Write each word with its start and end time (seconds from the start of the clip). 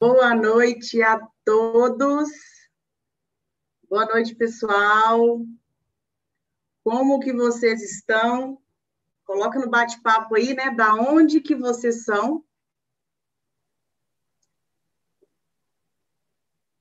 Boa 0.00 0.34
noite 0.34 1.02
a 1.02 1.20
todos. 1.44 2.30
Boa 3.86 4.06
noite, 4.06 4.34
pessoal. 4.34 5.44
Como 6.82 7.20
que 7.20 7.34
vocês 7.34 7.82
estão? 7.82 8.58
Coloca 9.24 9.58
no 9.58 9.68
bate-papo 9.68 10.36
aí, 10.36 10.54
né? 10.54 10.70
Da 10.70 10.94
onde 10.94 11.42
que 11.42 11.54
vocês 11.54 12.04
são? 12.04 12.42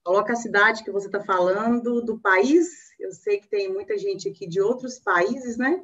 Coloca 0.02 0.32
a 0.32 0.38
cidade 0.38 0.86
que 0.86 0.92
você 0.92 1.08
está 1.08 1.20
falando, 1.20 2.02
do 2.02 2.18
país. 2.18 2.70
Eu 2.98 3.12
sei 3.12 3.42
que 3.42 3.50
tem 3.50 3.70
muita 3.70 3.98
gente 3.98 4.30
aqui 4.30 4.48
de 4.48 4.62
outros 4.62 4.98
países, 4.98 5.58
né? 5.58 5.84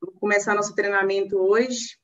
Vamos 0.00 0.18
começar 0.18 0.54
nosso 0.54 0.74
treinamento 0.74 1.36
hoje. 1.36 1.98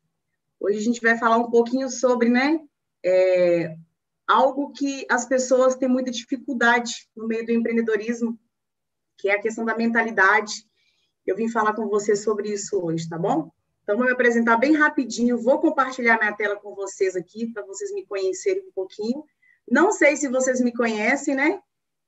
Hoje 0.61 0.77
a 0.77 0.83
gente 0.83 1.01
vai 1.01 1.17
falar 1.17 1.39
um 1.39 1.51
pouquinho 1.51 1.89
sobre, 1.89 2.29
né? 2.29 2.61
É, 3.03 3.79
algo 4.27 4.73
que 4.73 5.07
as 5.11 5.27
pessoas 5.27 5.77
têm 5.77 5.89
muita 5.89 6.11
dificuldade 6.11 7.09
no 7.17 7.27
meio 7.27 7.45
do 7.45 7.53
empreendedorismo, 7.53 8.39
que 9.19 9.29
é 9.29 9.35
a 9.35 9.41
questão 9.41 9.65
da 9.65 9.77
mentalidade. 9.77 10.53
Eu 11.27 11.37
vim 11.37 11.49
falar 11.49 11.75
com 11.75 11.89
você 11.89 12.17
sobre 12.17 12.53
isso 12.53 12.79
hoje, 12.83 13.09
tá 13.09 13.19
bom? 13.19 13.51
Então, 13.83 13.97
vou 13.97 14.07
me 14.07 14.13
apresentar 14.13 14.57
bem 14.57 14.75
rapidinho, 14.75 15.43
vou 15.43 15.61
compartilhar 15.61 16.19
minha 16.19 16.33
tela 16.33 16.57
com 16.57 16.75
vocês 16.75 17.15
aqui, 17.15 17.53
para 17.53 17.65
vocês 17.67 17.93
me 17.93 18.07
conhecerem 18.07 18.67
um 18.67 18.73
pouquinho. 18.73 19.23
Não 19.71 19.93
sei 19.93 20.17
se 20.17 20.29
vocês 20.29 20.61
me 20.61 20.73
conhecem, 20.73 21.35
né? 21.35 21.61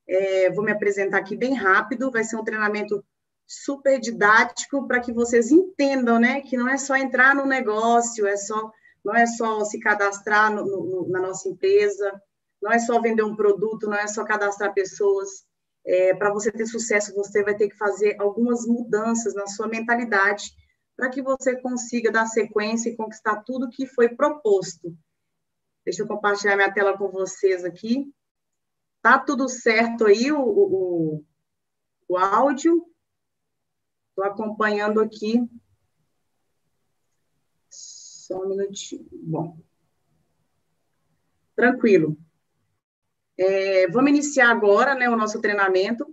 É, 0.09 0.51
vou 0.51 0.65
me 0.65 0.73
apresentar 0.73 1.19
aqui 1.19 1.37
bem 1.37 1.55
rápido, 1.55 2.11
vai 2.11 2.25
ser 2.25 2.37
um 2.37 2.45
treinamento 2.45 3.05
super 3.47 4.01
didático 4.01 4.87
para 4.87 5.01
que 5.01 5.13
vocês 5.13 5.51
entendam, 5.51 6.19
né? 6.19 6.41
Que 6.41 6.57
não 6.57 6.69
é 6.69 6.79
só 6.79 6.97
entrar 6.97 7.35
no 7.35 7.45
negócio, 7.45 8.27
é 8.27 8.37
só 8.37 8.73
não 9.07 9.15
é 9.15 9.25
só 9.25 9.65
se 9.65 9.79
cadastrar 9.79 10.53
no, 10.53 10.65
no, 10.65 11.09
na 11.09 11.21
nossa 11.21 11.49
empresa, 11.49 12.21
não 12.61 12.73
é 12.73 12.79
só 12.81 13.01
vender 13.01 13.23
um 13.23 13.37
produto, 13.37 13.87
não 13.87 13.97
é 13.97 14.09
só 14.09 14.25
cadastrar 14.25 14.75
pessoas. 14.75 15.47
É, 15.87 16.13
para 16.17 16.33
você 16.33 16.51
ter 16.51 16.67
sucesso, 16.67 17.15
você 17.15 17.45
vai 17.45 17.57
ter 17.57 17.69
que 17.69 17.77
fazer 17.77 18.21
algumas 18.21 18.67
mudanças 18.67 19.33
na 19.33 19.47
sua 19.47 19.69
mentalidade 19.69 20.51
para 20.97 21.09
que 21.09 21.23
você 21.23 21.55
consiga 21.61 22.11
dar 22.11 22.27
sequência 22.27 22.91
e 22.91 22.97
conquistar 22.97 23.45
tudo 23.45 23.71
que 23.71 23.87
foi 23.87 24.09
proposto. 24.09 24.93
Deixa 25.85 26.03
eu 26.03 26.09
compartilhar 26.09 26.57
minha 26.57 26.75
tela 26.75 26.99
com 26.99 27.09
vocês 27.09 27.65
aqui. 27.65 28.13
Tá 29.01 29.21
tudo 29.21 29.49
certo 29.49 30.07
aí, 30.07 30.33
o, 30.33 30.41
o, 30.41 31.25
o 32.09 32.17
áudio? 32.17 32.85
Estou 34.11 34.25
acompanhando 34.25 35.01
aqui 35.01 35.49
só 38.27 38.43
um 38.43 38.49
minutinho. 38.49 39.07
Bom. 39.13 39.57
Tranquilo. 41.55 42.17
É, 43.39 43.89
vamos 43.89 44.11
iniciar 44.11 44.51
agora 44.51 44.95
né, 44.95 45.09
o 45.09 45.17
nosso 45.17 45.41
treinamento. 45.41 46.07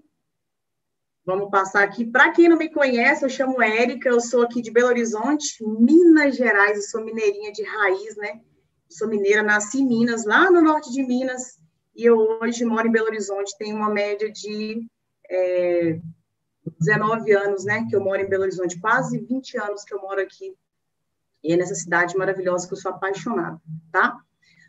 Vamos 1.26 1.50
passar 1.50 1.84
aqui. 1.84 2.06
Para 2.06 2.32
quem 2.32 2.50
não 2.50 2.58
me 2.58 2.70
conhece, 2.70 3.24
eu 3.24 3.30
chamo 3.30 3.62
Érica, 3.62 4.10
eu 4.10 4.20
sou 4.20 4.44
aqui 4.44 4.62
de 4.62 4.72
Belo 4.72 4.90
Horizonte, 4.90 5.64
Minas 5.66 6.36
Gerais, 6.36 6.76
eu 6.76 6.84
sou 6.84 7.04
mineirinha 7.04 7.52
de 7.52 7.64
raiz, 7.64 8.16
né? 8.18 8.42
Sou 8.90 9.08
mineira, 9.08 9.42
nasci 9.42 9.80
em 9.80 9.88
Minas, 9.88 10.26
lá 10.26 10.52
no 10.52 10.62
norte 10.62 10.92
de 10.92 11.02
Minas, 11.02 11.60
e 11.96 12.04
eu 12.04 12.18
hoje 12.42 12.66
moro 12.66 12.88
em 12.88 12.92
Belo 12.92 13.08
Horizonte, 13.08 13.58
tenho 13.58 13.78
uma 13.78 13.90
média 13.90 14.30
de 14.30 14.86
é, 15.30 16.00
19 16.78 17.32
anos, 17.32 17.64
né? 17.64 17.88
Que 17.90 17.96
eu 17.96 18.02
moro 18.02 18.22
em 18.22 18.28
Belo 18.28 18.44
Horizonte, 18.44 18.80
quase 18.80 19.18
20 19.18 19.58
anos 19.58 19.86
que 19.86 19.94
eu 19.94 20.02
moro 20.02 20.20
aqui 20.20 20.54
e 21.44 21.54
é 21.54 21.58
nessa 21.58 21.76
cidade 21.76 22.18
maravilhosa 22.18 22.68
que 22.68 22.74
eu 22.74 22.78
sou 22.78 22.92
apaixonada, 22.92 23.60
tá? 23.92 24.16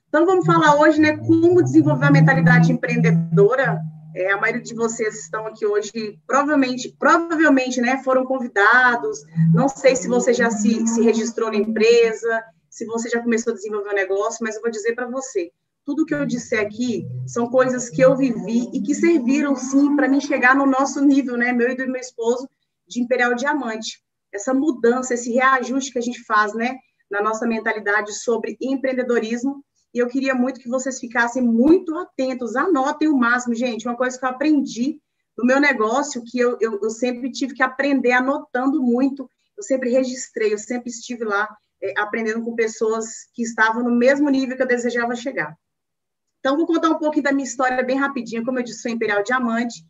Então, 0.09 0.27
vamos 0.27 0.47
falar 0.47 0.81
hoje, 0.81 1.01
né, 1.01 1.17
como 1.17 1.63
desenvolver 1.63 2.07
a 2.07 2.11
mentalidade 2.11 2.73
empreendedora. 2.73 3.81
É, 4.15 4.31
a 4.31 4.37
maioria 4.37 4.63
de 4.63 4.75
vocês 4.75 5.19
estão 5.19 5.45
aqui 5.45 5.67
hoje, 5.67 6.21
provavelmente, 6.25 6.95
provavelmente, 6.97 7.81
né, 7.81 8.01
foram 8.05 8.25
convidados. 8.25 9.25
Não 9.53 9.69
sei 9.69 9.97
se 9.97 10.07
você 10.07 10.33
já 10.33 10.51
se, 10.51 10.87
se 10.87 11.03
registrou 11.03 11.51
na 11.51 11.57
empresa, 11.57 12.45
se 12.71 12.87
você 12.87 13.09
já 13.09 13.21
começou 13.21 13.53
a 13.53 13.57
desenvolver 13.57 13.91
um 13.91 13.95
negócio, 13.95 14.39
mas 14.43 14.55
eu 14.55 14.63
vou 14.63 14.71
dizer 14.71 14.95
para 14.95 15.09
você, 15.09 15.51
tudo 15.85 16.07
que 16.07 16.15
eu 16.15 16.25
disser 16.25 16.61
aqui 16.61 17.05
são 17.27 17.49
coisas 17.49 17.91
que 17.91 18.01
eu 18.01 18.17
vivi 18.17 18.71
e 18.73 18.81
que 18.83 18.95
serviram, 18.95 19.57
sim, 19.57 19.97
para 19.97 20.09
mim 20.09 20.21
chegar 20.21 20.55
no 20.55 20.65
nosso 20.65 21.05
nível, 21.05 21.37
né, 21.37 21.53
meu 21.53 21.71
e 21.71 21.77
do 21.77 21.87
meu 21.89 22.01
esposo, 22.01 22.49
de 22.87 23.01
Imperial 23.01 23.35
Diamante 23.35 24.04
essa 24.35 24.53
mudança, 24.53 25.15
esse 25.15 25.33
reajuste 25.33 25.93
que 25.93 25.99
a 25.99 26.03
gente 26.03 26.23
faz, 26.25 26.53
né, 26.55 26.77
na 27.11 27.23
nossa 27.23 27.47
mentalidade 27.47 28.13
sobre 28.13 28.57
empreendedorismo. 28.61 29.65
E 29.95 29.99
eu 29.99 30.09
queria 30.09 30.35
muito 30.35 30.59
que 30.59 30.69
vocês 30.69 30.99
ficassem 30.99 31.43
muito 31.43 31.97
atentos, 31.97 32.57
anotem 32.57 33.09
o 33.09 33.17
máximo, 33.17 33.55
gente. 33.55 33.87
Uma 33.87 33.97
coisa 33.97 34.19
que 34.19 34.25
eu 34.25 34.29
aprendi 34.29 35.01
no 35.39 35.45
meu 35.45 35.61
negócio, 35.61 36.23
que 36.25 36.39
eu, 36.39 36.57
eu, 36.61 36.81
eu 36.83 36.91
sempre 36.91 37.31
tive 37.31 37.55
que 37.55 37.63
aprender 37.63 38.13
anotando 38.13 38.83
muito, 38.83 39.29
eu 39.57 39.63
sempre 39.63 39.91
registrei, 39.91 40.53
eu 40.53 40.59
sempre 40.59 40.91
estive 40.91 41.25
lá 41.25 41.49
é, 41.81 41.95
aprendendo 41.99 42.43
com 42.43 42.55
pessoas 42.55 43.07
que 43.33 43.43
estavam 43.43 43.85
no 43.85 43.95
mesmo 43.95 44.29
nível 44.31 44.57
que 44.57 44.63
eu 44.63 44.67
desejava 44.67 45.15
chegar. 45.15 45.57
Então, 46.41 46.57
vou 46.57 46.67
contar 46.67 46.91
um 46.91 46.99
pouquinho 46.99 47.25
da 47.25 47.33
minha 47.33 47.47
história 47.47 47.83
bem 47.83 47.97
rapidinho. 47.97 48.45
Como 48.45 48.59
eu 48.59 48.63
disse, 48.63 48.83
sou 48.83 48.91
Imperial 48.91 49.23
Diamante, 49.23 49.85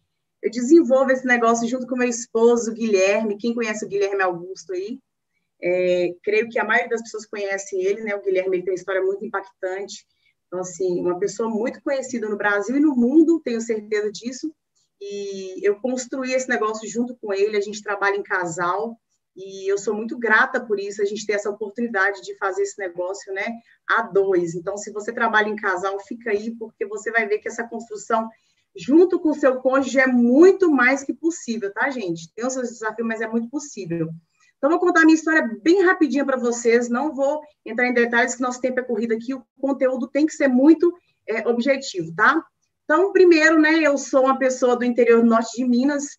eu 0.45 0.51
desenvolvo 0.51 1.11
esse 1.11 1.27
negócio 1.27 1.67
junto 1.67 1.87
com 1.87 1.97
meu 1.97 2.07
esposo, 2.07 2.75
Guilherme. 2.75 3.39
Quem 3.39 3.55
conhece 3.55 3.83
o 3.83 3.89
Guilherme 3.89 4.23
Augusto 4.23 4.75
aí? 4.75 5.01
É, 5.63 6.15
creio 6.23 6.51
que 6.51 6.59
a 6.59 6.65
maioria 6.65 6.91
das 6.91 7.01
pessoas 7.01 7.25
conhece 7.25 7.77
ele, 7.77 8.03
né? 8.03 8.15
O 8.15 8.21
Guilherme 8.21 8.59
ele 8.59 8.63
tem 8.63 8.73
uma 8.75 8.79
história 8.79 9.01
muito 9.01 9.25
impactante. 9.25 10.07
Então, 10.47 10.61
assim, 10.61 11.01
uma 11.01 11.19
pessoa 11.19 11.49
muito 11.49 11.81
conhecida 11.83 12.29
no 12.29 12.37
Brasil 12.37 12.77
e 12.77 12.81
no 12.81 12.95
mundo, 12.95 13.41
tenho 13.43 13.59
certeza 13.59 14.13
disso. 14.13 14.55
E 15.01 15.67
eu 15.67 15.81
construí 15.81 16.35
esse 16.35 16.47
negócio 16.47 16.87
junto 16.87 17.17
com 17.17 17.33
ele, 17.33 17.57
a 17.57 17.63
gente 17.63 17.83
trabalha 17.83 18.17
em 18.17 18.23
casal, 18.23 18.99
e 19.35 19.67
eu 19.67 19.79
sou 19.79 19.95
muito 19.95 20.19
grata 20.19 20.61
por 20.61 20.79
isso, 20.79 21.01
a 21.01 21.07
gente 21.07 21.27
ter 21.27 21.33
essa 21.33 21.49
oportunidade 21.49 22.21
de 22.21 22.37
fazer 22.37 22.63
esse 22.63 22.79
negócio, 22.79 23.33
né, 23.33 23.47
a 23.89 24.03
dois. 24.03 24.55
Então, 24.55 24.77
se 24.77 24.93
você 24.93 25.11
trabalha 25.11 25.49
em 25.49 25.57
casal, 25.57 25.99
fica 26.01 26.31
aí, 26.31 26.55
porque 26.55 26.87
você 26.87 27.11
vai 27.11 27.27
ver 27.27 27.39
que 27.39 27.49
essa 27.49 27.67
construção 27.67 28.29
junto 28.77 29.21
com 29.21 29.31
o 29.31 29.35
seu 29.35 29.57
cônjuge 29.61 30.01
é 30.01 30.07
muito 30.07 30.71
mais 30.71 31.05
que 31.05 31.15
possível, 31.15 31.73
tá, 31.73 31.91
gente? 31.91 32.33
Tem 32.35 32.47
os 32.47 32.53
seus 32.53 32.71
desafios, 32.71 33.07
mas 33.07 33.21
é 33.21 33.29
muito 33.29 33.49
possível. 33.49 34.11
Então, 34.57 34.71
vou 34.71 34.81
contar 34.81 35.03
a 35.03 35.05
minha 35.05 35.15
história 35.15 35.59
bem 35.63 35.85
rapidinha 35.85 36.25
para 36.25 36.39
vocês, 36.39 36.89
não 36.89 37.15
vou 37.15 37.43
entrar 37.65 37.87
em 37.87 37.93
detalhes, 37.93 38.35
que 38.35 38.43
nosso 38.43 38.61
tempo 38.61 38.81
é 38.81 38.83
corrido 38.83 39.13
aqui, 39.13 39.35
o 39.35 39.45
conteúdo 39.61 40.09
tem 40.09 40.27
que 40.27 40.33
ser 40.33 40.49
muito 40.49 40.93
é, 41.29 41.47
objetivo, 41.47 42.15
tá? 42.15 42.43
Então, 42.85 43.13
primeiro, 43.13 43.61
né, 43.61 43.81
eu 43.81 43.97
sou 43.97 44.25
uma 44.25 44.39
pessoa 44.39 44.77
do 44.77 44.85
interior 44.85 45.23
norte 45.23 45.57
de 45.57 45.69
Minas, 45.69 46.19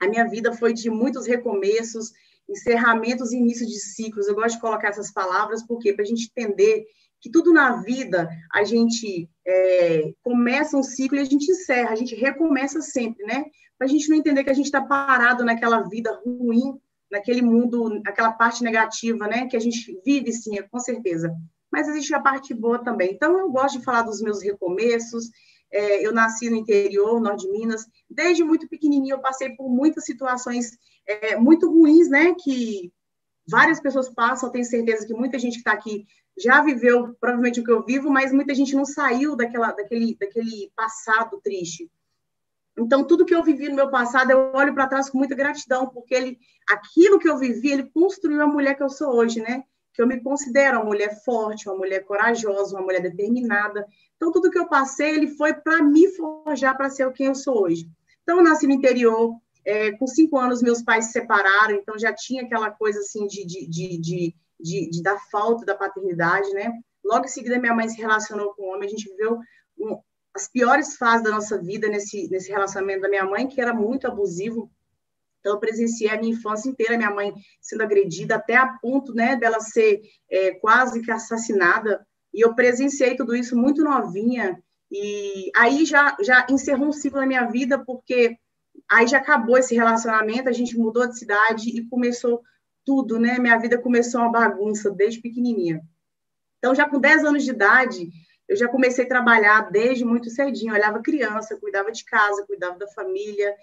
a 0.00 0.08
minha 0.08 0.28
vida 0.28 0.52
foi 0.52 0.72
de 0.72 0.90
muitos 0.90 1.26
recomeços, 1.26 2.10
encerramentos 2.48 3.32
e 3.32 3.36
início 3.36 3.66
de 3.66 3.78
ciclos, 3.78 4.26
eu 4.26 4.34
gosto 4.34 4.56
de 4.56 4.60
colocar 4.60 4.88
essas 4.88 5.12
palavras, 5.12 5.64
porque 5.64 5.92
para 5.92 6.02
a 6.02 6.06
gente 6.06 6.30
entender 6.36 6.84
que 7.22 7.30
tudo 7.30 7.52
na 7.52 7.80
vida 7.82 8.28
a 8.52 8.64
gente 8.64 9.30
é, 9.46 10.12
começa 10.22 10.76
um 10.76 10.82
ciclo 10.82 11.16
e 11.16 11.20
a 11.20 11.24
gente 11.24 11.50
encerra, 11.50 11.92
a 11.92 11.94
gente 11.94 12.16
recomeça 12.16 12.82
sempre, 12.82 13.24
né? 13.24 13.44
Para 13.78 13.86
a 13.86 13.90
gente 13.90 14.08
não 14.08 14.16
entender 14.16 14.42
que 14.42 14.50
a 14.50 14.54
gente 14.54 14.66
está 14.66 14.82
parado 14.82 15.44
naquela 15.44 15.82
vida 15.82 16.20
ruim, 16.26 16.76
naquele 17.08 17.40
mundo, 17.40 18.02
aquela 18.04 18.32
parte 18.32 18.64
negativa, 18.64 19.28
né? 19.28 19.46
Que 19.46 19.56
a 19.56 19.60
gente 19.60 20.00
vive, 20.04 20.32
sim, 20.32 20.60
com 20.68 20.80
certeza. 20.80 21.32
Mas 21.70 21.88
existe 21.88 22.12
a 22.12 22.20
parte 22.20 22.52
boa 22.52 22.82
também. 22.82 23.12
Então, 23.12 23.38
eu 23.38 23.50
gosto 23.50 23.78
de 23.78 23.84
falar 23.84 24.02
dos 24.02 24.20
meus 24.20 24.42
recomeços. 24.42 25.30
É, 25.70 26.04
eu 26.04 26.12
nasci 26.12 26.50
no 26.50 26.56
interior, 26.56 27.20
norte 27.20 27.46
de 27.46 27.52
Minas. 27.52 27.86
Desde 28.10 28.42
muito 28.42 28.68
pequenininho, 28.68 29.14
eu 29.14 29.20
passei 29.20 29.50
por 29.50 29.70
muitas 29.70 30.04
situações 30.04 30.72
é, 31.06 31.36
muito 31.36 31.70
ruins, 31.70 32.08
né? 32.08 32.34
Que 32.34 32.92
várias 33.48 33.80
pessoas 33.80 34.08
passam. 34.08 34.48
Eu 34.48 34.52
tenho 34.52 34.64
certeza 34.64 35.06
que 35.06 35.14
muita 35.14 35.38
gente 35.38 35.54
que 35.54 35.60
está 35.60 35.72
aqui 35.72 36.04
já 36.38 36.62
viveu 36.62 37.14
provavelmente 37.20 37.60
o 37.60 37.64
que 37.64 37.70
eu 37.70 37.84
vivo, 37.84 38.10
mas 38.10 38.32
muita 38.32 38.54
gente 38.54 38.74
não 38.74 38.84
saiu 38.84 39.36
daquela, 39.36 39.72
daquele, 39.72 40.16
daquele 40.18 40.72
passado 40.74 41.40
triste. 41.42 41.90
Então, 42.78 43.04
tudo 43.04 43.26
que 43.26 43.34
eu 43.34 43.42
vivi 43.42 43.68
no 43.68 43.76
meu 43.76 43.90
passado, 43.90 44.30
eu 44.30 44.52
olho 44.54 44.74
para 44.74 44.86
trás 44.86 45.10
com 45.10 45.18
muita 45.18 45.34
gratidão, 45.34 45.88
porque 45.88 46.14
ele, 46.14 46.38
aquilo 46.68 47.18
que 47.18 47.28
eu 47.28 47.36
vivi, 47.36 47.70
ele 47.70 47.90
construiu 47.90 48.42
a 48.42 48.46
mulher 48.46 48.74
que 48.74 48.82
eu 48.82 48.88
sou 48.88 49.14
hoje, 49.14 49.40
né? 49.40 49.62
Que 49.92 50.00
eu 50.00 50.06
me 50.06 50.22
considero 50.22 50.78
uma 50.78 50.86
mulher 50.86 51.22
forte, 51.22 51.68
uma 51.68 51.76
mulher 51.76 52.04
corajosa, 52.04 52.74
uma 52.74 52.84
mulher 52.84 53.02
determinada. 53.02 53.86
Então, 54.16 54.32
tudo 54.32 54.50
que 54.50 54.58
eu 54.58 54.68
passei, 54.68 55.14
ele 55.14 55.28
foi 55.28 55.52
para 55.52 55.82
me 55.82 56.08
forjar 56.12 56.76
para 56.76 56.88
ser 56.88 57.12
quem 57.12 57.26
eu 57.26 57.34
sou 57.34 57.62
hoje. 57.62 57.86
Então, 58.22 58.38
eu 58.38 58.44
nasci 58.44 58.66
no 58.66 58.72
interior, 58.72 59.36
é, 59.64 59.92
com 59.92 60.06
cinco 60.06 60.38
anos, 60.38 60.62
meus 60.62 60.82
pais 60.82 61.06
se 61.06 61.12
separaram, 61.12 61.74
então 61.74 61.98
já 61.98 62.12
tinha 62.12 62.42
aquela 62.42 62.70
coisa 62.70 63.00
assim 63.00 63.26
de, 63.26 63.44
de, 63.44 63.66
de, 63.68 63.98
de 63.98 64.34
de, 64.62 64.88
de 64.88 65.02
da 65.02 65.18
falta 65.18 65.64
da 65.66 65.74
paternidade, 65.74 66.50
né? 66.52 66.70
Logo 67.04 67.24
em 67.24 67.28
seguida, 67.28 67.58
minha 67.58 67.74
mãe 67.74 67.88
se 67.88 68.00
relacionou 68.00 68.54
com 68.54 68.66
um 68.66 68.74
homem, 68.74 68.86
a 68.86 68.90
gente 68.90 69.08
viveu 69.08 69.38
um, 69.78 69.98
as 70.34 70.48
piores 70.48 70.96
fases 70.96 71.24
da 71.24 71.30
nossa 71.30 71.60
vida 71.60 71.88
nesse, 71.88 72.28
nesse 72.30 72.50
relacionamento 72.50 73.02
da 73.02 73.08
minha 73.08 73.24
mãe, 73.24 73.48
que 73.48 73.60
era 73.60 73.74
muito 73.74 74.06
abusivo. 74.06 74.70
Então, 75.40 75.54
eu 75.54 75.60
presenciei 75.60 76.08
a 76.08 76.18
minha 76.18 76.32
infância 76.32 76.68
inteira, 76.68 76.96
minha 76.96 77.10
mãe 77.10 77.34
sendo 77.60 77.82
agredida, 77.82 78.36
até 78.36 78.56
a 78.56 78.66
ponto 78.80 79.12
né, 79.12 79.34
dela 79.36 79.58
ser 79.60 80.00
é, 80.30 80.52
quase 80.52 81.02
que 81.02 81.10
assassinada 81.10 82.06
E 82.32 82.40
eu 82.40 82.54
presenciei 82.54 83.16
tudo 83.16 83.34
isso 83.34 83.56
muito 83.56 83.82
novinha, 83.82 84.62
e 84.90 85.50
aí 85.56 85.84
já, 85.84 86.16
já 86.20 86.46
encerrou 86.50 86.88
um 86.88 86.92
ciclo 86.92 87.18
na 87.18 87.26
minha 87.26 87.46
vida, 87.46 87.82
porque 87.84 88.36
aí 88.90 89.06
já 89.06 89.18
acabou 89.18 89.56
esse 89.56 89.74
relacionamento, 89.74 90.48
a 90.48 90.52
gente 90.52 90.76
mudou 90.76 91.08
de 91.08 91.18
cidade 91.18 91.70
e 91.70 91.88
começou 91.88 92.42
tudo, 92.84 93.18
né? 93.18 93.38
Minha 93.38 93.58
vida 93.58 93.78
começou 93.78 94.20
uma 94.20 94.30
bagunça 94.30 94.90
desde 94.90 95.20
pequenininha. 95.20 95.82
Então, 96.58 96.74
já 96.74 96.88
com 96.88 97.00
10 97.00 97.24
anos 97.24 97.44
de 97.44 97.50
idade, 97.50 98.08
eu 98.48 98.56
já 98.56 98.68
comecei 98.68 99.04
a 99.04 99.08
trabalhar 99.08 99.70
desde 99.70 100.04
muito 100.04 100.30
cedinho. 100.30 100.72
Eu 100.72 100.76
olhava 100.76 101.02
criança, 101.02 101.56
cuidava 101.56 101.90
de 101.90 102.04
casa, 102.04 102.46
cuidava 102.46 102.78
da 102.78 102.86
família. 102.88 103.54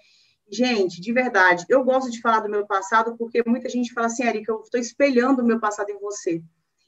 Gente, 0.50 1.00
de 1.00 1.12
verdade, 1.12 1.64
eu 1.68 1.84
gosto 1.84 2.10
de 2.10 2.20
falar 2.20 2.40
do 2.40 2.48
meu 2.48 2.66
passado 2.66 3.16
porque 3.16 3.42
muita 3.46 3.68
gente 3.68 3.92
fala 3.92 4.08
assim, 4.08 4.24
Erika, 4.24 4.52
eu 4.52 4.60
estou 4.60 4.80
espelhando 4.80 5.42
o 5.42 5.46
meu 5.46 5.60
passado 5.60 5.90
em 5.90 5.98
você. 5.98 6.42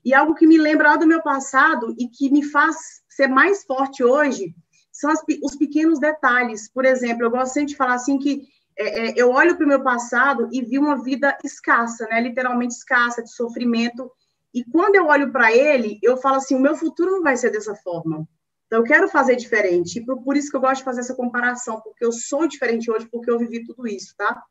E 0.04 0.12
algo 0.12 0.34
que 0.34 0.46
me 0.46 0.58
lembra 0.58 0.96
do 0.96 1.06
meu 1.06 1.22
passado 1.22 1.94
e 1.96 2.08
que 2.08 2.28
me 2.30 2.42
faz 2.42 2.76
ser 3.08 3.28
mais 3.28 3.64
forte 3.64 4.02
hoje 4.02 4.54
são 4.90 5.10
as, 5.10 5.20
os 5.42 5.56
pequenos 5.56 6.00
detalhes. 6.00 6.68
Por 6.68 6.84
exemplo, 6.84 7.24
eu 7.24 7.30
gosto 7.30 7.54
sempre 7.54 7.68
de 7.68 7.76
falar 7.76 7.94
assim 7.94 8.18
que 8.18 8.48
é, 8.76 9.10
é, 9.10 9.14
eu 9.16 9.30
olho 9.30 9.56
para 9.56 9.64
o 9.64 9.68
meu 9.68 9.82
passado 9.82 10.48
e 10.52 10.62
vi 10.62 10.78
uma 10.78 11.02
vida 11.02 11.36
escassa, 11.44 12.06
né? 12.06 12.20
Literalmente 12.20 12.74
escassa, 12.74 13.22
de 13.22 13.32
sofrimento. 13.32 14.10
E 14.52 14.64
quando 14.64 14.96
eu 14.96 15.06
olho 15.06 15.30
para 15.32 15.52
ele, 15.52 15.98
eu 16.02 16.16
falo 16.16 16.36
assim: 16.36 16.54
o 16.54 16.60
meu 16.60 16.76
futuro 16.76 17.10
não 17.10 17.22
vai 17.22 17.36
ser 17.36 17.50
dessa 17.50 17.74
forma. 17.74 18.26
Então, 18.66 18.80
eu 18.80 18.84
quero 18.84 19.08
fazer 19.08 19.36
diferente. 19.36 19.98
E 19.98 20.04
por, 20.04 20.36
isso 20.36 20.50
que 20.50 20.56
eu 20.56 20.60
gosto 20.60 20.78
de 20.78 20.84
fazer 20.84 21.00
essa 21.00 21.14
comparação, 21.14 21.80
porque 21.82 22.04
eu 22.04 22.10
sou 22.10 22.48
diferente 22.48 22.90
hoje, 22.90 23.06
porque 23.10 23.30
eu 23.30 23.38
vivi 23.38 23.64
tudo 23.64 23.86
isso, 23.86 24.14
tá? 24.16 24.42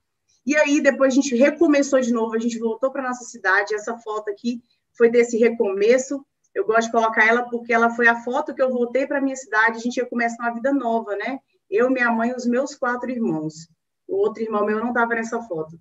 E 0.46 0.56
aí, 0.56 0.80
depois 0.80 1.12
a 1.12 1.16
gente 1.16 1.36
recomeçou 1.36 2.00
de 2.00 2.14
novo, 2.14 2.36
a 2.36 2.40
gente 2.40 2.60
voltou 2.60 2.92
para 2.92 3.02
nossa 3.02 3.26
cidade. 3.26 3.74
Essa 3.74 3.98
foto 3.98 4.30
aqui 4.30 4.62
foi 4.96 5.10
desse 5.10 5.38
recomeço. 5.38 6.24
Eu 6.54 6.66
gosto 6.66 6.88
de 6.88 6.92
colocar 6.92 7.26
ela 7.26 7.50
porque 7.50 7.74
ela 7.74 7.90
foi 7.90 8.08
a 8.08 8.22
foto 8.22 8.54
que 8.54 8.62
eu 8.62 8.70
voltei 8.70 9.08
para 9.08 9.22
minha 9.22 9.36
cidade. 9.36 9.78
A 9.78 9.82
gente 9.82 9.98
ia 9.98 10.06
começar 10.06 10.44
uma 10.44 10.54
vida 10.54 10.72
nova, 10.72 11.16
né? 11.16 11.40
Eu, 11.70 11.90
minha 11.90 12.12
mãe 12.12 12.30
e 12.30 12.36
os 12.36 12.46
meus 12.46 12.76
quatro 12.76 13.10
irmãos. 13.10 13.68
O 14.12 14.18
outro 14.18 14.44
irmão 14.44 14.66
meu 14.66 14.78
não 14.78 14.90
estava 14.90 15.16
nessa 15.16 15.42
foto. 15.42 15.80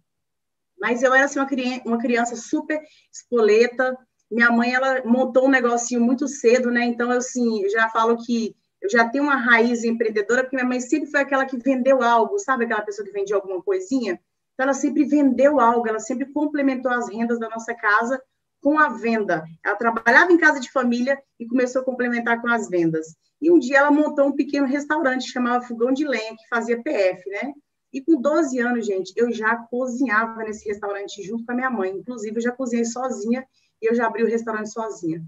Mas 0.78 1.02
eu 1.02 1.12
era 1.12 1.24
assim, 1.24 1.40
uma, 1.40 1.46
criança, 1.46 1.82
uma 1.84 1.98
criança 1.98 2.36
super 2.36 2.80
espoleta. 3.12 3.98
Minha 4.30 4.50
mãe 4.52 4.72
ela 4.72 5.02
montou 5.04 5.46
um 5.46 5.50
negocinho 5.50 6.00
muito 6.00 6.28
cedo, 6.28 6.70
né? 6.70 6.84
Então, 6.84 7.10
assim, 7.10 7.64
eu 7.64 7.70
já 7.70 7.88
falo 7.88 8.16
que 8.24 8.54
eu 8.80 8.88
já 8.88 9.06
tenho 9.06 9.24
uma 9.24 9.36
raiz 9.36 9.84
empreendedora, 9.84 10.42
porque 10.42 10.56
minha 10.56 10.66
mãe 10.66 10.80
sempre 10.80 11.10
foi 11.10 11.20
aquela 11.20 11.44
que 11.44 11.58
vendeu 11.58 12.02
algo, 12.02 12.38
sabe? 12.38 12.64
Aquela 12.64 12.82
pessoa 12.82 13.04
que 13.04 13.12
vendia 13.12 13.34
alguma 13.34 13.60
coisinha. 13.60 14.12
Então, 14.54 14.64
ela 14.64 14.72
sempre 14.72 15.04
vendeu 15.04 15.60
algo, 15.60 15.88
ela 15.88 15.98
sempre 15.98 16.32
complementou 16.32 16.90
as 16.90 17.10
rendas 17.10 17.38
da 17.38 17.48
nossa 17.48 17.74
casa 17.74 18.22
com 18.62 18.78
a 18.78 18.90
venda. 18.90 19.44
Ela 19.64 19.74
trabalhava 19.74 20.32
em 20.32 20.38
casa 20.38 20.60
de 20.60 20.70
família 20.70 21.20
e 21.38 21.46
começou 21.46 21.82
a 21.82 21.84
complementar 21.84 22.40
com 22.40 22.48
as 22.48 22.68
vendas. 22.68 23.08
E 23.42 23.50
um 23.50 23.58
dia 23.58 23.78
ela 23.78 23.90
montou 23.90 24.28
um 24.28 24.36
pequeno 24.36 24.66
restaurante, 24.66 25.30
chamava 25.30 25.64
Fogão 25.64 25.92
de 25.92 26.06
Lenha, 26.06 26.36
que 26.36 26.48
fazia 26.48 26.80
PF, 26.80 27.28
né? 27.28 27.52
E 27.92 28.00
com 28.00 28.20
12 28.20 28.58
anos, 28.60 28.87
gente, 28.87 29.12
eu 29.16 29.32
já 29.32 29.56
cozinhava 29.56 30.42
nesse 30.44 30.69
restaurante 30.69 31.22
junto 31.22 31.44
com 31.44 31.52
a 31.52 31.54
minha 31.54 31.70
mãe. 31.70 31.90
Inclusive, 31.90 32.37
eu 32.37 32.42
já 32.42 32.52
cozinhei 32.52 32.84
sozinha 32.84 33.44
e 33.82 33.90
eu 33.90 33.94
já 33.94 34.06
abri 34.06 34.22
o 34.22 34.28
restaurante 34.28 34.70
sozinha. 34.70 35.25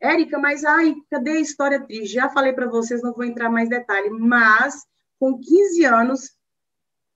Érica, 0.00 0.38
mas 0.38 0.64
ai, 0.64 0.94
cadê 1.10 1.32
a 1.32 1.40
história 1.40 1.80
triste? 1.80 2.14
Já 2.14 2.28
falei 2.28 2.52
para 2.52 2.68
vocês, 2.68 3.02
não 3.02 3.12
vou 3.12 3.24
entrar 3.24 3.50
mais 3.50 3.68
detalhe, 3.68 4.10
mas 4.10 4.84
com 5.18 5.38
15 5.38 5.84
anos 5.84 6.36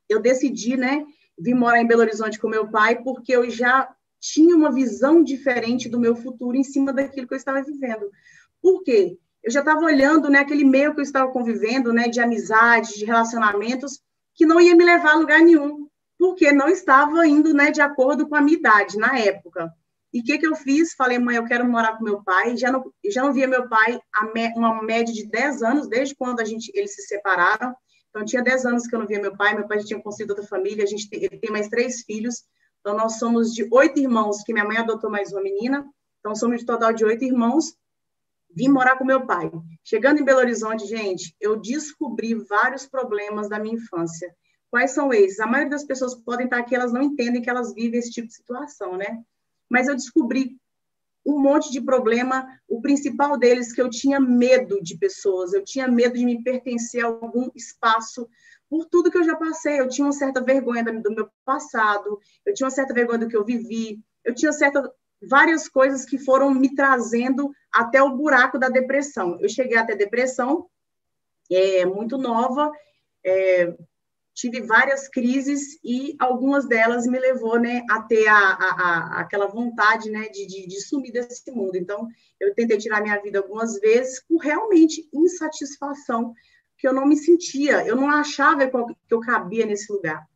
eu 0.08 0.20
decidi, 0.20 0.76
né, 0.76 1.04
vir 1.38 1.54
morar 1.54 1.80
em 1.80 1.86
Belo 1.86 2.00
Horizonte 2.00 2.38
com 2.38 2.48
meu 2.48 2.68
pai, 2.68 3.02
porque 3.02 3.32
eu 3.32 3.48
já 3.48 3.94
tinha 4.18 4.54
uma 4.54 4.72
visão 4.72 5.22
diferente 5.22 5.88
do 5.88 6.00
meu 6.00 6.16
futuro 6.16 6.56
em 6.56 6.64
cima 6.64 6.92
daquilo 6.92 7.26
que 7.26 7.34
eu 7.34 7.38
estava 7.38 7.62
vivendo. 7.62 8.10
Por 8.60 8.82
quê? 8.82 9.18
Eu 9.42 9.50
já 9.50 9.60
estava 9.60 9.80
olhando, 9.80 10.28
né, 10.28 10.40
aquele 10.40 10.64
meio 10.64 10.92
que 10.92 11.00
eu 11.00 11.04
estava 11.04 11.30
convivendo, 11.30 11.92
né, 11.92 12.08
de 12.08 12.20
amizade, 12.20 12.98
de 12.98 13.04
relacionamentos, 13.04 14.02
que 14.40 14.46
não 14.46 14.58
ia 14.58 14.74
me 14.74 14.82
levar 14.82 15.10
a 15.10 15.18
lugar 15.18 15.40
nenhum, 15.40 15.86
porque 16.18 16.50
não 16.50 16.66
estava 16.66 17.26
indo, 17.26 17.52
né, 17.52 17.70
de 17.70 17.82
acordo 17.82 18.26
com 18.26 18.34
a 18.34 18.40
minha 18.40 18.56
idade 18.56 18.96
na 18.96 19.18
época. 19.18 19.70
E 20.14 20.20
o 20.20 20.24
que, 20.24 20.38
que 20.38 20.46
eu 20.46 20.56
fiz? 20.56 20.94
Falei, 20.94 21.18
mãe, 21.18 21.36
eu 21.36 21.44
quero 21.44 21.62
morar 21.68 21.98
com 21.98 22.04
meu 22.04 22.24
pai. 22.24 22.56
Já 22.56 22.72
não, 22.72 22.82
já 23.10 23.22
não 23.22 23.34
via 23.34 23.46
meu 23.46 23.68
pai 23.68 24.00
há 24.14 24.24
uma 24.56 24.82
média 24.82 25.12
de 25.12 25.26
10 25.26 25.62
anos, 25.62 25.88
desde 25.88 26.14
quando 26.16 26.40
a 26.40 26.44
gente, 26.46 26.72
eles 26.74 26.94
se 26.94 27.02
separaram. 27.02 27.76
Então, 28.08 28.24
tinha 28.24 28.42
10 28.42 28.64
anos 28.64 28.86
que 28.86 28.94
eu 28.94 28.98
não 28.98 29.06
via 29.06 29.20
meu 29.20 29.36
pai. 29.36 29.54
Meu 29.54 29.68
pai 29.68 29.80
já 29.80 29.88
tinha 29.88 30.02
conseguido 30.02 30.32
outra 30.32 30.48
família. 30.48 30.84
A 30.84 30.86
gente 30.86 31.10
tem, 31.10 31.22
ele 31.22 31.36
tem 31.36 31.50
mais 31.50 31.68
três 31.68 32.00
filhos. 32.00 32.36
Então, 32.80 32.96
nós 32.96 33.18
somos 33.18 33.52
de 33.52 33.68
oito 33.70 34.00
irmãos, 34.00 34.42
que 34.42 34.54
minha 34.54 34.64
mãe 34.64 34.78
adotou 34.78 35.10
mais 35.10 35.30
uma 35.32 35.42
menina. 35.42 35.86
Então, 36.20 36.34
somos 36.34 36.60
de 36.60 36.64
total 36.64 36.94
de 36.94 37.04
oito 37.04 37.22
irmãos. 37.22 37.74
Vim 38.54 38.68
morar 38.68 38.96
com 38.96 39.04
meu 39.04 39.26
pai. 39.26 39.50
Chegando 39.84 40.20
em 40.20 40.24
Belo 40.24 40.40
Horizonte, 40.40 40.86
gente, 40.86 41.34
eu 41.40 41.56
descobri 41.56 42.34
vários 42.34 42.86
problemas 42.86 43.48
da 43.48 43.58
minha 43.58 43.76
infância. 43.76 44.34
Quais 44.70 44.92
são 44.92 45.12
esses? 45.12 45.40
A 45.40 45.46
maioria 45.46 45.70
das 45.70 45.84
pessoas 45.84 46.14
podem 46.14 46.46
estar 46.46 46.58
aqui, 46.58 46.74
elas 46.74 46.92
não 46.92 47.02
entendem 47.02 47.42
que 47.42 47.50
elas 47.50 47.74
vivem 47.74 47.98
esse 47.98 48.10
tipo 48.10 48.28
de 48.28 48.34
situação, 48.34 48.96
né? 48.96 49.22
Mas 49.68 49.88
eu 49.88 49.94
descobri 49.94 50.56
um 51.24 51.40
monte 51.40 51.70
de 51.70 51.80
problema. 51.80 52.46
O 52.68 52.80
principal 52.80 53.36
deles 53.38 53.72
que 53.72 53.80
eu 53.80 53.90
tinha 53.90 54.20
medo 54.20 54.80
de 54.82 54.96
pessoas, 54.96 55.52
eu 55.52 55.64
tinha 55.64 55.88
medo 55.88 56.16
de 56.16 56.24
me 56.24 56.42
pertencer 56.42 57.04
a 57.04 57.08
algum 57.08 57.48
espaço 57.54 58.28
por 58.68 58.86
tudo 58.86 59.10
que 59.10 59.18
eu 59.18 59.24
já 59.24 59.36
passei. 59.36 59.80
Eu 59.80 59.88
tinha 59.88 60.06
uma 60.06 60.12
certa 60.12 60.42
vergonha 60.42 60.84
do 60.84 61.14
meu 61.14 61.28
passado, 61.44 62.18
eu 62.46 62.54
tinha 62.54 62.66
uma 62.66 62.70
certa 62.70 62.94
vergonha 62.94 63.18
do 63.18 63.28
que 63.28 63.36
eu 63.36 63.44
vivi, 63.44 64.00
eu 64.24 64.34
tinha 64.34 64.52
certa 64.52 64.92
várias 65.22 65.68
coisas 65.68 66.04
que 66.04 66.18
foram 66.18 66.52
me 66.54 66.74
trazendo 66.74 67.50
até 67.72 68.02
o 68.02 68.16
buraco 68.16 68.58
da 68.58 68.68
depressão. 68.68 69.38
Eu 69.40 69.48
cheguei 69.48 69.76
até 69.76 69.94
depressão, 69.94 70.66
é, 71.50 71.84
muito 71.84 72.16
nova, 72.16 72.70
é, 73.24 73.74
tive 74.34 74.62
várias 74.62 75.08
crises 75.08 75.78
e 75.84 76.16
algumas 76.18 76.66
delas 76.66 77.06
me 77.06 77.18
levou 77.18 77.58
né, 77.58 77.84
a 77.90 78.00
ter 78.02 78.26
a, 78.26 78.38
a, 78.38 78.70
a 79.18 79.20
aquela 79.20 79.46
vontade 79.46 80.10
né, 80.10 80.28
de, 80.28 80.46
de, 80.46 80.66
de, 80.66 80.80
sumir 80.80 81.12
desse 81.12 81.50
mundo. 81.50 81.76
Então, 81.76 82.08
eu 82.38 82.54
tentei 82.54 82.78
tirar 82.78 83.02
minha 83.02 83.20
vida 83.20 83.38
algumas 83.38 83.78
vezes 83.80 84.24
por 84.26 84.38
realmente 84.38 85.08
insatisfação 85.12 86.34
que 86.78 86.88
eu 86.88 86.94
não 86.94 87.06
me 87.06 87.16
sentia, 87.16 87.84
eu 87.84 87.94
não 87.94 88.08
achava 88.08 88.66
que 88.66 89.14
eu 89.14 89.20
cabia 89.20 89.66
nesse 89.66 89.92
lugar. 89.92 90.26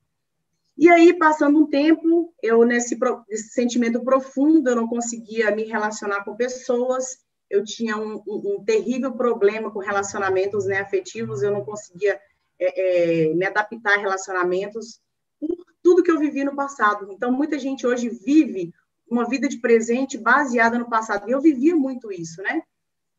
E 0.77 0.89
aí, 0.89 1.17
passando 1.17 1.59
um 1.59 1.67
tempo, 1.67 2.35
eu 2.43 2.65
nesse, 2.65 2.99
nesse 3.29 3.51
sentimento 3.51 4.03
profundo, 4.03 4.69
eu 4.69 4.77
não 4.77 4.89
conseguia 4.89 5.55
me 5.55 5.65
relacionar 5.65 6.25
com 6.25 6.35
pessoas, 6.35 7.19
eu 7.49 7.63
tinha 7.63 7.97
um, 7.97 8.21
um, 8.27 8.57
um 8.57 8.65
terrível 8.65 9.13
problema 9.13 9.71
com 9.71 9.79
relacionamentos 9.79 10.67
né, 10.67 10.81
afetivos, 10.81 11.43
eu 11.43 11.53
não 11.53 11.65
conseguia 11.65 12.21
é, 12.59 13.29
é, 13.31 13.35
me 13.35 13.47
adaptar 13.47 13.95
a 13.95 14.01
relacionamentos 14.01 15.01
por 15.39 15.57
tudo 15.83 16.03
que 16.03 16.11
eu 16.11 16.19
vivi 16.19 16.43
no 16.45 16.57
passado. 16.57 17.07
Então, 17.13 17.31
muita 17.31 17.59
gente 17.59 17.87
hoje 17.87 18.09
vive 18.09 18.73
uma 19.09 19.29
vida 19.29 19.49
de 19.49 19.59
presente 19.59 20.19
baseada 20.19 20.79
no 20.79 20.89
passado, 20.89 21.29
e 21.29 21.33
eu 21.33 21.41
vivia 21.41 21.77
muito 21.77 22.11
isso, 22.11 22.43
né? 22.43 22.63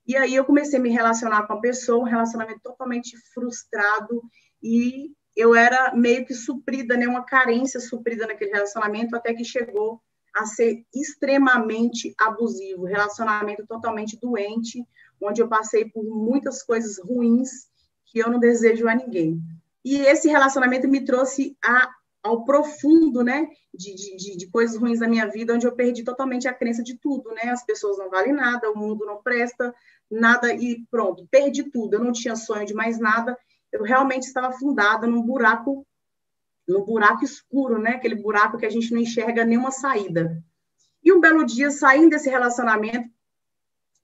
E 0.08 0.16
aí 0.16 0.36
eu 0.36 0.46
comecei 0.46 0.78
a 0.78 0.82
me 0.82 0.90
relacionar 0.90 1.48
com 1.48 1.54
a 1.54 1.62
pessoa, 1.62 2.00
um 2.00 2.08
relacionamento 2.08 2.60
totalmente 2.62 3.18
frustrado 3.34 4.22
e 4.62 5.12
eu 5.36 5.54
era 5.54 5.94
meio 5.94 6.26
que 6.26 6.34
suprida, 6.34 6.96
né, 6.96 7.08
uma 7.08 7.24
carência 7.24 7.80
suprida 7.80 8.26
naquele 8.26 8.52
relacionamento 8.52 9.16
até 9.16 9.34
que 9.34 9.44
chegou 9.44 10.02
a 10.34 10.46
ser 10.46 10.86
extremamente 10.94 12.14
abusivo, 12.18 12.86
relacionamento 12.86 13.66
totalmente 13.66 14.20
doente, 14.20 14.86
onde 15.22 15.42
eu 15.42 15.48
passei 15.48 15.86
por 15.86 16.04
muitas 16.04 16.62
coisas 16.62 17.00
ruins 17.00 17.68
que 18.06 18.20
eu 18.20 18.30
não 18.30 18.40
desejo 18.40 18.88
a 18.88 18.96
ninguém. 18.96 19.42
E 19.84 19.98
esse 19.98 20.28
relacionamento 20.28 20.88
me 20.88 21.06
trouxe 21.06 21.58
a, 21.64 21.90
ao 22.24 22.44
profundo, 22.44 23.24
né, 23.24 23.48
de, 23.74 23.94
de, 23.94 24.38
de, 24.38 24.48
coisas 24.48 24.78
ruins 24.78 25.00
da 25.00 25.08
minha 25.08 25.28
vida, 25.28 25.54
onde 25.54 25.68
eu 25.68 25.76
perdi 25.76 26.04
totalmente 26.04 26.48
a 26.48 26.54
crença 26.54 26.84
de 26.84 26.98
tudo, 26.98 27.30
né, 27.32 27.52
as 27.52 27.64
pessoas 27.66 27.98
não 27.98 28.10
valem 28.10 28.34
nada, 28.34 28.72
o 28.72 28.78
mundo 28.78 29.06
não 29.06 29.22
presta, 29.22 29.74
nada 30.10 30.54
e 30.54 30.86
pronto, 30.90 31.28
perdi 31.30 31.64
tudo. 31.64 31.96
Eu 31.96 32.04
não 32.04 32.12
tinha 32.12 32.36
sonho 32.36 32.66
de 32.66 32.74
mais 32.74 33.00
nada. 33.00 33.38
Eu 33.76 33.84
realmente 33.84 34.24
estava 34.24 34.48
afundada 34.48 35.06
num 35.06 35.22
buraco, 35.22 35.86
num 36.68 36.84
buraco 36.86 37.26
escuro, 37.26 37.78
né? 37.78 37.92
Aquele 37.92 38.16
buraco 38.16 38.58
que 38.58 38.66
a 38.66 38.70
gente 38.70 38.92
não 38.94 39.02
enxerga 39.02 39.44
nenhuma 39.44 39.72
saída. 39.72 40.42
E 41.04 41.12
um 41.12 41.20
belo 41.20 41.46
dia, 41.46 41.70
saindo 41.70 42.12
desse 42.12 42.30
relacionamento, 42.30 43.10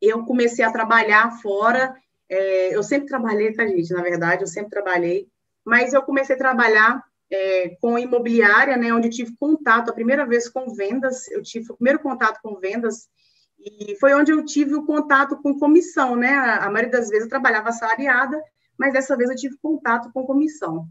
eu 0.01 0.25
comecei 0.25 0.65
a 0.65 0.71
trabalhar 0.71 1.31
fora. 1.41 1.95
É, 2.27 2.75
eu 2.75 2.83
sempre 2.83 3.07
trabalhei, 3.07 3.53
tá, 3.53 3.65
gente? 3.65 3.93
Na 3.93 4.01
verdade, 4.01 4.43
eu 4.43 4.47
sempre 4.47 4.69
trabalhei. 4.69 5.29
Mas 5.63 5.93
eu 5.93 6.01
comecei 6.03 6.35
a 6.35 6.39
trabalhar 6.39 7.01
é, 7.31 7.69
com 7.81 7.97
imobiliária, 7.97 8.75
né? 8.75 8.93
Onde 8.93 9.09
tive 9.09 9.35
contato, 9.37 9.89
a 9.89 9.93
primeira 9.93 10.25
vez 10.25 10.49
com 10.49 10.73
vendas. 10.73 11.27
Eu 11.29 11.41
tive 11.41 11.71
o 11.71 11.75
primeiro 11.75 11.99
contato 11.99 12.39
com 12.43 12.59
vendas 12.59 13.09
e 13.57 13.95
foi 13.99 14.13
onde 14.13 14.31
eu 14.31 14.43
tive 14.43 14.75
o 14.75 14.85
contato 14.85 15.37
com 15.37 15.57
comissão, 15.57 16.15
né? 16.15 16.33
A, 16.33 16.69
maioria 16.69 16.91
das 16.91 17.07
vezes 17.07 17.23
eu 17.23 17.29
trabalhava 17.29 17.69
assalariada, 17.69 18.41
mas 18.81 18.93
dessa 18.93 19.15
vez 19.15 19.29
eu 19.29 19.35
tive 19.35 19.57
contato 19.61 20.11
com 20.11 20.25
comissão. 20.25 20.89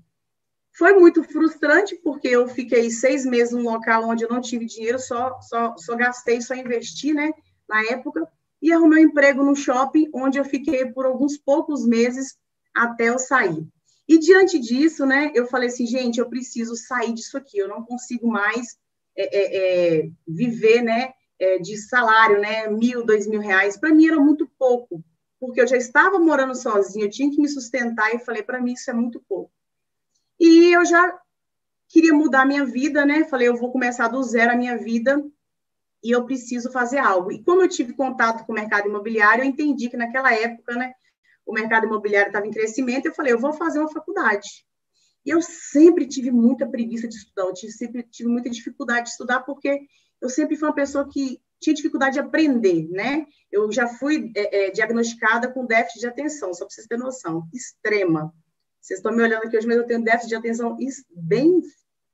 Foi 0.72 0.92
muito 0.92 1.24
frustrante, 1.24 1.96
porque 1.96 2.28
eu 2.28 2.46
fiquei 2.46 2.88
seis 2.88 3.26
meses 3.26 3.52
num 3.52 3.64
local 3.64 4.08
onde 4.08 4.22
eu 4.22 4.28
não 4.28 4.40
tive 4.40 4.64
dinheiro, 4.64 5.00
só, 5.00 5.40
só, 5.40 5.76
só 5.76 5.96
gastei, 5.96 6.40
só 6.40 6.54
investi, 6.54 7.12
né? 7.12 7.32
Na 7.68 7.82
época. 7.86 8.28
e 8.62 8.72
arrumei 8.72 9.04
um 9.04 9.08
emprego 9.08 9.42
no 9.42 9.56
shopping, 9.56 10.08
onde 10.14 10.38
eu 10.38 10.44
fiquei 10.44 10.86
por 10.86 11.04
alguns 11.04 11.36
poucos 11.36 11.84
meses 11.84 12.38
até 12.72 13.08
eu 13.08 13.18
sair. 13.18 13.66
E 14.06 14.18
diante 14.18 14.60
disso, 14.60 15.04
né, 15.04 15.32
eu 15.34 15.48
falei 15.48 15.68
assim, 15.68 15.86
gente, 15.86 16.20
eu 16.20 16.28
preciso 16.28 16.76
sair 16.76 17.12
disso 17.12 17.36
aqui, 17.36 17.58
eu 17.58 17.66
não 17.66 17.82
consigo 17.84 18.28
mais 18.28 18.78
é, 19.16 19.24
é, 19.36 19.98
é 20.02 20.10
viver, 20.28 20.82
né, 20.82 21.12
é, 21.40 21.58
de 21.58 21.76
salário, 21.76 22.40
né, 22.40 22.68
mil, 22.68 23.04
dois 23.04 23.26
mil 23.26 23.40
reais. 23.40 23.76
Para 23.76 23.92
mim 23.92 24.06
era 24.06 24.20
muito 24.20 24.48
pouco, 24.56 25.02
porque 25.40 25.60
eu 25.60 25.66
já 25.66 25.76
estava 25.76 26.18
morando 26.18 26.54
sozinha, 26.54 27.06
eu 27.06 27.10
tinha 27.10 27.30
que 27.30 27.40
me 27.40 27.48
sustentar 27.48 28.14
e 28.14 28.18
falei, 28.18 28.42
para 28.42 28.60
mim 28.60 28.74
isso 28.74 28.90
é 28.90 28.94
muito 28.94 29.18
pouco. 29.26 29.50
E 30.38 30.74
eu 30.74 30.84
já 30.84 31.18
queria 31.88 32.12
mudar 32.12 32.42
a 32.42 32.46
minha 32.46 32.64
vida, 32.64 33.04
né? 33.04 33.24
Falei, 33.24 33.48
eu 33.48 33.56
vou 33.56 33.72
começar 33.72 34.08
do 34.08 34.22
zero 34.22 34.52
a 34.52 34.56
minha 34.56 34.76
vida 34.76 35.22
e 36.02 36.10
eu 36.10 36.24
preciso 36.24 36.70
fazer 36.70 36.98
algo. 36.98 37.32
E 37.32 37.42
como 37.42 37.62
eu 37.62 37.68
tive 37.68 37.94
contato 37.94 38.44
com 38.44 38.52
o 38.52 38.54
mercado 38.54 38.86
imobiliário, 38.86 39.42
eu 39.42 39.48
entendi 39.48 39.88
que 39.88 39.96
naquela 39.96 40.32
época, 40.32 40.74
né, 40.74 40.92
o 41.44 41.52
mercado 41.52 41.86
imobiliário 41.86 42.28
estava 42.28 42.46
em 42.46 42.50
crescimento, 42.50 43.06
eu 43.06 43.14
falei, 43.14 43.32
eu 43.32 43.38
vou 43.38 43.52
fazer 43.52 43.78
uma 43.80 43.90
faculdade. 43.90 44.48
E 45.24 45.30
eu 45.30 45.42
sempre 45.42 46.06
tive 46.06 46.30
muita 46.30 46.66
preguiça 46.66 47.08
de 47.08 47.16
estudar, 47.16 47.42
eu 47.44 47.52
tive, 47.52 47.72
sempre 47.72 48.02
tive 48.04 48.28
muita 48.28 48.48
dificuldade 48.48 49.04
de 49.04 49.10
estudar, 49.10 49.40
porque 49.40 49.80
eu 50.20 50.28
sempre 50.28 50.56
fui 50.56 50.68
uma 50.68 50.74
pessoa 50.74 51.08
que 51.10 51.40
tinha 51.60 51.74
dificuldade 51.74 52.14
de 52.14 52.20
aprender, 52.20 52.88
né? 52.90 53.26
Eu 53.52 53.70
já 53.70 53.86
fui 53.86 54.32
é, 54.34 54.66
é, 54.66 54.70
diagnosticada 54.70 55.52
com 55.52 55.66
déficit 55.66 56.00
de 56.00 56.06
atenção, 56.06 56.54
só 56.54 56.64
para 56.64 56.74
vocês 56.74 56.86
terem 56.86 57.04
noção, 57.04 57.46
extrema. 57.52 58.32
Vocês 58.80 58.98
estão 58.98 59.12
me 59.12 59.22
olhando 59.22 59.44
aqui 59.44 59.56
hoje, 59.56 59.66
mas 59.66 59.76
eu 59.76 59.86
tenho 59.86 60.02
déficit 60.02 60.30
de 60.30 60.36
atenção 60.36 60.76
bem 61.10 61.60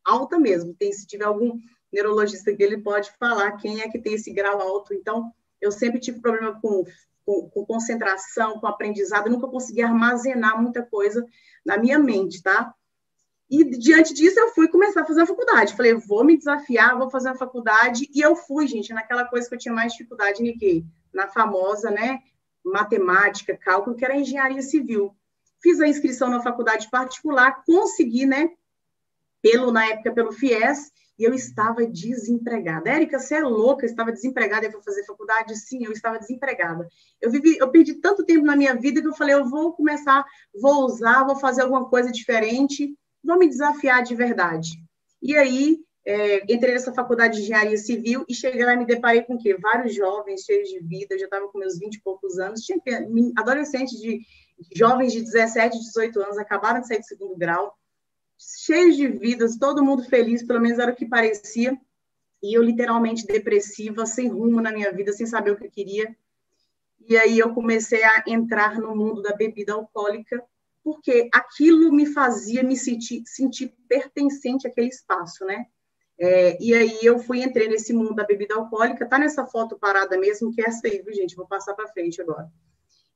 alta 0.04 0.38
mesmo. 0.38 0.74
Tem, 0.74 0.92
se 0.92 1.06
tiver 1.06 1.24
algum 1.24 1.58
neurologista 1.92 2.54
que 2.54 2.62
ele 2.62 2.78
pode 2.78 3.10
falar 3.18 3.52
quem 3.52 3.80
é 3.80 3.88
que 3.88 4.00
tem 4.00 4.14
esse 4.14 4.32
grau 4.32 4.60
alto. 4.60 4.92
Então, 4.92 5.32
eu 5.60 5.70
sempre 5.70 6.00
tive 6.00 6.20
problema 6.20 6.60
com, 6.60 6.84
com, 7.24 7.48
com 7.48 7.66
concentração, 7.66 8.58
com 8.58 8.66
aprendizado, 8.66 9.26
eu 9.26 9.32
nunca 9.32 9.48
consegui 9.48 9.82
armazenar 9.82 10.60
muita 10.60 10.82
coisa 10.82 11.24
na 11.64 11.78
minha 11.78 11.98
mente, 11.98 12.42
tá? 12.42 12.74
E 13.48 13.64
diante 13.78 14.12
disso, 14.12 14.38
eu 14.40 14.48
fui 14.48 14.68
começar 14.68 15.02
a 15.02 15.04
fazer 15.04 15.22
a 15.22 15.26
faculdade. 15.26 15.76
Falei, 15.76 15.94
vou 15.94 16.24
me 16.24 16.36
desafiar, 16.36 16.98
vou 16.98 17.08
fazer 17.08 17.28
a 17.28 17.34
faculdade. 17.34 18.08
E 18.12 18.20
eu 18.20 18.34
fui, 18.34 18.66
gente, 18.66 18.92
naquela 18.92 19.24
coisa 19.24 19.48
que 19.48 19.54
eu 19.54 19.58
tinha 19.58 19.74
mais 19.74 19.92
dificuldade, 19.92 20.42
Nikkei, 20.42 20.84
na 21.14 21.28
famosa, 21.28 21.90
né, 21.90 22.20
matemática, 22.64 23.56
cálculo, 23.56 23.96
que 23.96 24.04
era 24.04 24.16
engenharia 24.16 24.62
civil. 24.62 25.14
Fiz 25.62 25.80
a 25.80 25.86
inscrição 25.86 26.28
na 26.28 26.42
faculdade 26.42 26.90
particular, 26.90 27.62
consegui, 27.64 28.26
né, 28.26 28.50
pelo, 29.40 29.70
na 29.70 29.86
época, 29.86 30.12
pelo 30.12 30.32
FIES, 30.32 30.90
e 31.18 31.24
eu 31.24 31.32
estava 31.32 31.86
desempregada. 31.86 32.90
Érica, 32.90 33.18
você 33.18 33.36
é 33.36 33.42
louca, 33.42 33.86
eu 33.86 33.90
estava 33.90 34.12
desempregada, 34.12 34.66
eu 34.66 34.72
vou 34.72 34.82
fazer 34.82 35.04
faculdade? 35.04 35.56
Sim, 35.56 35.84
eu 35.84 35.92
estava 35.92 36.18
desempregada. 36.18 36.86
Eu 37.20 37.30
vivi, 37.30 37.56
eu 37.58 37.70
perdi 37.70 37.94
tanto 37.94 38.24
tempo 38.24 38.44
na 38.44 38.56
minha 38.56 38.74
vida 38.74 39.00
que 39.00 39.06
eu 39.06 39.14
falei, 39.14 39.34
eu 39.34 39.48
vou 39.48 39.72
começar, 39.72 40.24
vou 40.60 40.84
usar, 40.84 41.24
vou 41.24 41.36
fazer 41.36 41.62
alguma 41.62 41.88
coisa 41.88 42.10
diferente, 42.10 42.94
vou 43.26 43.38
me 43.38 43.48
desafiar 43.48 44.02
de 44.02 44.14
verdade. 44.14 44.70
E 45.20 45.36
aí, 45.36 45.78
é, 46.04 46.44
entrei 46.52 46.72
nessa 46.72 46.94
faculdade 46.94 47.36
de 47.36 47.42
engenharia 47.42 47.76
civil 47.76 48.24
e 48.28 48.34
cheguei 48.34 48.64
lá 48.64 48.74
e 48.74 48.76
me 48.76 48.86
deparei 48.86 49.22
com 49.22 49.34
o 49.34 49.38
quê? 49.38 49.56
Vários 49.60 49.94
jovens 49.94 50.42
cheios 50.42 50.68
de 50.68 50.78
vida, 50.78 51.14
eu 51.14 51.18
já 51.18 51.24
estava 51.24 51.48
com 51.48 51.58
meus 51.58 51.78
20 51.78 51.96
e 51.96 52.00
poucos 52.00 52.38
anos, 52.38 52.60
tinha 52.60 52.78
adolescentes 53.36 53.98
de 53.98 54.20
jovens 54.74 55.12
de 55.12 55.22
17, 55.22 55.76
18 55.78 56.22
anos, 56.22 56.38
acabaram 56.38 56.80
de 56.80 56.86
sair 56.86 57.00
do 57.00 57.04
segundo 57.04 57.36
grau, 57.36 57.76
cheios 58.38 58.96
de 58.96 59.08
vidas, 59.08 59.58
todo 59.58 59.84
mundo 59.84 60.04
feliz, 60.04 60.42
pelo 60.44 60.60
menos 60.60 60.78
era 60.78 60.92
o 60.92 60.96
que 60.96 61.06
parecia, 61.06 61.76
e 62.42 62.56
eu 62.56 62.62
literalmente 62.62 63.26
depressiva, 63.26 64.06
sem 64.06 64.28
rumo 64.28 64.60
na 64.60 64.70
minha 64.70 64.92
vida, 64.92 65.12
sem 65.12 65.26
saber 65.26 65.50
o 65.50 65.56
que 65.56 65.66
eu 65.66 65.70
queria. 65.70 66.16
E 67.08 67.16
aí 67.16 67.38
eu 67.38 67.52
comecei 67.54 68.02
a 68.04 68.24
entrar 68.26 68.78
no 68.78 68.94
mundo 68.94 69.22
da 69.22 69.34
bebida 69.34 69.72
alcoólica, 69.72 70.42
porque 70.86 71.28
aquilo 71.34 71.92
me 71.92 72.06
fazia 72.06 72.62
me 72.62 72.76
sentir, 72.76 73.24
sentir 73.26 73.74
pertencente 73.88 74.68
àquele 74.68 74.86
espaço, 74.86 75.44
né? 75.44 75.66
É, 76.16 76.56
e 76.62 76.72
aí 76.72 77.00
eu 77.02 77.18
fui, 77.18 77.42
entrei 77.42 77.66
nesse 77.66 77.92
mundo 77.92 78.14
da 78.14 78.22
bebida 78.22 78.54
alcoólica, 78.54 79.04
tá 79.04 79.18
nessa 79.18 79.44
foto 79.44 79.76
parada 79.76 80.16
mesmo, 80.16 80.52
que 80.52 80.60
é 80.62 80.68
essa 80.68 80.86
aí, 80.86 81.02
viu, 81.02 81.12
gente? 81.12 81.34
Vou 81.34 81.44
passar 81.44 81.74
para 81.74 81.88
frente 81.88 82.22
agora. 82.22 82.48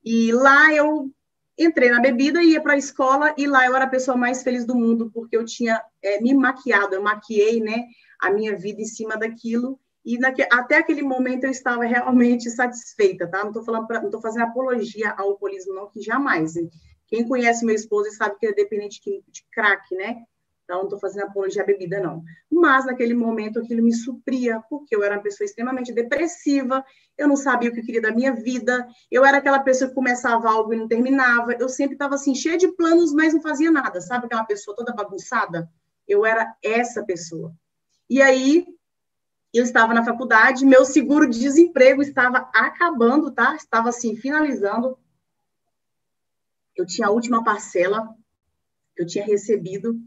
E 0.03 0.33
lá 0.33 0.73
eu 0.73 1.09
entrei 1.57 1.89
na 1.89 2.01
bebida, 2.01 2.43
ia 2.43 2.59
para 2.59 2.73
a 2.73 2.77
escola 2.77 3.33
e 3.37 3.47
lá 3.47 3.65
eu 3.65 3.73
era 3.73 3.85
a 3.85 3.89
pessoa 3.89 4.17
mais 4.17 4.43
feliz 4.43 4.65
do 4.65 4.75
mundo, 4.75 5.09
porque 5.13 5.37
eu 5.37 5.45
tinha 5.45 5.81
é, 6.03 6.19
me 6.19 6.33
maquiado, 6.33 6.95
eu 6.95 7.01
maquiei 7.01 7.61
né, 7.61 7.85
a 8.19 8.29
minha 8.31 8.53
vida 8.57 8.81
em 8.81 8.85
cima 8.85 9.15
daquilo, 9.15 9.79
e 10.03 10.17
naque, 10.17 10.45
até 10.51 10.75
aquele 10.75 11.03
momento 11.03 11.45
eu 11.45 11.51
estava 11.51 11.85
realmente 11.87 12.49
satisfeita, 12.49 13.29
tá? 13.29 13.39
Não 13.39 13.51
estou 13.51 13.63
falando, 13.63 13.87
não 14.11 14.21
fazendo 14.21 14.43
apologia 14.43 15.11
ao 15.11 15.29
alcoolismo, 15.29 15.73
não, 15.73 15.89
que 15.89 16.01
jamais. 16.01 16.57
Hein? 16.57 16.69
Quem 17.11 17.27
conhece 17.27 17.65
meu 17.65 17.75
esposo 17.75 18.09
sabe 18.11 18.37
que 18.39 18.45
ele 18.45 18.53
é 18.53 18.55
dependente 18.55 19.01
de, 19.03 19.21
de 19.27 19.45
crack, 19.51 19.93
né? 19.93 20.23
Então, 20.63 20.77
não 20.77 20.83
estou 20.85 20.99
fazendo 20.99 21.25
apologia 21.25 21.61
à 21.61 21.65
bebida, 21.65 21.99
não. 21.99 22.23
Mas, 22.49 22.85
naquele 22.85 23.13
momento, 23.13 23.59
aquilo 23.59 23.83
me 23.83 23.93
supria, 23.93 24.63
porque 24.69 24.95
eu 24.95 25.03
era 25.03 25.15
uma 25.17 25.21
pessoa 25.21 25.43
extremamente 25.43 25.91
depressiva, 25.91 26.81
eu 27.17 27.27
não 27.27 27.35
sabia 27.35 27.69
o 27.69 27.73
que 27.73 27.81
eu 27.81 27.83
queria 27.83 28.01
da 28.01 28.13
minha 28.13 28.33
vida, 28.33 28.87
eu 29.11 29.25
era 29.25 29.39
aquela 29.39 29.59
pessoa 29.59 29.89
que 29.89 29.95
começava 29.95 30.49
algo 30.49 30.73
e 30.73 30.77
não 30.77 30.87
terminava, 30.87 31.51
eu 31.59 31.67
sempre 31.67 31.95
estava, 31.95 32.15
assim, 32.15 32.33
cheia 32.33 32.57
de 32.57 32.69
planos, 32.69 33.13
mas 33.13 33.33
não 33.33 33.41
fazia 33.41 33.69
nada, 33.69 33.99
sabe? 33.99 34.27
Aquela 34.27 34.45
pessoa 34.45 34.73
toda 34.73 34.93
bagunçada. 34.93 35.69
Eu 36.07 36.25
era 36.25 36.55
essa 36.63 37.03
pessoa. 37.03 37.53
E 38.09 38.21
aí, 38.21 38.65
eu 39.53 39.65
estava 39.65 39.93
na 39.93 40.05
faculdade, 40.05 40.65
meu 40.65 40.85
seguro-desemprego 40.85 42.01
estava 42.01 42.49
acabando, 42.55 43.29
tá? 43.29 43.57
Estava, 43.57 43.89
assim, 43.89 44.15
finalizando. 44.15 44.97
Eu 46.81 46.85
tinha 46.87 47.07
a 47.07 47.11
última 47.11 47.43
parcela 47.43 48.09
que 48.95 49.03
eu 49.03 49.05
tinha 49.05 49.23
recebido 49.23 50.01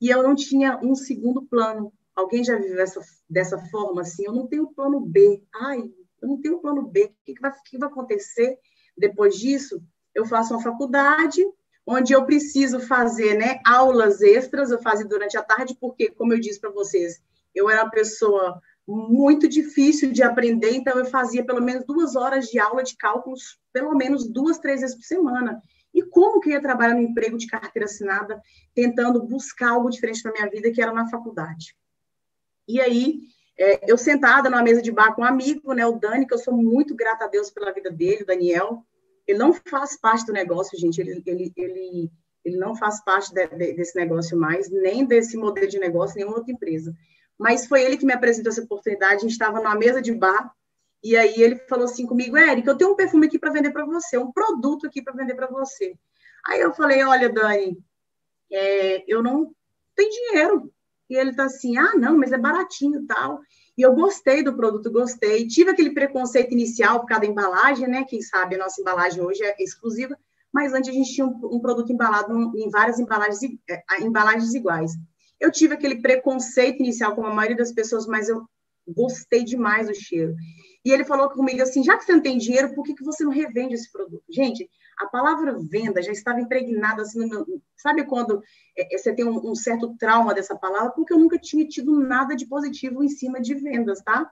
e 0.00 0.08
eu 0.08 0.22
não 0.22 0.36
tinha 0.36 0.78
um 0.80 0.94
segundo 0.94 1.42
plano. 1.42 1.92
Alguém 2.14 2.44
já 2.44 2.56
viveu 2.56 2.80
essa, 2.80 3.00
dessa 3.28 3.58
forma 3.66 4.02
assim? 4.02 4.24
Eu 4.24 4.32
não 4.32 4.46
tenho 4.46 4.72
plano 4.72 5.00
B. 5.00 5.42
Ai, 5.52 5.80
eu 6.22 6.28
não 6.28 6.40
tenho 6.40 6.60
plano 6.60 6.86
B. 6.86 7.06
O 7.06 7.24
que, 7.24 7.34
que, 7.34 7.40
vai, 7.40 7.52
que 7.64 7.76
vai 7.76 7.88
acontecer 7.88 8.56
depois 8.96 9.34
disso? 9.34 9.82
Eu 10.14 10.24
faço 10.24 10.54
uma 10.54 10.62
faculdade, 10.62 11.44
onde 11.84 12.12
eu 12.12 12.24
preciso 12.24 12.78
fazer 12.78 13.34
né, 13.34 13.60
aulas 13.66 14.22
extras, 14.22 14.70
eu 14.70 14.80
fazia 14.80 15.06
durante 15.06 15.36
a 15.36 15.42
tarde, 15.42 15.76
porque, 15.80 16.10
como 16.10 16.32
eu 16.32 16.40
disse 16.40 16.60
para 16.60 16.70
vocês, 16.70 17.20
eu 17.52 17.68
era 17.68 17.82
uma 17.82 17.90
pessoa 17.90 18.62
muito 18.86 19.48
difícil 19.48 20.12
de 20.12 20.22
aprender, 20.22 20.70
então 20.70 20.96
eu 20.96 21.04
fazia 21.04 21.44
pelo 21.44 21.60
menos 21.60 21.84
duas 21.84 22.14
horas 22.14 22.46
de 22.46 22.60
aula 22.60 22.84
de 22.84 22.96
cálculos, 22.96 23.58
pelo 23.72 23.92
menos 23.96 24.28
duas, 24.28 24.58
três 24.58 24.80
vezes 24.80 24.94
por 24.94 25.02
semana. 25.02 25.60
E 25.96 26.02
como 26.02 26.40
que 26.40 26.50
eu 26.50 26.52
ia 26.52 26.60
trabalhar 26.60 26.92
no 26.92 27.00
emprego 27.00 27.38
de 27.38 27.46
carteira 27.46 27.86
assinada, 27.86 28.38
tentando 28.74 29.22
buscar 29.22 29.70
algo 29.70 29.88
diferente 29.88 30.22
para 30.22 30.30
minha 30.30 30.50
vida, 30.50 30.70
que 30.70 30.82
era 30.82 30.92
na 30.92 31.08
faculdade. 31.08 31.74
E 32.68 32.78
aí, 32.78 33.20
é, 33.58 33.90
eu 33.90 33.96
sentada 33.96 34.50
numa 34.50 34.62
mesa 34.62 34.82
de 34.82 34.92
bar 34.92 35.14
com 35.14 35.22
um 35.22 35.24
amigo, 35.24 35.72
né, 35.72 35.86
o 35.86 35.98
Dani, 35.98 36.26
que 36.26 36.34
eu 36.34 36.38
sou 36.38 36.54
muito 36.54 36.94
grata 36.94 37.24
a 37.24 37.28
Deus 37.28 37.50
pela 37.50 37.72
vida 37.72 37.90
dele, 37.90 38.24
o 38.24 38.26
Daniel. 38.26 38.82
Ele 39.26 39.38
não 39.38 39.54
faz 39.54 39.98
parte 39.98 40.26
do 40.26 40.34
negócio, 40.34 40.78
gente, 40.78 41.00
ele, 41.00 41.22
ele, 41.24 41.50
ele, 41.56 42.12
ele 42.44 42.56
não 42.58 42.76
faz 42.76 43.02
parte 43.02 43.32
de, 43.32 43.46
de, 43.46 43.72
desse 43.72 43.96
negócio 43.96 44.38
mais, 44.38 44.68
nem 44.68 45.02
desse 45.02 45.34
modelo 45.34 45.66
de 45.66 45.78
negócio, 45.78 46.14
nenhuma 46.14 46.36
outra 46.36 46.52
empresa. 46.52 46.94
Mas 47.38 47.66
foi 47.66 47.82
ele 47.82 47.96
que 47.96 48.04
me 48.04 48.12
apresentou 48.12 48.52
essa 48.52 48.62
oportunidade, 48.62 49.14
a 49.14 49.18
gente 49.20 49.30
estava 49.30 49.60
numa 49.60 49.74
mesa 49.74 50.02
de 50.02 50.12
bar, 50.12 50.54
e 51.02 51.16
aí 51.16 51.40
ele 51.40 51.56
falou 51.68 51.84
assim 51.84 52.06
comigo, 52.06 52.36
Érica, 52.36 52.70
eu 52.70 52.76
tenho 52.76 52.92
um 52.92 52.96
perfume 52.96 53.26
aqui 53.26 53.38
para 53.38 53.52
vender 53.52 53.70
para 53.70 53.84
você, 53.84 54.18
um 54.18 54.32
produto 54.32 54.86
aqui 54.86 55.02
para 55.02 55.14
vender 55.14 55.34
para 55.34 55.46
você. 55.46 55.94
Aí 56.46 56.60
eu 56.60 56.72
falei, 56.74 57.02
olha, 57.04 57.28
Dani, 57.28 57.78
é, 58.50 59.04
eu 59.06 59.22
não 59.22 59.54
tenho 59.94 60.10
dinheiro. 60.10 60.72
E 61.08 61.16
ele 61.16 61.34
tá 61.34 61.44
assim, 61.44 61.76
ah, 61.78 61.94
não, 61.94 62.18
mas 62.18 62.32
é 62.32 62.38
baratinho 62.38 63.06
tal. 63.06 63.40
E 63.78 63.82
eu 63.82 63.94
gostei 63.94 64.42
do 64.42 64.56
produto, 64.56 64.90
gostei. 64.90 65.46
Tive 65.46 65.70
aquele 65.70 65.90
preconceito 65.90 66.52
inicial 66.52 67.00
por 67.00 67.06
causa 67.06 67.22
da 67.22 67.30
embalagem, 67.30 67.86
né? 67.86 68.04
Quem 68.04 68.20
sabe 68.20 68.56
a 68.56 68.58
nossa 68.58 68.80
embalagem 68.80 69.22
hoje 69.22 69.44
é 69.44 69.54
exclusiva, 69.62 70.18
mas 70.52 70.72
antes 70.72 70.90
a 70.90 70.92
gente 70.92 71.12
tinha 71.12 71.26
um, 71.26 71.38
um 71.56 71.60
produto 71.60 71.92
embalado 71.92 72.32
em 72.56 72.70
várias 72.70 72.98
embalagens, 72.98 73.40
é, 73.68 73.82
embalagens 74.00 74.54
iguais. 74.54 74.92
Eu 75.38 75.52
tive 75.52 75.74
aquele 75.74 76.00
preconceito 76.00 76.80
inicial, 76.80 77.14
como 77.14 77.28
a 77.28 77.34
maioria 77.34 77.56
das 77.56 77.72
pessoas, 77.72 78.06
mas 78.06 78.28
eu 78.28 78.44
gostei 78.88 79.44
demais 79.44 79.88
do 79.88 79.94
cheiro. 79.94 80.34
E 80.86 80.92
ele 80.92 81.04
falou 81.04 81.28
comigo 81.28 81.60
assim: 81.60 81.82
já 81.82 81.98
que 81.98 82.04
você 82.04 82.12
não 82.12 82.22
tem 82.22 82.38
dinheiro, 82.38 82.72
por 82.72 82.84
que, 82.84 82.94
que 82.94 83.02
você 83.02 83.24
não 83.24 83.32
revende 83.32 83.74
esse 83.74 83.90
produto? 83.90 84.22
Gente, 84.30 84.70
a 84.96 85.06
palavra 85.06 85.58
venda 85.58 86.00
já 86.00 86.12
estava 86.12 86.40
impregnada 86.40 87.02
assim 87.02 87.18
no 87.18 87.26
meu. 87.26 87.44
Sabe 87.76 88.04
quando 88.04 88.40
é, 88.78 88.94
é, 88.94 88.96
você 88.96 89.12
tem 89.12 89.24
um, 89.24 89.50
um, 89.50 89.54
certo 89.56 89.96
trauma 89.98 90.32
dessa 90.32 90.54
palavra? 90.54 90.92
Porque 90.92 91.12
eu 91.12 91.18
nunca 91.18 91.40
tinha 91.40 91.66
tido 91.66 91.98
nada 91.98 92.36
de 92.36 92.46
positivo 92.46 93.02
em 93.02 93.08
cima 93.08 93.40
de 93.40 93.52
vendas, 93.54 94.00
tá? 94.00 94.30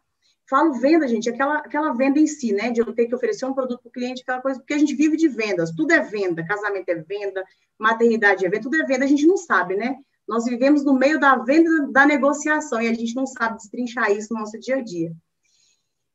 Falo 0.48 0.74
venda, 0.74 1.08
gente, 1.08 1.28
aquela, 1.28 1.56
aquela 1.56 1.92
venda 1.92 2.20
em 2.20 2.26
si, 2.28 2.52
né? 2.52 2.70
De 2.70 2.80
eu 2.80 2.94
ter 2.94 3.06
que 3.06 3.14
oferecer 3.16 3.46
um 3.46 3.52
produto 3.52 3.80
para 3.82 3.88
o 3.88 3.92
cliente, 3.92 4.22
aquela 4.22 4.40
coisa, 4.40 4.60
porque 4.60 4.74
a 4.74 4.78
gente 4.78 4.94
vive 4.94 5.16
de 5.16 5.26
vendas, 5.26 5.72
tudo 5.72 5.90
é 5.92 6.02
venda, 6.02 6.46
casamento 6.46 6.88
é 6.88 6.94
venda, 6.94 7.44
maternidade 7.76 8.46
é 8.46 8.48
venda, 8.48 8.62
tudo 8.62 8.76
é 8.76 8.86
venda, 8.86 9.04
a 9.04 9.08
gente 9.08 9.26
não 9.26 9.36
sabe, 9.36 9.74
né? 9.74 9.96
Nós 10.28 10.44
vivemos 10.44 10.84
no 10.84 10.94
meio 10.94 11.18
da 11.18 11.34
venda 11.34 11.90
da 11.90 12.06
negociação 12.06 12.80
e 12.80 12.86
a 12.86 12.94
gente 12.94 13.16
não 13.16 13.26
sabe 13.26 13.56
destrinchar 13.56 14.12
isso 14.12 14.32
no 14.32 14.38
nosso 14.38 14.56
dia 14.60 14.76
a 14.76 14.80
dia. 14.80 15.12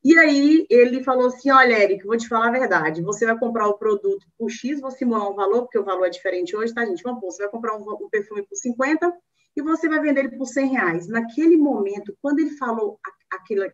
E 0.03 0.17
aí 0.17 0.65
ele 0.69 1.03
falou 1.03 1.27
assim: 1.27 1.51
olha, 1.51 1.83
Eric, 1.83 2.05
vou 2.05 2.17
te 2.17 2.27
falar 2.27 2.47
a 2.47 2.51
verdade. 2.51 3.01
Você 3.01 3.25
vai 3.25 3.37
comprar 3.37 3.67
o 3.67 3.77
produto 3.77 4.25
por 4.37 4.49
X, 4.49 4.79
vou 4.79 4.91
simular 4.91 5.29
um 5.29 5.35
valor, 5.35 5.63
porque 5.63 5.77
o 5.77 5.83
valor 5.83 6.05
é 6.05 6.09
diferente 6.09 6.55
hoje, 6.55 6.73
tá, 6.73 6.85
gente? 6.85 7.03
Vamos 7.03 7.19
pôr, 7.19 7.31
você 7.31 7.43
vai 7.43 7.51
comprar 7.51 7.75
um, 7.75 7.81
um, 7.81 8.09
perfume 8.09 8.43
por 8.43 8.55
50 8.55 9.13
e 9.55 9.61
você 9.61 9.89
vai 9.89 9.99
vender 9.99 10.21
ele 10.21 10.37
por 10.37 10.45
100 10.45 10.67
reais. 10.67 11.07
Naquele 11.07 11.57
momento, 11.57 12.17
quando 12.21 12.39
ele 12.39 12.51
falou 12.51 12.97
aquilo, 13.29 13.69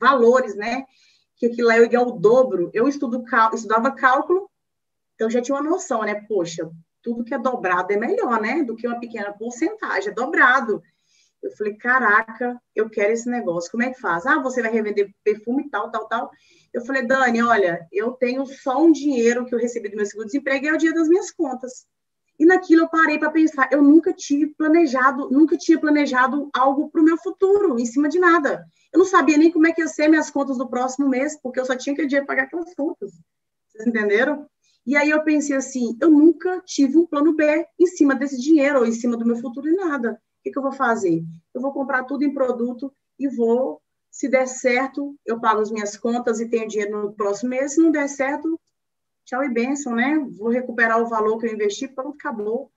valores, 0.00 0.54
né? 0.54 0.84
Que 1.36 1.46
aquilo 1.46 1.70
é 1.70 1.82
igual 1.82 2.06
ao 2.06 2.18
dobro, 2.18 2.70
eu 2.72 2.88
estudo, 2.88 3.22
estudava 3.52 3.92
cálculo, 3.92 4.50
então 5.14 5.28
já 5.28 5.42
tinha 5.42 5.56
uma 5.56 5.68
noção, 5.68 6.02
né? 6.02 6.14
Poxa, 6.26 6.70
tudo 7.02 7.24
que 7.24 7.34
é 7.34 7.38
dobrado 7.38 7.92
é 7.92 7.96
melhor, 7.96 8.40
né? 8.40 8.62
Do 8.62 8.74
que 8.74 8.86
uma 8.86 8.98
pequena 8.98 9.32
porcentagem, 9.32 10.10
é 10.10 10.14
dobrado. 10.14 10.82
Eu 11.42 11.52
falei, 11.52 11.74
caraca, 11.74 12.60
eu 12.74 12.90
quero 12.90 13.12
esse 13.12 13.28
negócio. 13.28 13.70
Como 13.70 13.82
é 13.82 13.92
que 13.92 14.00
faz? 14.00 14.26
Ah, 14.26 14.42
você 14.42 14.60
vai 14.60 14.72
revender 14.72 15.14
perfume 15.22 15.70
tal, 15.70 15.90
tal, 15.90 16.08
tal. 16.08 16.30
Eu 16.72 16.84
falei, 16.84 17.06
Dani, 17.06 17.42
olha, 17.42 17.86
eu 17.92 18.12
tenho 18.12 18.44
só 18.46 18.82
um 18.82 18.90
dinheiro 18.90 19.46
que 19.46 19.54
eu 19.54 19.58
recebi 19.58 19.88
do 19.88 19.96
meu 19.96 20.06
seguro-desemprego 20.06 20.64
e 20.64 20.68
é 20.68 20.72
o 20.72 20.78
dia 20.78 20.92
das 20.92 21.08
minhas 21.08 21.30
contas. 21.30 21.86
E 22.38 22.44
naquilo 22.44 22.82
eu 22.82 22.88
parei 22.88 23.18
para 23.18 23.30
pensar, 23.30 23.68
eu 23.72 23.82
nunca 23.82 24.12
tive 24.12 24.46
planejado, 24.54 25.28
nunca 25.30 25.56
tinha 25.56 25.78
planejado 25.78 26.48
algo 26.52 26.88
para 26.90 27.00
o 27.00 27.04
meu 27.04 27.16
futuro, 27.16 27.78
em 27.78 27.86
cima 27.86 28.08
de 28.08 28.18
nada. 28.18 28.64
Eu 28.92 28.98
não 28.98 29.06
sabia 29.06 29.36
nem 29.36 29.50
como 29.50 29.66
é 29.66 29.72
que 29.72 29.80
ia 29.80 29.88
ser 29.88 30.08
minhas 30.08 30.30
contas 30.30 30.56
do 30.56 30.68
próximo 30.68 31.08
mês, 31.08 31.38
porque 31.40 31.58
eu 31.58 31.64
só 31.64 31.76
tinha 31.76 31.92
aquele 31.92 32.08
dinheiro 32.08 32.26
para 32.26 32.36
pagar 32.36 32.46
aquelas 32.46 32.74
contas. 32.74 33.12
Vocês 33.68 33.86
entenderam? 33.86 34.46
E 34.86 34.96
aí 34.96 35.10
eu 35.10 35.22
pensei 35.22 35.54
assim, 35.54 35.96
eu 36.00 36.10
nunca 36.10 36.62
tive 36.64 36.96
um 36.96 37.06
plano 37.06 37.34
B 37.34 37.66
em 37.78 37.86
cima 37.86 38.14
desse 38.14 38.40
dinheiro 38.40 38.80
ou 38.80 38.86
em 38.86 38.92
cima 38.92 39.16
do 39.16 39.26
meu 39.26 39.36
futuro 39.36 39.68
e 39.68 39.74
nada 39.74 40.20
que, 40.42 40.50
que 40.50 40.58
eu 40.58 40.62
vou 40.62 40.72
fazer? 40.72 41.22
Eu 41.54 41.60
vou 41.60 41.72
comprar 41.72 42.04
tudo 42.04 42.24
em 42.24 42.32
produto 42.32 42.92
e 43.18 43.28
vou, 43.28 43.80
se 44.10 44.28
der 44.28 44.46
certo, 44.46 45.16
eu 45.24 45.40
pago 45.40 45.60
as 45.60 45.70
minhas 45.70 45.96
contas 45.96 46.40
e 46.40 46.48
tenho 46.48 46.68
dinheiro 46.68 47.02
no 47.02 47.12
próximo 47.12 47.50
mês. 47.50 47.74
Se 47.74 47.80
não 47.80 47.90
der 47.90 48.08
certo, 48.08 48.58
tchau 49.24 49.44
e 49.44 49.52
benção, 49.52 49.94
né? 49.94 50.18
Vou 50.36 50.48
recuperar 50.48 51.02
o 51.02 51.08
valor 51.08 51.38
que 51.38 51.46
eu 51.46 51.52
investi, 51.52 51.88
pronto, 51.88 52.16
acabou. 52.16 52.70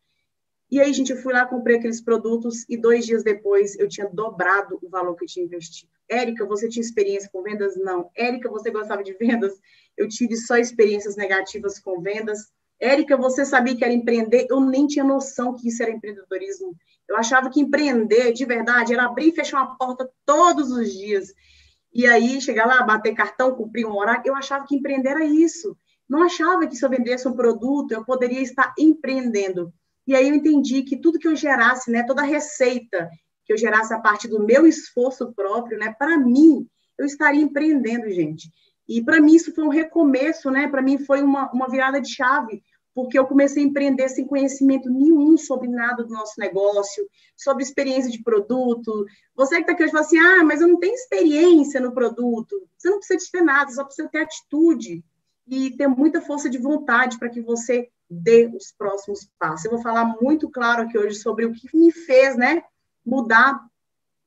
E 0.69 0.79
aí, 0.79 0.93
gente, 0.93 1.11
eu 1.11 1.17
fui 1.17 1.33
lá, 1.33 1.45
comprei 1.45 1.77
aqueles 1.77 2.01
produtos 2.01 2.65
e 2.69 2.77
dois 2.77 3.05
dias 3.05 3.23
depois 3.23 3.77
eu 3.77 3.89
tinha 3.89 4.07
dobrado 4.07 4.79
o 4.81 4.89
valor 4.89 5.15
que 5.15 5.25
eu 5.25 5.27
tinha 5.27 5.45
investido. 5.45 5.91
Érica, 6.09 6.45
você 6.45 6.69
tinha 6.69 6.81
experiência 6.81 7.29
com 7.31 7.43
vendas? 7.43 7.75
Não. 7.75 8.09
Érica, 8.15 8.49
você 8.49 8.71
gostava 8.71 9.03
de 9.03 9.13
vendas? 9.13 9.53
Eu 9.97 10.07
tive 10.07 10.37
só 10.37 10.57
experiências 10.57 11.17
negativas 11.17 11.77
com 11.77 12.01
vendas. 12.01 12.51
Érica, 12.79 13.17
você 13.17 13.45
sabia 13.45 13.75
que 13.75 13.83
era 13.83 13.93
empreender? 13.93 14.47
Eu 14.49 14.61
nem 14.61 14.87
tinha 14.87 15.03
noção 15.03 15.55
que 15.55 15.67
isso 15.67 15.83
era 15.83 15.91
empreendedorismo. 15.91 16.73
Eu 17.11 17.17
achava 17.17 17.49
que 17.49 17.59
empreender 17.59 18.31
de 18.31 18.45
verdade 18.45 18.93
era 18.93 19.05
abrir 19.05 19.29
e 19.29 19.35
fechar 19.35 19.57
uma 19.57 19.75
porta 19.77 20.09
todos 20.25 20.71
os 20.71 20.91
dias. 20.91 21.33
E 21.93 22.07
aí, 22.07 22.39
chegar 22.39 22.65
lá, 22.65 22.81
bater 22.83 23.13
cartão, 23.13 23.53
cumprir 23.53 23.85
um 23.85 23.97
horário, 23.97 24.21
eu 24.25 24.33
achava 24.33 24.65
que 24.65 24.75
empreender 24.75 25.09
era 25.09 25.25
isso. 25.25 25.75
Não 26.09 26.23
achava 26.23 26.65
que 26.65 26.75
se 26.75 26.85
eu 26.85 26.89
vendesse 26.89 27.27
um 27.27 27.33
produto, 27.33 27.91
eu 27.91 28.05
poderia 28.05 28.41
estar 28.41 28.73
empreendendo. 28.79 29.73
E 30.07 30.15
aí 30.15 30.29
eu 30.29 30.35
entendi 30.35 30.83
que 30.83 30.97
tudo 30.97 31.19
que 31.19 31.27
eu 31.27 31.35
gerasse, 31.35 31.91
né, 31.91 32.03
toda 32.03 32.21
receita 32.21 33.09
que 33.45 33.51
eu 33.51 33.57
gerasse 33.57 33.93
a 33.93 33.99
partir 33.99 34.29
do 34.29 34.43
meu 34.43 34.65
esforço 34.65 35.33
próprio, 35.33 35.77
né, 35.77 35.93
para 35.97 36.17
mim, 36.17 36.65
eu 36.97 37.05
estaria 37.05 37.41
empreendendo, 37.41 38.09
gente. 38.09 38.49
E 38.87 39.03
para 39.03 39.19
mim 39.19 39.35
isso 39.35 39.53
foi 39.53 39.63
um 39.63 39.69
recomeço, 39.69 40.49
né? 40.49 40.67
Para 40.67 40.81
mim 40.81 40.97
foi 40.97 41.21
uma, 41.21 41.51
uma 41.51 41.69
virada 41.69 41.99
de 42.01 42.13
chave, 42.13 42.61
porque 42.93 43.17
eu 43.17 43.25
comecei 43.25 43.63
a 43.63 43.65
empreender 43.65 44.09
sem 44.09 44.25
conhecimento 44.25 44.89
nenhum 44.89 45.37
sobre 45.37 45.67
nada 45.67 46.03
do 46.03 46.13
nosso 46.13 46.39
negócio, 46.39 47.07
sobre 47.35 47.63
experiência 47.63 48.11
de 48.11 48.21
produto. 48.21 49.05
Você 49.35 49.55
que 49.55 49.61
está 49.61 49.73
aqui 49.73 49.83
hoje 49.83 49.91
fala 49.91 50.05
assim, 50.05 50.19
ah, 50.19 50.43
mas 50.43 50.61
eu 50.61 50.67
não 50.67 50.79
tenho 50.79 50.93
experiência 50.93 51.79
no 51.79 51.93
produto. 51.93 52.67
Você 52.77 52.89
não 52.89 52.97
precisa 52.97 53.19
de 53.19 53.31
ter 53.31 53.41
nada, 53.41 53.71
só 53.71 53.83
precisa 53.83 54.09
ter 54.09 54.23
atitude 54.23 55.03
e 55.47 55.71
ter 55.71 55.87
muita 55.87 56.21
força 56.21 56.49
de 56.49 56.57
vontade 56.57 57.17
para 57.17 57.29
que 57.29 57.41
você 57.41 57.89
dê 58.09 58.51
os 58.53 58.73
próximos 58.77 59.29
passos. 59.39 59.65
Eu 59.65 59.71
vou 59.71 59.81
falar 59.81 60.17
muito 60.21 60.49
claro 60.49 60.83
aqui 60.83 60.97
hoje 60.97 61.15
sobre 61.15 61.45
o 61.45 61.53
que 61.53 61.69
me 61.75 61.91
fez, 61.91 62.35
né, 62.35 62.61
mudar 63.05 63.59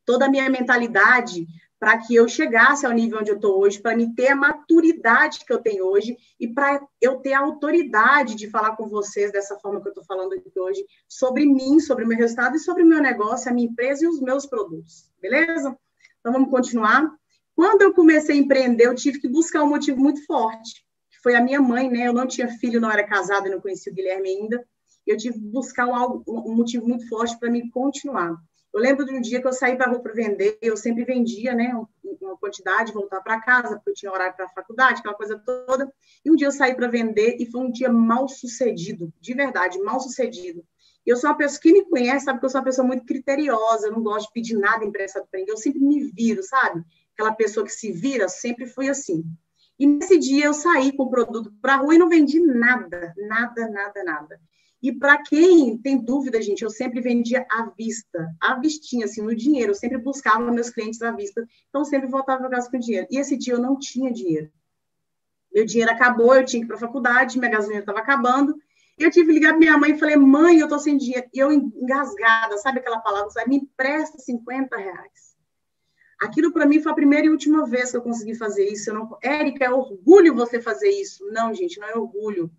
toda 0.06 0.26
a 0.26 0.28
minha 0.28 0.48
mentalidade, 0.50 1.46
para 1.84 1.98
que 1.98 2.14
eu 2.14 2.26
chegasse 2.26 2.86
ao 2.86 2.92
nível 2.92 3.18
onde 3.20 3.30
eu 3.30 3.34
estou 3.34 3.60
hoje, 3.60 3.78
para 3.78 3.94
me 3.94 4.14
ter 4.14 4.28
a 4.28 4.34
maturidade 4.34 5.44
que 5.44 5.52
eu 5.52 5.58
tenho 5.58 5.84
hoje 5.84 6.16
e 6.40 6.48
para 6.48 6.80
eu 6.98 7.16
ter 7.16 7.34
a 7.34 7.40
autoridade 7.40 8.34
de 8.34 8.48
falar 8.48 8.74
com 8.74 8.88
vocês 8.88 9.30
dessa 9.30 9.58
forma 9.58 9.82
que 9.82 9.88
eu 9.88 9.90
estou 9.90 10.02
falando 10.06 10.32
aqui 10.32 10.50
hoje, 10.58 10.82
sobre 11.06 11.44
mim, 11.44 11.78
sobre 11.80 12.06
o 12.06 12.08
meu 12.08 12.16
resultado 12.16 12.56
e 12.56 12.58
sobre 12.58 12.84
o 12.84 12.86
meu 12.86 13.02
negócio, 13.02 13.50
a 13.50 13.52
minha 13.54 13.68
empresa 13.68 14.02
e 14.02 14.08
os 14.08 14.18
meus 14.18 14.46
produtos, 14.46 15.10
beleza? 15.20 15.76
Então 16.20 16.32
vamos 16.32 16.48
continuar. 16.48 17.06
Quando 17.54 17.82
eu 17.82 17.92
comecei 17.92 18.34
a 18.34 18.38
empreender, 18.38 18.86
eu 18.86 18.94
tive 18.94 19.20
que 19.20 19.28
buscar 19.28 19.62
um 19.62 19.68
motivo 19.68 20.00
muito 20.00 20.24
forte, 20.24 20.86
que 21.10 21.20
foi 21.22 21.34
a 21.34 21.42
minha 21.42 21.60
mãe, 21.60 21.90
né? 21.90 22.08
Eu 22.08 22.14
não 22.14 22.26
tinha 22.26 22.48
filho, 22.48 22.80
não 22.80 22.90
era 22.90 23.06
casada, 23.06 23.50
não 23.50 23.60
conhecia 23.60 23.92
o 23.92 23.94
Guilherme 23.94 24.30
ainda. 24.30 24.66
Eu 25.06 25.18
tive 25.18 25.38
que 25.38 25.46
buscar 25.48 25.86
um, 25.86 26.22
um 26.26 26.56
motivo 26.56 26.88
muito 26.88 27.06
forte 27.10 27.38
para 27.38 27.50
me 27.50 27.70
continuar. 27.70 28.34
Eu 28.74 28.80
lembro 28.80 29.06
de 29.06 29.14
um 29.14 29.20
dia 29.20 29.40
que 29.40 29.46
eu 29.46 29.52
saí 29.52 29.76
para 29.76 29.86
a 29.86 29.88
rua 29.88 30.00
para 30.00 30.12
vender, 30.12 30.58
eu 30.60 30.76
sempre 30.76 31.04
vendia, 31.04 31.54
né, 31.54 31.72
uma 32.20 32.36
quantidade, 32.36 32.92
voltar 32.92 33.20
para 33.20 33.40
casa, 33.40 33.76
porque 33.76 33.90
eu 33.90 33.94
tinha 33.94 34.10
horário 34.10 34.34
para 34.34 34.46
a 34.46 34.48
faculdade, 34.48 34.98
aquela 34.98 35.14
coisa 35.14 35.38
toda. 35.38 35.88
E 36.24 36.30
um 36.30 36.34
dia 36.34 36.48
eu 36.48 36.52
saí 36.52 36.74
para 36.74 36.88
vender 36.88 37.36
e 37.38 37.46
foi 37.46 37.60
um 37.60 37.70
dia 37.70 37.88
mal 37.88 38.28
sucedido, 38.28 39.12
de 39.20 39.32
verdade, 39.32 39.78
mal 39.78 40.00
sucedido. 40.00 40.64
Eu 41.06 41.16
sou 41.16 41.30
uma 41.30 41.36
pessoa 41.36 41.60
que 41.60 41.72
me 41.72 41.84
conhece, 41.84 42.24
sabe 42.24 42.40
que 42.40 42.46
eu 42.46 42.50
sou 42.50 42.60
uma 42.60 42.64
pessoa 42.64 42.84
muito 42.84 43.06
criteriosa, 43.06 43.86
eu 43.86 43.92
não 43.92 44.02
gosto 44.02 44.26
de 44.26 44.32
pedir 44.32 44.56
nada 44.56 44.84
emprestado 44.84 45.28
para 45.30 45.38
ninguém, 45.38 45.54
eu 45.54 45.58
sempre 45.58 45.80
me 45.80 46.10
viro, 46.10 46.42
sabe? 46.42 46.82
Aquela 47.12 47.32
pessoa 47.32 47.64
que 47.64 47.72
se 47.72 47.92
vira, 47.92 48.28
sempre 48.28 48.66
fui 48.66 48.88
assim. 48.88 49.22
E 49.78 49.86
nesse 49.86 50.18
dia 50.18 50.46
eu 50.46 50.54
saí 50.54 50.96
com 50.96 51.04
o 51.04 51.10
produto 51.10 51.52
para 51.62 51.74
a 51.74 51.76
rua 51.76 51.94
e 51.94 51.98
não 51.98 52.08
vendi 52.08 52.40
nada, 52.40 53.14
nada, 53.16 53.68
nada, 53.68 54.02
nada. 54.02 54.40
E 54.84 54.92
para 54.92 55.16
quem 55.22 55.78
tem 55.78 55.96
dúvida, 55.96 56.42
gente, 56.42 56.60
eu 56.60 56.68
sempre 56.68 57.00
vendia 57.00 57.46
à 57.50 57.70
vista, 57.74 58.30
à 58.38 58.60
vistinha, 58.60 59.06
assim, 59.06 59.22
no 59.22 59.34
dinheiro. 59.34 59.70
Eu 59.70 59.74
sempre 59.74 59.96
buscava 59.96 60.52
meus 60.52 60.68
clientes 60.68 61.00
à 61.00 61.10
vista, 61.10 61.42
então 61.70 61.86
sempre 61.86 62.06
voltava 62.06 62.40
para 62.42 62.50
casa 62.50 62.70
com 62.70 62.78
dinheiro. 62.78 63.06
E 63.10 63.16
esse 63.16 63.34
dia 63.34 63.54
eu 63.54 63.58
não 63.58 63.78
tinha 63.78 64.12
dinheiro. 64.12 64.52
Meu 65.50 65.64
dinheiro 65.64 65.90
acabou, 65.90 66.36
eu 66.36 66.44
tinha 66.44 66.60
que 66.60 66.66
ir 66.66 66.68
para 66.68 66.76
a 66.76 66.80
faculdade, 66.80 67.38
minha 67.38 67.50
gasolina 67.50 67.80
estava 67.80 68.00
acabando. 68.00 68.54
Eu 68.98 69.10
tive 69.10 69.28
que 69.28 69.32
ligar 69.32 69.52
para 69.52 69.58
minha 69.58 69.78
mãe 69.78 69.92
e 69.92 69.98
falei, 69.98 70.16
mãe, 70.16 70.58
eu 70.58 70.66
estou 70.66 70.78
sem 70.78 70.98
dinheiro. 70.98 71.26
E 71.32 71.38
eu 71.38 71.50
engasgada, 71.50 72.58
sabe 72.58 72.80
aquela 72.80 72.98
palavra? 72.98 73.30
Sabe? 73.30 73.48
Me 73.48 73.56
empresta 73.56 74.18
50 74.18 74.76
reais. 74.76 75.34
Aquilo 76.20 76.52
para 76.52 76.66
mim 76.66 76.82
foi 76.82 76.92
a 76.92 76.94
primeira 76.94 77.26
e 77.26 77.30
última 77.30 77.66
vez 77.66 77.90
que 77.90 77.96
eu 77.96 78.02
consegui 78.02 78.34
fazer 78.34 78.66
isso. 78.66 78.92
Não... 78.92 79.16
Érica, 79.22 79.64
é 79.64 79.70
orgulho 79.70 80.34
você 80.34 80.60
fazer 80.60 80.90
isso. 80.90 81.24
Não, 81.30 81.54
gente, 81.54 81.80
não 81.80 81.88
é 81.88 81.96
orgulho 81.96 82.52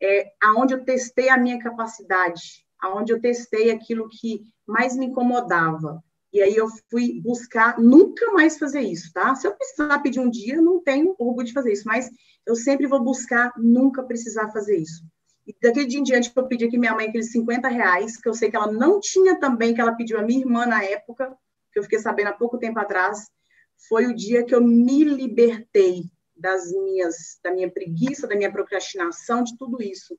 é, 0.00 0.32
aonde 0.42 0.74
eu 0.74 0.84
testei 0.84 1.28
a 1.28 1.38
minha 1.38 1.58
capacidade, 1.58 2.64
aonde 2.80 3.12
eu 3.12 3.20
testei 3.20 3.70
aquilo 3.70 4.08
que 4.08 4.42
mais 4.66 4.96
me 4.96 5.06
incomodava. 5.06 6.02
E 6.32 6.42
aí 6.42 6.54
eu 6.54 6.68
fui 6.90 7.20
buscar 7.22 7.78
nunca 7.80 8.30
mais 8.32 8.58
fazer 8.58 8.80
isso, 8.80 9.12
tá? 9.12 9.34
Se 9.34 9.46
eu 9.46 9.54
precisar 9.54 9.98
pedir 10.00 10.20
um 10.20 10.28
dia, 10.28 10.60
não 10.60 10.82
tenho 10.82 11.14
orgulho 11.18 11.46
de 11.46 11.54
fazer 11.54 11.72
isso, 11.72 11.84
mas 11.86 12.10
eu 12.46 12.54
sempre 12.54 12.86
vou 12.86 13.02
buscar 13.02 13.52
nunca 13.56 14.02
precisar 14.02 14.50
fazer 14.50 14.76
isso. 14.76 15.02
E 15.46 15.56
daquele 15.62 15.86
dia 15.86 15.98
em 15.98 16.02
diante 16.02 16.30
que 16.30 16.38
eu 16.38 16.46
pedi 16.46 16.66
aqui 16.66 16.76
minha 16.76 16.94
mãe 16.94 17.08
aqueles 17.08 17.32
50 17.32 17.68
reais, 17.68 18.18
que 18.18 18.28
eu 18.28 18.34
sei 18.34 18.50
que 18.50 18.56
ela 18.56 18.70
não 18.70 19.00
tinha 19.00 19.40
também, 19.40 19.74
que 19.74 19.80
ela 19.80 19.94
pediu 19.94 20.18
a 20.18 20.22
minha 20.22 20.40
irmã 20.40 20.66
na 20.66 20.84
época, 20.84 21.34
que 21.72 21.78
eu 21.78 21.82
fiquei 21.82 21.98
sabendo 21.98 22.28
há 22.28 22.32
pouco 22.34 22.58
tempo 22.58 22.78
atrás, 22.78 23.26
foi 23.88 24.06
o 24.06 24.14
dia 24.14 24.44
que 24.44 24.54
eu 24.54 24.62
me 24.62 25.04
libertei 25.04 26.10
das 26.38 26.72
minhas, 26.72 27.38
da 27.42 27.52
minha 27.52 27.70
preguiça, 27.70 28.26
da 28.26 28.36
minha 28.36 28.52
procrastinação, 28.52 29.42
de 29.42 29.56
tudo 29.56 29.82
isso. 29.82 30.18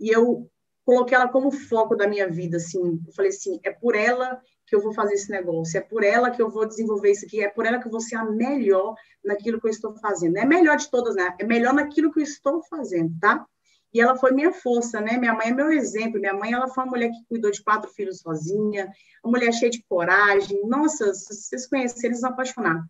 E 0.00 0.08
eu 0.08 0.50
coloquei 0.84 1.16
ela 1.16 1.28
como 1.28 1.50
foco 1.50 1.96
da 1.96 2.08
minha 2.08 2.28
vida, 2.28 2.56
assim. 2.56 3.00
Eu 3.06 3.12
falei 3.14 3.30
assim, 3.30 3.60
é 3.64 3.70
por 3.70 3.94
ela 3.94 4.40
que 4.66 4.74
eu 4.74 4.80
vou 4.80 4.92
fazer 4.92 5.14
esse 5.14 5.30
negócio, 5.30 5.78
é 5.78 5.80
por 5.80 6.02
ela 6.02 6.30
que 6.30 6.40
eu 6.40 6.50
vou 6.50 6.66
desenvolver 6.66 7.10
isso 7.10 7.26
aqui, 7.26 7.42
é 7.42 7.48
por 7.48 7.66
ela 7.66 7.78
que 7.78 7.86
eu 7.86 7.90
vou 7.90 8.00
ser 8.00 8.16
a 8.16 8.24
melhor 8.24 8.94
naquilo 9.24 9.60
que 9.60 9.66
eu 9.66 9.70
estou 9.70 9.94
fazendo. 9.96 10.36
É 10.38 10.44
melhor 10.44 10.76
de 10.76 10.90
todas, 10.90 11.14
né? 11.14 11.34
É 11.38 11.44
melhor 11.44 11.74
naquilo 11.74 12.12
que 12.12 12.20
eu 12.20 12.24
estou 12.24 12.62
fazendo, 12.64 13.12
tá? 13.20 13.46
E 13.92 14.00
ela 14.00 14.16
foi 14.16 14.32
minha 14.32 14.52
força, 14.52 15.00
né? 15.00 15.18
Minha 15.18 15.34
mãe 15.34 15.48
é 15.48 15.54
meu 15.54 15.70
exemplo. 15.70 16.18
Minha 16.18 16.32
mãe, 16.32 16.52
ela 16.52 16.66
foi 16.68 16.84
uma 16.84 16.90
mulher 16.90 17.10
que 17.10 17.24
cuidou 17.28 17.50
de 17.50 17.62
quatro 17.62 17.90
filhos 17.90 18.20
sozinha, 18.20 18.90
uma 19.22 19.32
mulher 19.32 19.52
cheia 19.52 19.70
de 19.70 19.84
coragem. 19.86 20.66
Nossa, 20.66 21.12
se 21.12 21.34
vocês 21.34 21.66
conhecerem, 21.66 22.10
eles 22.10 22.22
vão 22.22 22.30
apaixonar. 22.30 22.86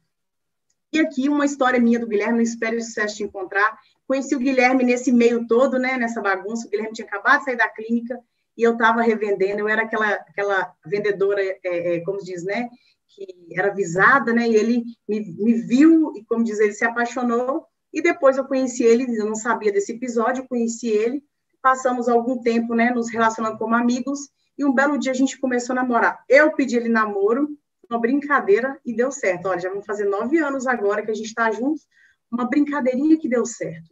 E 0.92 1.00
aqui 1.00 1.28
uma 1.28 1.46
história 1.46 1.81
minha 1.81 1.98
do 1.98 2.07
Guilherme, 2.07 2.35
não 2.35 2.42
espero 2.42 2.76
o 2.76 2.81
sucesso 2.83 3.16
te 3.16 3.22
encontrar. 3.22 3.78
Conheci 4.07 4.35
o 4.37 4.38
Guilherme 4.38 4.85
nesse 4.85 5.11
meio 5.11 5.46
todo, 5.46 5.78
né, 5.78 5.96
nessa 5.96 6.20
bagunça. 6.20 6.66
O 6.66 6.70
Guilherme 6.70 6.92
tinha 6.92 7.07
acabado 7.07 7.38
de 7.38 7.44
sair 7.46 7.57
da 7.57 7.68
clínica 7.68 8.20
e 8.57 8.62
eu 8.62 8.74
estava 8.74 9.00
revendendo. 9.00 9.61
Eu 9.61 9.68
era 9.68 9.83
aquela, 9.83 10.11
aquela 10.12 10.74
vendedora, 10.85 11.42
é, 11.42 11.59
é, 11.64 12.00
como 12.00 12.18
diz, 12.18 12.44
né, 12.44 12.68
que 13.09 13.26
era 13.57 13.68
avisada, 13.68 14.35
né, 14.35 14.46
e 14.46 14.55
ele 14.55 14.85
me, 15.09 15.20
me 15.20 15.55
viu 15.55 16.12
e, 16.14 16.24
como 16.24 16.44
diz, 16.44 16.61
ele 16.61 16.74
se 16.74 16.85
apaixonou. 16.85 17.64
E 17.90 18.02
depois 18.02 18.37
eu 18.37 18.44
conheci 18.44 18.83
ele, 18.83 19.18
eu 19.18 19.24
não 19.24 19.35
sabia 19.35 19.72
desse 19.72 19.92
episódio, 19.92 20.46
conheci 20.46 20.88
ele. 20.88 21.24
Passamos 21.62 22.07
algum 22.07 22.42
tempo, 22.42 22.74
né, 22.74 22.90
nos 22.90 23.11
relacionando 23.11 23.57
como 23.57 23.74
amigos. 23.74 24.28
E 24.59 24.64
um 24.64 24.74
belo 24.74 24.98
dia 24.98 25.12
a 25.12 25.14
gente 25.14 25.40
começou 25.40 25.72
a 25.72 25.76
namorar. 25.76 26.22
Eu 26.28 26.52
pedi 26.52 26.76
ele 26.76 26.90
namoro, 26.90 27.48
uma 27.92 28.00
brincadeira 28.00 28.78
e 28.85 28.94
deu 28.94 29.12
certo. 29.12 29.46
Olha, 29.46 29.61
já 29.61 29.68
vamos 29.68 29.87
fazer 29.87 30.05
nove 30.05 30.38
anos 30.38 30.66
agora 30.66 31.02
que 31.02 31.11
a 31.11 31.14
gente 31.14 31.26
está 31.26 31.50
juntos, 31.50 31.87
uma 32.31 32.48
brincadeirinha 32.48 33.18
que 33.18 33.28
deu 33.28 33.44
certo. 33.44 33.90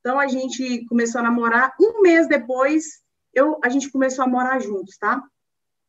Então, 0.00 0.18
a 0.18 0.26
gente 0.26 0.84
começou 0.86 1.20
a 1.20 1.24
namorar. 1.24 1.74
Um 1.80 2.00
mês 2.00 2.26
depois, 2.26 3.02
eu, 3.32 3.58
a 3.62 3.68
gente 3.68 3.90
começou 3.90 4.24
a 4.24 4.28
morar 4.28 4.58
juntos, 4.58 4.96
tá? 4.96 5.22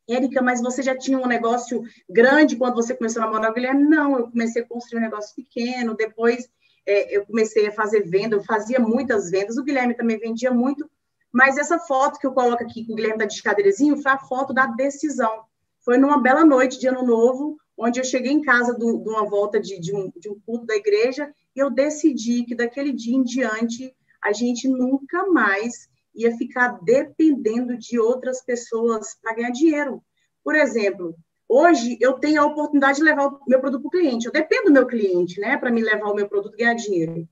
Érica, 0.08 0.42
mas 0.42 0.60
você 0.60 0.82
já 0.82 0.96
tinha 0.96 1.18
um 1.18 1.26
negócio 1.26 1.82
grande 2.08 2.56
quando 2.56 2.74
você 2.74 2.94
começou 2.94 3.22
a 3.22 3.26
namorar 3.26 3.50
o 3.50 3.54
Guilherme? 3.54 3.84
Não, 3.84 4.18
eu 4.18 4.30
comecei 4.30 4.62
a 4.62 4.66
construir 4.66 5.00
um 5.00 5.04
negócio 5.04 5.34
pequeno, 5.34 5.96
depois 5.96 6.48
é, 6.86 7.16
eu 7.16 7.24
comecei 7.24 7.66
a 7.66 7.72
fazer 7.72 8.02
venda, 8.02 8.36
eu 8.36 8.44
fazia 8.44 8.78
muitas 8.78 9.30
vendas, 9.30 9.56
o 9.56 9.64
Guilherme 9.64 9.94
também 9.94 10.18
vendia 10.18 10.50
muito, 10.50 10.88
mas 11.32 11.56
essa 11.56 11.78
foto 11.78 12.18
que 12.18 12.26
eu 12.26 12.32
coloco 12.32 12.62
aqui 12.62 12.86
com 12.86 12.92
o 12.92 12.96
Guilherme 12.96 13.18
tá 13.18 13.24
de 13.24 14.02
foi 14.02 14.12
a 14.12 14.18
foto 14.18 14.52
da 14.52 14.66
decisão. 14.66 15.44
Foi 15.84 15.98
numa 15.98 16.20
bela 16.20 16.44
noite 16.44 16.78
de 16.78 16.88
ano 16.88 17.04
novo, 17.04 17.58
onde 17.76 18.00
eu 18.00 18.04
cheguei 18.04 18.32
em 18.32 18.40
casa 18.40 18.74
de 18.74 18.84
uma 18.84 19.28
volta 19.28 19.60
de, 19.60 19.78
de, 19.78 19.94
um, 19.94 20.10
de 20.16 20.30
um 20.30 20.40
culto 20.40 20.64
da 20.64 20.74
igreja, 20.74 21.30
e 21.54 21.58
eu 21.58 21.70
decidi 21.70 22.44
que 22.44 22.54
daquele 22.54 22.90
dia 22.90 23.14
em 23.14 23.22
diante 23.22 23.94
a 24.22 24.32
gente 24.32 24.66
nunca 24.66 25.26
mais 25.26 25.88
ia 26.14 26.34
ficar 26.36 26.78
dependendo 26.82 27.76
de 27.76 27.98
outras 27.98 28.42
pessoas 28.42 29.14
para 29.20 29.34
ganhar 29.34 29.50
dinheiro. 29.50 30.02
Por 30.42 30.54
exemplo, 30.54 31.14
hoje 31.46 31.98
eu 32.00 32.14
tenho 32.14 32.40
a 32.40 32.46
oportunidade 32.46 32.98
de 32.98 33.04
levar 33.04 33.26
o 33.26 33.40
meu 33.46 33.60
produto 33.60 33.82
para 33.82 33.88
o 33.88 33.90
cliente. 33.90 34.26
Eu 34.26 34.32
dependo 34.32 34.66
do 34.66 34.72
meu 34.72 34.86
cliente, 34.86 35.38
né, 35.38 35.58
para 35.58 35.70
me 35.70 35.82
levar 35.82 36.10
o 36.10 36.14
meu 36.14 36.28
produto 36.28 36.54
e 36.54 36.58
ganhar 36.58 36.74
dinheiro. 36.74 37.28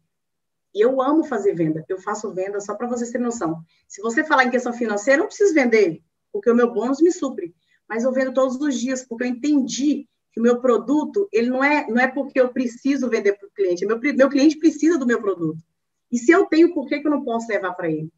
E 0.75 0.81
eu 0.85 1.01
amo 1.01 1.25
fazer 1.25 1.55
venda. 1.55 1.85
Eu 1.89 1.99
faço 1.99 2.33
venda 2.35 2.61
só 2.61 2.75
para 2.75 2.89
vocês 2.89 3.11
terem 3.11 3.25
noção. 3.25 3.63
Se 3.89 4.03
você 4.03 4.23
falar 4.25 4.45
em 4.45 4.51
questão 4.51 4.73
financeira, 4.73 5.21
eu 5.21 5.23
não 5.23 5.29
preciso 5.29 5.55
vender, 5.55 6.03
porque 6.31 6.51
o 6.51 6.55
meu 6.55 6.71
bônus 6.73 7.01
me 7.01 7.13
supre. 7.13 7.55
Mas 7.93 8.05
eu 8.05 8.13
vendo 8.13 8.33
todos 8.33 8.59
os 8.59 8.81
dias, 8.81 9.05
porque 9.05 9.25
eu 9.25 9.29
entendi 9.29 10.09
que 10.33 10.41
o 10.41 10.43
meu 10.43 10.63
produto, 10.63 11.29
ele 11.31 11.51
não 11.51 11.63
é, 11.63 11.87
não 11.91 12.01
é 12.01 12.09
porque 12.09 12.41
eu 12.41 12.49
preciso 12.49 13.11
vender 13.11 13.35
para 13.35 13.47
o 13.47 13.51
cliente. 13.51 13.85
Meu, 13.85 14.01
meu 14.01 14.31
cliente 14.31 14.59
precisa 14.59 14.97
do 14.97 15.05
meu 15.05 15.21
produto. 15.21 15.63
E 16.11 16.17
se 16.17 16.33
eu 16.33 16.47
tenho, 16.47 16.73
por 16.73 16.89
que, 16.89 17.01
que 17.01 17.07
eu 17.07 17.11
não 17.11 17.23
posso 17.23 17.47
levar 17.49 17.75
para 17.75 17.91
ele? 17.91 18.11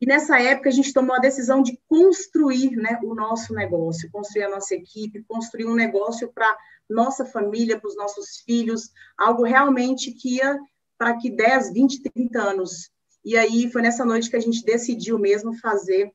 E 0.00 0.06
nessa 0.06 0.40
época 0.40 0.70
a 0.70 0.72
gente 0.72 0.94
tomou 0.94 1.14
a 1.14 1.18
decisão 1.18 1.62
de 1.62 1.78
construir 1.86 2.74
né, 2.74 2.98
o 3.04 3.14
nosso 3.14 3.52
negócio, 3.52 4.10
construir 4.10 4.44
a 4.44 4.50
nossa 4.50 4.74
equipe, 4.74 5.24
construir 5.28 5.66
um 5.66 5.74
negócio 5.74 6.32
para 6.32 6.56
nossa 6.88 7.26
família, 7.26 7.78
para 7.78 7.88
os 7.88 7.96
nossos 7.96 8.38
filhos, 8.46 8.90
algo 9.18 9.44
realmente 9.44 10.10
que 10.10 10.36
ia 10.36 10.58
para 10.96 11.18
que 11.18 11.28
10, 11.28 11.74
20, 11.74 12.02
30 12.14 12.40
anos. 12.40 12.90
E 13.22 13.36
aí 13.36 13.70
foi 13.70 13.82
nessa 13.82 14.06
noite 14.06 14.30
que 14.30 14.36
a 14.36 14.40
gente 14.40 14.64
decidiu 14.64 15.18
mesmo 15.18 15.52
fazer 15.58 16.14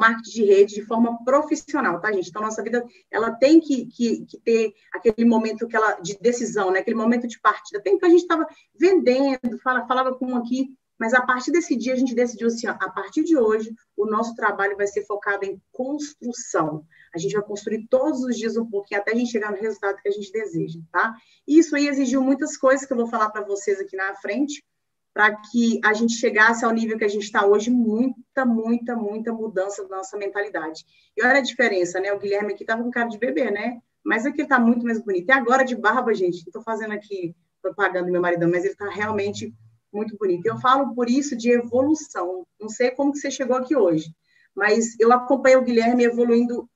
marketing 0.00 0.30
de 0.30 0.44
rede 0.44 0.74
de 0.76 0.82
forma 0.82 1.22
profissional, 1.24 2.00
tá, 2.00 2.10
gente? 2.10 2.30
Então, 2.30 2.42
nossa 2.42 2.62
vida, 2.62 2.84
ela 3.10 3.30
tem 3.32 3.60
que, 3.60 3.86
que, 3.86 4.24
que 4.24 4.40
ter 4.40 4.72
aquele 4.94 5.28
momento 5.28 5.68
que 5.68 5.76
ela, 5.76 6.00
de 6.00 6.18
decisão, 6.18 6.70
né? 6.70 6.80
Aquele 6.80 6.96
momento 6.96 7.28
de 7.28 7.38
partida. 7.38 7.82
Tem 7.82 7.98
que 7.98 8.06
a 8.06 8.08
gente 8.08 8.22
estava 8.22 8.46
vendendo, 8.74 9.58
fala, 9.62 9.86
falava 9.86 10.14
com 10.14 10.32
um 10.32 10.36
aqui, 10.36 10.74
mas 10.98 11.14
a 11.14 11.22
partir 11.22 11.50
desse 11.50 11.74
dia, 11.76 11.94
a 11.94 11.96
gente 11.96 12.14
decidiu 12.14 12.48
assim: 12.48 12.66
ó, 12.66 12.72
a 12.72 12.90
partir 12.90 13.24
de 13.24 13.36
hoje, 13.36 13.74
o 13.96 14.06
nosso 14.06 14.34
trabalho 14.34 14.76
vai 14.76 14.86
ser 14.86 15.06
focado 15.06 15.44
em 15.46 15.60
construção. 15.72 16.84
A 17.14 17.18
gente 17.18 17.32
vai 17.32 17.42
construir 17.42 17.86
todos 17.88 18.22
os 18.22 18.36
dias 18.36 18.56
um 18.56 18.68
pouquinho 18.68 19.00
até 19.00 19.12
a 19.12 19.14
gente 19.14 19.30
chegar 19.30 19.50
no 19.50 19.58
resultado 19.58 20.00
que 20.00 20.08
a 20.08 20.12
gente 20.12 20.30
deseja, 20.30 20.78
tá? 20.92 21.14
E 21.48 21.58
isso 21.58 21.74
aí 21.74 21.88
exigiu 21.88 22.22
muitas 22.22 22.56
coisas 22.56 22.86
que 22.86 22.92
eu 22.92 22.96
vou 22.96 23.06
falar 23.06 23.30
para 23.30 23.44
vocês 23.44 23.80
aqui 23.80 23.96
na 23.96 24.14
frente, 24.16 24.62
para 25.12 25.34
que 25.36 25.80
a 25.84 25.92
gente 25.92 26.14
chegasse 26.14 26.64
ao 26.64 26.72
nível 26.72 26.96
que 26.96 27.04
a 27.04 27.08
gente 27.08 27.24
está 27.24 27.44
hoje, 27.44 27.70
muita, 27.70 28.44
muita, 28.44 28.94
muita 28.94 29.32
mudança 29.32 29.86
da 29.88 29.96
nossa 29.96 30.16
mentalidade. 30.16 30.84
E 31.16 31.22
olha 31.22 31.38
a 31.38 31.42
diferença, 31.42 32.00
né? 32.00 32.12
O 32.12 32.18
Guilherme 32.18 32.52
aqui 32.52 32.62
estava 32.62 32.82
com 32.82 32.90
cara 32.90 33.08
de 33.08 33.18
bebê, 33.18 33.50
né? 33.50 33.80
Mas 34.04 34.24
aqui 34.24 34.36
ele 34.36 34.42
está 34.44 34.58
muito 34.58 34.84
mais 34.84 35.00
bonito. 35.00 35.28
E 35.28 35.32
agora 35.32 35.64
de 35.64 35.76
barba, 35.76 36.14
gente, 36.14 36.38
estou 36.38 36.62
fazendo 36.62 36.92
aqui 36.92 37.34
propaganda 37.60 38.10
meu 38.10 38.20
maridão, 38.20 38.48
mas 38.48 38.64
ele 38.64 38.72
está 38.72 38.88
realmente 38.88 39.52
muito 39.92 40.16
bonito. 40.16 40.46
Eu 40.46 40.58
falo 40.58 40.94
por 40.94 41.10
isso 41.10 41.36
de 41.36 41.50
evolução. 41.50 42.46
Não 42.60 42.68
sei 42.68 42.90
como 42.90 43.12
que 43.12 43.18
você 43.18 43.30
chegou 43.30 43.56
aqui 43.56 43.76
hoje, 43.76 44.14
mas 44.54 44.98
eu 44.98 45.12
acompanhei 45.12 45.58
o 45.58 45.64
Guilherme 45.64 46.04
evoluindo 46.04 46.68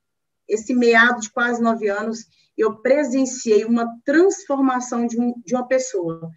esse 0.48 0.74
meado 0.74 1.20
de 1.20 1.30
quase 1.30 1.62
nove 1.62 1.88
anos. 1.88 2.26
Eu 2.56 2.76
presenciei 2.76 3.64
uma 3.64 3.88
transformação 4.04 5.06
de, 5.06 5.18
um, 5.18 5.34
de 5.44 5.54
uma 5.54 5.66
pessoa. 5.66 6.30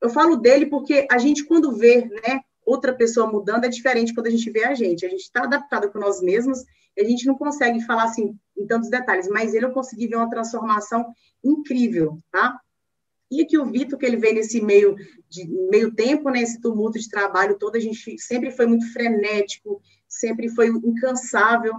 Eu 0.00 0.10
falo 0.10 0.36
dele 0.36 0.66
porque 0.66 1.06
a 1.10 1.18
gente, 1.18 1.44
quando 1.44 1.76
vê 1.76 2.04
né, 2.04 2.40
outra 2.64 2.94
pessoa 2.94 3.30
mudando, 3.30 3.64
é 3.64 3.68
diferente 3.68 4.14
quando 4.14 4.26
a 4.26 4.30
gente 4.30 4.50
vê 4.50 4.64
a 4.64 4.74
gente. 4.74 5.04
A 5.04 5.08
gente 5.08 5.22
está 5.22 5.42
adaptado 5.42 5.90
com 5.90 5.98
nós 5.98 6.20
mesmos 6.20 6.64
a 7.00 7.04
gente 7.04 7.26
não 7.26 7.36
consegue 7.36 7.80
falar 7.84 8.04
assim 8.04 8.36
em 8.56 8.66
tantos 8.66 8.90
detalhes, 8.90 9.28
mas 9.28 9.54
ele 9.54 9.66
eu 9.66 9.72
consegui 9.72 10.08
ver 10.08 10.16
uma 10.16 10.30
transformação 10.30 11.06
incrível, 11.42 12.18
tá? 12.30 12.58
E 13.30 13.42
aqui 13.42 13.58
o 13.58 13.66
Vitor, 13.66 13.98
que 13.98 14.06
ele 14.06 14.16
veio 14.16 14.34
nesse 14.34 14.60
meio, 14.60 14.96
de, 15.28 15.46
meio 15.70 15.94
tempo, 15.94 16.30
né, 16.30 16.40
esse 16.40 16.60
tumulto 16.60 16.98
de 16.98 17.08
trabalho 17.08 17.58
todo, 17.58 17.76
a 17.76 17.80
gente 17.80 18.18
sempre 18.18 18.50
foi 18.50 18.66
muito 18.66 18.90
frenético, 18.92 19.82
sempre 20.08 20.48
foi 20.48 20.68
incansável, 20.68 21.74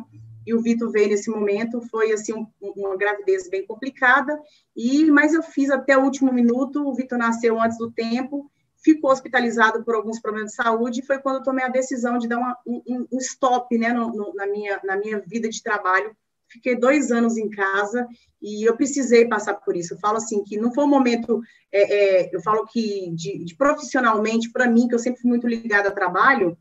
e 0.49 0.53
o 0.53 0.61
Vitor 0.61 0.91
veio 0.91 1.09
nesse 1.09 1.29
momento, 1.29 1.79
foi 1.91 2.11
assim 2.11 2.33
um, 2.33 2.47
uma 2.59 2.97
gravidez 2.97 3.47
bem 3.47 3.65
complicada, 3.67 4.35
e 4.75 5.05
mas 5.05 5.31
eu 5.31 5.43
fiz 5.43 5.69
até 5.69 5.95
o 5.95 6.03
último 6.03 6.33
minuto, 6.33 6.87
o 6.87 6.93
Vitor 6.95 7.19
nasceu 7.19 7.61
antes 7.61 7.77
do 7.77 7.91
tempo, 7.91 8.49
ficou 8.83 9.11
hospitalizado 9.11 9.83
por 9.83 9.93
alguns 9.93 10.19
problemas 10.19 10.49
de 10.49 10.55
saúde, 10.55 11.01
e 11.01 11.05
foi 11.05 11.19
quando 11.19 11.35
eu 11.35 11.43
tomei 11.43 11.63
a 11.63 11.69
decisão 11.69 12.17
de 12.17 12.27
dar 12.27 12.39
uma, 12.39 12.57
um, 12.65 13.05
um, 13.11 13.17
stop 13.19 13.77
né, 13.77 13.93
no, 13.93 14.07
no, 14.07 14.33
na, 14.33 14.47
minha, 14.47 14.79
na 14.83 14.97
minha 14.97 15.19
vida 15.19 15.47
de 15.47 15.61
trabalho, 15.61 16.15
fiquei 16.47 16.75
dois 16.75 17.11
anos 17.11 17.37
em 17.37 17.47
casa 17.47 18.07
e 18.41 18.67
eu 18.67 18.75
precisei 18.75 19.27
passar 19.27 19.53
por 19.53 19.77
isso. 19.77 19.93
Eu 19.93 19.99
falo 19.99 20.17
assim 20.17 20.43
que 20.43 20.57
não 20.57 20.73
foi 20.73 20.83
um 20.83 20.89
momento, 20.89 21.41
é, 21.71 22.23
é, 22.23 22.35
eu 22.35 22.41
falo 22.41 22.65
que 22.65 23.11
de, 23.11 23.45
de 23.45 23.55
profissionalmente 23.55 24.51
para 24.51 24.67
mim 24.67 24.87
que 24.87 24.95
eu 24.95 24.99
sempre 24.99 25.21
fui 25.21 25.29
muito 25.29 25.47
ligada 25.47 25.89
a 25.89 25.93
trabalho, 25.93 26.57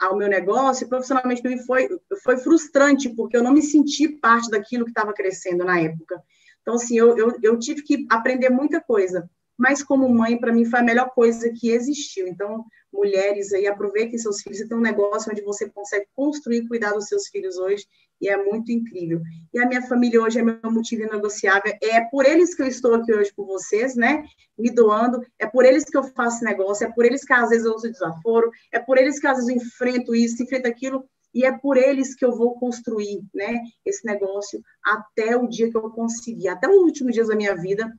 ao 0.00 0.16
meu 0.16 0.28
negócio, 0.28 0.88
profissionalmente 0.88 1.42
para 1.42 1.50
mim 1.50 1.58
foi 1.58 1.88
foi 2.22 2.36
frustrante 2.36 3.08
porque 3.10 3.36
eu 3.36 3.42
não 3.42 3.52
me 3.52 3.62
senti 3.62 4.08
parte 4.08 4.50
daquilo 4.50 4.84
que 4.84 4.90
estava 4.90 5.12
crescendo 5.12 5.64
na 5.64 5.80
época. 5.80 6.22
Então 6.60 6.74
assim 6.74 6.96
eu, 6.96 7.16
eu, 7.16 7.36
eu 7.42 7.58
tive 7.58 7.82
que 7.82 8.06
aprender 8.10 8.48
muita 8.48 8.80
coisa 8.80 9.28
mas 9.62 9.80
como 9.80 10.08
mãe, 10.08 10.36
para 10.38 10.52
mim, 10.52 10.64
foi 10.64 10.80
a 10.80 10.82
melhor 10.82 11.10
coisa 11.10 11.48
que 11.52 11.70
existiu. 11.70 12.26
Então, 12.26 12.64
mulheres 12.92 13.52
aí, 13.52 13.66
aproveitem 13.66 14.18
seus 14.18 14.42
filhos. 14.42 14.58
Você 14.58 14.66
tem 14.66 14.76
um 14.76 14.80
negócio 14.80 15.30
onde 15.30 15.40
você 15.42 15.68
consegue 15.68 16.06
construir 16.16 16.58
e 16.58 16.68
cuidar 16.68 16.90
dos 16.90 17.06
seus 17.06 17.28
filhos 17.28 17.56
hoje, 17.58 17.86
e 18.22 18.28
é 18.28 18.36
muito 18.36 18.70
incrível. 18.70 19.20
E 19.52 19.58
a 19.58 19.66
minha 19.66 19.82
família 19.82 20.22
hoje 20.22 20.38
é 20.38 20.42
meu 20.42 20.58
motivo 20.70 21.02
inegociável. 21.02 21.74
É 21.82 22.00
por 22.02 22.24
eles 22.24 22.54
que 22.54 22.62
eu 22.62 22.66
estou 22.68 22.94
aqui 22.94 23.12
hoje 23.12 23.32
com 23.34 23.44
vocês, 23.44 23.96
né? 23.96 24.24
Me 24.56 24.70
doando. 24.70 25.20
É 25.40 25.46
por 25.46 25.64
eles 25.64 25.84
que 25.84 25.96
eu 25.98 26.04
faço 26.04 26.44
negócio. 26.44 26.86
É 26.86 26.92
por 26.92 27.04
eles 27.04 27.24
que 27.24 27.32
às 27.32 27.48
vezes 27.48 27.66
eu 27.66 27.74
uso 27.74 27.90
desaforo. 27.90 28.48
É 28.70 28.78
por 28.78 28.96
eles 28.96 29.18
que 29.18 29.26
às 29.26 29.38
vezes 29.38 29.50
eu 29.50 29.56
enfrento 29.56 30.14
isso, 30.14 30.40
enfrento 30.40 30.68
aquilo. 30.68 31.04
E 31.34 31.44
é 31.44 31.50
por 31.50 31.76
eles 31.76 32.14
que 32.14 32.24
eu 32.24 32.30
vou 32.36 32.54
construir, 32.54 33.24
né? 33.34 33.58
Esse 33.84 34.06
negócio 34.06 34.62
até 34.84 35.36
o 35.36 35.48
dia 35.48 35.68
que 35.68 35.76
eu 35.76 35.90
conseguir, 35.90 36.46
até 36.46 36.68
os 36.68 36.76
últimos 36.76 37.12
dias 37.12 37.26
da 37.26 37.34
minha 37.34 37.56
vida, 37.56 37.92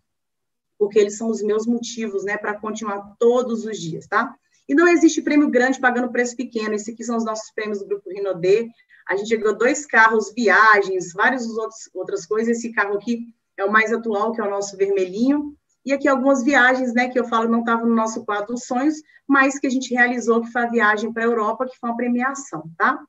porque 0.79 0.99
eles 0.99 1.17
são 1.17 1.29
os 1.29 1.41
meus 1.41 1.65
motivos, 1.65 2.23
né, 2.23 2.38
para 2.38 2.59
continuar 2.59 3.15
todos 3.17 3.65
os 3.65 3.79
dias, 3.79 4.07
tá? 4.07 4.36
E 4.67 4.73
não 4.73 4.88
existe 4.88 5.21
prêmio 5.21 5.49
grande 5.49 5.80
pagando 5.80 6.12
preço 6.12 6.36
pequeno. 6.36 6.73
Esses 6.73 6.93
aqui 6.93 7.04
são 7.04 7.17
os 7.17 7.26
nossos 7.26 7.52
prêmios 7.52 7.80
do 7.80 7.88
Grupo 7.88 8.10
Rinodê. 8.10 8.69
A 9.08 9.15
gente 9.15 9.36
ganhou 9.36 9.58
dois 9.58 9.86
carros, 9.86 10.34
viagens, 10.34 11.12
várias 11.13 11.45
outros, 11.47 11.89
outras 11.93 12.26
coisas. 12.26 12.58
Esse 12.58 12.71
carro 12.71 12.95
aqui 12.95 13.34
é 13.58 13.65
o 13.65 13.71
mais 13.71 13.91
atual, 13.91 14.32
que 14.32 14.41
é 14.41 14.43
o 14.43 14.49
nosso 14.49 14.78
vermelhinho. 14.78 15.56
E 15.86 15.91
aqui 15.91 16.08
algumas 16.08 16.43
viagens, 16.43 16.93
né, 16.93 17.10
que 17.10 17.19
eu 17.19 17.26
falo 17.26 17.49
não 17.49 17.60
estavam 17.60 17.86
no 17.86 17.95
nosso 17.95 18.23
quadro 18.23 18.54
dos 18.54 18.63
sonhos, 18.63 19.02
mas 19.28 19.60
que 19.60 19.67
a 19.67 19.69
gente 19.69 19.93
realizou, 19.93 20.41
que 20.41 20.52
foi 20.52 20.63
a 20.63 20.69
viagem 20.69 21.12
para 21.12 21.23
a 21.23 21.26
Europa, 21.26 21.65
que 21.65 21.78
foi 21.78 21.89
uma 21.89 21.97
premiação, 21.97 22.63
tá? 22.78 23.04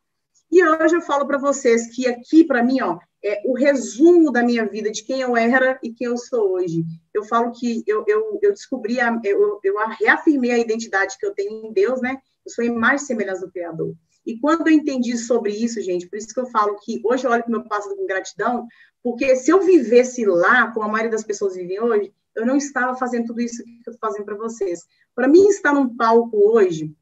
E 0.51 0.65
hoje 0.65 0.97
eu 0.97 1.01
falo 1.01 1.27
para 1.27 1.39
vocês 1.39 1.95
que 1.95 2.09
aqui, 2.09 2.45
para 2.45 2.63
mim, 2.63 2.81
ó, 2.81 2.99
é 3.25 3.41
o 3.45 3.55
resumo 3.55 4.31
da 4.31 4.43
minha 4.43 4.67
vida, 4.67 4.91
de 4.91 5.03
quem 5.03 5.23
eu 5.23 5.37
era 5.37 5.79
e 5.83 5.91
quem 5.91 6.09
eu 6.09 6.17
sou 6.19 6.53
hoje. 6.53 6.85
Eu 7.13 7.25
falo 7.25 7.53
que 7.53 7.83
eu, 7.87 8.05
eu, 8.07 8.39
eu 8.43 8.53
descobri, 8.53 9.01
a, 9.01 9.19
eu, 9.25 9.59
eu 9.65 9.75
reafirmei 9.99 10.51
a 10.51 10.59
identidade 10.59 11.17
que 11.19 11.25
eu 11.25 11.35
tenho 11.35 11.67
em 11.67 11.73
Deus, 11.73 12.03
né? 12.03 12.19
Eu 12.45 12.53
sou 12.53 12.65
imagem 12.65 12.97
e 12.97 13.07
semelhança 13.07 13.47
do 13.47 13.53
Criador. 13.53 13.95
E 14.27 14.39
quando 14.39 14.69
eu 14.69 14.75
entendi 14.75 15.17
sobre 15.17 15.53
isso, 15.53 15.81
gente, 15.81 16.09
por 16.09 16.17
isso 16.17 16.33
que 16.33 16.41
eu 16.41 16.47
falo 16.47 16.77
que 16.83 17.01
hoje 17.05 17.27
eu 17.27 17.31
olho 17.31 17.43
para 17.43 17.49
o 17.49 17.53
meu 17.53 17.69
passado 17.69 17.97
com 17.97 18.07
gratidão, 18.07 18.67
porque 19.03 19.37
se 19.37 19.51
eu 19.51 19.63
vivesse 19.63 20.25
lá, 20.25 20.71
como 20.73 20.87
a 20.87 20.89
maioria 20.89 21.11
das 21.11 21.25
pessoas 21.25 21.55
vivem 21.55 21.81
hoje, 21.81 22.13
eu 22.35 22.45
não 22.45 22.57
estava 22.57 22.97
fazendo 22.97 23.27
tudo 23.27 23.41
isso 23.41 23.63
que 23.63 23.71
eu 23.87 23.93
estou 23.93 24.09
fazendo 24.09 24.25
para 24.25 24.37
vocês. 24.37 24.81
Para 25.15 25.29
mim, 25.29 25.47
estar 25.49 25.73
num 25.73 25.95
palco 25.95 26.37
hoje, 26.37 26.93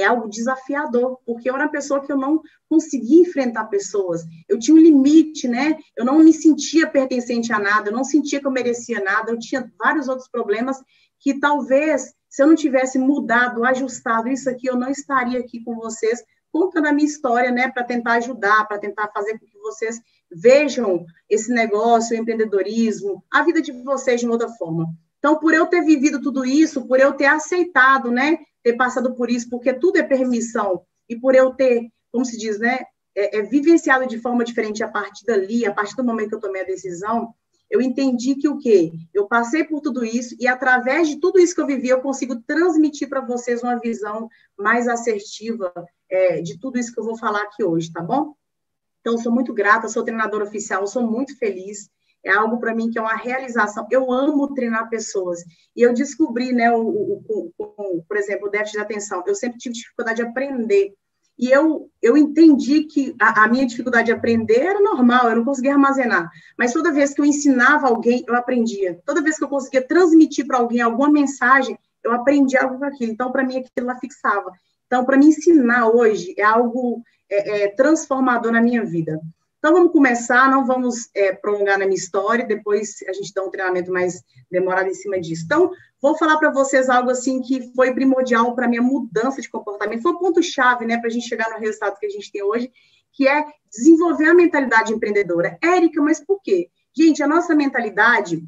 é 0.00 0.06
algo 0.06 0.28
desafiador, 0.28 1.18
porque 1.24 1.48
eu 1.48 1.54
era 1.54 1.64
uma 1.64 1.70
pessoa 1.70 2.00
que 2.00 2.10
eu 2.12 2.16
não 2.16 2.40
conseguia 2.68 3.22
enfrentar 3.22 3.66
pessoas. 3.66 4.22
Eu 4.48 4.58
tinha 4.58 4.76
um 4.76 4.80
limite, 4.80 5.48
né? 5.48 5.76
Eu 5.96 6.04
não 6.04 6.18
me 6.18 6.32
sentia 6.32 6.86
pertencente 6.86 7.52
a 7.52 7.58
nada, 7.58 7.90
eu 7.90 7.94
não 7.94 8.04
sentia 8.04 8.40
que 8.40 8.46
eu 8.46 8.50
merecia 8.50 9.00
nada, 9.00 9.30
eu 9.30 9.38
tinha 9.38 9.70
vários 9.78 10.08
outros 10.08 10.28
problemas 10.28 10.78
que 11.18 11.38
talvez, 11.38 12.14
se 12.28 12.42
eu 12.42 12.46
não 12.46 12.54
tivesse 12.54 12.98
mudado, 12.98 13.64
ajustado 13.64 14.28
isso 14.28 14.48
aqui, 14.48 14.66
eu 14.66 14.76
não 14.76 14.90
estaria 14.90 15.38
aqui 15.38 15.62
com 15.62 15.76
vocês, 15.76 16.22
contando 16.50 16.86
a 16.86 16.92
minha 16.92 17.06
história, 17.06 17.50
né, 17.50 17.70
para 17.70 17.84
tentar 17.84 18.14
ajudar, 18.14 18.66
para 18.66 18.78
tentar 18.78 19.08
fazer 19.14 19.38
com 19.38 19.46
que 19.46 19.58
vocês 19.58 20.00
vejam 20.30 21.04
esse 21.28 21.52
negócio, 21.52 22.16
o 22.16 22.20
empreendedorismo, 22.20 23.22
a 23.30 23.42
vida 23.42 23.60
de 23.60 23.72
vocês 23.82 24.20
de 24.20 24.28
outra 24.28 24.48
forma. 24.48 24.86
Então, 25.18 25.38
por 25.38 25.52
eu 25.52 25.66
ter 25.66 25.82
vivido 25.82 26.20
tudo 26.20 26.44
isso, 26.44 26.86
por 26.86 26.98
eu 26.98 27.12
ter 27.12 27.26
aceitado, 27.26 28.10
né, 28.10 28.38
ter 28.62 28.74
passado 28.74 29.14
por 29.14 29.30
isso, 29.30 29.48
porque 29.48 29.72
tudo 29.72 29.98
é 29.98 30.02
permissão, 30.02 30.82
e 31.08 31.18
por 31.18 31.34
eu 31.34 31.52
ter, 31.52 31.88
como 32.12 32.24
se 32.24 32.38
diz, 32.38 32.58
né, 32.58 32.78
é, 33.14 33.38
é, 33.38 33.42
vivenciado 33.42 34.06
de 34.06 34.18
forma 34.18 34.44
diferente 34.44 34.82
a 34.82 34.88
partir 34.88 35.24
dali, 35.24 35.66
a 35.66 35.72
partir 35.72 35.96
do 35.96 36.04
momento 36.04 36.30
que 36.30 36.34
eu 36.36 36.40
tomei 36.40 36.62
a 36.62 36.66
decisão, 36.66 37.34
eu 37.68 37.80
entendi 37.80 38.34
que 38.34 38.48
o 38.48 38.58
quê? 38.58 38.92
Eu 39.14 39.28
passei 39.28 39.62
por 39.62 39.80
tudo 39.80 40.04
isso 40.04 40.34
e 40.40 40.48
através 40.48 41.08
de 41.08 41.20
tudo 41.20 41.38
isso 41.38 41.54
que 41.54 41.60
eu 41.60 41.66
vivi, 41.66 41.88
eu 41.88 42.00
consigo 42.00 42.40
transmitir 42.42 43.08
para 43.08 43.20
vocês 43.20 43.62
uma 43.62 43.78
visão 43.78 44.28
mais 44.58 44.88
assertiva 44.88 45.72
é, 46.08 46.40
de 46.42 46.58
tudo 46.58 46.78
isso 46.78 46.92
que 46.92 46.98
eu 46.98 47.04
vou 47.04 47.16
falar 47.16 47.42
aqui 47.42 47.62
hoje, 47.62 47.92
tá 47.92 48.02
bom? 48.02 48.34
Então, 49.00 49.16
sou 49.16 49.32
muito 49.32 49.54
grata, 49.54 49.88
sou 49.88 50.02
treinadora 50.02 50.44
oficial, 50.44 50.86
sou 50.86 51.08
muito 51.08 51.36
feliz. 51.38 51.88
É 52.24 52.30
algo 52.30 52.58
para 52.58 52.74
mim 52.74 52.90
que 52.90 52.98
é 52.98 53.02
uma 53.02 53.16
realização. 53.16 53.86
Eu 53.90 54.12
amo 54.12 54.54
treinar 54.54 54.88
pessoas. 54.88 55.40
E 55.74 55.82
eu 55.82 55.94
descobri, 55.94 56.52
né, 56.52 56.70
o, 56.70 56.80
o, 56.80 57.52
o, 57.58 58.04
por 58.06 58.16
exemplo, 58.16 58.48
o 58.48 58.50
déficit 58.50 58.76
de 58.76 58.82
atenção. 58.82 59.22
Eu 59.26 59.34
sempre 59.34 59.58
tive 59.58 59.74
dificuldade 59.74 60.22
de 60.22 60.28
aprender. 60.28 60.92
E 61.38 61.50
eu, 61.50 61.90
eu 62.02 62.18
entendi 62.18 62.84
que 62.84 63.14
a, 63.18 63.44
a, 63.44 63.48
minha 63.48 63.66
dificuldade 63.66 64.06
de 64.06 64.12
aprender 64.12 64.60
era 64.60 64.78
normal, 64.78 65.30
eu 65.30 65.36
não 65.36 65.44
conseguia 65.44 65.72
armazenar. 65.72 66.30
Mas 66.58 66.74
toda 66.74 66.92
vez 66.92 67.14
que 67.14 67.20
eu 67.22 67.24
ensinava 67.24 67.88
alguém, 67.88 68.22
eu 68.28 68.36
aprendia. 68.36 69.00
Toda 69.06 69.22
vez 69.22 69.38
que 69.38 69.44
eu 69.44 69.48
conseguia 69.48 69.80
transmitir 69.80 70.46
para 70.46 70.58
alguém 70.58 70.82
alguma 70.82 71.10
mensagem, 71.10 71.78
eu 72.04 72.12
aprendia 72.12 72.62
algo 72.62 72.78
com 72.78 72.84
aquilo. 72.84 73.12
Então, 73.12 73.32
para 73.32 73.42
mim, 73.42 73.56
aquilo 73.56 73.86
lá 73.86 73.96
fixava. 73.96 74.52
Então, 74.86 75.02
para 75.04 75.16
me 75.16 75.28
ensinar 75.28 75.88
hoje 75.88 76.34
é 76.36 76.42
algo 76.42 77.02
é, 77.30 77.62
é, 77.62 77.68
transformador 77.68 78.52
na 78.52 78.60
minha 78.60 78.84
vida. 78.84 79.18
Então, 79.60 79.74
vamos 79.74 79.92
começar, 79.92 80.50
não 80.50 80.64
vamos 80.64 81.10
é, 81.14 81.34
prolongar 81.34 81.78
na 81.78 81.84
minha 81.84 81.94
história, 81.94 82.46
depois 82.46 82.96
a 83.06 83.12
gente 83.12 83.30
dá 83.34 83.44
um 83.44 83.50
treinamento 83.50 83.92
mais 83.92 84.24
demorado 84.50 84.88
em 84.88 84.94
cima 84.94 85.20
disso. 85.20 85.42
Então, 85.44 85.70
vou 86.00 86.16
falar 86.16 86.38
para 86.38 86.50
vocês 86.50 86.88
algo 86.88 87.10
assim 87.10 87.42
que 87.42 87.70
foi 87.74 87.92
primordial 87.92 88.54
para 88.54 88.66
minha 88.66 88.80
mudança 88.80 89.42
de 89.42 89.50
comportamento, 89.50 90.00
foi 90.00 90.12
um 90.12 90.18
ponto-chave, 90.18 90.86
né, 90.86 90.96
para 90.96 91.08
a 91.08 91.10
gente 91.10 91.28
chegar 91.28 91.50
no 91.50 91.58
resultado 91.58 91.98
que 91.98 92.06
a 92.06 92.10
gente 92.10 92.32
tem 92.32 92.42
hoje, 92.42 92.72
que 93.12 93.28
é 93.28 93.44
desenvolver 93.70 94.30
a 94.30 94.34
mentalidade 94.34 94.94
empreendedora. 94.94 95.58
Érica, 95.62 96.00
mas 96.00 96.24
por 96.24 96.40
quê? 96.42 96.70
Gente, 96.96 97.22
a 97.22 97.28
nossa 97.28 97.54
mentalidade, 97.54 98.42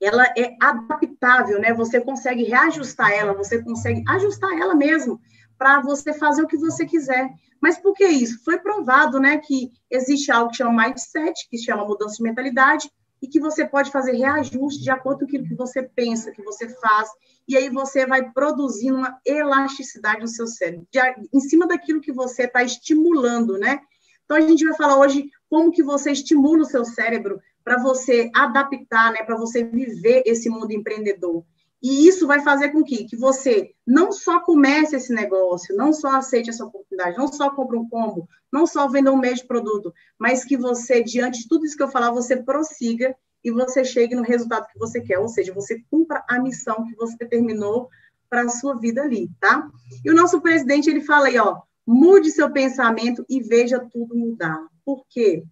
ela 0.00 0.26
é 0.38 0.54
adaptável, 0.62 1.58
né? 1.58 1.74
Você 1.74 2.00
consegue 2.00 2.44
reajustar 2.44 3.10
ela, 3.10 3.34
você 3.34 3.60
consegue 3.60 4.04
ajustar 4.06 4.56
ela 4.56 4.76
mesmo 4.76 5.20
para 5.58 5.80
você 5.80 6.12
fazer 6.12 6.42
o 6.42 6.46
que 6.46 6.56
você 6.56 6.84
quiser. 6.86 7.30
Mas 7.60 7.78
por 7.78 7.94
que 7.94 8.06
isso? 8.06 8.42
Foi 8.44 8.58
provado, 8.58 9.18
né, 9.18 9.38
que 9.38 9.70
existe 9.90 10.30
algo 10.30 10.50
que 10.50 10.58
chama 10.58 10.84
mindset, 10.84 11.48
que 11.48 11.58
chama 11.58 11.86
mudança 11.86 12.16
de 12.16 12.22
mentalidade, 12.22 12.90
e 13.20 13.26
que 13.26 13.40
você 13.40 13.66
pode 13.66 13.90
fazer 13.90 14.12
reajuste 14.12 14.82
de 14.82 14.90
acordo 14.90 15.20
com 15.20 15.24
aquilo 15.24 15.46
que 15.46 15.54
você 15.54 15.82
pensa, 15.82 16.30
que 16.30 16.42
você 16.42 16.68
faz, 16.68 17.08
e 17.48 17.56
aí 17.56 17.70
você 17.70 18.06
vai 18.06 18.30
produzindo 18.30 18.98
uma 18.98 19.18
elasticidade 19.24 20.20
no 20.20 20.28
seu 20.28 20.46
cérebro, 20.46 20.86
de, 20.92 21.00
em 21.32 21.40
cima 21.40 21.66
daquilo 21.66 22.00
que 22.00 22.12
você 22.12 22.44
está 22.44 22.62
estimulando, 22.62 23.58
né? 23.58 23.80
Então, 24.24 24.36
a 24.36 24.40
gente 24.40 24.64
vai 24.64 24.76
falar 24.76 24.98
hoje 24.98 25.30
como 25.48 25.70
que 25.70 25.82
você 25.82 26.10
estimula 26.10 26.62
o 26.62 26.66
seu 26.66 26.84
cérebro 26.84 27.40
para 27.64 27.80
você 27.82 28.30
adaptar, 28.34 29.12
né, 29.12 29.22
para 29.24 29.36
você 29.36 29.64
viver 29.64 30.22
esse 30.26 30.48
mundo 30.48 30.72
empreendedor. 30.72 31.44
E 31.86 32.08
isso 32.08 32.26
vai 32.26 32.40
fazer 32.40 32.70
com 32.70 32.82
que, 32.82 33.04
que 33.04 33.14
você 33.14 33.70
não 33.86 34.10
só 34.10 34.40
comece 34.40 34.96
esse 34.96 35.14
negócio, 35.14 35.76
não 35.76 35.92
só 35.92 36.16
aceite 36.16 36.50
essa 36.50 36.64
oportunidade, 36.64 37.16
não 37.16 37.28
só 37.28 37.48
compre 37.48 37.76
um 37.78 37.88
combo, 37.88 38.28
não 38.52 38.66
só 38.66 38.88
venda 38.88 39.12
um 39.12 39.16
mês 39.16 39.38
de 39.38 39.46
produto, 39.46 39.94
mas 40.18 40.44
que 40.44 40.56
você, 40.56 41.00
diante 41.00 41.42
de 41.42 41.48
tudo 41.48 41.64
isso 41.64 41.76
que 41.76 41.82
eu 41.84 41.88
falar, 41.88 42.10
você 42.10 42.38
prossiga 42.38 43.14
e 43.44 43.52
você 43.52 43.84
chegue 43.84 44.16
no 44.16 44.22
resultado 44.22 44.66
que 44.66 44.76
você 44.76 45.00
quer, 45.00 45.20
ou 45.20 45.28
seja, 45.28 45.54
você 45.54 45.80
cumpra 45.88 46.24
a 46.28 46.40
missão 46.40 46.84
que 46.88 46.96
você 46.96 47.16
determinou 47.18 47.88
para 48.28 48.42
a 48.42 48.48
sua 48.48 48.76
vida 48.76 49.02
ali, 49.02 49.30
tá? 49.38 49.70
E 50.04 50.10
o 50.10 50.14
nosso 50.14 50.40
presidente, 50.40 50.90
ele 50.90 51.02
fala 51.02 51.28
aí, 51.28 51.38
ó, 51.38 51.60
mude 51.86 52.32
seu 52.32 52.50
pensamento 52.50 53.24
e 53.28 53.40
veja 53.40 53.78
tudo 53.78 54.16
mudar. 54.16 54.58
Por 54.84 55.04
quê? 55.08 55.44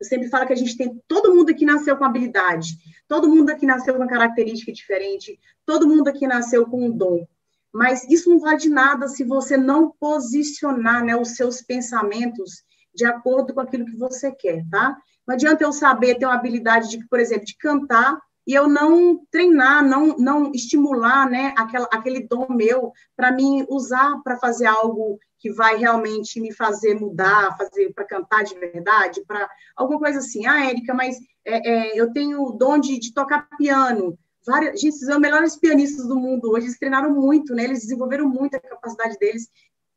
Eu 0.00 0.06
sempre 0.06 0.28
falo 0.28 0.46
que 0.46 0.52
a 0.52 0.56
gente 0.56 0.76
tem. 0.76 1.00
Todo 1.08 1.34
mundo 1.34 1.50
aqui 1.50 1.64
nasceu 1.64 1.96
com 1.96 2.04
habilidade, 2.04 2.76
todo 3.08 3.28
mundo 3.28 3.50
aqui 3.50 3.66
nasceu 3.66 3.94
com 3.94 4.06
característica 4.06 4.72
diferente, 4.72 5.38
todo 5.66 5.88
mundo 5.88 6.08
aqui 6.08 6.26
nasceu 6.26 6.66
com 6.66 6.86
um 6.86 6.90
dom. 6.90 7.26
Mas 7.72 8.04
isso 8.08 8.30
não 8.30 8.38
vale 8.38 8.58
de 8.58 8.68
nada 8.68 9.08
se 9.08 9.24
você 9.24 9.56
não 9.56 9.92
posicionar 10.00 11.04
né, 11.04 11.16
os 11.16 11.36
seus 11.36 11.60
pensamentos 11.60 12.62
de 12.94 13.04
acordo 13.04 13.52
com 13.52 13.60
aquilo 13.60 13.84
que 13.84 13.96
você 13.96 14.32
quer, 14.32 14.64
tá? 14.70 14.96
Não 15.26 15.34
adianta 15.34 15.62
eu 15.62 15.72
saber 15.72 16.16
ter 16.16 16.26
uma 16.26 16.34
habilidade 16.34 16.88
de, 16.88 17.06
por 17.06 17.20
exemplo, 17.20 17.44
de 17.44 17.56
cantar 17.56 18.18
e 18.46 18.54
eu 18.54 18.66
não 18.66 19.20
treinar, 19.30 19.84
não, 19.84 20.16
não 20.16 20.52
estimular, 20.52 21.28
né, 21.28 21.52
aquela, 21.56 21.86
aquele 21.92 22.26
dom 22.26 22.46
meu 22.48 22.92
para 23.14 23.30
mim 23.30 23.66
usar 23.68 24.22
para 24.24 24.38
fazer 24.38 24.64
algo 24.64 25.18
que 25.38 25.52
vai 25.52 25.76
realmente 25.76 26.40
me 26.40 26.52
fazer 26.52 26.94
mudar, 26.94 27.56
fazer 27.56 27.92
para 27.94 28.04
cantar 28.04 28.44
de 28.44 28.58
verdade, 28.58 29.24
para 29.26 29.48
alguma 29.76 29.98
coisa 29.98 30.18
assim. 30.18 30.46
Ah, 30.46 30.66
Érica, 30.66 30.92
mas 30.92 31.16
é, 31.44 31.70
é, 31.70 32.00
eu 32.00 32.12
tenho 32.12 32.42
o 32.42 32.52
dom 32.52 32.78
de, 32.78 32.98
de 32.98 33.12
tocar 33.12 33.48
piano. 33.56 34.18
Várias, 34.46 34.80
gente, 34.80 34.96
são 34.96 35.14
os 35.14 35.20
melhores 35.20 35.56
pianistas 35.56 36.06
do 36.06 36.16
mundo 36.16 36.50
hoje, 36.50 36.66
eles 36.66 36.78
treinaram 36.78 37.14
muito, 37.14 37.54
né? 37.54 37.64
Eles 37.64 37.80
desenvolveram 37.80 38.28
muito 38.28 38.54
a 38.56 38.60
capacidade 38.60 39.18
deles 39.18 39.48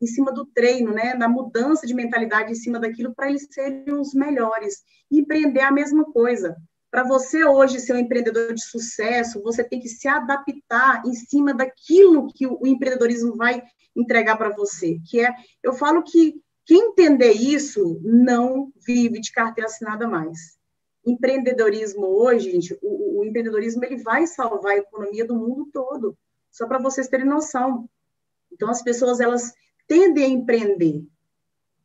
em 0.02 0.08
cima 0.08 0.32
do 0.32 0.46
treino, 0.46 0.92
né? 0.92 1.14
Na 1.14 1.28
mudança 1.28 1.86
de 1.86 1.94
mentalidade 1.94 2.52
em 2.52 2.56
cima 2.56 2.80
daquilo 2.80 3.14
para 3.14 3.30
eles 3.30 3.48
serem 3.50 3.94
os 3.94 4.14
melhores. 4.14 4.84
E 5.10 5.20
empreender 5.20 5.62
a 5.62 5.72
mesma 5.72 6.06
coisa. 6.06 6.56
Para 6.92 7.04
você 7.04 7.46
hoje 7.46 7.80
ser 7.80 7.94
um 7.94 8.00
empreendedor 8.00 8.54
de 8.54 8.62
sucesso, 8.62 9.42
você 9.42 9.64
tem 9.64 9.80
que 9.80 9.88
se 9.88 10.10
adaptar 10.10 11.02
em 11.06 11.14
cima 11.14 11.54
daquilo 11.54 12.28
que 12.34 12.46
o 12.46 12.68
empreendedorismo 12.68 13.38
vai 13.38 13.64
entregar 13.96 14.38
para 14.38 14.50
você, 14.50 15.00
que 15.10 15.22
é, 15.22 15.34
eu 15.64 15.72
falo 15.72 16.04
que 16.04 16.36
quem 16.66 16.90
entender 16.90 17.32
isso 17.32 18.00
não 18.04 18.72
vive 18.86 19.22
de 19.22 19.32
carteira 19.32 19.70
assinada 19.70 20.06
mais. 20.06 20.60
Empreendedorismo 21.06 22.06
hoje, 22.06 22.52
gente, 22.52 22.78
o, 22.82 23.20
o 23.20 23.26
empreendedorismo 23.26 23.84
ele 23.86 24.04
vai 24.04 24.28
salvar 24.28 24.74
a 24.74 24.78
economia 24.78 25.26
do 25.26 25.36
mundo 25.36 25.70
todo, 25.72 26.18
só 26.52 26.68
para 26.68 26.78
vocês 26.78 27.08
terem 27.08 27.26
noção. 27.26 27.90
Então 28.52 28.70
as 28.70 28.84
pessoas 28.84 29.22
elas 29.22 29.54
tendem 29.88 30.26
a 30.26 30.30
empreender, 30.30 31.06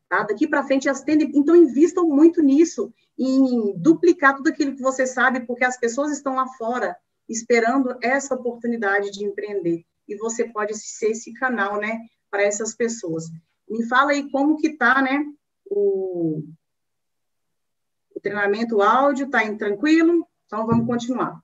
tá? 0.08 0.24
Daqui 0.24 0.48
para 0.48 0.64
frente 0.64 0.88
elas 0.88 1.02
tendem, 1.02 1.30
então 1.34 1.54
invistam 1.54 2.08
muito 2.08 2.42
nisso, 2.42 2.92
em 3.18 3.72
duplicar 3.78 4.36
tudo 4.36 4.48
aquilo 4.48 4.74
que 4.74 4.82
você 4.82 5.06
sabe, 5.06 5.40
porque 5.46 5.64
as 5.64 5.78
pessoas 5.78 6.12
estão 6.12 6.34
lá 6.34 6.46
fora 6.46 6.96
esperando 7.28 7.96
essa 8.02 8.34
oportunidade 8.34 9.10
de 9.10 9.24
empreender 9.24 9.84
e 10.08 10.16
você 10.16 10.44
pode 10.44 10.76
ser 10.76 11.10
esse 11.10 11.32
canal, 11.34 11.78
né, 11.80 11.98
para 12.30 12.42
essas 12.42 12.74
pessoas. 12.74 13.24
Me 13.68 13.86
fala 13.88 14.12
aí 14.12 14.30
como 14.30 14.56
que 14.56 14.76
tá, 14.76 15.02
né, 15.02 15.24
o, 15.64 16.44
o 18.14 18.20
treinamento 18.20 18.76
o 18.76 18.82
áudio, 18.82 19.30
tá 19.30 19.44
indo 19.44 19.58
tranquilo? 19.58 20.26
Então, 20.46 20.66
vamos 20.66 20.86
continuar. 20.86 21.40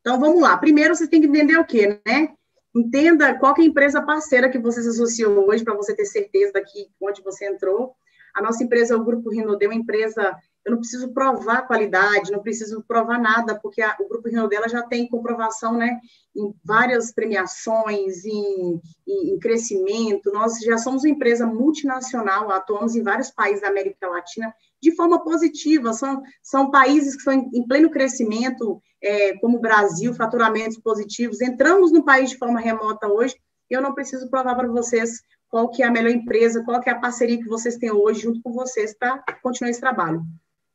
Então, 0.00 0.18
vamos 0.18 0.42
lá. 0.42 0.56
Primeiro, 0.56 0.94
você 0.94 1.06
tem 1.06 1.20
que 1.20 1.28
entender 1.28 1.56
o 1.56 1.64
quê, 1.64 2.00
né? 2.04 2.34
Entenda 2.74 3.38
qual 3.38 3.54
é 3.56 3.60
a 3.60 3.64
empresa 3.64 4.02
parceira 4.02 4.48
que 4.48 4.58
você 4.58 4.82
se 4.82 4.88
associou 4.88 5.48
hoje, 5.48 5.62
para 5.62 5.74
você 5.74 5.94
ter 5.94 6.06
certeza 6.06 6.54
daqui 6.54 6.88
onde 7.00 7.22
você 7.22 7.46
entrou. 7.46 7.94
A 8.34 8.42
nossa 8.42 8.64
empresa 8.64 8.94
é 8.94 8.96
o 8.96 9.04
Grupo 9.04 9.30
Rinode, 9.30 9.66
uma 9.66 9.74
empresa 9.74 10.36
eu 10.64 10.72
não 10.72 10.78
preciso 10.78 11.12
provar 11.12 11.66
qualidade, 11.66 12.30
não 12.30 12.42
preciso 12.42 12.82
provar 12.82 13.18
nada, 13.18 13.58
porque 13.58 13.82
a, 13.82 13.96
o 14.00 14.08
Grupo 14.08 14.28
Rio 14.28 14.48
dela 14.48 14.68
já 14.68 14.82
tem 14.82 15.08
comprovação 15.08 15.76
né, 15.76 15.98
em 16.36 16.54
várias 16.64 17.12
premiações, 17.12 18.24
em, 18.24 18.80
em, 19.06 19.34
em, 19.34 19.38
crescimento. 19.38 20.32
Nós 20.32 20.60
já 20.60 20.78
somos 20.78 21.02
uma 21.02 21.10
empresa 21.10 21.46
multinacional, 21.46 22.50
atuamos 22.50 22.94
em 22.94 23.02
vários 23.02 23.30
países 23.30 23.62
da 23.62 23.68
América 23.68 24.08
Latina 24.08 24.54
de 24.80 24.94
forma 24.94 25.22
positiva. 25.22 25.92
São, 25.92 26.22
são 26.42 26.70
países 26.70 27.14
que 27.14 27.18
estão 27.18 27.34
em, 27.34 27.50
em 27.54 27.66
pleno 27.66 27.90
crescimento, 27.90 28.80
é, 29.02 29.36
como 29.38 29.58
o 29.58 29.60
Brasil, 29.60 30.14
faturamentos 30.14 30.78
positivos. 30.78 31.40
Entramos 31.40 31.90
no 31.90 32.04
país 32.04 32.30
de 32.30 32.38
forma 32.38 32.60
remota 32.60 33.08
hoje, 33.08 33.36
eu 33.68 33.80
não 33.80 33.94
preciso 33.94 34.28
provar 34.28 34.54
para 34.54 34.68
vocês 34.68 35.22
qual 35.48 35.68
que 35.70 35.82
é 35.82 35.86
a 35.86 35.90
melhor 35.90 36.10
empresa, 36.10 36.62
qual 36.64 36.80
que 36.80 36.88
é 36.88 36.92
a 36.92 36.98
parceria 36.98 37.38
que 37.38 37.48
vocês 37.48 37.76
têm 37.76 37.90
hoje 37.90 38.22
junto 38.22 38.40
com 38.42 38.52
vocês 38.52 38.94
para 38.94 39.22
continuar 39.42 39.70
esse 39.70 39.80
trabalho. 39.80 40.22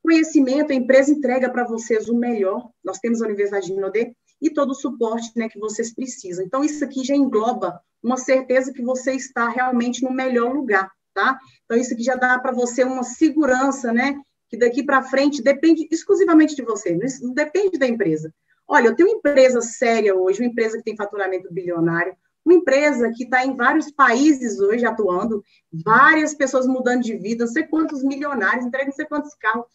Conhecimento, 0.07 0.71
a 0.71 0.73
empresa 0.73 1.11
entrega 1.11 1.49
para 1.49 1.65
vocês 1.65 2.07
o 2.07 2.15
melhor. 2.15 2.69
Nós 2.81 2.97
temos 2.97 3.21
a 3.21 3.25
Universidade 3.25 3.65
de 3.65 3.73
Rinode 3.73 4.15
e 4.41 4.49
todo 4.49 4.69
o 4.69 4.73
suporte 4.73 5.33
né, 5.35 5.49
que 5.49 5.59
vocês 5.59 5.93
precisam. 5.93 6.45
Então, 6.45 6.63
isso 6.63 6.81
aqui 6.85 7.03
já 7.03 7.13
engloba 7.13 7.77
uma 8.01 8.15
certeza 8.15 8.71
que 8.71 8.81
você 8.81 9.11
está 9.11 9.49
realmente 9.49 10.01
no 10.01 10.13
melhor 10.13 10.53
lugar, 10.53 10.89
tá? 11.13 11.37
Então, 11.65 11.77
isso 11.77 11.93
aqui 11.93 12.03
já 12.03 12.15
dá 12.15 12.39
para 12.39 12.53
você 12.53 12.85
uma 12.85 13.03
segurança, 13.03 13.91
né? 13.91 14.15
Que 14.47 14.55
daqui 14.55 14.81
para 14.81 15.03
frente 15.03 15.43
depende 15.43 15.85
exclusivamente 15.91 16.55
de 16.55 16.61
você, 16.61 16.97
não 17.21 17.33
depende 17.33 17.77
da 17.77 17.85
empresa. 17.85 18.33
Olha, 18.65 18.87
eu 18.87 18.95
tenho 18.95 19.09
uma 19.09 19.17
empresa 19.17 19.59
séria 19.59 20.15
hoje, 20.15 20.41
uma 20.41 20.47
empresa 20.47 20.77
que 20.77 20.85
tem 20.85 20.95
faturamento 20.95 21.53
bilionário, 21.53 22.15
uma 22.45 22.53
empresa 22.53 23.11
que 23.13 23.25
está 23.25 23.45
em 23.45 23.57
vários 23.57 23.91
países 23.91 24.57
hoje 24.61 24.85
atuando, 24.85 25.43
várias 25.69 26.33
pessoas 26.33 26.65
mudando 26.65 27.01
de 27.01 27.17
vida, 27.17 27.43
não 27.43 27.51
sei 27.51 27.63
quantos 27.63 28.05
milionários, 28.05 28.65
entrega 28.65 28.85
não 28.85 28.93
sei 28.93 29.05
quantos 29.05 29.35
carros 29.35 29.65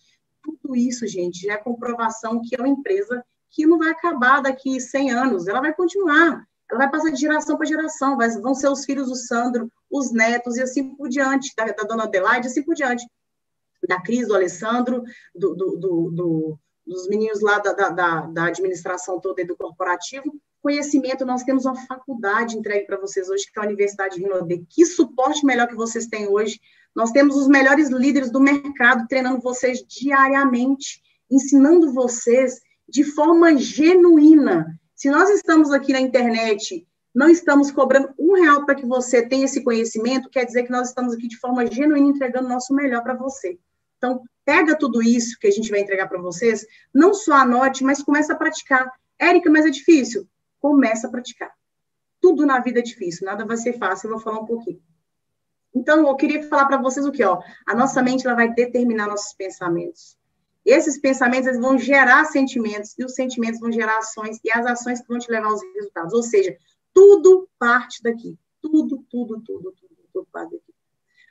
tudo 0.42 0.76
isso, 0.76 1.06
gente, 1.06 1.46
já 1.46 1.54
é 1.54 1.56
comprovação 1.56 2.40
que 2.42 2.54
é 2.54 2.58
uma 2.58 2.68
empresa 2.68 3.24
que 3.50 3.66
não 3.66 3.78
vai 3.78 3.90
acabar 3.90 4.40
daqui 4.40 4.80
100 4.80 5.10
anos, 5.10 5.46
ela 5.46 5.60
vai 5.60 5.74
continuar, 5.74 6.46
ela 6.70 6.78
vai 6.78 6.90
passar 6.90 7.10
de 7.10 7.20
geração 7.20 7.56
para 7.56 7.66
geração, 7.66 8.16
vão 8.40 8.54
ser 8.54 8.68
os 8.68 8.84
filhos 8.84 9.08
do 9.08 9.14
Sandro, 9.14 9.70
os 9.90 10.10
netos 10.10 10.56
e 10.56 10.62
assim 10.62 10.94
por 10.94 11.08
diante, 11.08 11.52
da, 11.54 11.66
da 11.66 11.84
dona 11.84 12.04
Adelaide, 12.04 12.48
assim 12.48 12.62
por 12.62 12.74
diante, 12.74 13.06
da 13.86 14.00
Cris, 14.00 14.28
do 14.28 14.34
Alessandro, 14.34 15.02
do, 15.34 15.54
do, 15.54 15.76
do 16.10 16.58
dos 16.86 17.08
meninos 17.08 17.40
lá 17.40 17.58
da, 17.58 17.72
da, 17.72 18.26
da, 18.26 18.44
administração 18.46 19.20
toda 19.20 19.40
e 19.40 19.46
do 19.46 19.56
corporativo, 19.56 20.34
conhecimento, 20.60 21.24
nós 21.24 21.42
temos 21.42 21.64
uma 21.64 21.76
faculdade 21.86 22.56
entregue 22.56 22.86
para 22.86 23.00
vocês 23.00 23.28
hoje, 23.28 23.44
que 23.50 23.58
é 23.58 23.62
a 23.62 23.66
Universidade 23.66 24.16
de 24.16 24.22
Rinode. 24.22 24.64
Que 24.68 24.86
suporte 24.86 25.44
melhor 25.44 25.66
que 25.66 25.74
vocês 25.74 26.06
têm 26.06 26.28
hoje. 26.28 26.60
Nós 26.94 27.10
temos 27.10 27.36
os 27.36 27.48
melhores 27.48 27.88
líderes 27.88 28.30
do 28.30 28.40
mercado 28.40 29.06
treinando 29.08 29.40
vocês 29.40 29.82
diariamente, 29.86 31.02
ensinando 31.30 31.92
vocês 31.92 32.60
de 32.88 33.04
forma 33.04 33.56
genuína. 33.56 34.78
Se 34.94 35.10
nós 35.10 35.30
estamos 35.30 35.72
aqui 35.72 35.92
na 35.92 36.00
internet, 36.00 36.86
não 37.14 37.28
estamos 37.28 37.70
cobrando 37.70 38.12
um 38.18 38.34
real 38.34 38.64
para 38.64 38.74
que 38.74 38.86
você 38.86 39.26
tenha 39.26 39.46
esse 39.46 39.62
conhecimento, 39.62 40.30
quer 40.30 40.44
dizer 40.44 40.64
que 40.64 40.70
nós 40.70 40.88
estamos 40.88 41.14
aqui 41.14 41.26
de 41.26 41.38
forma 41.38 41.66
genuína 41.66 42.08
entregando 42.08 42.46
o 42.46 42.50
nosso 42.50 42.74
melhor 42.74 43.02
para 43.02 43.14
você. 43.14 43.58
Então, 43.96 44.22
pega 44.44 44.76
tudo 44.76 45.02
isso 45.02 45.38
que 45.38 45.46
a 45.46 45.50
gente 45.50 45.70
vai 45.70 45.80
entregar 45.80 46.08
para 46.08 46.20
vocês, 46.20 46.66
não 46.92 47.14
só 47.14 47.34
anote, 47.34 47.84
mas 47.84 48.02
começa 48.02 48.32
a 48.32 48.36
praticar. 48.36 48.90
Érica, 49.18 49.50
mas 49.50 49.64
é 49.64 49.70
difícil? 49.70 50.26
Começa 50.58 51.06
a 51.06 51.10
praticar. 51.10 51.52
Tudo 52.20 52.44
na 52.44 52.60
vida 52.60 52.80
é 52.80 52.82
difícil, 52.82 53.26
nada 53.26 53.44
vai 53.44 53.56
ser 53.56 53.78
fácil, 53.78 54.08
eu 54.08 54.12
vou 54.12 54.20
falar 54.20 54.40
um 54.40 54.46
pouquinho. 54.46 54.80
Então, 55.74 56.06
eu 56.06 56.16
queria 56.16 56.42
falar 56.48 56.66
para 56.66 56.76
vocês 56.80 57.06
o 57.06 57.12
que, 57.12 57.24
ó, 57.24 57.40
a 57.66 57.74
nossa 57.74 58.02
mente 58.02 58.26
ela 58.26 58.36
vai 58.36 58.52
determinar 58.52 59.08
nossos 59.08 59.32
pensamentos. 59.34 60.16
Esses 60.64 60.98
pensamentos 60.98 61.48
eles 61.48 61.60
vão 61.60 61.78
gerar 61.78 62.24
sentimentos, 62.26 62.94
e 62.98 63.04
os 63.04 63.14
sentimentos 63.14 63.58
vão 63.58 63.72
gerar 63.72 63.98
ações, 63.98 64.38
e 64.44 64.50
as 64.52 64.66
ações 64.66 65.00
que 65.00 65.08
vão 65.08 65.18
te 65.18 65.30
levar 65.30 65.48
aos 65.48 65.60
resultados. 65.74 66.12
Ou 66.12 66.22
seja, 66.22 66.56
tudo 66.94 67.48
parte 67.58 68.02
daqui. 68.02 68.38
Tudo, 68.60 69.04
tudo, 69.10 69.40
tudo, 69.40 69.72
tudo, 69.72 69.96
tudo 70.12 70.28
parte 70.32 70.52
daqui. 70.52 70.72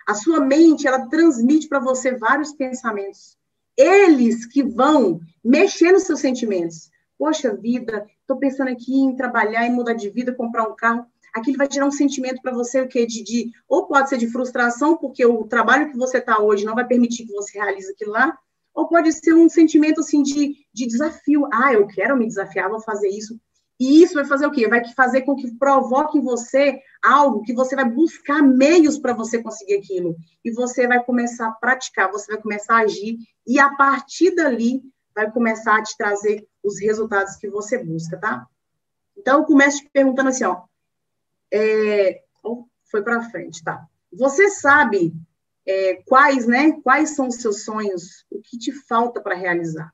A 0.07 0.13
sua 0.15 0.39
mente, 0.41 0.87
ela 0.87 1.07
transmite 1.07 1.67
para 1.67 1.79
você 1.79 2.15
vários 2.15 2.53
pensamentos. 2.53 3.37
Eles 3.77 4.45
que 4.45 4.63
vão 4.63 5.21
mexer 5.43 5.91
nos 5.91 6.03
seus 6.03 6.19
sentimentos. 6.19 6.89
Poxa 7.17 7.55
vida, 7.55 8.05
estou 8.19 8.37
pensando 8.37 8.69
aqui 8.69 8.93
em 8.93 9.15
trabalhar, 9.15 9.65
em 9.65 9.71
mudar 9.71 9.93
de 9.93 10.09
vida, 10.09 10.33
comprar 10.33 10.67
um 10.67 10.75
carro. 10.75 11.05
Aquilo 11.33 11.57
vai 11.57 11.67
gerar 11.71 11.85
um 11.85 11.91
sentimento 11.91 12.41
para 12.41 12.53
você, 12.53 12.81
o 12.81 12.87
quê? 12.87 13.05
De, 13.05 13.23
de, 13.23 13.51
ou 13.67 13.87
pode 13.87 14.09
ser 14.09 14.17
de 14.17 14.27
frustração, 14.27 14.97
porque 14.97 15.25
o 15.25 15.45
trabalho 15.45 15.89
que 15.89 15.97
você 15.97 16.17
está 16.17 16.39
hoje 16.41 16.65
não 16.65 16.75
vai 16.75 16.85
permitir 16.85 17.25
que 17.25 17.33
você 17.33 17.57
realize 17.57 17.91
aquilo 17.91 18.11
lá, 18.11 18.37
ou 18.73 18.87
pode 18.87 19.11
ser 19.13 19.33
um 19.33 19.49
sentimento 19.49 20.01
assim 20.01 20.23
de, 20.23 20.55
de 20.73 20.87
desafio. 20.87 21.47
Ah, 21.53 21.73
eu 21.73 21.87
quero 21.87 22.17
me 22.17 22.27
desafiar, 22.27 22.69
vou 22.69 22.81
fazer 22.81 23.09
isso. 23.09 23.39
E 23.79 24.03
isso 24.03 24.13
vai 24.13 24.25
fazer 24.25 24.45
o 24.45 24.51
quê? 24.51 24.67
Vai 24.67 24.87
fazer 24.93 25.21
com 25.21 25.35
que 25.35 25.57
provoque 25.57 26.19
em 26.19 26.21
você 26.21 26.79
algo 27.03 27.41
que 27.41 27.51
você 27.51 27.75
vai 27.75 27.89
buscar 27.89 28.41
meios 28.41 28.99
para 28.99 29.11
você 29.11 29.41
conseguir 29.41 29.73
aquilo. 29.73 30.15
E 30.45 30.51
você 30.51 30.87
vai 30.87 31.03
começar 31.03 31.47
a 31.47 31.51
praticar, 31.51 32.11
você 32.11 32.31
vai 32.31 32.41
começar 32.41 32.75
a 32.75 32.81
agir, 32.81 33.17
e 33.47 33.59
a 33.59 33.73
partir 33.75 34.35
dali 34.35 34.81
vai 35.15 35.31
começar 35.31 35.77
a 35.77 35.83
te 35.83 35.97
trazer 35.97 36.47
os 36.63 36.79
resultados 36.79 37.35
que 37.37 37.49
você 37.49 37.83
busca, 37.83 38.17
tá? 38.17 38.45
Então, 39.17 39.39
eu 39.39 39.45
começo 39.45 39.79
te 39.79 39.89
perguntando 39.91 40.29
assim, 40.29 40.43
ó. 40.43 40.61
É... 41.51 42.21
Foi 42.89 43.01
para 43.03 43.29
frente, 43.29 43.63
tá? 43.63 43.85
Você 44.11 44.49
sabe 44.49 45.13
é, 45.65 46.01
quais, 46.05 46.45
né? 46.45 46.73
Quais 46.83 47.15
são 47.15 47.27
os 47.27 47.35
seus 47.35 47.63
sonhos? 47.63 48.25
O 48.29 48.41
que 48.41 48.57
te 48.57 48.71
falta 48.71 49.21
para 49.21 49.35
realizar? 49.35 49.91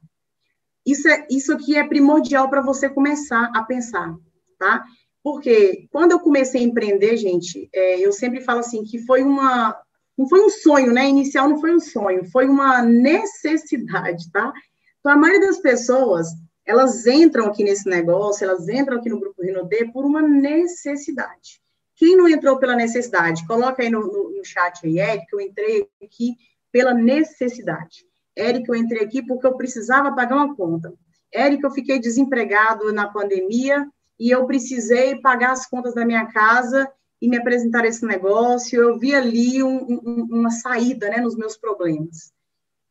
Isso, 0.85 1.07
é, 1.07 1.27
isso 1.29 1.53
aqui 1.53 1.75
é 1.75 1.87
primordial 1.87 2.49
para 2.49 2.61
você 2.61 2.89
começar 2.89 3.51
a 3.53 3.61
pensar, 3.63 4.15
tá? 4.57 4.83
Porque 5.21 5.87
quando 5.91 6.13
eu 6.13 6.19
comecei 6.19 6.61
a 6.61 6.63
empreender, 6.63 7.17
gente, 7.17 7.69
é, 7.73 7.99
eu 7.99 8.13
sempre 8.13 8.41
falo 8.41 8.61
assim 8.61 8.83
que 8.83 9.05
foi 9.05 9.21
uma, 9.21 9.77
não 10.17 10.29
foi 10.29 10.41
um 10.41 10.49
sonho, 10.49 10.93
né? 10.93 11.07
Inicial 11.07 11.49
não 11.49 11.59
foi 11.59 11.75
um 11.75 11.79
sonho, 11.79 12.23
foi 12.31 12.47
uma 12.47 12.81
necessidade, 12.81 14.31
tá? 14.31 14.53
Então 14.99 15.11
a 15.11 15.17
maioria 15.17 15.47
das 15.47 15.59
pessoas 15.59 16.29
elas 16.67 17.07
entram 17.07 17.45
aqui 17.45 17.63
nesse 17.63 17.87
negócio, 17.87 18.43
elas 18.43 18.67
entram 18.67 18.97
aqui 18.97 19.09
no 19.09 19.19
grupo 19.19 19.41
Rinodê 19.41 19.85
por 19.85 20.05
uma 20.05 20.21
necessidade. 20.21 21.61
Quem 21.95 22.15
não 22.15 22.27
entrou 22.27 22.59
pela 22.59 22.75
necessidade? 22.75 23.47
Coloca 23.47 23.81
aí 23.81 23.89
no, 23.89 24.01
no, 24.01 24.37
no 24.37 24.45
chat 24.45 24.85
aí, 24.85 25.25
que 25.25 25.33
eu 25.33 25.39
entrei 25.39 25.87
aqui 26.03 26.35
pela 26.71 26.93
necessidade. 26.93 28.05
Érica, 28.35 28.71
eu 28.71 28.75
entrei 28.75 29.01
aqui 29.01 29.25
porque 29.25 29.47
eu 29.47 29.55
precisava 29.55 30.13
pagar 30.13 30.35
uma 30.35 30.55
conta. 30.55 30.93
Érica, 31.33 31.67
eu 31.67 31.71
fiquei 31.71 31.99
desempregado 31.99 32.91
na 32.91 33.07
pandemia 33.07 33.87
e 34.19 34.29
eu 34.29 34.45
precisei 34.45 35.19
pagar 35.21 35.51
as 35.51 35.65
contas 35.65 35.95
da 35.95 36.05
minha 36.05 36.25
casa 36.27 36.87
e 37.21 37.29
me 37.29 37.37
apresentar 37.37 37.85
esse 37.85 38.05
negócio. 38.05 38.79
Eu 38.79 38.99
vi 38.99 39.15
ali 39.15 39.63
um, 39.63 39.77
um, 39.89 40.27
uma 40.29 40.51
saída 40.51 41.09
né, 41.09 41.17
nos 41.17 41.35
meus 41.35 41.57
problemas. 41.57 42.31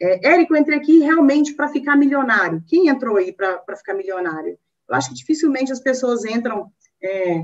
É, 0.00 0.28
Érica, 0.28 0.54
eu 0.54 0.58
entrei 0.58 0.78
aqui 0.78 0.98
realmente 1.00 1.54
para 1.54 1.68
ficar 1.68 1.96
milionário. 1.96 2.62
Quem 2.66 2.88
entrou 2.88 3.16
aí 3.16 3.32
para 3.32 3.76
ficar 3.76 3.94
milionário? 3.94 4.58
Eu 4.88 4.94
acho 4.94 5.08
que 5.08 5.14
dificilmente 5.14 5.72
as 5.72 5.80
pessoas 5.80 6.24
entram 6.24 6.70
é, 7.02 7.42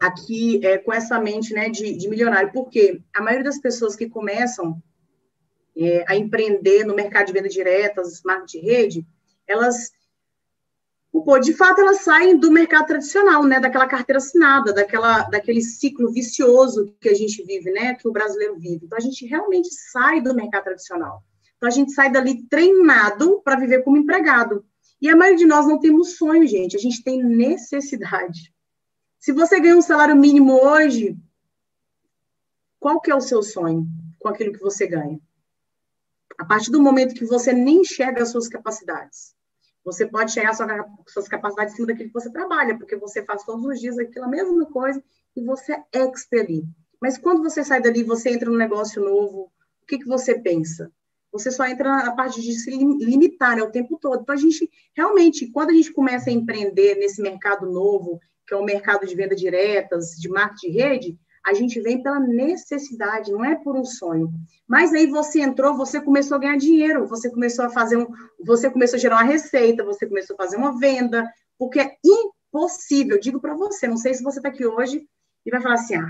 aqui 0.00 0.64
é, 0.64 0.78
com 0.78 0.92
essa 0.92 1.18
mente 1.20 1.52
né, 1.54 1.68
de, 1.68 1.96
de 1.96 2.08
milionário, 2.08 2.52
porque 2.52 3.00
a 3.14 3.22
maioria 3.22 3.44
das 3.44 3.58
pessoas 3.58 3.94
que 3.94 4.08
começam 4.08 4.82
é, 5.76 6.04
a 6.08 6.16
empreender 6.16 6.84
no 6.84 6.94
mercado 6.94 7.26
de 7.26 7.32
venda 7.32 7.48
direta, 7.48 8.00
as 8.00 8.22
marcas 8.22 8.50
de 8.50 8.58
rede, 8.58 9.06
elas, 9.46 9.92
de 11.40 11.52
fato, 11.52 11.80
elas 11.80 12.00
saem 12.00 12.36
do 12.36 12.50
mercado 12.50 12.86
tradicional, 12.86 13.44
né, 13.44 13.60
daquela 13.60 13.86
carteira 13.86 14.18
assinada, 14.18 14.72
daquela, 14.72 15.22
daquele 15.22 15.62
ciclo 15.62 16.12
vicioso 16.12 16.92
que 17.00 17.08
a 17.08 17.14
gente 17.14 17.40
vive, 17.44 17.70
né, 17.70 17.94
que 17.94 18.08
o 18.08 18.12
brasileiro 18.12 18.58
vive. 18.58 18.86
Então, 18.86 18.98
a 18.98 19.00
gente 19.00 19.24
realmente 19.24 19.68
sai 19.72 20.20
do 20.20 20.34
mercado 20.34 20.64
tradicional. 20.64 21.22
Então, 21.56 21.68
a 21.68 21.70
gente 21.70 21.92
sai 21.92 22.10
dali 22.10 22.42
treinado 22.48 23.40
para 23.44 23.56
viver 23.56 23.84
como 23.84 23.96
empregado. 23.96 24.64
E 25.00 25.08
a 25.08 25.14
maioria 25.14 25.38
de 25.38 25.46
nós 25.46 25.68
não 25.68 25.78
temos 25.78 26.16
sonho, 26.16 26.46
gente, 26.48 26.76
a 26.76 26.80
gente 26.80 27.02
tem 27.04 27.22
necessidade. 27.22 28.52
Se 29.20 29.30
você 29.30 29.60
ganha 29.60 29.76
um 29.76 29.82
salário 29.82 30.16
mínimo 30.16 30.52
hoje, 30.52 31.16
qual 32.80 33.00
que 33.00 33.10
é 33.10 33.14
o 33.14 33.20
seu 33.20 33.42
sonho 33.42 33.86
com 34.18 34.28
aquilo 34.28 34.52
que 34.52 34.60
você 34.60 34.86
ganha? 34.86 35.20
A 36.36 36.44
partir 36.44 36.72
do 36.72 36.82
momento 36.82 37.14
que 37.14 37.24
você 37.24 37.52
nem 37.52 37.82
enxerga 37.82 38.22
as 38.22 38.30
suas 38.30 38.48
capacidades, 38.48 39.34
você 39.84 40.06
pode 40.06 40.32
chegar 40.32 40.50
às 40.50 40.58
suas 41.06 41.28
capacidades 41.28 41.74
em 41.74 41.76
cima 41.76 41.88
daquilo 41.88 42.08
que 42.08 42.14
você 42.14 42.30
trabalha, 42.30 42.76
porque 42.78 42.96
você 42.96 43.22
faz 43.24 43.44
todos 43.44 43.64
os 43.64 43.78
dias 43.78 43.98
aquela 43.98 44.28
mesma 44.28 44.64
coisa 44.66 45.02
e 45.36 45.44
você 45.44 45.72
é 45.72 45.84
expert 45.92 46.46
ali. 46.46 46.64
Mas 47.00 47.18
quando 47.18 47.42
você 47.42 47.62
sai 47.62 47.82
dali, 47.82 48.02
você 48.02 48.30
entra 48.30 48.50
num 48.50 48.56
negócio 48.56 49.02
novo, 49.04 49.52
o 49.82 49.86
que, 49.86 49.98
que 49.98 50.06
você 50.06 50.38
pensa? 50.40 50.90
Você 51.30 51.50
só 51.50 51.66
entra 51.66 51.90
na 51.90 52.12
parte 52.14 52.40
de 52.40 52.52
se 52.52 52.70
limitar 52.70 53.56
né, 53.56 53.62
o 53.62 53.70
tempo 53.70 53.98
todo. 54.00 54.22
Então, 54.22 54.34
a 54.34 54.38
gente, 54.38 54.70
realmente, 54.96 55.48
quando 55.48 55.70
a 55.70 55.74
gente 55.74 55.92
começa 55.92 56.30
a 56.30 56.32
empreender 56.32 56.94
nesse 56.94 57.20
mercado 57.20 57.70
novo, 57.70 58.20
que 58.46 58.54
é 58.54 58.56
o 58.56 58.64
mercado 58.64 59.06
de 59.06 59.14
venda 59.14 59.34
diretas, 59.34 60.10
de 60.10 60.28
marketing 60.28 60.70
de 60.70 60.78
rede, 60.78 61.18
a 61.46 61.52
gente 61.52 61.80
vem 61.80 62.02
pela 62.02 62.18
necessidade, 62.18 63.30
não 63.30 63.44
é 63.44 63.54
por 63.54 63.76
um 63.76 63.84
sonho. 63.84 64.32
Mas 64.66 64.94
aí 64.94 65.06
você 65.06 65.40
entrou, 65.40 65.76
você 65.76 66.00
começou 66.00 66.36
a 66.36 66.40
ganhar 66.40 66.56
dinheiro, 66.56 67.06
você 67.06 67.30
começou 67.30 67.66
a 67.66 67.70
fazer 67.70 67.98
um, 67.98 68.06
você 68.42 68.70
começou 68.70 68.96
a 68.96 69.00
gerar 69.00 69.16
uma 69.16 69.24
receita, 69.24 69.84
você 69.84 70.06
começou 70.06 70.34
a 70.34 70.36
fazer 70.42 70.56
uma 70.56 70.78
venda, 70.78 71.30
porque 71.58 71.80
é 71.80 71.96
impossível, 72.04 73.20
digo 73.20 73.40
para 73.40 73.54
você, 73.54 73.86
não 73.86 73.98
sei 73.98 74.14
se 74.14 74.22
você 74.22 74.38
está 74.38 74.48
aqui 74.48 74.64
hoje 74.64 75.06
e 75.44 75.50
vai 75.50 75.60
falar 75.60 75.74
assim, 75.74 75.96
ah, 75.96 76.08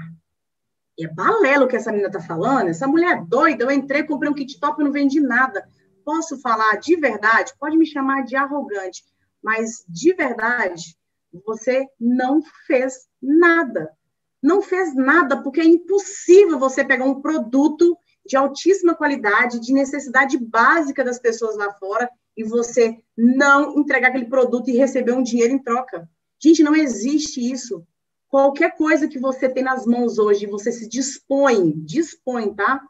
é 0.99 1.09
balelo 1.09 1.67
que 1.67 1.75
essa 1.75 1.91
menina 1.91 2.09
está 2.09 2.21
falando, 2.21 2.69
essa 2.69 2.87
mulher 2.87 3.19
é 3.19 3.25
doida, 3.25 3.65
eu 3.65 3.71
entrei, 3.71 4.05
comprei 4.05 4.31
um 4.31 4.35
kit 4.35 4.61
top 4.61 4.81
e 4.81 4.85
não 4.85 4.93
vendi 4.93 5.21
nada. 5.21 5.67
Posso 6.05 6.41
falar 6.41 6.77
de 6.77 6.95
verdade? 6.97 7.53
Pode 7.59 7.77
me 7.77 7.87
chamar 7.87 8.25
de 8.25 8.37
arrogante, 8.37 9.03
mas 9.43 9.85
de 9.89 10.15
verdade, 10.15 10.97
você 11.45 11.89
não 11.99 12.41
fez 12.67 13.09
nada. 13.21 13.91
Não 14.45 14.61
fez 14.61 14.95
nada, 14.95 15.43
porque 15.43 15.63
é 15.63 15.65
impossível 15.65 16.59
você 16.59 16.85
pegar 16.85 17.07
um 17.07 17.23
produto 17.23 17.97
de 18.27 18.37
altíssima 18.37 18.95
qualidade, 18.95 19.59
de 19.59 19.73
necessidade 19.73 20.37
básica 20.37 21.03
das 21.03 21.19
pessoas 21.19 21.57
lá 21.57 21.73
fora, 21.73 22.11
e 22.37 22.45
você 22.45 22.99
não 23.17 23.79
entregar 23.79 24.09
aquele 24.09 24.27
produto 24.27 24.69
e 24.69 24.77
receber 24.77 25.13
um 25.13 25.23
dinheiro 25.23 25.55
em 25.55 25.63
troca. 25.63 26.07
Gente, 26.39 26.63
não 26.63 26.77
existe 26.77 27.41
isso. 27.41 27.87
Qualquer 28.29 28.77
coisa 28.77 29.09
que 29.09 29.19
você 29.19 29.49
tem 29.49 29.63
nas 29.63 29.87
mãos 29.87 30.19
hoje, 30.19 30.45
você 30.45 30.71
se 30.71 30.91
dispõe, 30.91 31.73
dispõe, 31.79 32.53
tá? 32.55 32.83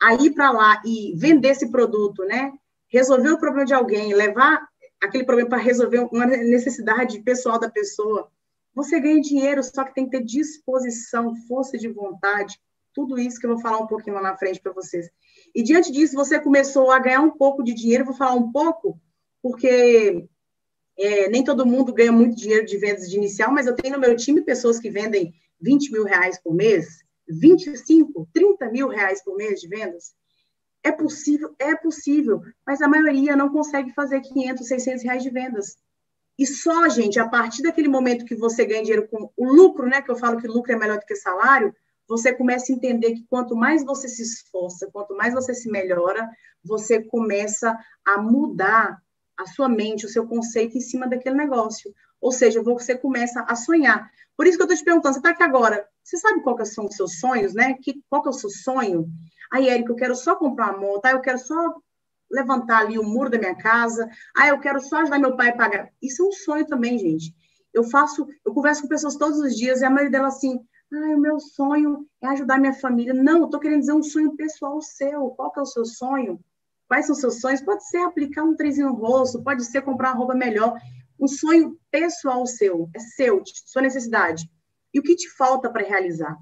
A 0.00 0.14
ir 0.14 0.30
para 0.30 0.52
lá 0.52 0.80
e 0.86 1.12
vender 1.18 1.48
esse 1.48 1.70
produto, 1.70 2.24
né? 2.24 2.50
Resolver 2.88 3.28
o 3.28 3.38
problema 3.38 3.66
de 3.66 3.74
alguém, 3.74 4.14
levar 4.14 4.66
aquele 5.02 5.24
problema 5.24 5.50
para 5.50 5.58
resolver 5.58 6.08
uma 6.10 6.24
necessidade 6.24 7.20
pessoal 7.20 7.60
da 7.60 7.68
pessoa. 7.68 8.30
Você 8.74 9.00
ganha 9.00 9.20
dinheiro, 9.20 9.62
só 9.62 9.84
que 9.84 9.94
tem 9.94 10.04
que 10.04 10.18
ter 10.18 10.24
disposição, 10.24 11.34
força 11.46 11.78
de 11.78 11.88
vontade 11.88 12.58
tudo 12.94 13.18
isso 13.18 13.38
que 13.38 13.44
eu 13.44 13.50
vou 13.50 13.60
falar 13.60 13.78
um 13.78 13.86
pouquinho 13.86 14.14
lá 14.14 14.22
na 14.22 14.36
frente 14.38 14.60
para 14.60 14.72
vocês. 14.72 15.10
E 15.54 15.62
diante 15.62 15.90
disso, 15.90 16.14
você 16.14 16.40
começou 16.40 16.90
a 16.90 16.98
ganhar 17.00 17.20
um 17.20 17.30
pouco 17.30 17.62
de 17.62 17.74
dinheiro, 17.74 18.04
vou 18.04 18.14
falar 18.14 18.34
um 18.34 18.52
pouco, 18.52 18.98
porque 19.42 20.26
é, 20.96 21.28
nem 21.28 21.42
todo 21.42 21.66
mundo 21.66 21.92
ganha 21.92 22.12
muito 22.12 22.36
dinheiro 22.36 22.64
de 22.64 22.78
vendas 22.78 23.10
de 23.10 23.16
inicial, 23.16 23.52
mas 23.52 23.66
eu 23.66 23.74
tenho 23.74 23.94
no 23.94 24.00
meu 24.00 24.16
time 24.16 24.40
pessoas 24.40 24.78
que 24.78 24.88
vendem 24.88 25.34
20 25.60 25.90
mil 25.90 26.04
reais 26.04 26.40
por 26.40 26.54
mês, 26.54 27.04
25, 27.28 28.28
30 28.32 28.70
mil 28.70 28.88
reais 28.88 29.22
por 29.22 29.36
mês 29.36 29.60
de 29.60 29.68
vendas. 29.68 30.14
É 30.82 30.92
possível, 30.92 31.54
é 31.58 31.74
possível, 31.74 32.40
mas 32.66 32.80
a 32.80 32.88
maioria 32.88 33.34
não 33.34 33.50
consegue 33.50 33.92
fazer 33.92 34.20
500, 34.20 34.68
600 34.68 35.02
reais 35.02 35.22
de 35.22 35.30
vendas. 35.30 35.76
E 36.38 36.46
só, 36.46 36.88
gente, 36.88 37.18
a 37.18 37.28
partir 37.28 37.62
daquele 37.62 37.88
momento 37.88 38.24
que 38.24 38.34
você 38.34 38.64
ganha 38.64 38.82
dinheiro 38.82 39.08
com 39.08 39.30
o 39.36 39.52
lucro, 39.52 39.86
né, 39.86 40.02
que 40.02 40.10
eu 40.10 40.16
falo 40.16 40.40
que 40.40 40.48
lucro 40.48 40.72
é 40.72 40.76
melhor 40.76 40.98
do 40.98 41.06
que 41.06 41.14
salário, 41.14 41.74
você 42.08 42.34
começa 42.34 42.72
a 42.72 42.74
entender 42.74 43.14
que 43.14 43.24
quanto 43.28 43.56
mais 43.56 43.84
você 43.84 44.08
se 44.08 44.22
esforça, 44.22 44.90
quanto 44.92 45.16
mais 45.16 45.32
você 45.32 45.54
se 45.54 45.70
melhora, 45.70 46.28
você 46.62 47.02
começa 47.02 47.76
a 48.04 48.20
mudar 48.20 49.00
a 49.36 49.46
sua 49.46 49.68
mente, 49.68 50.06
o 50.06 50.08
seu 50.08 50.26
conceito 50.26 50.76
em 50.76 50.80
cima 50.80 51.08
daquele 51.08 51.36
negócio. 51.36 51.94
Ou 52.20 52.32
seja, 52.32 52.62
você 52.62 52.96
começa 52.96 53.42
a 53.48 53.56
sonhar. 53.56 54.10
Por 54.36 54.46
isso 54.46 54.56
que 54.56 54.62
eu 54.62 54.66
estou 54.66 54.78
te 54.78 54.84
perguntando, 54.84 55.14
você 55.14 55.20
está 55.20 55.30
aqui 55.30 55.42
agora, 55.42 55.86
você 56.02 56.16
sabe 56.16 56.42
que 56.42 56.64
são 56.66 56.86
os 56.86 56.96
seus 56.96 57.18
sonhos, 57.18 57.54
né? 57.54 57.74
Que, 57.80 58.02
qual 58.10 58.22
que 58.22 58.28
é 58.28 58.30
o 58.30 58.34
seu 58.34 58.50
sonho? 58.50 59.06
Aí, 59.52 59.68
Érica, 59.68 59.92
eu 59.92 59.96
quero 59.96 60.14
só 60.14 60.34
comprar 60.34 60.70
uma 60.70 60.80
moto, 60.80 61.06
eu 61.06 61.20
quero 61.20 61.38
só 61.38 61.74
levantar 62.34 62.80
ali 62.80 62.98
o 62.98 63.04
muro 63.04 63.30
da 63.30 63.38
minha 63.38 63.54
casa, 63.54 64.08
ah, 64.36 64.48
eu 64.48 64.58
quero 64.58 64.80
só 64.80 64.96
ajudar 64.98 65.18
meu 65.18 65.36
pai 65.36 65.50
a 65.50 65.56
pagar. 65.56 65.90
Isso 66.02 66.22
é 66.22 66.28
um 66.28 66.32
sonho 66.32 66.66
também, 66.66 66.98
gente. 66.98 67.34
Eu 67.72 67.84
faço, 67.84 68.26
eu 68.44 68.52
converso 68.52 68.82
com 68.82 68.88
pessoas 68.88 69.16
todos 69.16 69.38
os 69.38 69.56
dias 69.56 69.80
e 69.80 69.84
a 69.84 69.90
maioria 69.90 70.10
delas 70.10 70.36
assim, 70.36 70.60
ah, 70.92 71.14
o 71.16 71.18
meu 71.18 71.38
sonho 71.38 72.06
é 72.20 72.26
ajudar 72.28 72.58
minha 72.58 72.72
família. 72.72 73.14
Não, 73.14 73.38
eu 73.38 73.44
estou 73.44 73.60
querendo 73.60 73.80
dizer 73.80 73.92
um 73.92 74.02
sonho 74.02 74.36
pessoal 74.36 74.80
seu. 74.82 75.30
Qual 75.30 75.52
que 75.52 75.60
é 75.60 75.62
o 75.62 75.66
seu 75.66 75.84
sonho? 75.84 76.40
Quais 76.88 77.06
são 77.06 77.14
os 77.14 77.20
seus 77.20 77.40
sonhos? 77.40 77.62
Pode 77.62 77.86
ser 77.88 77.98
aplicar 77.98 78.44
um 78.44 78.54
trezinho 78.54 78.88
no 78.88 78.94
rosto, 78.94 79.42
pode 79.42 79.64
ser 79.64 79.82
comprar 79.82 80.10
uma 80.10 80.18
roupa 80.18 80.34
melhor. 80.34 80.78
Um 81.18 81.28
sonho 81.28 81.78
pessoal 81.90 82.46
seu, 82.46 82.90
é 82.94 82.98
seu, 82.98 83.42
sua 83.66 83.82
necessidade. 83.82 84.48
E 84.92 85.00
o 85.00 85.02
que 85.02 85.16
te 85.16 85.28
falta 85.30 85.70
para 85.70 85.86
realizar? 85.86 86.36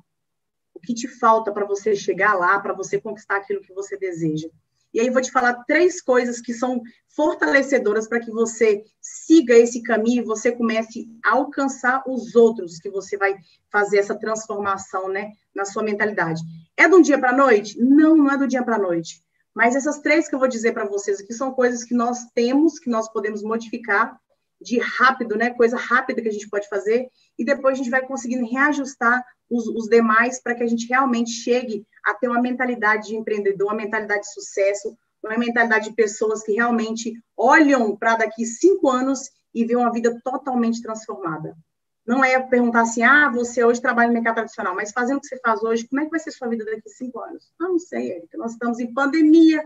O 0.75 0.81
que 0.81 0.95
te 0.95 1.07
falta 1.07 1.53
para 1.53 1.65
você 1.65 1.95
chegar 1.95 2.35
lá, 2.35 2.59
para 2.59 2.73
você 2.73 3.01
conquistar 3.01 3.37
aquilo 3.37 3.61
que 3.61 3.73
você 3.73 3.97
deseja? 3.97 4.49
E 4.93 5.01
aí 5.01 5.11
vou 5.11 5.23
te 5.23 5.31
falar 5.31 5.65
três 5.65 6.01
coisas 6.01 6.41
que 6.41 6.53
são 6.53 6.83
fortalecedoras 7.09 8.09
para 8.09 8.21
que 8.21 8.31
você 8.31 8.85
siga 9.01 9.55
esse 9.55 9.83
caminho 9.83 10.23
e 10.23 10.27
você 10.27 10.53
comece 10.53 11.09
a 11.25 11.33
alcançar 11.33 12.03
os 12.07 12.35
outros, 12.35 12.79
que 12.79 12.91
você 12.91 13.17
vai 13.17 13.37
fazer 13.71 13.99
essa 13.99 14.15
transformação, 14.15 15.09
né, 15.09 15.33
na 15.55 15.65
sua 15.65 15.83
mentalidade. 15.83 16.43
É 16.77 16.89
do 16.89 17.03
dia 17.03 17.19
para 17.19 17.31
a 17.31 17.37
noite? 17.37 17.79
Não, 17.79 18.17
não 18.17 18.31
é 18.31 18.37
do 18.37 18.47
dia 18.47 18.63
para 18.63 18.77
a 18.77 18.79
noite. 18.79 19.23
Mas 19.55 19.77
essas 19.77 19.99
três 20.01 20.29
que 20.29 20.35
eu 20.35 20.39
vou 20.39 20.49
dizer 20.49 20.73
para 20.73 20.87
vocês 20.87 21.21
aqui 21.21 21.35
são 21.35 21.53
coisas 21.53 21.85
que 21.85 21.95
nós 21.95 22.25
temos, 22.35 22.79
que 22.79 22.89
nós 22.89 23.11
podemos 23.13 23.43
modificar 23.43 24.19
de 24.63 24.79
rápido, 24.79 25.37
né? 25.37 25.51
Coisa 25.51 25.77
rápida 25.77 26.23
que 26.23 26.29
a 26.29 26.33
gente 26.33 26.49
pode 26.49 26.69
fazer, 26.69 27.09
e 27.39 27.45
depois 27.45 27.75
a 27.75 27.79
gente 27.79 27.91
vai 27.91 28.03
conseguindo 28.07 28.47
reajustar 28.47 29.25
os, 29.51 29.67
os 29.69 29.89
demais 29.89 30.41
para 30.41 30.55
que 30.55 30.63
a 30.63 30.67
gente 30.67 30.87
realmente 30.89 31.31
chegue 31.31 31.87
a 32.05 32.15
ter 32.15 32.29
uma 32.29 32.41
mentalidade 32.41 33.09
de 33.09 33.17
empreendedor, 33.17 33.69
uma 33.69 33.77
mentalidade 33.77 34.23
de 34.23 34.33
sucesso, 34.33 34.97
uma 35.23 35.39
mentalidade 35.39 35.91
de 35.91 35.95
pessoas 35.95 36.43
que 36.43 36.53
realmente 36.53 37.13
olham 37.37 37.97
para 37.97 38.17
daqui 38.17 38.45
cinco 38.45 38.89
anos 38.89 39.31
e 39.55 39.65
vê 39.65 39.77
uma 39.77 39.93
vida 39.93 40.19
totalmente 40.25 40.83
transformada. 40.83 41.57
Não 42.05 42.25
é 42.25 42.41
perguntar 42.41 42.81
assim, 42.81 43.03
ah, 43.05 43.31
você 43.31 43.65
hoje 43.65 43.81
trabalha 43.81 44.09
no 44.09 44.15
mercado 44.15 44.35
tradicional, 44.35 44.75
mas 44.75 44.91
fazendo 44.91 45.19
o 45.19 45.21
que 45.21 45.29
você 45.29 45.39
faz 45.39 45.63
hoje, 45.63 45.87
como 45.87 46.01
é 46.01 46.05
que 46.05 46.11
vai 46.11 46.19
ser 46.19 46.33
sua 46.33 46.49
vida 46.49 46.65
daqui 46.65 46.89
cinco 46.89 47.21
anos? 47.21 47.53
Ah, 47.61 47.69
não 47.69 47.79
sei, 47.79 48.13
Erika, 48.17 48.37
nós 48.37 48.53
estamos 48.53 48.81
em 48.81 48.93
pandemia, 48.93 49.63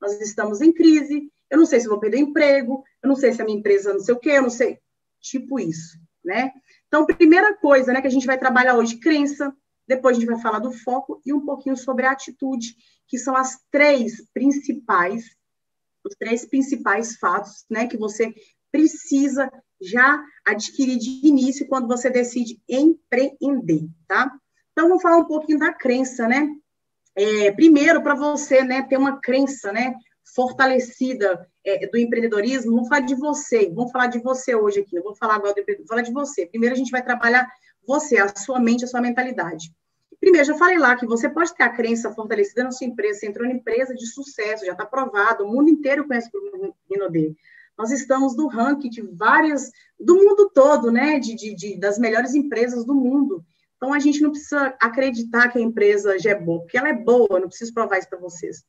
nós 0.00 0.20
estamos 0.20 0.60
em 0.60 0.72
crise, 0.72 1.28
eu 1.50 1.58
não 1.58 1.66
sei 1.66 1.80
se 1.80 1.88
vou 1.88 1.98
perder 1.98 2.18
emprego, 2.18 2.84
eu 3.02 3.08
não 3.08 3.16
sei 3.16 3.32
se 3.32 3.42
a 3.42 3.44
minha 3.44 3.58
empresa 3.58 3.92
não 3.92 4.00
sei 4.00 4.14
o 4.14 4.18
quê, 4.18 4.30
eu 4.30 4.42
não 4.42 4.50
sei. 4.50 4.78
Tipo 5.20 5.58
isso, 5.58 5.98
né? 6.24 6.52
Então, 6.86 7.06
primeira 7.06 7.54
coisa, 7.56 7.92
né, 7.92 8.00
que 8.00 8.06
a 8.06 8.10
gente 8.10 8.26
vai 8.26 8.38
trabalhar 8.38 8.76
hoje, 8.76 8.98
crença, 8.98 9.54
depois 9.86 10.16
a 10.16 10.20
gente 10.20 10.28
vai 10.28 10.40
falar 10.40 10.60
do 10.60 10.72
foco 10.72 11.20
e 11.26 11.32
um 11.32 11.44
pouquinho 11.44 11.76
sobre 11.76 12.06
a 12.06 12.12
atitude, 12.12 12.74
que 13.06 13.18
são 13.18 13.36
as 13.36 13.58
três 13.70 14.24
principais, 14.32 15.24
os 16.04 16.14
três 16.16 16.46
principais 16.46 17.16
fatos, 17.16 17.64
né, 17.68 17.86
que 17.86 17.96
você 17.96 18.32
precisa 18.70 19.50
já 19.80 20.22
adquirir 20.46 20.98
de 20.98 21.26
início 21.26 21.66
quando 21.66 21.88
você 21.88 22.08
decide 22.08 22.60
empreender, 22.68 23.88
tá? 24.06 24.30
Então, 24.72 24.88
vamos 24.88 25.02
falar 25.02 25.18
um 25.18 25.26
pouquinho 25.26 25.58
da 25.58 25.72
crença, 25.72 26.28
né? 26.28 26.48
É, 27.16 27.50
primeiro, 27.52 28.02
para 28.02 28.14
você, 28.14 28.62
né, 28.62 28.82
ter 28.82 28.96
uma 28.96 29.20
crença, 29.20 29.72
né, 29.72 29.94
fortalecida 30.34 31.46
é, 31.64 31.86
do 31.86 31.98
empreendedorismo, 31.98 32.72
vamos 32.72 32.88
falar 32.88 33.00
de 33.00 33.14
você, 33.14 33.70
vamos 33.70 33.90
falar 33.90 34.06
de 34.06 34.18
você 34.20 34.54
hoje 34.54 34.80
aqui, 34.80 34.96
eu 34.96 35.02
vou 35.02 35.14
falar 35.14 35.36
agora 35.36 35.54
do 35.54 35.76
vou 35.78 35.86
falar 35.86 36.02
de 36.02 36.12
você. 36.12 36.46
Primeiro 36.46 36.74
a 36.74 36.78
gente 36.78 36.90
vai 36.90 37.02
trabalhar 37.02 37.48
você, 37.86 38.18
a 38.18 38.34
sua 38.36 38.60
mente, 38.60 38.84
a 38.84 38.88
sua 38.88 39.00
mentalidade. 39.00 39.72
Primeiro, 40.20 40.46
já 40.46 40.54
falei 40.54 40.78
lá 40.78 40.96
que 40.96 41.06
você 41.06 41.28
pode 41.28 41.54
ter 41.54 41.62
a 41.62 41.70
crença 41.70 42.12
fortalecida 42.12 42.62
na 42.62 42.70
sua 42.70 42.86
empresa, 42.86 43.20
você 43.20 43.26
entrou 43.26 43.46
em 43.46 43.54
empresa 43.54 43.94
de 43.94 44.06
sucesso, 44.06 44.66
já 44.66 44.72
está 44.72 44.84
provado, 44.84 45.44
o 45.44 45.48
mundo 45.48 45.70
inteiro 45.70 46.06
conhece 46.06 46.30
o 46.34 46.74
Rinode. 46.90 47.34
Nós 47.78 47.90
estamos 47.90 48.36
no 48.36 48.46
ranking 48.46 48.90
de 48.90 49.00
várias, 49.00 49.70
do 49.98 50.14
mundo 50.14 50.50
todo, 50.54 50.92
né, 50.92 51.18
de, 51.18 51.34
de, 51.34 51.54
de, 51.54 51.80
das 51.80 51.98
melhores 51.98 52.34
empresas 52.34 52.84
do 52.84 52.94
mundo. 52.94 53.42
Então, 53.76 53.94
a 53.94 53.98
gente 53.98 54.20
não 54.20 54.30
precisa 54.30 54.76
acreditar 54.78 55.48
que 55.48 55.56
a 55.56 55.62
empresa 55.62 56.18
já 56.18 56.32
é 56.32 56.34
boa, 56.34 56.60
porque 56.60 56.76
ela 56.76 56.90
é 56.90 56.92
boa, 56.92 57.40
não 57.40 57.48
preciso 57.48 57.72
provar 57.72 57.98
isso 57.98 58.10
para 58.10 58.18
vocês. 58.18 58.62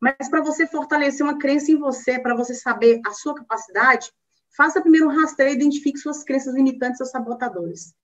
Mas 0.00 0.28
para 0.28 0.42
você 0.42 0.66
fortalecer 0.66 1.24
uma 1.24 1.38
crença 1.38 1.72
em 1.72 1.76
você, 1.76 2.18
para 2.18 2.36
você 2.36 2.54
saber 2.54 3.00
a 3.06 3.10
sua 3.12 3.34
capacidade, 3.34 4.10
faça 4.56 4.80
primeiro 4.80 5.08
um 5.08 5.20
rastreio 5.20 5.52
e 5.52 5.56
identifique 5.56 5.98
suas 5.98 6.22
crenças 6.22 6.54
limitantes, 6.54 6.98
seus 6.98 7.10
sabotadores. 7.10 7.94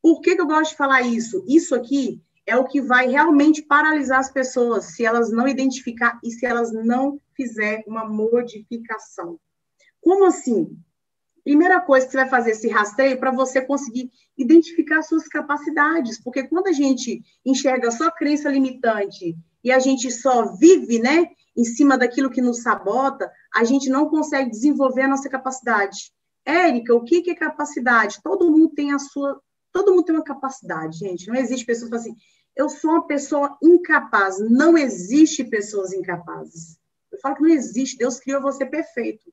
Por 0.00 0.20
que, 0.20 0.34
que 0.34 0.40
eu 0.40 0.46
gosto 0.46 0.70
de 0.72 0.76
falar 0.76 1.02
isso? 1.02 1.44
Isso 1.46 1.74
aqui 1.74 2.22
é 2.46 2.56
o 2.56 2.64
que 2.64 2.80
vai 2.80 3.08
realmente 3.08 3.62
paralisar 3.62 4.18
as 4.18 4.30
pessoas 4.30 4.96
se 4.96 5.04
elas 5.04 5.30
não 5.30 5.46
identificar 5.46 6.18
e 6.24 6.30
se 6.30 6.44
elas 6.44 6.72
não 6.72 7.20
fizer 7.36 7.84
uma 7.86 8.04
modificação. 8.04 9.38
Como 10.00 10.24
assim? 10.24 10.76
Primeira 11.44 11.80
coisa 11.80 12.06
que 12.06 12.12
você 12.12 12.18
vai 12.18 12.28
fazer 12.28 12.50
esse 12.52 12.68
rastreio 12.68 13.18
para 13.18 13.30
você 13.30 13.60
conseguir 13.60 14.10
identificar 14.36 15.02
suas 15.02 15.28
capacidades, 15.28 16.20
porque 16.22 16.44
quando 16.44 16.68
a 16.68 16.72
gente 16.72 17.22
enxerga 17.44 17.90
só 17.90 18.10
crença 18.10 18.48
limitante 18.48 19.36
e 19.62 19.70
a 19.70 19.78
gente 19.78 20.10
só 20.10 20.54
vive, 20.56 20.98
né, 20.98 21.28
em 21.56 21.64
cima 21.64 21.98
daquilo 21.98 22.30
que 22.30 22.40
nos 22.40 22.62
sabota, 22.62 23.30
a 23.54 23.64
gente 23.64 23.90
não 23.90 24.08
consegue 24.08 24.50
desenvolver 24.50 25.02
a 25.02 25.08
nossa 25.08 25.28
capacidade. 25.28 26.12
Érica, 26.44 26.94
o 26.94 27.04
que 27.04 27.30
é 27.30 27.34
capacidade? 27.34 28.20
Todo 28.22 28.50
mundo 28.50 28.70
tem 28.74 28.92
a 28.92 28.98
sua, 28.98 29.40
todo 29.72 29.92
mundo 29.92 30.04
tem 30.04 30.14
uma 30.14 30.24
capacidade, 30.24 30.98
gente. 30.98 31.28
Não 31.28 31.36
existe 31.36 31.66
pessoas 31.66 31.90
que 31.90 31.96
falam 31.96 32.06
assim, 32.06 32.16
eu 32.56 32.68
sou 32.68 32.90
uma 32.90 33.06
pessoa 33.06 33.56
incapaz. 33.62 34.38
Não 34.50 34.76
existe 34.76 35.44
pessoas 35.44 35.92
incapazes. 35.92 36.78
Eu 37.10 37.18
falo 37.20 37.36
que 37.36 37.42
não 37.42 37.50
existe. 37.50 37.96
Deus 37.96 38.18
criou 38.18 38.42
você 38.42 38.66
perfeito. 38.66 39.32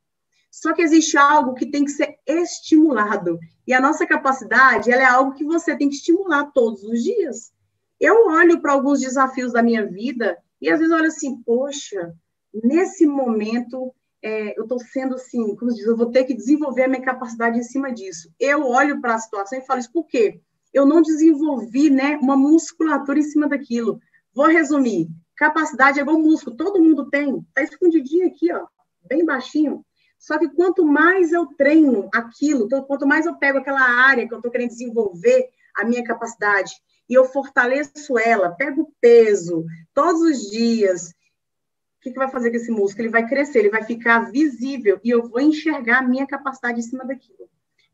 Só 0.51 0.74
que 0.74 0.82
existe 0.82 1.17
algo 1.17 1.53
que 1.53 1.70
tem 1.70 1.86
que 1.86 1.91
ser 1.91 2.17
estimulado. 2.26 3.39
E 3.67 3.74
a 3.74 3.82
nossa 3.82 4.05
capacidade, 4.05 4.91
ela 4.91 5.01
é 5.01 5.05
algo 5.05 5.36
que 5.36 5.43
você 5.43 5.76
tem 5.76 5.89
que 5.89 5.95
estimular 5.95 6.51
todos 6.51 6.84
os 6.84 7.03
dias. 7.03 7.51
Eu 7.99 8.28
olho 8.28 8.61
para 8.61 8.74
alguns 8.74 8.99
desafios 8.99 9.53
da 9.53 9.61
minha 9.61 9.86
vida 9.86 10.38
e 10.62 10.70
às 10.70 10.80
vezes 10.80 10.93
olho 10.93 11.07
assim, 11.07 11.41
poxa, 11.43 12.14
nesse 12.53 13.05
momento 13.05 13.93
é, 14.22 14.57
eu 14.57 14.64
estou 14.64 14.80
sendo 14.80 15.16
assim, 15.16 15.55
como 15.55 15.74
diz, 15.74 15.86
eu 15.86 15.95
vou 15.95 16.12
ter 16.12 16.26
que 16.26 16.34
desenvolver 16.34 16.84
a 16.84 16.88
minha 16.88 17.01
capacidade 17.01 17.57
em 17.57 17.64
cima 17.64 17.91
disso. 17.91 18.32
Eu 18.39 18.66
olho 18.66 18.99
para 18.99 19.16
a 19.16 19.20
situação 19.20 19.57
e 19.57 19.66
falo 19.66 19.80
isso, 19.80 19.91
por 19.91 20.05
quê? 20.05 20.41
Eu 20.74 20.86
não 20.86 21.01
desenvolvi 21.01 21.89
né, 21.89 22.18
uma 22.18 22.36
musculatura 22.36 23.20
em 23.20 23.24
cima 23.24 23.47
daquilo. 23.47 23.99
Vou 24.34 24.47
resumir. 24.47 25.10
Capacidade 25.36 25.99
é 25.99 26.01
igual 26.01 26.20
músculo, 26.20 26.55
todo 26.55 26.82
mundo 26.82 27.10
tem. 27.10 27.38
Está 27.39 27.64
escondidinho 27.64 28.28
aqui, 28.28 28.51
ó, 28.53 28.68
bem 29.07 29.26
baixinho. 29.26 29.86
Só 30.20 30.38
que 30.38 30.49
quanto 30.49 30.86
mais 30.86 31.32
eu 31.32 31.45
treino 31.57 32.10
aquilo, 32.14 32.68
quanto 32.86 33.07
mais 33.07 33.26
eu 33.26 33.38
pego 33.38 33.60
aquela 33.60 33.82
área 33.82 34.28
que 34.28 34.34
eu 34.34 34.39
estou 34.39 34.51
querendo 34.51 34.70
desenvolver 34.70 35.49
a 35.78 35.86
minha 35.86 36.03
capacidade, 36.03 36.74
e 37.10 37.14
eu 37.14 37.26
fortaleço 37.26 38.18
ela, 38.20 38.51
pego 38.51 38.93
peso 39.01 39.66
todos 39.93 40.22
os 40.22 40.51
dias, 40.51 41.10
o 41.99 42.01
que, 42.01 42.12
que 42.12 42.18
vai 42.18 42.30
fazer 42.30 42.49
com 42.49 42.55
esse 42.55 42.72
músculo? 42.72 43.03
Ele 43.03 43.12
vai 43.12 43.28
crescer, 43.28 43.60
ele 43.60 43.70
vai 43.70 43.84
ficar 43.84 44.32
visível 44.32 44.99
e 45.03 45.10
eu 45.10 45.28
vou 45.28 45.41
enxergar 45.41 45.99
a 45.99 46.07
minha 46.07 46.26
capacidade 46.26 46.80
em 46.80 46.84
cima 46.84 47.05
daquilo. 47.05 47.49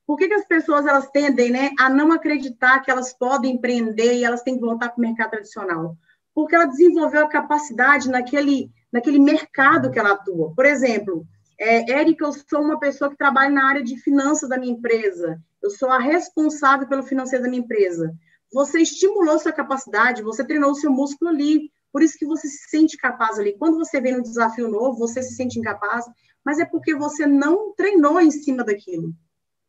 Por 0.05 0.17
que, 0.17 0.27
que 0.27 0.35
as 0.35 0.45
pessoas 0.45 0.85
elas 0.85 1.09
tendem 1.09 1.49
né, 1.49 1.71
a 1.79 1.89
não 1.89 2.11
acreditar 2.11 2.79
que 2.81 2.91
elas 2.91 3.11
podem 3.17 3.55
empreender 3.55 4.13
e 4.13 4.23
elas 4.23 4.43
têm 4.43 4.55
que 4.55 4.61
voltar 4.61 4.89
para 4.89 4.99
o 4.99 5.01
mercado 5.01 5.31
tradicional? 5.31 5.97
Porque 6.33 6.53
ela 6.53 6.65
desenvolveu 6.65 7.23
a 7.25 7.29
capacidade 7.29 8.09
naquele, 8.09 8.69
naquele 8.91 9.17
mercado 9.17 9.89
que 9.89 9.97
ela 9.97 10.11
atua. 10.11 10.53
Por 10.53 10.65
exemplo, 10.65 11.25
é, 11.59 11.91
Érica, 11.91 12.25
eu 12.25 12.33
sou 12.33 12.61
uma 12.61 12.79
pessoa 12.79 13.09
que 13.09 13.17
trabalha 13.17 13.49
na 13.49 13.67
área 13.67 13.83
de 13.83 13.97
finanças 13.97 14.47
da 14.47 14.57
minha 14.57 14.73
empresa. 14.73 15.41
Eu 15.63 15.71
sou 15.71 15.89
a 15.89 15.97
responsável 15.97 16.87
pelo 16.87 17.01
financeiro 17.01 17.43
da 17.43 17.49
minha 17.49 17.63
empresa. 17.63 18.13
Você 18.53 18.79
estimulou 18.79 19.39
sua 19.39 19.51
capacidade, 19.51 20.23
você 20.23 20.45
treinou 20.45 20.71
o 20.71 20.75
seu 20.75 20.91
músculo 20.91 21.31
ali. 21.31 21.71
Por 21.91 22.01
isso 22.01 22.17
que 22.17 22.25
você 22.25 22.47
se 22.47 22.69
sente 22.69 22.97
capaz 22.97 23.39
ali. 23.39 23.57
Quando 23.57 23.77
você 23.77 24.01
vem 24.01 24.17
no 24.17 24.23
desafio 24.23 24.67
novo, 24.67 24.97
você 24.97 25.21
se 25.23 25.35
sente 25.35 25.59
incapaz, 25.59 26.05
mas 26.43 26.59
é 26.59 26.65
porque 26.65 26.93
você 26.93 27.25
não 27.25 27.73
treinou 27.73 28.19
em 28.19 28.31
cima 28.31 28.63
daquilo. 28.63 29.13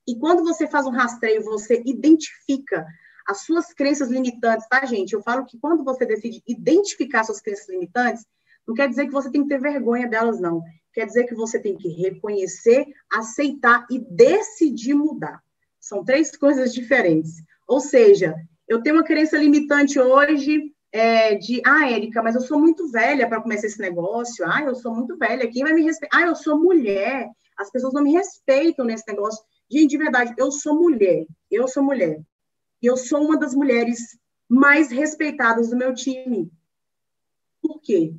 E 0.06 0.18
quando 0.18 0.44
você 0.44 0.66
faz 0.66 0.86
um 0.86 0.90
rastreio, 0.90 1.42
você 1.42 1.82
identifica 1.84 2.86
as 3.26 3.42
suas 3.42 3.72
crenças 3.72 4.08
limitantes, 4.08 4.68
tá, 4.68 4.84
gente? 4.84 5.12
Eu 5.12 5.22
falo 5.22 5.44
que 5.44 5.58
quando 5.58 5.82
você 5.82 6.06
decide 6.06 6.42
identificar 6.46 7.24
suas 7.24 7.40
crenças 7.40 7.68
limitantes, 7.68 8.24
não 8.66 8.74
quer 8.74 8.88
dizer 8.88 9.06
que 9.06 9.12
você 9.12 9.30
tem 9.30 9.42
que 9.42 9.48
ter 9.48 9.60
vergonha 9.60 10.08
delas, 10.08 10.40
não. 10.40 10.62
Quer 10.92 11.06
dizer 11.06 11.24
que 11.24 11.34
você 11.34 11.58
tem 11.58 11.76
que 11.76 11.88
reconhecer, 11.88 12.86
aceitar 13.12 13.86
e 13.90 13.98
decidir 13.98 14.94
mudar. 14.94 15.42
São 15.78 16.04
três 16.04 16.36
coisas 16.36 16.72
diferentes. 16.72 17.34
Ou 17.66 17.80
seja, 17.80 18.34
eu 18.68 18.82
tenho 18.82 18.96
uma 18.96 19.04
crença 19.04 19.36
limitante 19.36 19.98
hoje 19.98 20.72
é, 20.92 21.34
de, 21.34 21.60
ah, 21.64 21.90
Érica, 21.90 22.22
mas 22.22 22.34
eu 22.34 22.40
sou 22.40 22.58
muito 22.58 22.90
velha 22.90 23.28
para 23.28 23.40
começar 23.40 23.66
esse 23.66 23.80
negócio. 23.80 24.44
Ah, 24.48 24.62
eu 24.62 24.74
sou 24.74 24.94
muito 24.94 25.16
velha. 25.16 25.50
Quem 25.50 25.62
vai 25.62 25.72
me 25.72 25.82
respeitar? 25.82 26.18
Ah, 26.18 26.26
eu 26.26 26.34
sou 26.34 26.58
mulher. 26.58 27.28
As 27.56 27.70
pessoas 27.70 27.92
não 27.92 28.02
me 28.02 28.12
respeitam 28.12 28.84
nesse 28.84 29.04
negócio. 29.06 29.44
Gente, 29.70 29.90
de 29.90 29.98
verdade, 29.98 30.34
eu 30.36 30.50
sou 30.50 30.74
mulher. 30.74 31.26
Eu 31.50 31.68
sou 31.68 31.82
mulher. 31.82 32.20
E 32.82 32.86
eu 32.86 32.96
sou 32.96 33.22
uma 33.22 33.38
das 33.38 33.54
mulheres 33.54 34.18
mais 34.48 34.90
respeitadas 34.90 35.70
do 35.70 35.76
meu 35.76 35.94
time. 35.94 36.50
Por 37.60 37.80
quê? 37.80 38.14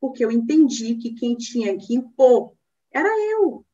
Porque 0.00 0.24
eu 0.24 0.30
entendi 0.30 0.94
que 0.96 1.14
quem 1.14 1.36
tinha 1.36 1.76
que 1.76 1.94
impor 1.94 2.52
era 2.92 3.08
eu. 3.32 3.64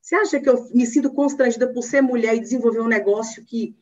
Você 0.00 0.14
acha 0.16 0.40
que 0.40 0.48
eu 0.48 0.68
me 0.74 0.86
sinto 0.86 1.12
constrangida 1.12 1.72
por 1.72 1.82
ser 1.82 2.02
mulher 2.02 2.36
e 2.36 2.40
desenvolver 2.40 2.80
um 2.80 2.88
negócio 2.88 3.44
que 3.44 3.74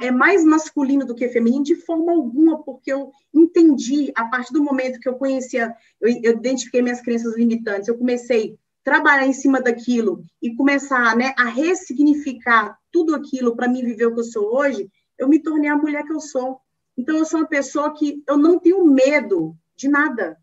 é 0.00 0.10
mais 0.10 0.44
masculino 0.44 1.06
do 1.06 1.14
que 1.14 1.28
feminino 1.28 1.64
de 1.64 1.76
forma 1.76 2.12
alguma, 2.12 2.62
porque 2.62 2.92
eu 2.92 3.10
entendi, 3.32 4.12
a 4.14 4.26
partir 4.26 4.52
do 4.52 4.62
momento 4.62 5.00
que 5.00 5.08
eu 5.08 5.16
conhecia, 5.16 5.74
eu, 6.00 6.08
eu 6.22 6.32
identifiquei 6.32 6.82
minhas 6.82 7.00
crenças 7.00 7.36
limitantes, 7.36 7.88
eu 7.88 7.96
comecei 7.96 8.52
a 8.52 8.84
trabalhar 8.84 9.26
em 9.26 9.32
cima 9.32 9.60
daquilo 9.60 10.22
e 10.42 10.54
começar 10.54 11.16
né, 11.16 11.34
a 11.38 11.44
ressignificar 11.44 12.78
tudo 12.92 13.14
aquilo 13.14 13.56
para 13.56 13.68
mim 13.68 13.82
viver 13.82 14.06
o 14.06 14.14
que 14.14 14.20
eu 14.20 14.24
sou 14.24 14.54
hoje, 14.54 14.90
eu 15.18 15.28
me 15.28 15.42
tornei 15.42 15.70
a 15.70 15.76
mulher 15.76 16.04
que 16.04 16.12
eu 16.12 16.20
sou. 16.20 16.60
Então, 16.96 17.16
eu 17.16 17.24
sou 17.24 17.40
uma 17.40 17.48
pessoa 17.48 17.92
que 17.94 18.22
eu 18.28 18.36
não 18.36 18.58
tenho 18.58 18.84
medo 18.84 19.56
de 19.74 19.88
nada. 19.88 20.38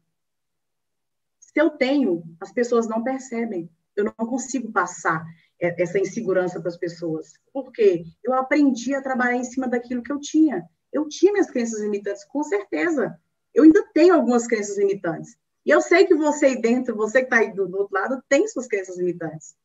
Se 1.39 1.61
eu 1.61 1.69
tenho, 1.69 2.23
as 2.39 2.51
pessoas 2.51 2.87
não 2.87 3.03
percebem. 3.03 3.69
Eu 3.95 4.05
não 4.05 4.25
consigo 4.25 4.71
passar 4.71 5.25
essa 5.61 5.99
insegurança 5.99 6.59
para 6.59 6.69
as 6.69 6.77
pessoas. 6.77 7.33
Por 7.53 7.71
quê? 7.71 8.03
Eu 8.23 8.33
aprendi 8.33 8.95
a 8.95 9.01
trabalhar 9.01 9.35
em 9.35 9.43
cima 9.43 9.67
daquilo 9.67 10.01
que 10.01 10.11
eu 10.11 10.19
tinha. 10.19 10.67
Eu 10.91 11.07
tinha 11.07 11.31
minhas 11.31 11.49
crenças 11.49 11.79
limitantes, 11.81 12.25
com 12.25 12.43
certeza. 12.43 13.17
Eu 13.53 13.63
ainda 13.63 13.85
tenho 13.93 14.15
algumas 14.15 14.47
crenças 14.47 14.77
limitantes. 14.77 15.37
E 15.65 15.69
eu 15.69 15.79
sei 15.79 16.05
que 16.05 16.15
você 16.15 16.47
aí 16.47 16.61
dentro, 16.61 16.95
você 16.95 17.19
que 17.19 17.25
está 17.25 17.37
aí 17.37 17.53
do, 17.53 17.67
do, 17.67 17.77
outro 17.77 17.93
lado, 17.93 18.23
tem 18.27 18.47
suas 18.47 18.67
crenças 18.67 18.97
limitantes. 18.97 19.55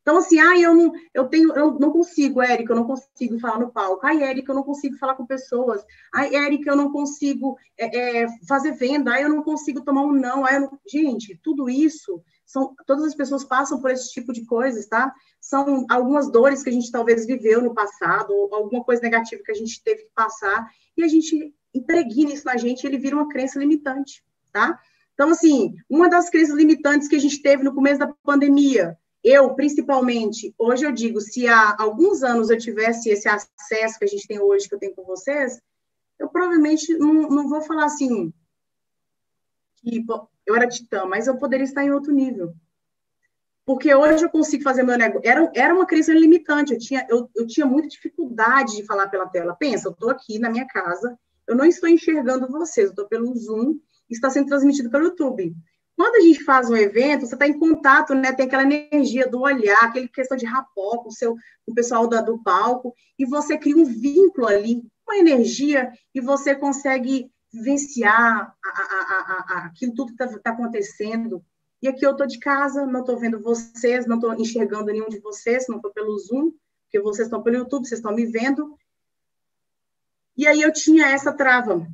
Então, 0.00 0.16
assim, 0.16 0.40
ah, 0.40 0.58
eu 0.58 0.74
não, 0.74 0.92
eu 1.14 1.28
tenho, 1.28 1.52
eu 1.54 1.78
não 1.78 1.92
consigo, 1.92 2.42
Érica, 2.42 2.72
eu 2.72 2.76
não 2.76 2.86
consigo 2.86 3.38
falar 3.38 3.60
no 3.60 3.70
palco. 3.70 4.04
Ai, 4.04 4.22
Érica, 4.22 4.50
eu 4.50 4.56
não 4.56 4.64
consigo 4.64 4.96
falar 4.96 5.14
com 5.14 5.24
pessoas. 5.24 5.84
Ai, 6.12 6.34
Érica, 6.34 6.70
eu 6.70 6.76
não 6.76 6.90
consigo 6.90 7.56
é, 7.78 8.22
é, 8.22 8.26
fazer 8.48 8.72
venda. 8.72 9.12
Ai, 9.12 9.22
eu 9.22 9.28
não 9.28 9.44
consigo 9.44 9.84
tomar 9.84 10.02
um 10.02 10.12
não. 10.12 10.44
Ai, 10.44 10.58
não... 10.58 10.76
Gente, 10.90 11.38
tudo 11.40 11.70
isso 11.70 12.20
são, 12.52 12.74
todas 12.86 13.04
as 13.04 13.14
pessoas 13.14 13.44
passam 13.44 13.80
por 13.80 13.90
esse 13.90 14.12
tipo 14.12 14.30
de 14.30 14.44
coisas, 14.44 14.86
tá? 14.86 15.10
São 15.40 15.86
algumas 15.88 16.30
dores 16.30 16.62
que 16.62 16.68
a 16.68 16.72
gente 16.72 16.92
talvez 16.92 17.24
viveu 17.24 17.62
no 17.62 17.74
passado, 17.74 18.30
ou 18.30 18.54
alguma 18.54 18.84
coisa 18.84 19.00
negativa 19.00 19.42
que 19.42 19.50
a 19.50 19.54
gente 19.54 19.82
teve 19.82 20.02
que 20.02 20.10
passar, 20.14 20.70
e 20.94 21.02
a 21.02 21.08
gente 21.08 21.54
impregna 21.74 22.30
isso 22.30 22.44
na 22.44 22.58
gente 22.58 22.86
ele 22.86 22.98
vira 22.98 23.16
uma 23.16 23.28
crença 23.30 23.58
limitante, 23.58 24.22
tá? 24.52 24.78
Então, 25.14 25.30
assim, 25.30 25.74
uma 25.88 26.10
das 26.10 26.28
crenças 26.28 26.54
limitantes 26.54 27.08
que 27.08 27.16
a 27.16 27.18
gente 27.18 27.40
teve 27.40 27.64
no 27.64 27.74
começo 27.74 28.00
da 28.00 28.12
pandemia, 28.22 28.98
eu, 29.24 29.54
principalmente, 29.54 30.54
hoje 30.58 30.84
eu 30.84 30.92
digo, 30.92 31.22
se 31.22 31.48
há 31.48 31.74
alguns 31.78 32.22
anos 32.22 32.50
eu 32.50 32.58
tivesse 32.58 33.08
esse 33.08 33.28
acesso 33.28 33.98
que 33.98 34.04
a 34.04 34.08
gente 34.08 34.26
tem 34.28 34.38
hoje, 34.38 34.68
que 34.68 34.74
eu 34.74 34.78
tenho 34.78 34.94
com 34.94 35.04
vocês, 35.04 35.58
eu 36.18 36.28
provavelmente 36.28 36.94
não, 36.98 37.14
não 37.30 37.48
vou 37.48 37.62
falar 37.62 37.86
assim, 37.86 38.30
que 39.76 40.04
eu 40.46 40.54
era 40.54 40.68
titã, 40.68 41.04
mas 41.04 41.26
eu 41.26 41.36
poderia 41.36 41.64
estar 41.64 41.84
em 41.84 41.92
outro 41.92 42.12
nível. 42.12 42.54
Porque 43.64 43.94
hoje 43.94 44.24
eu 44.24 44.30
consigo 44.30 44.62
fazer 44.62 44.82
meu 44.82 44.98
negócio. 44.98 45.28
Era, 45.28 45.50
era 45.54 45.74
uma 45.74 45.86
crença 45.86 46.12
limitante, 46.12 46.72
eu 46.72 46.78
tinha, 46.78 47.06
eu, 47.08 47.30
eu 47.36 47.46
tinha 47.46 47.64
muita 47.64 47.88
dificuldade 47.88 48.76
de 48.76 48.84
falar 48.84 49.08
pela 49.08 49.28
tela. 49.28 49.54
Pensa, 49.54 49.88
eu 49.88 49.92
estou 49.92 50.10
aqui 50.10 50.38
na 50.38 50.50
minha 50.50 50.66
casa, 50.66 51.16
eu 51.46 51.56
não 51.56 51.64
estou 51.64 51.88
enxergando 51.88 52.48
vocês, 52.48 52.86
eu 52.86 52.90
estou 52.90 53.08
pelo 53.08 53.34
Zoom, 53.36 53.78
está 54.10 54.30
sendo 54.30 54.48
transmitido 54.48 54.90
pelo 54.90 55.04
YouTube. 55.04 55.54
Quando 55.96 56.16
a 56.16 56.20
gente 56.20 56.42
faz 56.42 56.68
um 56.68 56.76
evento, 56.76 57.26
você 57.26 57.34
está 57.34 57.46
em 57.46 57.58
contato, 57.58 58.14
né? 58.14 58.32
Tem 58.32 58.46
aquela 58.46 58.62
energia 58.62 59.28
do 59.28 59.40
olhar, 59.40 59.84
aquela 59.84 60.08
questão 60.08 60.36
de 60.36 60.46
rapó 60.46 60.98
com 60.98 61.08
o, 61.08 61.12
seu, 61.12 61.34
com 61.64 61.72
o 61.72 61.74
pessoal 61.74 62.08
da, 62.08 62.20
do 62.20 62.42
palco, 62.42 62.94
e 63.18 63.24
você 63.24 63.56
cria 63.56 63.76
um 63.76 63.84
vínculo 63.84 64.46
ali, 64.46 64.82
uma 65.06 65.16
energia, 65.16 65.92
e 66.14 66.20
você 66.20 66.54
consegue 66.54 67.30
vivenciar 67.52 68.56
a, 68.64 68.68
a, 68.68 69.44
a, 69.54 69.66
aquilo 69.66 69.94
tudo 69.94 70.14
que 70.14 70.22
está 70.22 70.38
tá 70.38 70.50
acontecendo. 70.50 71.44
E 71.80 71.88
aqui 71.88 72.06
eu 72.06 72.12
estou 72.12 72.26
de 72.26 72.38
casa, 72.38 72.86
não 72.86 73.00
estou 73.00 73.18
vendo 73.18 73.40
vocês, 73.40 74.06
não 74.06 74.16
estou 74.16 74.34
enxergando 74.34 74.92
nenhum 74.92 75.08
de 75.08 75.18
vocês, 75.18 75.66
não 75.68 75.76
estou 75.76 75.92
pelo 75.92 76.18
Zoom, 76.18 76.52
porque 76.84 77.00
vocês 77.00 77.26
estão 77.26 77.42
pelo 77.42 77.56
YouTube, 77.56 77.86
vocês 77.86 77.98
estão 77.98 78.14
me 78.14 78.26
vendo. 78.26 78.76
E 80.36 80.46
aí 80.46 80.62
eu 80.62 80.72
tinha 80.72 81.08
essa 81.08 81.32
trava. 81.32 81.86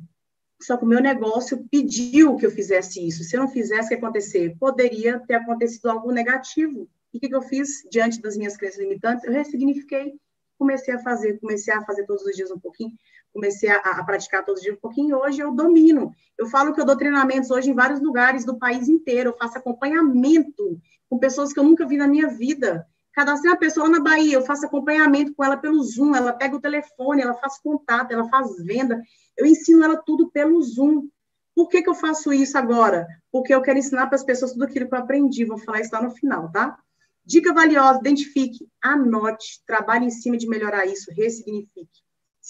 Só 0.61 0.77
que 0.77 0.83
o 0.83 0.87
meu 0.87 1.01
negócio 1.01 1.65
pediu 1.71 2.35
que 2.35 2.45
eu 2.45 2.51
fizesse 2.51 3.05
isso. 3.05 3.23
Se 3.23 3.35
eu 3.35 3.41
não 3.41 3.47
fizesse, 3.47 3.85
o 3.85 3.89
que 3.89 3.95
acontecer? 3.95 4.55
Poderia 4.59 5.19
ter 5.19 5.35
acontecido 5.35 5.89
algo 5.89 6.11
negativo. 6.11 6.89
E 7.13 7.17
o 7.17 7.19
que, 7.19 7.29
que 7.29 7.35
eu 7.35 7.41
fiz 7.41 7.87
diante 7.89 8.21
das 8.21 8.37
minhas 8.37 8.57
crenças 8.57 8.79
limitantes? 8.79 9.23
Eu 9.23 9.31
ressignifiquei, 9.31 10.19
comecei 10.57 10.93
a 10.93 10.99
fazer, 10.99 11.39
comecei 11.39 11.73
a 11.73 11.83
fazer 11.83 12.05
todos 12.05 12.23
os 12.23 12.35
dias 12.35 12.51
um 12.51 12.59
pouquinho, 12.59 12.91
comecei 13.33 13.69
a, 13.69 13.77
a 13.77 14.03
praticar 14.03 14.43
todos 14.43 14.59
os 14.59 14.63
dias 14.63 14.77
um 14.77 14.81
pouquinho, 14.81 15.17
hoje 15.17 15.41
eu 15.41 15.51
domino. 15.53 16.11
Eu 16.37 16.47
falo 16.47 16.73
que 16.73 16.81
eu 16.81 16.85
dou 16.85 16.97
treinamentos 16.97 17.51
hoje 17.51 17.69
em 17.69 17.75
vários 17.75 18.01
lugares 18.01 18.45
do 18.45 18.57
país 18.57 18.87
inteiro, 18.87 19.29
eu 19.31 19.37
faço 19.37 19.57
acompanhamento 19.57 20.79
com 21.09 21.17
pessoas 21.17 21.51
que 21.51 21.59
eu 21.59 21.63
nunca 21.63 21.85
vi 21.85 21.97
na 21.97 22.07
minha 22.07 22.27
vida. 22.27 22.85
Cadastrei 23.13 23.51
uma 23.51 23.57
pessoa 23.57 23.89
na 23.89 23.99
Bahia, 23.99 24.35
eu 24.35 24.45
faço 24.45 24.65
acompanhamento 24.65 25.33
com 25.33 25.43
ela 25.43 25.57
pelo 25.57 25.83
Zoom, 25.83 26.15
ela 26.15 26.31
pega 26.31 26.55
o 26.55 26.61
telefone, 26.61 27.21
ela 27.21 27.33
faz 27.33 27.59
contato, 27.59 28.11
ela 28.11 28.29
faz 28.29 28.55
venda, 28.63 29.01
eu 29.37 29.45
ensino 29.45 29.83
ela 29.83 29.97
tudo 29.97 30.29
pelo 30.29 30.61
Zoom. 30.61 31.09
Por 31.55 31.67
que, 31.67 31.81
que 31.81 31.89
eu 31.89 31.95
faço 31.95 32.31
isso 32.31 32.57
agora? 32.57 33.07
Porque 33.31 33.53
eu 33.53 33.61
quero 33.61 33.79
ensinar 33.79 34.07
para 34.07 34.15
as 34.15 34.23
pessoas 34.23 34.53
tudo 34.53 34.63
aquilo 34.63 34.87
que 34.87 34.93
eu 34.93 34.99
aprendi, 34.99 35.43
vou 35.43 35.57
falar 35.57 35.81
isso 35.81 35.93
lá 35.93 36.01
no 36.01 36.11
final, 36.11 36.49
tá? 36.51 36.77
Dica 37.25 37.53
valiosa, 37.53 37.99
identifique, 37.99 38.67
anote, 38.81 39.61
trabalhe 39.67 40.05
em 40.05 40.11
cima 40.11 40.37
de 40.37 40.47
melhorar 40.47 40.85
isso, 40.85 41.11
ressignifique. 41.11 41.99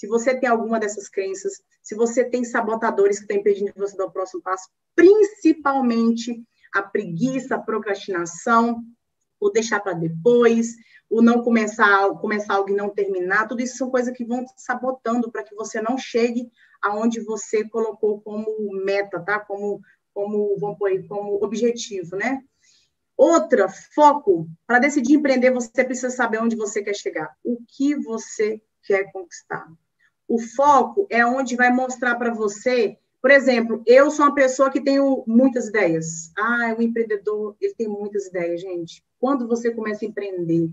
Se 0.00 0.06
você 0.06 0.34
tem 0.34 0.48
alguma 0.48 0.80
dessas 0.80 1.10
crenças, 1.10 1.62
se 1.82 1.94
você 1.94 2.24
tem 2.24 2.42
sabotadores 2.42 3.18
que 3.18 3.24
estão 3.24 3.36
impedindo 3.36 3.70
você 3.76 3.94
dar 3.98 4.06
o 4.06 4.10
próximo 4.10 4.40
passo, 4.40 4.70
principalmente 4.96 6.42
a 6.72 6.80
preguiça, 6.80 7.56
a 7.56 7.58
procrastinação, 7.58 8.82
o 9.38 9.50
deixar 9.50 9.78
para 9.80 9.92
depois, 9.92 10.74
o 11.10 11.20
não 11.20 11.42
começar, 11.42 12.08
começar 12.14 12.54
algo 12.54 12.70
e 12.70 12.74
não 12.74 12.88
terminar, 12.88 13.46
tudo 13.46 13.60
isso 13.60 13.76
são 13.76 13.90
coisas 13.90 14.16
que 14.16 14.24
vão 14.24 14.42
te 14.42 14.52
sabotando 14.56 15.30
para 15.30 15.44
que 15.44 15.54
você 15.54 15.82
não 15.82 15.98
chegue 15.98 16.50
aonde 16.80 17.20
você 17.20 17.68
colocou 17.68 18.22
como 18.22 18.72
meta, 18.82 19.20
tá? 19.20 19.38
Como, 19.38 19.82
como, 20.14 20.56
vamos 20.58 20.78
pôr 20.78 21.06
como 21.08 21.44
objetivo, 21.44 22.16
né? 22.16 22.42
Outra, 23.18 23.68
foco. 23.68 24.48
Para 24.66 24.78
decidir 24.78 25.16
empreender, 25.16 25.50
você 25.50 25.84
precisa 25.84 26.08
saber 26.08 26.38
onde 26.38 26.56
você 26.56 26.82
quer 26.82 26.94
chegar. 26.94 27.36
O 27.44 27.58
que 27.68 27.94
você 27.96 28.62
quer 28.82 29.12
conquistar. 29.12 29.68
O 30.30 30.38
foco 30.38 31.08
é 31.10 31.26
onde 31.26 31.56
vai 31.56 31.72
mostrar 31.72 32.14
para 32.14 32.32
você, 32.32 32.96
por 33.20 33.32
exemplo, 33.32 33.82
eu 33.84 34.12
sou 34.12 34.26
uma 34.26 34.34
pessoa 34.34 34.70
que 34.70 34.80
tenho 34.80 35.24
muitas 35.26 35.66
ideias. 35.66 36.30
Ah, 36.38 36.72
o 36.78 36.80
empreendedor, 36.80 37.56
ele 37.60 37.74
tem 37.74 37.88
muitas 37.88 38.28
ideias, 38.28 38.60
gente. 38.60 39.04
Quando 39.18 39.48
você 39.48 39.74
começa 39.74 40.04
a 40.04 40.08
empreender 40.08 40.70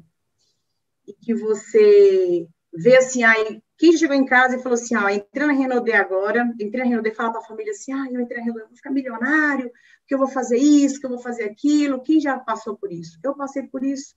e 1.08 1.12
que 1.12 1.34
você 1.34 2.48
vê 2.72 2.98
assim, 2.98 3.24
aí, 3.24 3.60
quem 3.80 3.98
chegou 3.98 4.16
em 4.16 4.28
casa 4.28 4.58
e 4.58 4.62
falou 4.62 4.76
assim, 4.76 4.96
ó, 4.96 5.10
entrei 5.10 5.48
na 5.48 5.54
Renaudê 5.54 5.94
agora, 5.94 6.44
entrei 6.60 6.84
na 6.84 6.90
Renaudê, 6.90 7.12
fala 7.16 7.32
para 7.32 7.42
a 7.42 7.46
família 7.46 7.72
assim, 7.72 7.92
ah, 7.92 8.06
eu 8.12 8.22
entrei 8.22 8.38
na 8.38 8.46
Renaudê, 8.46 8.68
vou 8.68 8.78
ficar 8.78 8.92
milionário, 8.92 9.72
que 10.06 10.14
eu 10.14 10.20
vou 10.20 10.28
fazer 10.28 10.58
isso, 10.58 11.00
que 11.00 11.08
eu 11.08 11.10
vou 11.10 11.20
fazer 11.20 11.46
aquilo. 11.46 12.04
Quem 12.04 12.20
já 12.20 12.38
passou 12.38 12.78
por 12.78 12.92
isso? 12.92 13.20
Eu 13.24 13.36
passei 13.36 13.64
por 13.64 13.84
isso. 13.84 14.16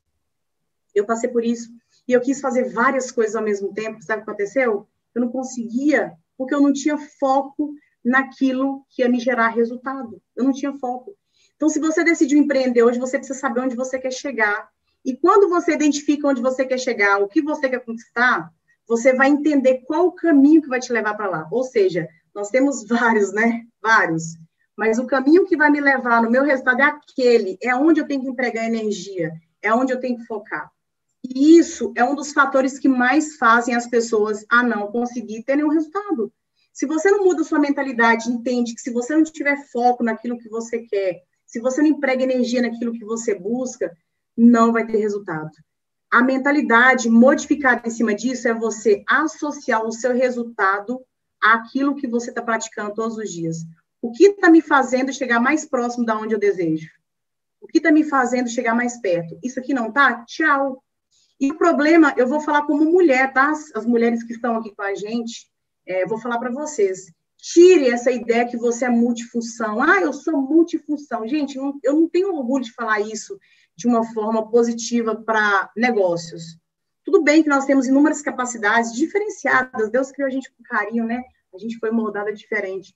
Eu 0.94 1.06
passei 1.06 1.30
por 1.30 1.42
isso. 1.42 1.70
E 2.06 2.12
eu 2.12 2.20
quis 2.20 2.42
fazer 2.42 2.70
várias 2.74 3.10
coisas 3.10 3.34
ao 3.34 3.42
mesmo 3.42 3.72
tempo. 3.72 4.02
Sabe 4.02 4.20
o 4.20 4.24
que 4.26 4.30
aconteceu? 4.30 4.86
Eu 5.14 5.22
não 5.22 5.30
conseguia, 5.30 6.12
porque 6.36 6.54
eu 6.54 6.60
não 6.60 6.72
tinha 6.72 6.96
foco 7.18 7.74
naquilo 8.04 8.84
que 8.90 9.02
ia 9.02 9.08
me 9.08 9.20
gerar 9.20 9.48
resultado. 9.48 10.20
Eu 10.36 10.44
não 10.44 10.52
tinha 10.52 10.72
foco. 10.74 11.14
Então, 11.56 11.68
se 11.68 11.78
você 11.78 12.02
decidiu 12.02 12.38
empreender 12.38 12.82
hoje, 12.82 12.98
você 12.98 13.18
precisa 13.18 13.38
saber 13.38 13.60
onde 13.60 13.76
você 13.76 13.98
quer 13.98 14.12
chegar. 14.12 14.68
E 15.04 15.16
quando 15.16 15.48
você 15.48 15.72
identifica 15.72 16.28
onde 16.28 16.40
você 16.40 16.64
quer 16.64 16.78
chegar, 16.78 17.20
o 17.20 17.28
que 17.28 17.42
você 17.42 17.68
quer 17.68 17.84
conquistar, 17.84 18.50
você 18.88 19.14
vai 19.14 19.28
entender 19.28 19.82
qual 19.86 20.06
o 20.06 20.12
caminho 20.12 20.62
que 20.62 20.68
vai 20.68 20.80
te 20.80 20.92
levar 20.92 21.14
para 21.14 21.28
lá. 21.28 21.48
Ou 21.50 21.62
seja, 21.62 22.08
nós 22.34 22.48
temos 22.50 22.86
vários, 22.88 23.32
né? 23.32 23.62
Vários. 23.82 24.36
Mas 24.76 24.98
o 24.98 25.06
caminho 25.06 25.44
que 25.44 25.56
vai 25.56 25.70
me 25.70 25.80
levar 25.80 26.22
no 26.22 26.30
meu 26.30 26.42
resultado 26.42 26.80
é 26.80 26.84
aquele, 26.84 27.58
é 27.62 27.74
onde 27.74 28.00
eu 28.00 28.06
tenho 28.06 28.22
que 28.22 28.28
empregar 28.28 28.64
energia, 28.64 29.30
é 29.60 29.74
onde 29.74 29.92
eu 29.92 30.00
tenho 30.00 30.16
que 30.16 30.24
focar. 30.24 30.70
E 31.32 31.56
isso 31.58 31.92
é 31.96 32.04
um 32.04 32.16
dos 32.16 32.32
fatores 32.32 32.78
que 32.78 32.88
mais 32.88 33.36
fazem 33.36 33.74
as 33.74 33.86
pessoas 33.86 34.44
a 34.48 34.62
não 34.64 34.90
conseguir 34.90 35.44
ter 35.44 35.56
nenhum 35.56 35.68
resultado. 35.68 36.32
Se 36.72 36.86
você 36.86 37.10
não 37.10 37.24
muda 37.24 37.44
sua 37.44 37.58
mentalidade, 37.58 38.28
entende 38.28 38.74
que 38.74 38.80
se 38.80 38.92
você 38.92 39.14
não 39.14 39.22
tiver 39.22 39.64
foco 39.68 40.02
naquilo 40.02 40.38
que 40.38 40.48
você 40.48 40.80
quer, 40.80 41.22
se 41.46 41.60
você 41.60 41.82
não 41.82 41.88
emprega 41.88 42.24
energia 42.24 42.62
naquilo 42.62 42.92
que 42.92 43.04
você 43.04 43.34
busca, 43.34 43.96
não 44.36 44.72
vai 44.72 44.86
ter 44.86 44.96
resultado. 44.96 45.50
A 46.10 46.22
mentalidade 46.22 47.08
modificada 47.08 47.82
em 47.86 47.90
cima 47.90 48.14
disso 48.14 48.48
é 48.48 48.54
você 48.54 49.04
associar 49.08 49.86
o 49.86 49.92
seu 49.92 50.12
resultado 50.12 51.00
àquilo 51.40 51.94
que 51.94 52.08
você 52.08 52.30
está 52.30 52.42
praticando 52.42 52.94
todos 52.94 53.16
os 53.16 53.30
dias. 53.30 53.58
O 54.02 54.10
que 54.10 54.24
está 54.24 54.50
me 54.50 54.60
fazendo 54.60 55.12
chegar 55.12 55.38
mais 55.38 55.64
próximo 55.64 56.04
da 56.04 56.18
onde 56.18 56.34
eu 56.34 56.38
desejo? 56.38 56.90
O 57.60 57.66
que 57.66 57.78
está 57.78 57.92
me 57.92 58.02
fazendo 58.02 58.48
chegar 58.48 58.74
mais 58.74 59.00
perto? 59.00 59.38
Isso 59.42 59.60
aqui 59.60 59.72
não 59.72 59.92
tá? 59.92 60.24
Tchau. 60.24 60.82
E 61.40 61.50
o 61.50 61.56
problema, 61.56 62.12
eu 62.18 62.26
vou 62.26 62.40
falar 62.40 62.62
como 62.66 62.84
mulher, 62.84 63.32
tá? 63.32 63.50
As 63.74 63.86
mulheres 63.86 64.22
que 64.22 64.34
estão 64.34 64.56
aqui 64.56 64.74
com 64.74 64.82
a 64.82 64.94
gente, 64.94 65.48
é, 65.86 66.04
vou 66.04 66.20
falar 66.20 66.38
para 66.38 66.50
vocês. 66.50 67.10
Tire 67.38 67.88
essa 67.88 68.10
ideia 68.10 68.46
que 68.46 68.58
você 68.58 68.84
é 68.84 68.90
multifunção. 68.90 69.80
Ah, 69.80 70.02
eu 70.02 70.12
sou 70.12 70.36
multifunção. 70.36 71.26
Gente, 71.26 71.56
não, 71.56 71.78
eu 71.82 71.94
não 71.94 72.08
tenho 72.08 72.34
orgulho 72.34 72.64
de 72.64 72.72
falar 72.74 73.00
isso 73.00 73.38
de 73.74 73.88
uma 73.88 74.04
forma 74.12 74.50
positiva 74.50 75.16
para 75.16 75.70
negócios. 75.74 76.58
Tudo 77.02 77.22
bem 77.22 77.42
que 77.42 77.48
nós 77.48 77.64
temos 77.64 77.86
inúmeras 77.86 78.20
capacidades 78.20 78.92
diferenciadas. 78.92 79.90
Deus 79.90 80.12
criou 80.12 80.28
a 80.28 80.30
gente 80.30 80.52
com 80.52 80.62
carinho, 80.62 81.06
né? 81.06 81.22
A 81.54 81.58
gente 81.58 81.78
foi 81.78 81.90
moldada 81.90 82.32
diferente 82.34 82.94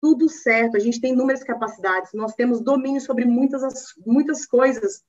tudo 0.00 0.28
certo, 0.28 0.76
a 0.76 0.80
gente 0.80 1.00
tem 1.00 1.12
inúmeras 1.12 1.44
capacidades, 1.44 2.12
nós 2.14 2.34
temos 2.34 2.60
domínio 2.60 3.00
sobre 3.00 3.26
muitas, 3.26 3.94
muitas 4.06 4.46
coisas. 4.46 5.04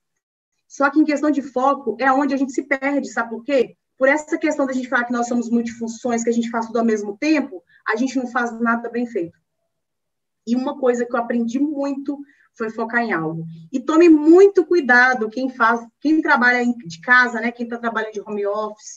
Só 0.72 0.88
que 0.88 0.98
em 0.98 1.04
questão 1.04 1.30
de 1.30 1.42
foco 1.42 1.98
é 2.00 2.10
onde 2.10 2.32
a 2.32 2.36
gente 2.38 2.50
se 2.50 2.62
perde, 2.62 3.12
sabe 3.12 3.28
por 3.28 3.44
quê? 3.44 3.76
Por 3.98 4.08
essa 4.08 4.38
questão 4.38 4.64
da 4.64 4.72
gente 4.72 4.88
falar 4.88 5.04
que 5.04 5.12
nós 5.12 5.28
somos 5.28 5.50
multifunções, 5.50 6.24
que 6.24 6.30
a 6.30 6.32
gente 6.32 6.48
faz 6.48 6.64
tudo 6.64 6.78
ao 6.78 6.84
mesmo 6.84 7.14
tempo, 7.18 7.62
a 7.86 7.94
gente 7.94 8.16
não 8.16 8.26
faz 8.26 8.58
nada 8.58 8.88
bem 8.88 9.04
feito. 9.04 9.38
E 10.46 10.56
uma 10.56 10.78
coisa 10.78 11.04
que 11.04 11.14
eu 11.14 11.20
aprendi 11.20 11.60
muito 11.60 12.18
foi 12.54 12.70
focar 12.70 13.02
em 13.02 13.12
algo. 13.12 13.44
E 13.70 13.78
tome 13.80 14.08
muito 14.08 14.64
cuidado 14.64 15.28
quem 15.28 15.50
faz, 15.50 15.86
quem 16.00 16.22
trabalha 16.22 16.64
de 16.64 17.00
casa, 17.02 17.38
né? 17.38 17.52
Quem 17.52 17.64
está 17.64 17.76
trabalhando 17.76 18.14
de 18.14 18.22
home 18.22 18.46
office, 18.46 18.96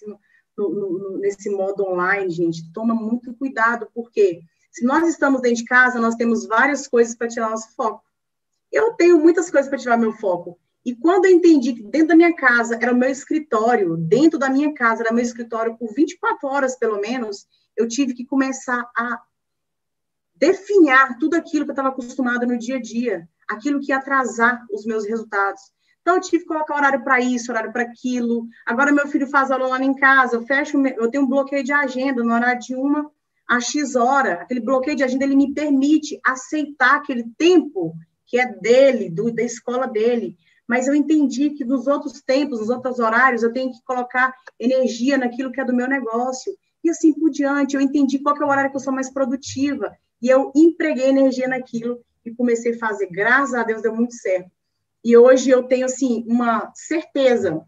no, 0.58 0.70
no, 0.70 1.18
nesse 1.18 1.50
modo 1.50 1.86
online, 1.86 2.30
gente, 2.30 2.72
toma 2.72 2.96
muito 2.96 3.34
cuidado, 3.34 3.90
porque? 3.94 4.40
Se 4.72 4.86
nós 4.86 5.10
estamos 5.10 5.42
dentro 5.42 5.58
de 5.58 5.66
casa, 5.66 6.00
nós 6.00 6.16
temos 6.16 6.48
várias 6.48 6.88
coisas 6.88 7.14
para 7.16 7.28
tirar 7.28 7.50
nosso 7.50 7.76
foco. 7.76 8.02
Eu 8.72 8.94
tenho 8.94 9.20
muitas 9.20 9.52
coisas 9.52 9.70
para 9.70 9.78
tirar 9.78 9.98
meu 9.98 10.14
foco. 10.14 10.58
E 10.86 10.96
quando 10.96 11.26
eu 11.26 11.32
entendi 11.32 11.74
que 11.74 11.84
dentro 11.84 12.10
da 12.10 12.16
minha 12.16 12.36
casa 12.36 12.78
era 12.80 12.94
o 12.94 12.96
meu 12.96 13.10
escritório, 13.10 13.98
dentro 13.98 14.38
da 14.38 14.50
minha 14.50 14.74
casa 14.74 15.02
era 15.02 15.14
meu 15.14 15.24
escritório 15.24 15.76
por 15.78 15.94
24 15.94 16.48
horas 16.48 16.78
pelo 16.78 17.02
menos, 17.02 17.48
eu 17.76 17.88
tive 17.88 18.14
que 18.14 18.26
começar 18.26 18.88
a 18.96 19.20
definhar 20.36 21.18
tudo 21.18 21.36
aquilo 21.36 21.66
que 21.66 21.72
eu 21.72 21.74
estava 21.74 21.90
acostumada 21.90 22.46
no 22.46 22.58
dia 22.58 22.76
a 22.76 22.82
dia, 22.82 23.28
aquilo 23.48 23.80
que 23.80 23.92
ia 23.92 23.98
atrasar 23.98 24.64
os 24.72 24.86
meus 24.86 25.08
resultados. 25.08 25.62
Então, 26.02 26.16
eu 26.16 26.22
tive 26.22 26.44
que 26.44 26.50
colocar 26.50 26.76
horário 26.76 27.04
para 27.04 27.20
isso, 27.20 27.52
horário 27.52 27.74
para 27.74 27.82
aquilo. 27.82 28.48
Agora, 28.64 28.92
meu 28.92 29.08
filho 29.08 29.26
faz 29.26 29.50
aula 29.50 29.68
lá 29.68 29.84
em 29.84 29.96
casa, 29.96 30.36
eu 30.36 30.46
fecho, 30.46 30.78
eu 30.86 31.10
tenho 31.10 31.24
um 31.24 31.28
bloqueio 31.28 31.64
de 31.64 31.74
agenda 31.74 32.24
no 32.24 32.32
horário 32.32 32.60
de 32.60 32.76
uma 32.76 33.10
a 33.48 33.60
X 33.60 33.96
hora, 33.96 34.34
aquele 34.34 34.60
bloqueio 34.60 34.96
de 34.96 35.04
agenda, 35.04 35.24
ele 35.24 35.36
me 35.36 35.54
permite 35.54 36.20
aceitar 36.26 36.96
aquele 36.96 37.24
tempo 37.38 37.96
que 38.26 38.40
é 38.40 38.52
dele, 38.60 39.10
do, 39.10 39.32
da 39.32 39.44
escola 39.44 39.88
dele. 39.88 40.36
Mas 40.68 40.88
eu 40.88 40.96
entendi 40.96 41.52
que 41.52 41.64
nos 41.64 41.88
outros 41.88 42.22
tempos, 42.22 42.60
nos 42.60 42.70
outros 42.70 43.00
horários, 43.00 43.44
eu 43.44 43.54
tenho 43.54 43.72
que 43.72 43.82
colocar 43.84 44.34
energia 44.60 45.18
naquilo 45.18 45.52
que 45.52 45.62
é 45.62 45.66
do 45.66 45.76
meu 45.76 45.88
negócio. 45.88 46.52
E 46.84 46.90
assim 46.90 47.14
por 47.14 47.30
diante, 47.30 47.76
eu 47.76 47.82
entendi 47.82 48.20
qual 48.20 48.36
é 48.36 48.44
o 48.44 48.50
horário 48.50 48.72
que 48.72 48.78
eu 48.78 48.82
sou 48.82 48.94
mais 48.94 49.12
produtiva. 49.12 49.96
E 50.22 50.30
eu 50.30 50.52
empreguei 50.56 51.10
energia 51.10 51.48
naquilo 51.48 52.00
e 52.26 52.32
comecei 52.34 52.74
a 52.74 52.80
fazer. 52.80 53.08
Graças 53.12 53.54
a 53.54 53.64
Deus 53.64 53.82
deu 53.82 53.96
muito 53.96 54.16
certo. 54.16 54.50
E 55.04 55.16
hoje 55.16 55.52
eu 55.52 55.64
tenho, 55.64 55.86
assim, 55.86 56.26
uma 56.28 56.72
certeza 56.74 57.64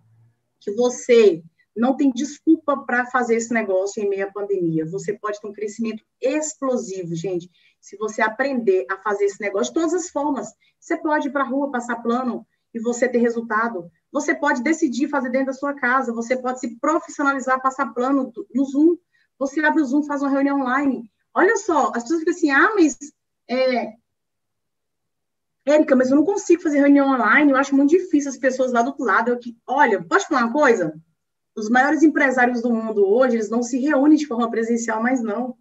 que 0.59 0.71
você 0.71 1.43
não 1.75 1.95
tem 1.95 2.11
desculpa 2.11 2.75
para 2.77 3.05
fazer 3.05 3.35
esse 3.35 3.53
negócio 3.53 4.01
em 4.03 4.09
meio 4.09 4.27
à 4.27 4.31
pandemia. 4.31 4.85
Você 4.87 5.13
pode 5.13 5.39
ter 5.39 5.47
um 5.47 5.53
crescimento 5.53 6.03
explosivo, 6.19 7.13
gente. 7.15 7.49
Se 7.79 7.95
você 7.97 8.23
aprender 8.23 8.87
a 8.89 8.97
fazer 8.97 9.25
esse 9.25 9.39
negócio 9.39 9.71
de 9.71 9.79
todas 9.79 9.93
as 9.93 10.09
formas, 10.09 10.51
você 10.79 10.97
pode 10.97 11.27
ir 11.27 11.31
para 11.31 11.43
a 11.43 11.47
rua 11.47 11.71
passar 11.71 12.01
plano 12.01 12.45
e 12.77 12.81
você 12.81 13.07
ter 13.07 13.19
resultado. 13.19 13.91
Você 14.11 14.33
pode 14.33 14.63
decidir 14.63 15.09
fazer 15.09 15.29
dentro 15.29 15.47
da 15.47 15.53
sua 15.53 15.73
casa. 15.73 16.13
Você 16.13 16.37
pode 16.37 16.59
se 16.59 16.79
profissionalizar, 16.79 17.61
passar 17.61 17.93
plano 17.93 18.31
no 18.53 18.65
Zoom. 18.65 18.97
Você 19.39 19.59
abre 19.63 19.81
o 19.81 19.85
Zoom, 19.85 20.03
faz 20.03 20.21
uma 20.21 20.31
reunião 20.31 20.61
online. 20.61 21.11
Olha 21.33 21.57
só, 21.57 21.91
as 21.93 22.03
pessoas 22.03 22.19
ficam 22.19 22.33
assim, 22.33 22.49
ah, 22.49 22.73
mas 22.73 22.97
é, 23.49 23.93
Érica, 25.67 25.97
mas 25.97 26.09
eu 26.09 26.15
não 26.15 26.23
consigo 26.23 26.61
fazer 26.61 26.79
reunião 26.79 27.09
online, 27.09 27.51
eu 27.51 27.57
acho 27.57 27.75
muito 27.75 27.89
difícil 27.89 28.31
as 28.31 28.37
pessoas 28.37 28.71
lá 28.71 28.81
do 28.81 28.87
outro 28.87 29.03
lado. 29.03 29.31
Eu, 29.31 29.39
olha, 29.67 30.01
pode 30.01 30.25
falar 30.25 30.45
uma 30.45 30.53
coisa? 30.53 30.97
Os 31.55 31.69
maiores 31.69 32.03
empresários 32.03 32.61
do 32.61 32.73
mundo 32.73 33.05
hoje, 33.05 33.35
eles 33.35 33.49
não 33.49 33.61
se 33.61 33.77
reúnem 33.77 34.17
de 34.17 34.27
forma 34.27 34.49
presencial, 34.49 35.03
mas 35.03 35.21
não. 35.21 35.57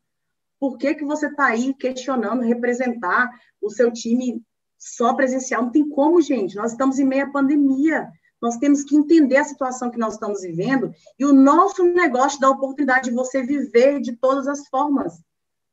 Por 0.60 0.78
que, 0.78 0.94
que 0.94 1.04
você 1.04 1.26
está 1.26 1.46
aí 1.46 1.74
questionando 1.74 2.42
representar 2.42 3.28
o 3.60 3.68
seu 3.68 3.92
time 3.92 4.40
só 4.78 5.14
presencial? 5.14 5.62
Não 5.62 5.70
tem 5.70 5.88
como, 5.88 6.20
gente. 6.20 6.56
Nós 6.56 6.72
estamos 6.72 6.98
em 6.98 7.04
meia 7.04 7.30
pandemia. 7.30 8.08
Nós 8.40 8.58
temos 8.58 8.84
que 8.84 8.96
entender 8.96 9.38
a 9.38 9.44
situação 9.44 9.90
que 9.90 9.98
nós 9.98 10.14
estamos 10.14 10.42
vivendo 10.42 10.92
e 11.18 11.24
o 11.24 11.32
nosso 11.32 11.82
negócio 11.84 12.38
dá 12.38 12.48
a 12.48 12.50
oportunidade 12.50 13.08
de 13.08 13.16
você 13.16 13.42
viver 13.42 14.00
de 14.00 14.14
todas 14.16 14.46
as 14.46 14.68
formas. 14.68 15.20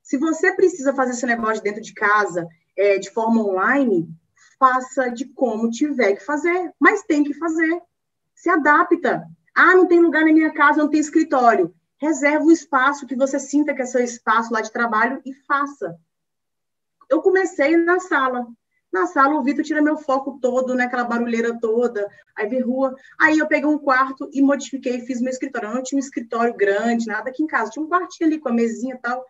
Se 0.02 0.18
você 0.18 0.54
precisa 0.54 0.94
fazer 0.94 1.12
esse 1.12 1.26
negócio 1.26 1.64
dentro 1.64 1.82
de 1.82 1.94
casa, 1.94 2.48
é, 2.78 2.98
de 2.98 3.12
forma 3.12 3.42
online, 3.42 4.08
faça 4.58 5.10
de 5.10 5.26
como 5.26 5.70
tiver 5.70 6.14
que 6.14 6.26
fazer, 6.26 6.74
mas 6.80 7.04
tem 7.04 7.24
que 7.24 7.34
fazer. 7.34 7.82
Se 8.36 8.50
adapta. 8.50 9.28
Ah, 9.56 9.76
não 9.76 9.88
tem 9.88 10.02
lugar 10.02 10.26
na 10.26 10.34
minha 10.34 10.52
casa, 10.54 10.82
não 10.82 10.90
tem 10.90 11.00
escritório. 11.00 11.74
Reserva 11.98 12.46
o 12.46 12.52
espaço 12.52 13.06
que 13.06 13.16
você 13.16 13.40
sinta 13.40 13.74
que 13.74 13.82
é 13.82 13.86
seu 13.86 14.02
espaço 14.04 14.52
lá 14.52 14.62
de 14.62 14.72
trabalho 14.72 15.22
e 15.26 15.34
faça. 15.46 15.98
Eu 17.10 17.22
comecei 17.22 17.78
na 17.78 18.00
sala. 18.00 18.48
Na 18.94 19.08
sala, 19.08 19.34
o 19.34 19.42
Vitor 19.42 19.66
tira 19.66 19.82
meu 19.82 19.98
foco 19.98 20.38
todo, 20.40 20.76
né? 20.76 20.84
Aquela 20.84 21.04
barulheira 21.04 21.60
toda, 21.60 22.08
aí 22.38 22.48
vi 22.48 22.60
rua. 22.60 22.96
Aí 23.20 23.40
eu 23.40 23.48
peguei 23.48 23.68
um 23.68 23.80
quarto 23.80 24.30
e 24.32 24.40
modifiquei, 24.40 25.02
fiz 25.02 25.20
meu 25.20 25.32
escritório. 25.32 25.68
Eu 25.68 25.74
não 25.74 25.82
tinha 25.82 25.98
um 25.98 26.00
escritório 26.00 26.54
grande, 26.56 27.08
nada 27.08 27.32
aqui 27.32 27.42
em 27.42 27.48
casa. 27.48 27.72
Tinha 27.72 27.84
um 27.84 27.90
quartinho 27.90 28.30
ali 28.30 28.40
com 28.40 28.50
a 28.50 28.54
mesinha 28.54 28.94
e 28.94 28.98
tal. 29.00 29.26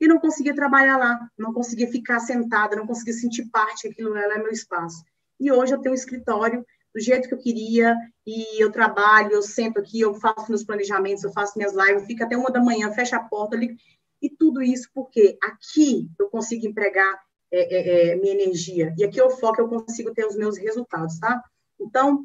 E 0.00 0.06
não 0.06 0.20
conseguia 0.20 0.54
trabalhar 0.54 0.96
lá, 0.96 1.28
não 1.36 1.52
conseguia 1.52 1.90
ficar 1.90 2.20
sentada, 2.20 2.76
não 2.76 2.86
conseguia 2.86 3.12
sentir 3.12 3.46
parte, 3.50 3.88
aquilo 3.88 4.16
era 4.16 4.38
meu 4.38 4.52
espaço. 4.52 5.04
E 5.40 5.50
hoje 5.50 5.74
eu 5.74 5.80
tenho 5.80 5.92
um 5.92 5.98
escritório 5.98 6.64
do 6.94 7.00
jeito 7.00 7.26
que 7.26 7.34
eu 7.34 7.38
queria, 7.38 7.96
e 8.24 8.62
eu 8.62 8.70
trabalho, 8.70 9.32
eu 9.32 9.42
sento 9.42 9.80
aqui, 9.80 10.00
eu 10.00 10.14
faço 10.14 10.48
meus 10.48 10.62
planejamentos, 10.62 11.24
eu 11.24 11.32
faço 11.32 11.54
minhas 11.56 11.74
lives, 11.74 12.06
fico 12.06 12.22
até 12.22 12.36
uma 12.36 12.52
da 12.52 12.62
manhã, 12.62 12.92
fecho 12.92 13.16
a 13.16 13.20
porta, 13.20 13.56
ali, 13.56 13.76
e 14.22 14.30
tudo 14.30 14.62
isso 14.62 14.88
porque 14.94 15.36
aqui 15.42 16.08
eu 16.18 16.28
consigo 16.28 16.66
empregar 16.66 17.20
é, 17.50 17.60
é, 17.60 18.10
é, 18.10 18.16
minha 18.16 18.34
energia, 18.34 18.94
e 18.96 19.04
aqui 19.04 19.20
eu 19.20 19.30
foco, 19.30 19.60
eu 19.60 19.68
consigo 19.68 20.12
ter 20.12 20.26
os 20.26 20.36
meus 20.36 20.58
resultados, 20.58 21.18
tá? 21.18 21.42
Então, 21.80 22.24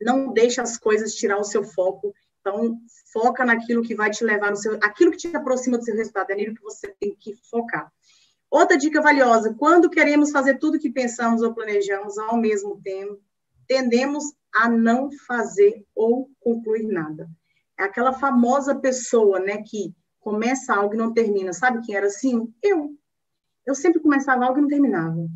não 0.00 0.32
deixa 0.32 0.62
as 0.62 0.76
coisas 0.76 1.14
tirar 1.14 1.38
o 1.38 1.44
seu 1.44 1.64
foco, 1.64 2.14
então, 2.40 2.78
foca 3.12 3.44
naquilo 3.44 3.82
que 3.82 3.94
vai 3.94 4.10
te 4.10 4.22
levar 4.24 4.50
no 4.50 4.56
seu, 4.56 4.74
aquilo 4.82 5.10
que 5.10 5.16
te 5.16 5.36
aproxima 5.36 5.78
do 5.78 5.84
seu 5.84 5.96
resultado, 5.96 6.30
é 6.30 6.36
nele 6.36 6.54
que 6.54 6.62
você 6.62 6.94
tem 7.00 7.14
que 7.18 7.34
focar. 7.50 7.90
Outra 8.50 8.78
dica 8.78 9.02
valiosa, 9.02 9.54
quando 9.54 9.90
queremos 9.90 10.30
fazer 10.30 10.58
tudo 10.58 10.78
que 10.78 10.90
pensamos 10.90 11.42
ou 11.42 11.52
planejamos 11.52 12.16
ao 12.16 12.36
mesmo 12.36 12.80
tempo, 12.80 13.20
tendemos 13.66 14.24
a 14.54 14.68
não 14.68 15.10
fazer 15.26 15.84
ou 15.94 16.30
concluir 16.40 16.86
nada. 16.86 17.28
É 17.78 17.82
aquela 17.82 18.12
famosa 18.12 18.74
pessoa, 18.74 19.40
né, 19.40 19.62
que 19.62 19.94
começa 20.20 20.74
algo 20.74 20.94
e 20.94 20.96
não 20.96 21.12
termina. 21.12 21.52
Sabe 21.52 21.84
quem 21.84 21.94
era 21.94 22.06
assim? 22.06 22.52
Eu. 22.62 22.96
Eu 23.66 23.74
sempre 23.74 24.00
começava 24.00 24.44
algo 24.44 24.58
e 24.58 24.62
não 24.62 24.68
terminava. 24.68 25.26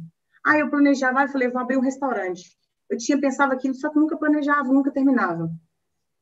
Aí 0.45 0.61
eu 0.61 0.71
planejava, 0.71 1.25
e 1.25 1.29
falei, 1.29 1.49
vou 1.49 1.61
abrir 1.61 1.77
um 1.77 1.83
restaurante. 1.83 2.57
Eu 2.89 2.97
tinha 2.97 3.21
pensado 3.21 3.53
aquilo, 3.53 3.75
só 3.75 3.91
que 3.91 3.99
nunca 3.99 4.17
planejava, 4.17 4.73
nunca 4.73 4.91
terminava. 4.91 5.51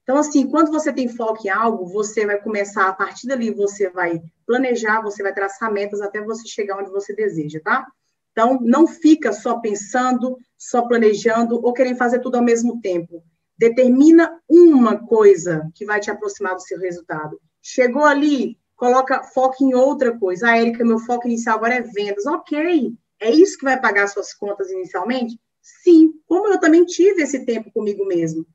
Então, 0.02 0.16
assim, 0.16 0.48
quando 0.48 0.70
você 0.70 0.90
tem 0.90 1.06
foco 1.06 1.46
em 1.46 1.50
algo, 1.50 1.86
você 1.86 2.24
vai 2.24 2.40
começar, 2.40 2.88
a 2.88 2.94
partir 2.94 3.26
dali, 3.26 3.52
você 3.52 3.90
vai 3.90 4.22
planejar, 4.46 5.02
você 5.02 5.22
vai 5.22 5.34
traçar 5.34 5.70
metas 5.70 6.00
até 6.00 6.22
você 6.22 6.48
chegar 6.48 6.78
onde 6.78 6.90
você 6.90 7.14
deseja, 7.14 7.60
tá? 7.62 7.86
Então, 8.32 8.58
não 8.62 8.86
fica 8.86 9.32
só 9.32 9.58
pensando, 9.60 10.38
só 10.56 10.86
planejando 10.88 11.60
ou 11.62 11.72
querendo 11.74 11.98
fazer 11.98 12.20
tudo 12.20 12.36
ao 12.36 12.42
mesmo 12.42 12.80
tempo. 12.80 13.22
Determina 13.58 14.40
uma 14.48 14.96
coisa 14.96 15.68
que 15.74 15.84
vai 15.84 16.00
te 16.00 16.10
aproximar 16.10 16.54
do 16.54 16.62
seu 16.62 16.78
resultado. 16.78 17.38
Chegou 17.60 18.04
ali, 18.04 18.56
coloca 18.78 19.24
foco 19.24 19.62
em 19.62 19.74
outra 19.74 20.16
coisa. 20.16 20.48
Ah, 20.48 20.56
Érica, 20.56 20.84
meu 20.84 21.00
foco 21.00 21.26
inicial 21.26 21.56
agora 21.56 21.74
é 21.74 21.82
vendas. 21.82 22.24
Ok, 22.24 22.94
é 23.20 23.30
isso 23.30 23.58
que 23.58 23.64
vai 23.64 23.78
pagar 23.78 24.06
suas 24.06 24.32
contas 24.32 24.70
inicialmente? 24.70 25.38
Sim, 25.60 26.14
como 26.24 26.48
eu 26.48 26.60
também 26.60 26.86
tive 26.86 27.22
esse 27.22 27.44
tempo 27.44 27.70
comigo 27.72 28.06
mesmo. 28.06 28.46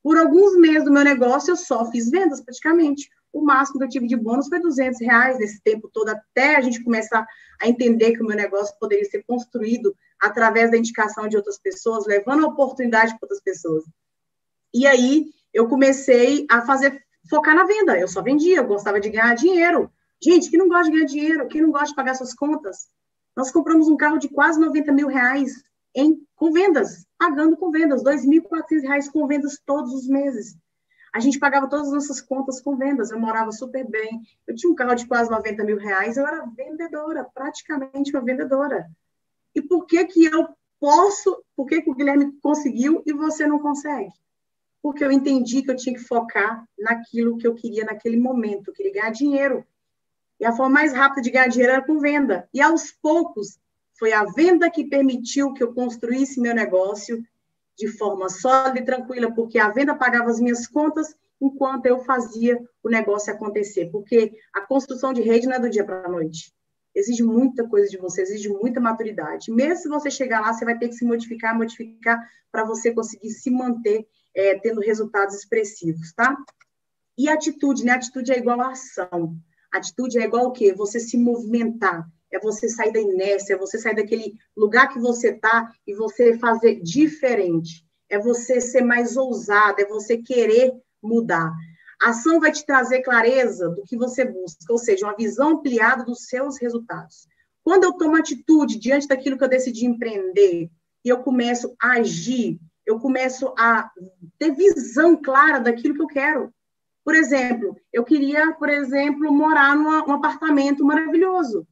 Por 0.00 0.16
alguns 0.16 0.56
meses 0.56 0.84
do 0.84 0.92
meu 0.92 1.04
negócio, 1.04 1.50
eu 1.50 1.56
só 1.56 1.90
fiz 1.90 2.08
vendas, 2.08 2.40
praticamente. 2.40 3.10
O 3.32 3.42
máximo 3.42 3.78
que 3.78 3.84
eu 3.84 3.88
tive 3.88 4.06
de 4.06 4.16
bônus 4.16 4.48
foi 4.48 4.60
200 4.60 5.00
reais 5.00 5.38
nesse 5.38 5.60
tempo 5.60 5.90
todo, 5.92 6.10
até 6.10 6.54
a 6.54 6.60
gente 6.60 6.82
começar 6.82 7.26
a 7.60 7.68
entender 7.68 8.12
que 8.12 8.22
o 8.22 8.26
meu 8.26 8.36
negócio 8.36 8.76
poderia 8.78 9.04
ser 9.04 9.24
construído 9.24 9.94
através 10.20 10.70
da 10.70 10.76
indicação 10.76 11.26
de 11.26 11.36
outras 11.36 11.58
pessoas, 11.58 12.06
levando 12.06 12.44
a 12.44 12.48
oportunidade 12.48 13.12
para 13.12 13.24
outras 13.26 13.42
pessoas. 13.42 13.84
E 14.72 14.86
aí, 14.86 15.26
eu 15.52 15.68
comecei 15.68 16.46
a 16.50 16.62
fazer, 16.62 17.02
focar 17.28 17.54
na 17.54 17.64
venda. 17.64 17.98
Eu 17.98 18.08
só 18.08 18.22
vendia, 18.22 18.58
eu 18.58 18.66
gostava 18.66 19.00
de 19.00 19.10
ganhar 19.10 19.34
dinheiro. 19.34 19.90
Gente, 20.22 20.50
quem 20.50 20.58
não 20.58 20.68
gosta 20.68 20.84
de 20.84 20.92
ganhar 20.92 21.06
dinheiro? 21.06 21.48
Quem 21.48 21.62
não 21.62 21.70
gosta 21.70 21.88
de 21.88 21.94
pagar 21.94 22.14
suas 22.14 22.34
contas? 22.34 22.88
Nós 23.36 23.50
compramos 23.50 23.88
um 23.88 23.96
carro 23.96 24.18
de 24.18 24.28
quase 24.28 24.60
90 24.60 24.92
mil 24.92 25.08
reais 25.08 25.62
em, 25.94 26.24
com 26.36 26.52
vendas, 26.52 27.06
pagando 27.18 27.56
com 27.56 27.70
vendas, 27.70 28.02
R$ 28.04 28.14
2.400 28.16 29.10
com 29.10 29.26
vendas 29.26 29.60
todos 29.64 29.92
os 29.92 30.06
meses. 30.06 30.56
A 31.12 31.20
gente 31.20 31.38
pagava 31.38 31.68
todas 31.68 31.88
as 31.88 31.92
nossas 31.92 32.20
contas 32.20 32.60
com 32.60 32.76
vendas, 32.76 33.10
eu 33.10 33.20
morava 33.20 33.52
super 33.52 33.86
bem. 33.86 34.22
Eu 34.46 34.54
tinha 34.54 34.72
um 34.72 34.74
carro 34.74 34.94
de 34.94 35.06
quase 35.06 35.30
90 35.30 35.62
mil 35.64 35.76
reais, 35.76 36.16
eu 36.16 36.26
era 36.26 36.46
vendedora, 36.46 37.24
praticamente 37.34 38.12
uma 38.12 38.24
vendedora. 38.24 38.88
E 39.54 39.60
por 39.60 39.86
que 39.86 40.02
que 40.06 40.24
eu 40.24 40.48
posso, 40.80 41.44
por 41.54 41.66
que, 41.66 41.82
que 41.82 41.90
o 41.90 41.94
Guilherme 41.94 42.32
conseguiu 42.42 43.02
e 43.06 43.12
você 43.12 43.46
não 43.46 43.58
consegue? 43.58 44.10
Porque 44.82 45.04
eu 45.04 45.12
entendi 45.12 45.62
que 45.62 45.70
eu 45.70 45.76
tinha 45.76 45.94
que 45.94 46.02
focar 46.02 46.66
naquilo 46.78 47.38
que 47.38 47.46
eu 47.46 47.54
queria 47.54 47.84
naquele 47.84 48.16
momento, 48.16 48.68
eu 48.68 48.74
queria 48.74 48.92
ganhar 48.92 49.10
dinheiro. 49.10 49.64
E 50.40 50.44
a 50.44 50.52
forma 50.52 50.74
mais 50.74 50.92
rápida 50.92 51.22
de 51.22 51.30
ganhar 51.30 51.46
dinheiro 51.46 51.72
era 51.72 51.86
com 51.86 52.00
venda. 52.00 52.48
E 52.52 52.60
aos 52.60 52.90
poucos, 52.90 53.60
foi 53.96 54.12
a 54.12 54.24
venda 54.24 54.68
que 54.68 54.88
permitiu 54.88 55.52
que 55.52 55.62
eu 55.62 55.72
construísse 55.72 56.40
meu 56.40 56.52
negócio 56.52 57.24
de 57.78 57.86
forma 57.86 58.28
sólida 58.28 58.80
e 58.80 58.84
tranquila, 58.84 59.32
porque 59.32 59.58
a 59.58 59.68
venda 59.68 59.94
pagava 59.94 60.30
as 60.30 60.40
minhas 60.40 60.66
contas 60.66 61.14
enquanto 61.40 61.86
eu 61.86 62.00
fazia 62.00 62.60
o 62.82 62.88
negócio 62.88 63.32
acontecer. 63.32 63.90
Porque 63.90 64.32
a 64.52 64.60
construção 64.60 65.12
de 65.12 65.22
rede 65.22 65.46
não 65.46 65.54
é 65.54 65.60
do 65.60 65.70
dia 65.70 65.84
para 65.84 66.06
a 66.06 66.08
noite. 66.08 66.52
Exige 66.94 67.22
muita 67.22 67.66
coisa 67.68 67.88
de 67.88 67.96
você, 67.96 68.22
exige 68.22 68.48
muita 68.48 68.80
maturidade. 68.80 69.50
Mesmo 69.50 69.76
se 69.76 69.88
você 69.88 70.10
chegar 70.10 70.40
lá, 70.40 70.52
você 70.52 70.64
vai 70.64 70.76
ter 70.76 70.88
que 70.88 70.94
se 70.94 71.04
modificar, 71.04 71.56
modificar, 71.56 72.20
para 72.50 72.64
você 72.64 72.92
conseguir 72.92 73.30
se 73.30 73.50
manter 73.50 74.06
é, 74.34 74.58
tendo 74.58 74.80
resultados 74.80 75.34
expressivos, 75.34 76.12
tá? 76.12 76.36
E 77.16 77.28
atitude, 77.28 77.84
né? 77.84 77.92
Atitude 77.92 78.32
é 78.32 78.38
igual 78.38 78.60
a 78.60 78.70
ação. 78.70 79.36
Atitude 79.72 80.18
é 80.18 80.24
igual 80.24 80.46
o 80.46 80.52
quê? 80.52 80.72
Você 80.72 80.98
se 80.98 81.16
movimentar 81.16 82.08
é 82.32 82.40
você 82.40 82.68
sair 82.68 82.92
da 82.92 83.00
inércia, 83.00 83.54
é 83.54 83.58
você 83.58 83.78
sair 83.78 83.94
daquele 83.94 84.34
lugar 84.56 84.88
que 84.88 84.98
você 84.98 85.28
está 85.28 85.70
e 85.86 85.94
você 85.94 86.38
fazer 86.38 86.80
diferente. 86.80 87.84
É 88.08 88.18
você 88.18 88.60
ser 88.60 88.82
mais 88.82 89.16
ousado, 89.16 89.80
é 89.80 89.86
você 89.86 90.16
querer 90.16 90.72
mudar. 91.02 91.52
A 92.00 92.10
ação 92.10 92.40
vai 92.40 92.50
te 92.50 92.64
trazer 92.64 93.02
clareza 93.02 93.68
do 93.68 93.84
que 93.84 93.96
você 93.96 94.24
busca, 94.24 94.72
ou 94.72 94.78
seja, 94.78 95.06
uma 95.06 95.16
visão 95.16 95.50
ampliada 95.50 96.04
dos 96.04 96.26
seus 96.26 96.58
resultados. 96.58 97.28
Quando 97.62 97.84
eu 97.84 97.92
tomo 97.92 98.16
atitude 98.16 98.78
diante 98.78 99.06
daquilo 99.06 99.38
que 99.38 99.44
eu 99.44 99.48
decidi 99.48 99.86
empreender 99.86 100.68
e 101.04 101.08
eu 101.08 101.18
começo 101.18 101.76
a 101.80 101.92
agir, 101.92 102.58
eu 102.92 103.00
começo 103.00 103.52
a 103.58 103.90
ter 104.38 104.52
visão 104.54 105.20
clara 105.20 105.58
daquilo 105.58 105.94
que 105.94 106.02
eu 106.02 106.06
quero. 106.06 106.52
Por 107.04 107.14
exemplo, 107.14 107.76
eu 107.92 108.04
queria, 108.04 108.52
por 108.52 108.68
exemplo, 108.68 109.32
morar 109.32 109.74
num 109.76 110.12
apartamento 110.12 110.84
maravilhoso. 110.84 111.66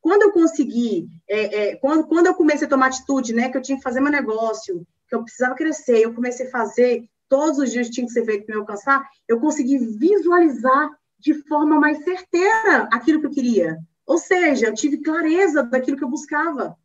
Quando 0.00 0.22
eu 0.22 0.32
consegui, 0.32 1.08
é, 1.28 1.70
é, 1.70 1.76
quando, 1.76 2.06
quando 2.06 2.26
eu 2.26 2.34
comecei 2.34 2.66
a 2.66 2.70
tomar 2.70 2.86
atitude, 2.86 3.32
né, 3.32 3.48
que 3.48 3.56
eu 3.56 3.62
tinha 3.62 3.76
que 3.76 3.82
fazer 3.82 4.00
meu 4.00 4.12
negócio, 4.12 4.86
que 5.08 5.14
eu 5.16 5.24
precisava 5.24 5.56
crescer, 5.56 5.98
eu 5.98 6.14
comecei 6.14 6.46
a 6.46 6.50
fazer 6.50 7.08
todos 7.28 7.58
os 7.58 7.72
dias 7.72 7.90
tinha 7.90 8.06
que 8.06 8.12
ser 8.12 8.24
feito 8.24 8.46
para 8.46 8.54
me 8.54 8.60
alcançar, 8.60 9.04
eu 9.26 9.40
consegui 9.40 9.78
visualizar 9.78 10.90
de 11.18 11.34
forma 11.48 11.80
mais 11.80 12.04
certeira 12.04 12.88
aquilo 12.92 13.20
que 13.20 13.26
eu 13.26 13.32
queria. 13.32 13.78
Ou 14.06 14.18
seja, 14.18 14.66
eu 14.66 14.74
tive 14.74 14.98
clareza 14.98 15.64
daquilo 15.64 15.96
que 15.96 16.04
eu 16.04 16.08
buscava. 16.08 16.76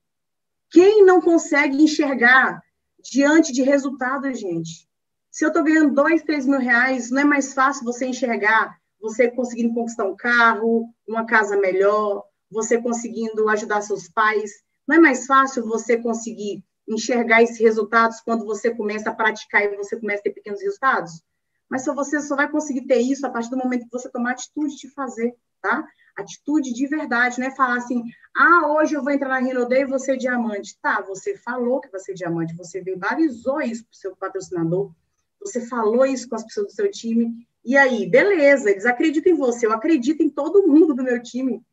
Quem 0.71 1.05
não 1.05 1.21
consegue 1.21 1.83
enxergar 1.83 2.61
diante 3.03 3.51
de 3.51 3.61
resultados, 3.61 4.39
gente? 4.39 4.87
Se 5.29 5.45
eu 5.45 5.49
estou 5.49 5.63
ganhando 5.63 5.93
dois, 5.93 6.23
três 6.23 6.45
mil 6.45 6.59
reais, 6.59 7.09
não 7.09 7.21
é 7.21 7.25
mais 7.25 7.53
fácil 7.53 7.85
você 7.85 8.05
enxergar 8.05 8.79
você 9.01 9.29
conseguindo 9.29 9.73
conquistar 9.73 10.05
um 10.05 10.15
carro, 10.15 10.93
uma 11.07 11.25
casa 11.25 11.57
melhor, 11.57 12.23
você 12.49 12.79
conseguindo 12.79 13.49
ajudar 13.49 13.81
seus 13.81 14.07
pais. 14.07 14.51
Não 14.87 14.97
é 14.97 14.99
mais 14.99 15.25
fácil 15.25 15.65
você 15.65 15.97
conseguir 15.97 16.63
enxergar 16.87 17.41
esses 17.41 17.59
resultados 17.59 18.21
quando 18.21 18.45
você 18.45 18.73
começa 18.73 19.09
a 19.09 19.15
praticar 19.15 19.63
e 19.63 19.75
você 19.75 19.99
começa 19.99 20.19
a 20.19 20.23
ter 20.23 20.33
pequenos 20.33 20.61
resultados? 20.61 21.23
Mas 21.69 21.83
só 21.83 21.95
você 21.95 22.21
só 22.21 22.35
vai 22.35 22.49
conseguir 22.49 22.85
ter 22.85 22.99
isso 22.99 23.25
a 23.25 23.29
partir 23.29 23.49
do 23.49 23.57
momento 23.57 23.85
que 23.85 23.91
você 23.91 24.09
tomar 24.09 24.31
atitude 24.31 24.75
de 24.75 24.89
fazer, 24.89 25.33
tá? 25.61 25.87
Atitude 26.17 26.73
de 26.73 26.87
verdade, 26.87 27.39
não 27.39 27.47
é 27.47 27.55
falar 27.55 27.77
assim, 27.77 28.03
ah, 28.35 28.67
hoje 28.73 28.95
eu 28.95 29.03
vou 29.03 29.11
entrar 29.11 29.29
na 29.29 29.39
Rinode 29.39 29.75
e 29.75 29.85
vou 29.85 29.99
ser 29.99 30.17
diamante. 30.17 30.77
Tá, 30.81 31.01
você 31.01 31.37
falou 31.37 31.81
que 31.81 31.89
vai 31.89 31.99
ser 31.99 32.13
diamante, 32.13 32.55
você 32.55 32.81
verbalizou 32.81 33.61
isso 33.61 33.83
para 33.83 33.93
o 33.93 33.95
seu 33.95 34.15
patrocinador, 34.15 34.91
você 35.39 35.61
falou 35.67 36.05
isso 36.05 36.29
com 36.29 36.35
as 36.35 36.43
pessoas 36.43 36.67
do 36.67 36.73
seu 36.73 36.91
time, 36.91 37.47
e 37.63 37.77
aí, 37.77 38.09
beleza, 38.09 38.71
eles 38.71 38.85
acreditam 38.85 39.33
em 39.33 39.35
você, 39.35 39.65
eu 39.65 39.71
acredito 39.71 40.21
em 40.21 40.29
todo 40.29 40.67
mundo 40.67 40.93
do 40.95 41.03
meu 41.03 41.21
time, 41.21 41.63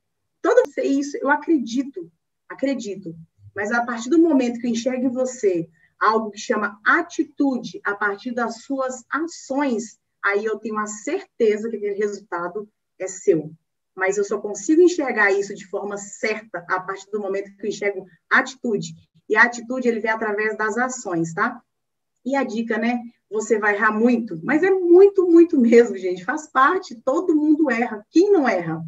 Todo 0.41 0.63
isso, 0.83 1.17
eu 1.19 1.31
acredito, 1.31 2.11
acredito. 2.49 3.15
Mas 3.55 3.73
a 3.73 3.85
partir 3.85 4.09
do 4.09 4.19
momento 4.19 4.61
que 4.61 4.67
eu 4.67 4.71
enxergo 4.71 5.07
em 5.07 5.13
você 5.13 5.69
algo 5.99 6.31
que 6.31 6.39
chama 6.39 6.81
atitude, 6.87 7.81
a 7.85 7.95
partir 7.95 8.33
das 8.33 8.63
suas 8.63 9.05
ações, 9.11 9.99
aí 10.25 10.45
eu 10.45 10.59
tenho 10.59 10.79
a 10.79 10.87
certeza 10.87 11.69
que 11.69 11.77
aquele 11.77 11.99
resultado 11.99 12.69
é 12.99 13.09
seu. 13.09 13.53
Mas 13.99 14.17
eu 14.17 14.25
só 14.25 14.39
consigo 14.39 14.81
enxergar 14.81 15.33
isso 15.33 15.53
de 15.55 15.67
forma 15.67 15.97
certa 15.97 16.65
a 16.69 16.81
partir 16.81 17.11
do 17.11 17.19
momento 17.21 17.55
que 17.57 17.67
eu 17.67 17.69
enxergo 17.69 18.07
atitude. 18.31 18.95
E 19.29 19.37
a 19.37 19.43
atitude, 19.43 19.89
ele 19.89 19.99
vem 19.99 20.11
através 20.11 20.57
das 20.57 20.79
ações, 20.79 21.35
tá? 21.35 21.61
E 22.25 22.37
a 22.37 22.45
dica, 22.45 22.79
né? 22.79 23.01
Você 23.29 23.59
vai 23.59 23.75
errar 23.75 23.93
muito, 23.93 24.41
mas 24.43 24.63
é 24.63 24.71
muito, 24.71 25.27
muito 25.27 25.61
mesmo, 25.61 25.99
gente. 25.99 26.25
Faz 26.25 26.47
parte, 26.47 26.95
todo 27.05 27.37
mundo 27.37 27.71
erra. 27.71 28.07
Quem 28.11 28.31
não 28.31 28.49
erra? 28.49 28.83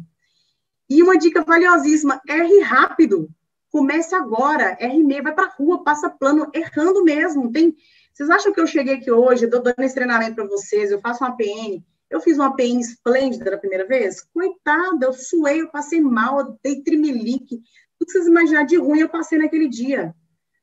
E 0.89 1.03
uma 1.03 1.17
dica 1.17 1.43
valiosíssima: 1.43 2.21
erre 2.27 2.61
rápido. 2.61 3.29
Comece 3.69 4.15
agora, 4.15 4.77
erre 4.79 5.03
meio, 5.03 5.23
vai 5.23 5.33
para 5.33 5.53
rua, 5.57 5.83
passa 5.83 6.09
plano, 6.09 6.49
errando 6.53 7.03
mesmo. 7.03 7.51
Tem, 7.51 7.75
vocês 8.13 8.29
acham 8.29 8.51
que 8.51 8.59
eu 8.59 8.67
cheguei 8.67 8.95
aqui 8.95 9.11
hoje, 9.11 9.45
estou 9.45 9.61
dando 9.61 9.79
esse 9.79 9.95
treinamento 9.95 10.35
para 10.35 10.47
vocês, 10.47 10.91
eu 10.91 10.99
faço 10.99 11.23
uma 11.23 11.35
PN, 11.35 11.81
eu 12.11 12.19
fiz 12.19 12.37
uma 12.37 12.55
PN 12.55 12.81
esplêndida 12.81 13.51
da 13.51 13.57
primeira 13.57 13.87
vez? 13.87 14.21
Coitada, 14.33 15.05
eu 15.05 15.13
suei, 15.13 15.61
eu 15.61 15.69
passei 15.69 16.01
mal, 16.01 16.39
eu 16.39 16.59
dei 16.61 16.83
trimelique. 16.83 17.61
Tudo 17.97 18.05
que 18.05 18.11
vocês 18.11 18.27
imaginarem 18.27 18.67
de 18.67 18.75
ruim 18.75 18.99
eu 18.99 19.09
passei 19.09 19.39
naquele 19.39 19.69
dia. 19.69 20.13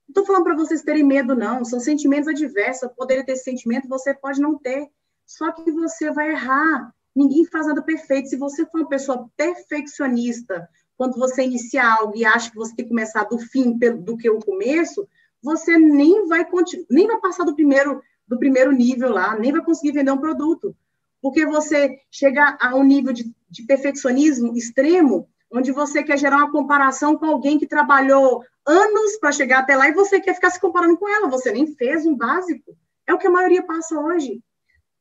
Não 0.07 0.11
estou 0.11 0.27
falando 0.27 0.45
para 0.45 0.57
vocês 0.57 0.83
terem 0.83 1.03
medo, 1.03 1.35
não. 1.35 1.65
São 1.65 1.81
sentimentos 1.81 2.29
adversos. 2.29 2.83
Eu 2.83 2.91
poderia 2.91 3.25
ter 3.25 3.33
esse 3.33 3.45
sentimento, 3.45 3.89
você 3.89 4.13
pode 4.13 4.41
não 4.41 4.59
ter. 4.59 4.89
Só 5.27 5.51
que 5.51 5.73
você 5.73 6.11
vai 6.11 6.33
errar. 6.33 6.95
Ninguém 7.17 7.47
faz 7.47 7.67
nada 7.67 7.83
perfeito. 7.83 8.29
Se 8.29 8.37
você 8.37 8.67
for 8.67 8.83
uma 8.83 8.89
pessoa 8.89 9.29
perfeccionista, 9.35 10.69
quando 10.99 11.19
você 11.19 11.45
inicia 11.45 11.87
algo 11.87 12.15
e 12.15 12.27
acha 12.27 12.51
que 12.51 12.57
você 12.57 12.75
tem 12.77 12.85
que 12.85 12.91
começar 12.91 13.25
do 13.25 13.39
fim 13.39 13.73
do 13.79 14.17
que 14.19 14.29
o 14.29 14.39
começo, 14.39 15.09
você 15.43 15.79
nem 15.79 16.27
vai 16.27 16.47
nem 16.91 17.07
vai 17.07 17.21
passar 17.21 17.45
do 17.45 17.55
primeiro 17.55 18.03
do 18.27 18.39
primeiro 18.39 18.71
nível 18.71 19.09
lá, 19.09 19.39
nem 19.39 19.51
vai 19.51 19.65
conseguir 19.65 19.93
vender 19.93 20.11
um 20.11 20.19
produto, 20.19 20.77
porque 21.21 21.47
você 21.47 21.99
chega 22.11 22.57
a 22.61 22.75
um 22.75 22.85
nível 22.85 23.13
de, 23.13 23.33
de 23.51 23.63
perfeccionismo 23.65 24.57
extremo, 24.57 25.29
onde 25.51 25.73
você 25.73 26.03
quer 26.03 26.19
gerar 26.19 26.37
uma 26.37 26.53
comparação 26.53 27.17
com 27.17 27.27
alguém 27.27 27.59
que 27.59 27.67
trabalhou 27.67 28.45
anos 28.67 29.17
para 29.19 29.33
chegar 29.33 29.61
até 29.61 29.75
lá 29.77 29.89
e 29.89 29.95
você 29.95 30.21
quer 30.21 30.35
ficar 30.35 30.51
se 30.51 30.61
comparando 30.61 30.97
com 30.97 31.09
ela, 31.09 31.29
você 31.29 31.51
nem 31.51 31.67
fez 31.75 32.05
um 32.05 32.15
básico. 32.15 32.77
É 33.07 33.15
o 33.15 33.19
que 33.19 33.27
a 33.27 33.31
maioria 33.31 33.63
passa 33.63 33.99
hoje. 33.99 34.43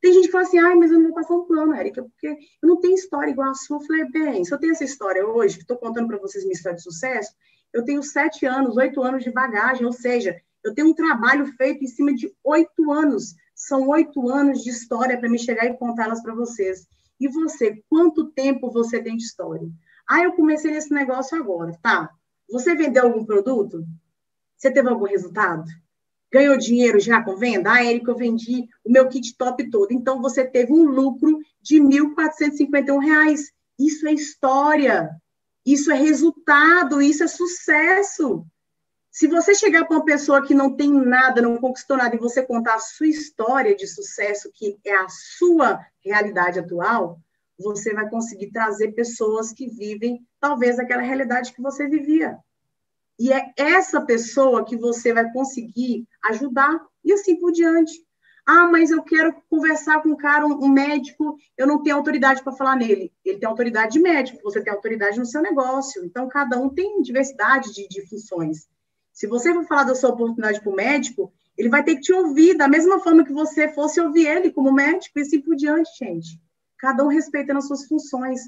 Tem 0.00 0.12
gente 0.12 0.26
que 0.26 0.32
fala 0.32 0.44
assim, 0.44 0.58
ai, 0.58 0.74
mas 0.76 0.90
eu 0.90 0.98
não 0.98 1.06
vou 1.06 1.14
passar 1.14 1.34
um 1.34 1.44
plano, 1.44 1.74
Érica, 1.74 2.02
porque 2.02 2.28
eu 2.28 2.68
não 2.68 2.80
tenho 2.80 2.94
história 2.94 3.30
igual 3.30 3.50
a 3.50 3.54
sua. 3.54 3.78
Eu 3.78 3.80
falei, 3.82 4.04
bem, 4.06 4.44
se 4.44 4.54
eu 4.54 4.58
tenho 4.58 4.72
essa 4.72 4.84
história 4.84 5.26
hoje, 5.26 5.56
que 5.56 5.62
estou 5.62 5.76
contando 5.76 6.06
para 6.06 6.18
vocês 6.18 6.44
minha 6.44 6.54
história 6.54 6.76
de 6.76 6.82
sucesso, 6.82 7.34
eu 7.72 7.84
tenho 7.84 8.02
sete 8.02 8.46
anos, 8.46 8.76
oito 8.76 9.02
anos 9.02 9.24
de 9.24 9.30
bagagem, 9.30 9.84
ou 9.84 9.92
seja, 9.92 10.40
eu 10.64 10.74
tenho 10.74 10.88
um 10.88 10.94
trabalho 10.94 11.46
feito 11.56 11.84
em 11.84 11.88
cima 11.88 12.14
de 12.14 12.32
oito 12.44 12.90
anos. 12.90 13.34
São 13.58 13.88
oito 13.88 14.28
anos 14.28 14.62
de 14.62 14.70
história 14.70 15.18
para 15.18 15.28
me 15.28 15.36
chegar 15.36 15.66
e 15.66 15.76
contá-las 15.76 16.22
para 16.22 16.32
vocês. 16.32 16.86
E 17.20 17.26
você, 17.26 17.82
quanto 17.90 18.30
tempo 18.30 18.70
você 18.70 19.02
tem 19.02 19.16
de 19.16 19.24
história? 19.24 19.68
Ah, 20.08 20.22
eu 20.22 20.32
comecei 20.32 20.70
nesse 20.70 20.94
negócio 20.94 21.36
agora. 21.36 21.76
Tá. 21.82 22.08
Você 22.48 22.76
vendeu 22.76 23.02
algum 23.02 23.24
produto? 23.24 23.84
Você 24.56 24.70
teve 24.70 24.88
algum 24.88 25.06
resultado? 25.06 25.64
Ganhou 26.32 26.56
dinheiro 26.56 27.00
já 27.00 27.20
com 27.20 27.36
venda? 27.36 27.72
Ah, 27.72 27.84
Érica, 27.84 28.12
eu 28.12 28.16
vendi 28.16 28.68
o 28.84 28.92
meu 28.92 29.08
kit 29.08 29.36
top 29.36 29.68
todo. 29.70 29.92
Então, 29.92 30.22
você 30.22 30.46
teve 30.46 30.72
um 30.72 30.84
lucro 30.84 31.40
de 31.60 31.80
R$ 31.80 31.88
1.451. 31.88 33.40
Isso 33.76 34.06
é 34.06 34.12
história. 34.12 35.10
Isso 35.66 35.90
é 35.90 35.96
resultado. 35.96 37.02
Isso 37.02 37.24
é 37.24 37.26
sucesso. 37.26 38.46
Se 39.18 39.26
você 39.26 39.52
chegar 39.52 39.84
para 39.84 39.96
uma 39.96 40.04
pessoa 40.04 40.46
que 40.46 40.54
não 40.54 40.76
tem 40.76 40.92
nada, 40.92 41.42
não 41.42 41.58
conquistou 41.58 41.96
nada, 41.96 42.14
e 42.14 42.20
você 42.20 42.40
contar 42.40 42.76
a 42.76 42.78
sua 42.78 43.08
história 43.08 43.74
de 43.74 43.84
sucesso, 43.84 44.48
que 44.54 44.78
é 44.84 44.94
a 44.94 45.08
sua 45.08 45.84
realidade 46.04 46.60
atual, 46.60 47.18
você 47.58 47.92
vai 47.92 48.08
conseguir 48.08 48.52
trazer 48.52 48.92
pessoas 48.92 49.52
que 49.52 49.66
vivem 49.66 50.24
talvez 50.38 50.78
aquela 50.78 51.02
realidade 51.02 51.52
que 51.52 51.60
você 51.60 51.88
vivia. 51.88 52.38
E 53.18 53.32
é 53.32 53.52
essa 53.56 54.00
pessoa 54.00 54.64
que 54.64 54.76
você 54.76 55.12
vai 55.12 55.28
conseguir 55.32 56.06
ajudar 56.26 56.80
e 57.04 57.12
assim 57.12 57.34
por 57.40 57.50
diante. 57.50 58.06
Ah, 58.46 58.68
mas 58.68 58.92
eu 58.92 59.02
quero 59.02 59.34
conversar 59.50 60.00
com 60.00 60.10
um 60.10 60.16
cara, 60.16 60.46
um 60.46 60.68
médico, 60.68 61.36
eu 61.56 61.66
não 61.66 61.82
tenho 61.82 61.96
autoridade 61.96 62.40
para 62.40 62.52
falar 62.52 62.76
nele. 62.76 63.12
Ele 63.24 63.38
tem 63.38 63.48
autoridade 63.48 63.94
de 63.94 63.98
médico, 63.98 64.44
você 64.44 64.60
tem 64.62 64.72
autoridade 64.72 65.18
no 65.18 65.26
seu 65.26 65.42
negócio. 65.42 66.04
Então, 66.04 66.28
cada 66.28 66.56
um 66.56 66.68
tem 66.68 67.02
diversidade 67.02 67.74
de, 67.74 67.88
de 67.88 68.08
funções. 68.08 68.68
Se 69.18 69.26
você 69.26 69.52
for 69.52 69.66
falar 69.66 69.82
da 69.82 69.96
sua 69.96 70.10
oportunidade 70.10 70.60
para 70.60 70.70
o 70.70 70.76
médico, 70.76 71.32
ele 71.56 71.68
vai 71.68 71.82
ter 71.82 71.96
que 71.96 72.02
te 72.02 72.12
ouvir 72.12 72.56
da 72.56 72.68
mesma 72.68 73.00
forma 73.00 73.24
que 73.24 73.32
você 73.32 73.68
fosse 73.68 74.00
ouvir 74.00 74.28
ele 74.28 74.52
como 74.52 74.70
médico 74.70 75.18
e 75.18 75.22
assim 75.22 75.40
por 75.40 75.56
diante, 75.56 75.90
gente. 75.98 76.40
Cada 76.78 77.02
um 77.02 77.08
respeitando 77.08 77.58
as 77.58 77.66
suas 77.66 77.84
funções. 77.88 78.42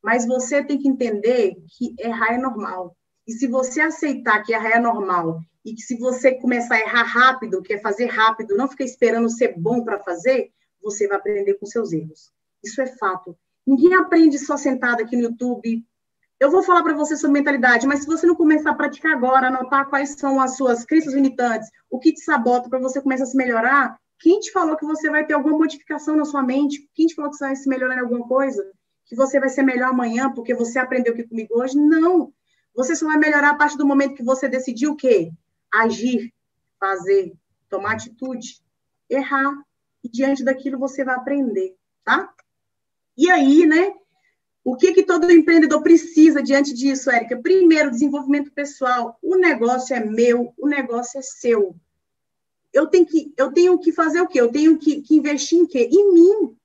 Mas 0.00 0.24
você 0.24 0.62
tem 0.62 0.78
que 0.78 0.86
entender 0.86 1.56
que 1.76 1.96
errar 1.98 2.34
é 2.34 2.38
normal. 2.38 2.96
E 3.26 3.32
se 3.32 3.48
você 3.48 3.80
aceitar 3.80 4.44
que 4.44 4.52
errar 4.52 4.76
é 4.76 4.78
normal 4.78 5.40
e 5.64 5.74
que 5.74 5.82
se 5.82 5.98
você 5.98 6.36
começar 6.36 6.76
a 6.76 6.80
errar 6.80 7.02
rápido, 7.02 7.60
que 7.60 7.72
é 7.72 7.80
fazer 7.80 8.06
rápido, 8.06 8.56
não 8.56 8.68
ficar 8.68 8.84
esperando 8.84 9.28
ser 9.28 9.58
bom 9.58 9.82
para 9.82 9.98
fazer, 9.98 10.52
você 10.80 11.08
vai 11.08 11.18
aprender 11.18 11.54
com 11.54 11.66
seus 11.66 11.92
erros. 11.92 12.30
Isso 12.62 12.80
é 12.80 12.86
fato. 12.86 13.36
Ninguém 13.66 13.94
aprende 13.94 14.38
só 14.38 14.56
sentado 14.56 15.02
aqui 15.02 15.16
no 15.16 15.22
YouTube. 15.22 15.84
Eu 16.42 16.50
vou 16.50 16.60
falar 16.60 16.82
para 16.82 16.92
você 16.92 17.16
sobre 17.16 17.34
mentalidade, 17.34 17.86
mas 17.86 18.00
se 18.00 18.06
você 18.06 18.26
não 18.26 18.34
começar 18.34 18.72
a 18.72 18.74
praticar 18.74 19.12
agora, 19.12 19.46
anotar 19.46 19.88
quais 19.88 20.16
são 20.18 20.40
as 20.40 20.56
suas 20.56 20.84
crenças 20.84 21.14
limitantes, 21.14 21.70
o 21.88 22.00
que 22.00 22.12
te 22.12 22.20
sabota 22.20 22.68
para 22.68 22.80
você 22.80 23.00
começar 23.00 23.22
a 23.22 23.26
se 23.28 23.36
melhorar, 23.36 23.96
quem 24.18 24.40
te 24.40 24.50
falou 24.50 24.76
que 24.76 24.84
você 24.84 25.08
vai 25.08 25.24
ter 25.24 25.34
alguma 25.34 25.56
modificação 25.56 26.16
na 26.16 26.24
sua 26.24 26.42
mente? 26.42 26.90
Quem 26.96 27.06
te 27.06 27.14
falou 27.14 27.30
que 27.30 27.36
você 27.36 27.44
vai 27.44 27.54
se 27.54 27.68
melhorar 27.68 27.94
em 27.94 28.00
alguma 28.00 28.26
coisa? 28.26 28.68
Que 29.06 29.14
você 29.14 29.38
vai 29.38 29.50
ser 29.50 29.62
melhor 29.62 29.90
amanhã 29.90 30.32
porque 30.32 30.52
você 30.52 30.80
aprendeu 30.80 31.12
aqui 31.12 31.22
comigo 31.22 31.60
hoje? 31.60 31.78
Não. 31.78 32.32
Você 32.74 32.96
só 32.96 33.06
vai 33.06 33.18
melhorar 33.18 33.50
a 33.50 33.54
partir 33.54 33.78
do 33.78 33.86
momento 33.86 34.16
que 34.16 34.24
você 34.24 34.48
decidiu 34.48 34.94
o 34.94 34.96
quê? 34.96 35.30
Agir, 35.72 36.34
fazer, 36.80 37.34
tomar 37.70 37.92
atitude, 37.92 38.60
errar. 39.08 39.62
E 40.02 40.08
diante 40.08 40.42
daquilo 40.42 40.76
você 40.76 41.04
vai 41.04 41.14
aprender, 41.14 41.76
tá? 42.02 42.34
E 43.16 43.30
aí, 43.30 43.64
né? 43.64 43.94
O 44.64 44.76
que, 44.76 44.92
que 44.92 45.02
todo 45.02 45.30
empreendedor 45.30 45.82
precisa 45.82 46.42
diante 46.42 46.72
disso, 46.72 47.10
Érica? 47.10 47.36
Primeiro, 47.36 47.90
desenvolvimento 47.90 48.52
pessoal. 48.52 49.18
O 49.20 49.36
negócio 49.36 49.94
é 49.94 50.04
meu, 50.04 50.54
o 50.56 50.68
negócio 50.68 51.18
é 51.18 51.22
seu. 51.22 51.74
Eu 52.72 52.86
tenho 52.86 53.04
que, 53.04 53.32
eu 53.36 53.52
tenho 53.52 53.78
que 53.78 53.92
fazer 53.92 54.20
o 54.20 54.28
quê? 54.28 54.40
Eu 54.40 54.52
tenho 54.52 54.78
que, 54.78 55.02
que 55.02 55.16
investir 55.16 55.58
em 55.58 55.66
quê? 55.66 55.88
Em 55.90 56.14
mim. 56.14 56.56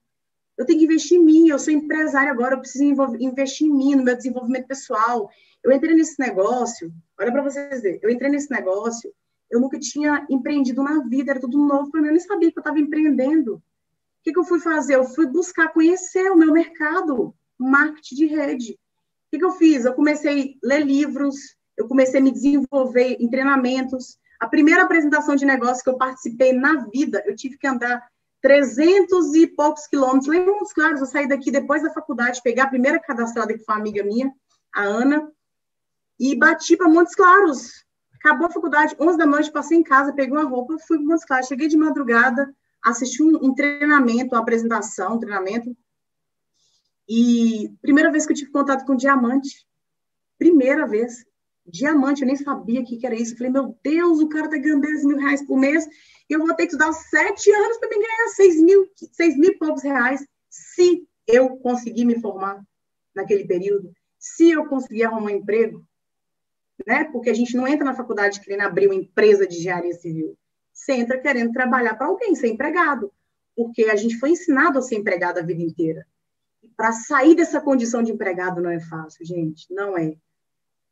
Eu 0.56 0.64
tenho 0.64 0.78
que 0.78 0.84
investir 0.84 1.18
em 1.18 1.24
mim. 1.24 1.48
Eu 1.48 1.58
sou 1.58 1.72
empresária 1.72 2.30
agora, 2.30 2.54
eu 2.54 2.60
preciso 2.60 2.84
investir 3.20 3.66
em 3.66 3.74
mim, 3.74 3.94
no 3.96 4.04
meu 4.04 4.16
desenvolvimento 4.16 4.66
pessoal. 4.66 5.28
Eu 5.62 5.72
entrei 5.72 5.94
nesse 5.94 6.18
negócio, 6.18 6.92
olha 7.18 7.32
para 7.32 7.42
vocês 7.42 7.82
verem, 7.82 7.98
eu 8.02 8.10
entrei 8.10 8.30
nesse 8.30 8.50
negócio, 8.50 9.12
eu 9.50 9.60
nunca 9.60 9.78
tinha 9.78 10.26
empreendido 10.30 10.82
na 10.82 11.02
vida, 11.02 11.32
era 11.32 11.40
tudo 11.40 11.58
novo 11.58 11.90
para 11.90 12.00
mim, 12.00 12.08
eu 12.08 12.12
nem 12.12 12.20
sabia 12.20 12.50
que 12.50 12.58
eu 12.58 12.60
estava 12.60 12.78
empreendendo. 12.78 13.56
O 13.56 13.62
que, 14.22 14.32
que 14.32 14.38
eu 14.38 14.44
fui 14.44 14.60
fazer? 14.60 14.94
Eu 14.94 15.04
fui 15.04 15.26
buscar 15.26 15.72
conhecer 15.72 16.30
o 16.30 16.36
meu 16.36 16.52
mercado, 16.52 17.34
marketing 17.58 18.14
de 18.14 18.26
rede. 18.26 18.78
O 19.32 19.38
que, 19.38 19.44
eu 19.44 19.52
fiz? 19.52 19.84
Eu 19.84 19.94
comecei 19.94 20.56
a 20.62 20.66
ler 20.66 20.86
livros, 20.86 21.36
eu 21.76 21.86
comecei 21.86 22.20
a 22.20 22.22
me 22.22 22.30
desenvolver 22.30 23.16
em 23.20 23.28
treinamentos. 23.28 24.18
A 24.40 24.46
primeira 24.46 24.82
apresentação 24.82 25.36
de 25.36 25.44
negócio 25.44 25.82
que 25.82 25.90
eu 25.90 25.98
participei 25.98 26.52
na 26.52 26.86
vida, 26.86 27.22
eu 27.26 27.36
tive 27.36 27.58
que 27.58 27.66
andar 27.66 28.02
300 28.40 29.34
e 29.34 29.46
poucos 29.46 29.86
quilômetros. 29.86 30.26
Lembra 30.26 30.54
uns 30.54 30.72
claros, 30.72 31.00
eu 31.00 31.06
saí 31.06 31.28
daqui 31.28 31.50
depois 31.50 31.82
da 31.82 31.92
faculdade, 31.92 32.40
pegar 32.42 32.64
a 32.64 32.68
primeira 32.68 32.98
cadastrada 32.98 33.52
que 33.52 33.64
foi 33.64 33.74
uma 33.74 33.80
amiga 33.80 34.02
minha, 34.02 34.32
a 34.74 34.82
Ana, 34.82 35.30
e 36.18 36.36
bati 36.36 36.76
para 36.76 36.88
Montes 36.88 37.14
Claros. 37.14 37.84
Acabou 38.14 38.46
a 38.46 38.50
faculdade, 38.50 38.96
11 38.98 39.18
da 39.18 39.26
noite, 39.26 39.52
passei 39.52 39.78
em 39.78 39.82
casa, 39.82 40.12
peguei 40.12 40.36
uma 40.36 40.48
roupa, 40.48 40.76
fui 40.86 40.98
para 40.98 41.06
Montes 41.06 41.24
Claros. 41.24 41.46
Cheguei 41.46 41.68
de 41.68 41.76
madrugada, 41.76 42.52
assisti 42.82 43.22
um, 43.22 43.36
um 43.42 43.54
treinamento, 43.54 44.34
uma 44.34 44.40
apresentação, 44.40 45.14
um 45.14 45.20
treinamento. 45.20 45.76
E 47.08 47.70
primeira 47.80 48.10
vez 48.10 48.26
que 48.26 48.32
eu 48.32 48.36
tive 48.36 48.50
contato 48.50 48.84
com 48.84 48.96
diamante. 48.96 49.66
Primeira 50.38 50.86
vez. 50.86 51.24
Diamante, 51.66 52.22
eu 52.22 52.26
nem 52.26 52.36
sabia 52.36 52.80
o 52.80 52.84
que, 52.84 52.96
que 52.96 53.06
era 53.06 53.14
isso. 53.14 53.34
Eu 53.34 53.38
falei, 53.38 53.52
meu 53.52 53.78
Deus, 53.82 54.20
o 54.20 54.28
cara 54.28 54.48
tá 54.48 54.56
ganhando 54.56 54.82
10 54.82 55.04
mil 55.04 55.18
reais 55.18 55.46
por 55.46 55.58
mês. 55.58 55.86
Eu 56.28 56.40
vou 56.40 56.54
ter 56.54 56.66
que 56.66 56.72
estudar 56.72 56.92
sete 56.92 57.50
anos 57.50 57.78
para 57.78 57.88
me 57.88 57.96
ganhar 57.96 58.28
6 58.28 58.62
mil, 58.62 58.86
6 59.12 59.38
mil 59.38 59.50
e 59.50 59.58
poucos 59.58 59.82
reais, 59.82 60.26
se 60.48 61.06
eu 61.26 61.56
conseguir 61.58 62.04
me 62.04 62.20
formar 62.20 62.62
naquele 63.14 63.46
período, 63.46 63.90
se 64.18 64.50
eu 64.50 64.66
conseguir 64.66 65.04
arrumar 65.04 65.26
um 65.26 65.36
emprego 65.36 65.86
né? 66.86 67.04
Porque 67.04 67.30
a 67.30 67.34
gente 67.34 67.56
não 67.56 67.66
entra 67.66 67.84
na 67.84 67.94
faculdade 67.94 68.40
querendo 68.40 68.62
abrir 68.62 68.86
uma 68.86 68.94
empresa 68.94 69.46
de 69.46 69.56
engenharia 69.56 69.94
civil. 69.94 70.36
Você 70.72 70.92
entra 70.92 71.18
querendo 71.18 71.52
trabalhar 71.52 71.94
para 71.94 72.06
alguém, 72.06 72.34
ser 72.34 72.48
empregado. 72.48 73.12
Porque 73.56 73.84
a 73.84 73.96
gente 73.96 74.18
foi 74.18 74.30
ensinado 74.30 74.78
a 74.78 74.82
ser 74.82 74.96
empregado 74.96 75.38
a 75.38 75.42
vida 75.42 75.62
inteira. 75.62 76.06
Para 76.78 76.92
sair 76.92 77.34
dessa 77.34 77.60
condição 77.60 78.04
de 78.04 78.12
empregado 78.12 78.62
não 78.62 78.70
é 78.70 78.78
fácil, 78.78 79.26
gente, 79.26 79.66
não 79.68 79.98
é. 79.98 80.14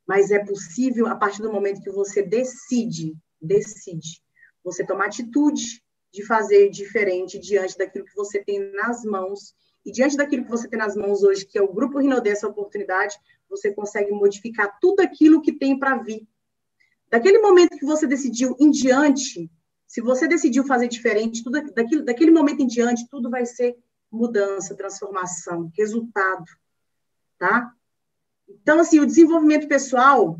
Mas 0.04 0.32
é 0.32 0.44
possível 0.44 1.06
a 1.06 1.14
partir 1.14 1.40
do 1.40 1.52
momento 1.52 1.80
que 1.80 1.92
você 1.92 2.24
decide, 2.24 3.16
decide, 3.40 4.20
você 4.64 4.84
tomar 4.84 5.06
atitude 5.06 5.80
de 6.12 6.26
fazer 6.26 6.70
diferente 6.70 7.38
diante 7.38 7.78
daquilo 7.78 8.04
que 8.04 8.16
você 8.16 8.42
tem 8.42 8.72
nas 8.72 9.04
mãos 9.04 9.54
e 9.84 9.92
diante 9.92 10.16
daquilo 10.16 10.42
que 10.42 10.50
você 10.50 10.68
tem 10.68 10.76
nas 10.76 10.96
mãos 10.96 11.22
hoje, 11.22 11.46
que 11.46 11.56
é 11.56 11.62
o 11.62 11.72
Grupo 11.72 12.00
Rinodê, 12.00 12.30
essa 12.30 12.48
oportunidade, 12.48 13.16
você 13.48 13.72
consegue 13.72 14.10
modificar 14.10 14.80
tudo 14.80 14.98
aquilo 14.98 15.40
que 15.40 15.52
tem 15.52 15.78
para 15.78 15.98
vir. 15.98 16.26
Daquele 17.08 17.38
momento 17.38 17.78
que 17.78 17.86
você 17.86 18.08
decidiu 18.08 18.56
em 18.58 18.72
diante, 18.72 19.48
se 19.86 20.00
você 20.00 20.26
decidiu 20.26 20.66
fazer 20.66 20.88
diferente, 20.88 21.44
tudo 21.44 21.62
daquilo, 21.72 22.04
daquele 22.04 22.32
momento 22.32 22.60
em 22.60 22.66
diante, 22.66 23.08
tudo 23.08 23.30
vai 23.30 23.46
ser 23.46 23.76
mudança, 24.10 24.76
transformação, 24.76 25.70
resultado, 25.76 26.44
tá? 27.38 27.72
Então, 28.48 28.80
assim, 28.80 29.00
o 29.00 29.06
desenvolvimento 29.06 29.66
pessoal, 29.66 30.38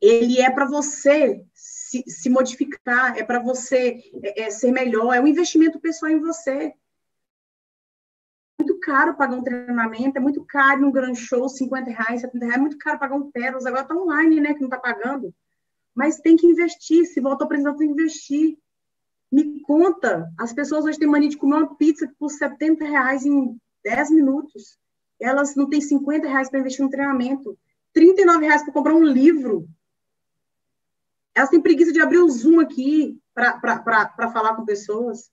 ele 0.00 0.40
é 0.40 0.50
para 0.50 0.66
você 0.66 1.44
se, 1.54 2.04
se, 2.06 2.28
modificar, 2.28 3.16
é 3.16 3.24
para 3.24 3.38
você 3.38 4.02
é, 4.22 4.42
é, 4.42 4.50
ser 4.50 4.72
melhor, 4.72 5.14
é 5.14 5.20
um 5.20 5.26
investimento 5.26 5.80
pessoal 5.80 6.10
em 6.10 6.20
você 6.20 6.74
caro 8.82 9.14
pagar 9.16 9.36
um 9.36 9.42
treinamento, 9.42 10.18
é 10.18 10.20
muito 10.20 10.44
caro 10.44 10.86
um 10.86 10.92
grande 10.92 11.18
show, 11.18 11.48
50 11.48 11.90
reais, 11.90 12.20
70 12.20 12.44
reais, 12.44 12.58
é 12.58 12.60
muito 12.60 12.78
caro 12.78 12.98
pagar 12.98 13.14
um 13.14 13.30
Pérolas, 13.30 13.64
agora 13.64 13.82
está 13.82 13.94
online, 13.94 14.40
né, 14.40 14.52
que 14.52 14.60
não 14.60 14.66
está 14.66 14.78
pagando. 14.78 15.32
Mas 15.94 16.18
tem 16.18 16.36
que 16.36 16.46
investir, 16.46 17.06
se 17.06 17.20
voltou 17.20 17.46
precisando, 17.46 17.78
tem 17.78 17.86
que 17.86 17.92
investir. 17.92 18.58
Me 19.32 19.60
conta, 19.62 20.30
as 20.38 20.52
pessoas 20.52 20.84
hoje 20.84 20.98
têm 20.98 21.08
mania 21.08 21.30
de 21.30 21.38
comer 21.38 21.54
uma 21.54 21.74
pizza 21.74 22.06
por 22.18 22.28
70 22.28 22.84
reais 22.84 23.24
em 23.24 23.58
10 23.82 24.10
minutos. 24.10 24.78
Elas 25.18 25.56
não 25.56 25.70
têm 25.70 25.80
50 25.80 26.28
reais 26.28 26.50
para 26.50 26.60
investir 26.60 26.84
no 26.84 26.90
treinamento, 26.90 27.58
39 27.94 28.44
reais 28.44 28.62
para 28.62 28.74
comprar 28.74 28.94
um 28.94 29.02
livro. 29.02 29.66
Elas 31.34 31.48
têm 31.48 31.62
preguiça 31.62 31.92
de 31.92 32.02
abrir 32.02 32.18
o 32.18 32.28
Zoom 32.28 32.60
aqui 32.60 33.18
para 33.32 34.30
falar 34.32 34.54
com 34.54 34.66
pessoas. 34.66 35.30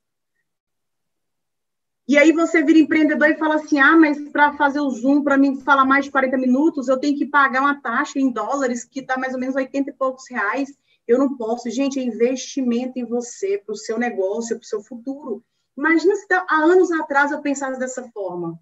E 2.08 2.18
aí 2.18 2.32
você 2.32 2.64
vira 2.64 2.80
empreendedor 2.80 3.30
e 3.30 3.38
fala 3.38 3.56
assim: 3.56 3.80
ah, 3.80 3.98
mas 3.98 4.18
para 4.30 4.54
fazer 4.54 4.80
o 4.80 4.90
Zoom, 4.90 5.24
para 5.24 5.38
mim 5.38 5.60
falar 5.60 5.84
mais 5.84 6.06
de 6.06 6.12
40 6.12 6.38
minutos, 6.38 6.88
eu 6.88 6.98
tenho 6.98 7.18
que 7.18 7.26
pagar 7.26 7.60
uma 7.60 7.82
taxa 7.82 8.18
em 8.18 8.32
dólares 8.32 8.86
que 8.86 9.02
está 9.02 9.18
mais 9.18 9.34
ou 9.34 9.40
menos 9.40 9.56
80 9.56 9.90
e 9.90 9.94
poucos 9.94 10.24
reais. 10.30 10.70
Eu 11.10 11.18
não 11.18 11.36
posso. 11.36 11.72
Gente, 11.72 12.00
é 12.00 12.04
investimento 12.04 13.00
em 13.00 13.04
você, 13.04 13.58
para 13.58 13.74
o 13.74 13.76
seu 13.76 13.98
negócio, 13.98 14.56
para 14.56 14.64
o 14.64 14.68
seu 14.68 14.84
futuro. 14.84 15.44
Imagina 15.76 16.16
se 16.16 16.28
há 16.32 16.56
anos 16.58 16.92
atrás 16.92 17.32
eu 17.32 17.42
pensasse 17.42 17.80
dessa 17.80 18.04
forma. 18.12 18.60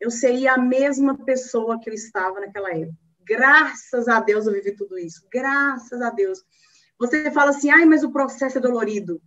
Eu 0.00 0.10
seria 0.10 0.54
a 0.54 0.58
mesma 0.58 1.14
pessoa 1.26 1.78
que 1.78 1.90
eu 1.90 1.94
estava 1.94 2.40
naquela 2.40 2.70
época. 2.70 2.96
Graças 3.20 4.08
a 4.08 4.18
Deus 4.18 4.46
eu 4.46 4.54
vivi 4.54 4.74
tudo 4.74 4.98
isso. 4.98 5.26
Graças 5.30 6.00
a 6.00 6.08
Deus. 6.08 6.42
Você 6.98 7.30
fala 7.32 7.50
assim, 7.50 7.68
ai, 7.68 7.84
mas 7.84 8.02
o 8.02 8.10
processo 8.10 8.56
é 8.56 8.60
dolorido. 8.62 9.20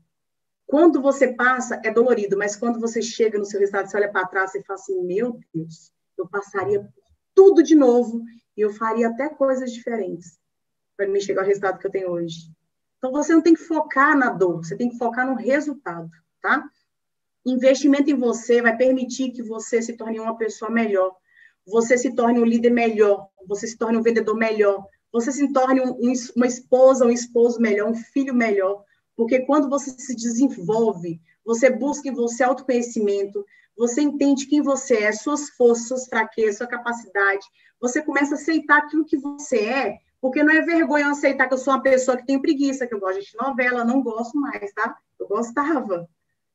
Quando 0.66 1.00
você 1.00 1.32
passa, 1.32 1.80
é 1.84 1.92
dolorido, 1.92 2.36
mas 2.36 2.56
quando 2.56 2.80
você 2.80 3.04
chega 3.04 3.38
no 3.38 3.46
seu 3.46 3.60
resultado, 3.60 3.88
você 3.88 3.98
olha 3.98 4.12
para 4.12 4.26
trás 4.26 4.56
e 4.56 4.64
fala 4.64 4.80
assim: 4.80 5.00
meu 5.04 5.40
Deus, 5.54 5.92
eu 6.18 6.28
passaria 6.28 6.80
por 6.80 7.04
tudo 7.36 7.62
de 7.62 7.76
novo 7.76 8.24
e 8.58 8.62
eu 8.62 8.72
faria 8.72 9.10
até 9.10 9.30
coisas 9.30 9.72
diferentes 9.72 10.40
para 10.98 11.08
me 11.08 11.22
chegar 11.22 11.42
ao 11.42 11.48
resultado 11.48 11.78
que 11.78 11.86
eu 11.86 11.92
tenho 11.92 12.10
hoje. 12.10 12.52
Então, 13.04 13.12
você 13.12 13.34
não 13.34 13.42
tem 13.42 13.54
que 13.54 13.60
focar 13.60 14.18
na 14.18 14.30
dor, 14.30 14.64
você 14.64 14.78
tem 14.78 14.88
que 14.88 14.98
focar 14.98 15.28
no 15.28 15.36
resultado, 15.36 16.10
tá? 16.42 16.64
Investimento 17.46 18.10
em 18.10 18.16
você 18.16 18.62
vai 18.62 18.78
permitir 18.78 19.32
que 19.32 19.44
você 19.44 19.82
se 19.82 19.98
torne 19.98 20.22
uma 20.22 20.38
pessoa 20.38 20.72
melhor, 20.72 21.14
você 21.68 21.98
se 21.98 22.16
torne 22.16 22.40
um 22.40 22.46
líder 22.46 22.70
melhor, 22.70 23.28
você 23.46 23.68
se 23.68 23.78
torne 23.78 23.98
um 23.98 24.02
vendedor 24.02 24.38
melhor, 24.38 24.88
você 25.12 25.34
se 25.34 25.52
torne 25.52 25.82
um, 25.82 25.92
um, 25.96 26.14
uma 26.34 26.48
esposa, 26.48 27.06
um 27.06 27.12
esposo 27.12 27.60
melhor, 27.60 27.90
um 27.90 27.94
filho 27.94 28.34
melhor, 28.34 28.86
porque 29.18 29.42
quando 29.42 29.70
você 29.70 29.92
se 29.92 30.16
desenvolve, 30.16 31.20
você 31.44 31.70
busca 31.70 32.08
em 32.08 32.14
você 32.14 32.42
autoconhecimento, 32.42 33.46
você 33.78 34.02
entende 34.02 34.46
quem 34.46 34.62
você 34.62 35.04
é, 35.04 35.12
suas 35.12 35.50
forças, 35.50 35.90
suas 35.90 36.08
fraquezas, 36.08 36.60
sua 36.60 36.68
capacidade, 36.68 37.46
você 37.82 38.02
começa 38.02 38.36
a 38.36 38.38
aceitar 38.38 38.78
aquilo 38.78 39.04
que 39.04 39.18
você 39.18 39.58
é, 39.58 39.98
porque 40.24 40.42
não 40.42 40.54
é 40.54 40.62
vergonha 40.62 41.12
aceitar 41.12 41.50
que 41.50 41.54
eu 41.54 41.58
sou 41.58 41.74
uma 41.74 41.84
pessoa 41.84 42.16
que 42.16 42.26
tem 42.26 42.42
preguiça, 42.42 42.88
que 42.88 42.94
eu 42.94 43.00
gosto 43.02 43.20
de 43.20 43.36
novela, 43.36 43.84
não 43.84 44.02
gosto 44.02 44.40
mais, 44.40 44.72
tá? 44.72 44.98
Eu 45.20 45.28
gostava. 45.28 46.10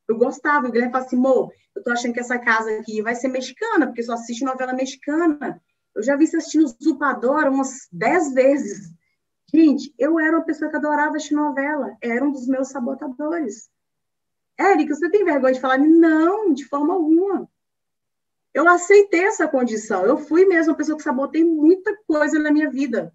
Eu 0.08 0.16
gostava. 0.16 0.66
O 0.66 0.72
Guilherme 0.72 0.90
falou 0.90 1.06
assim, 1.06 1.16
Mo, 1.16 1.52
eu 1.76 1.82
tô 1.82 1.90
achando 1.90 2.14
que 2.14 2.20
essa 2.20 2.38
casa 2.38 2.70
aqui 2.78 3.02
vai 3.02 3.14
ser 3.14 3.28
mexicana, 3.28 3.86
porque 3.86 4.02
só 4.02 4.14
assiste 4.14 4.42
novela 4.42 4.72
mexicana. 4.72 5.60
Eu 5.94 6.02
já 6.02 6.16
vi 6.16 6.26
você 6.26 6.38
assistindo 6.38 6.74
Zupadora 6.82 7.50
umas 7.50 7.88
dez 7.92 8.32
vezes. 8.32 8.90
Gente, 9.52 9.94
eu 9.98 10.18
era 10.18 10.38
uma 10.38 10.46
pessoa 10.46 10.70
que 10.70 10.76
adorava 10.78 11.16
assistir 11.16 11.34
novela. 11.34 11.94
Era 12.00 12.24
um 12.24 12.32
dos 12.32 12.46
meus 12.46 12.68
sabotadores. 12.68 13.68
Érica, 14.56 14.94
você 14.94 15.10
tem 15.10 15.26
vergonha 15.26 15.52
de 15.52 15.60
falar? 15.60 15.76
Não, 15.76 16.54
de 16.54 16.64
forma 16.64 16.94
alguma. 16.94 17.46
Eu 18.54 18.66
aceitei 18.66 19.26
essa 19.26 19.46
condição. 19.46 20.06
Eu 20.06 20.16
fui 20.16 20.46
mesmo 20.46 20.72
uma 20.72 20.78
pessoa 20.78 20.96
que 20.96 21.04
sabotei 21.04 21.44
muita 21.44 21.94
coisa 22.06 22.38
na 22.38 22.50
minha 22.50 22.70
vida 22.70 23.12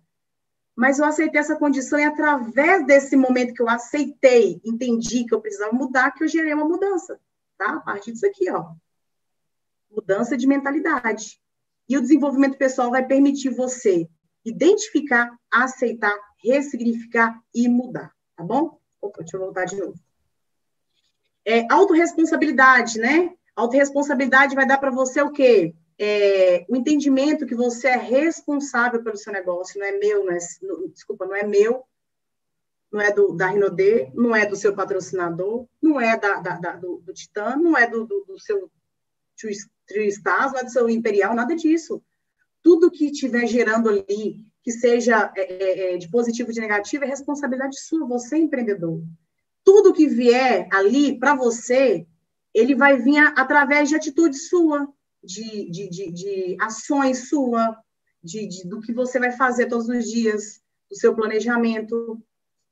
mas 0.76 0.98
eu 0.98 1.06
aceitei 1.06 1.40
essa 1.40 1.56
condição 1.56 2.00
e 2.00 2.04
através 2.04 2.86
desse 2.86 3.16
momento 3.16 3.54
que 3.54 3.62
eu 3.62 3.70
aceitei, 3.70 4.60
entendi 4.66 5.26
que 5.26 5.34
eu 5.34 5.42
precisava 5.42 5.72
mudar, 5.72 6.12
que 6.12 6.24
eu 6.24 6.28
gerei 6.28 6.54
uma 6.54 6.68
mudança, 6.68 7.20
tá? 7.58 7.76
A 7.76 7.80
partir 7.80 8.12
disso 8.12 8.26
aqui, 8.26 8.50
ó. 8.50 8.72
Mudança 9.92 10.36
de 10.36 10.48
mentalidade. 10.48 11.40
E 11.88 11.98
o 11.98 12.02
desenvolvimento 12.02 12.58
pessoal 12.58 12.90
vai 12.90 13.06
permitir 13.06 13.50
você 13.50 14.10
identificar, 14.44 15.32
aceitar, 15.52 16.18
ressignificar 16.44 17.40
e 17.54 17.68
mudar, 17.70 18.12
tá 18.36 18.44
bom? 18.44 18.80
Opa, 19.02 19.20
deixa 19.20 19.38
eu 19.38 19.42
voltar 19.42 19.66
de 19.66 19.76
novo. 19.76 19.94
É, 21.46 21.72
autoresponsabilidade, 21.72 22.98
né? 23.00 23.34
Autoresponsabilidade 23.56 24.56
vai 24.56 24.66
dar 24.66 24.80
para 24.80 24.90
você 24.90 25.22
o 25.22 25.32
quê? 25.32 25.76
É, 26.00 26.66
o 26.68 26.76
entendimento 26.76 27.46
que 27.46 27.56
você 27.56 27.88
é 27.88 27.98
responsável 27.98 29.04
pelo 29.04 29.18
seu 29.18 29.32
negócio, 29.32 29.80
não 29.80 29.86
é 29.86 29.92
meu, 29.92 30.26
não 30.26 30.34
é, 30.34 30.38
não, 30.62 30.88
desculpa, 30.90 31.26
não 31.26 31.36
é 31.36 31.44
meu, 31.44 31.84
não 32.92 33.02
é 33.02 33.12
do, 33.12 33.34
da 33.34 33.48
Rinodê, 33.48 34.12
não 34.14 34.36
é 34.36 34.46
do 34.46 34.56
seu 34.56 34.76
patrocinador, 34.76 35.68
não 35.82 36.00
é 36.00 36.18
da, 36.18 36.40
da, 36.40 36.58
da 36.58 36.76
do, 36.76 37.02
do 37.06 37.14
Titã, 37.14 37.56
não 37.56 37.78
é 37.78 37.88
do, 37.88 38.06
do, 38.06 38.24
do 38.26 38.40
seu 38.40 38.70
Trio 39.36 40.10
não 40.26 40.60
é 40.60 40.64
do 40.64 40.72
seu 40.72 40.90
Imperial, 40.90 41.36
nada 41.36 41.56
disso. 41.56 42.02
Tudo 42.62 42.92
que 42.92 43.08
estiver 43.08 43.46
gerando 43.48 43.90
ali, 43.90 44.46
que 44.62 44.72
seja 44.72 45.32
é, 45.36 45.42
é, 45.42 45.94
é, 45.94 45.98
de 45.98 46.10
positivo 46.10 46.50
ou 46.50 46.54
de 46.54 46.62
negativo, 46.62 47.04
é 47.04 47.08
responsabilidade 47.08 47.80
sua, 47.80 48.08
você 48.08 48.36
é 48.36 48.40
empreendedor. 48.40 49.04
Tudo 49.64 49.94
que 49.94 50.08
vier 50.08 50.68
ali 50.72 51.20
para 51.20 51.36
você, 51.36 52.06
ele 52.54 52.76
vai 52.76 52.98
vir 52.98 53.18
através 53.36 53.90
de 53.90 53.96
atitude 53.96 54.38
sua, 54.38 54.88
de, 55.24 55.70
de, 55.70 55.90
de, 55.90 56.12
de 56.12 56.58
ações 56.60 57.30
sua, 57.30 57.78
de, 58.24 58.48
de, 58.48 58.68
do 58.68 58.82
que 58.82 58.94
você 58.94 59.20
vai 59.20 59.32
fazer 59.32 59.68
todos 59.68 59.88
os 59.88 60.10
dias, 60.10 60.62
do 60.90 60.96
seu 60.96 61.16
planejamento. 61.16 62.22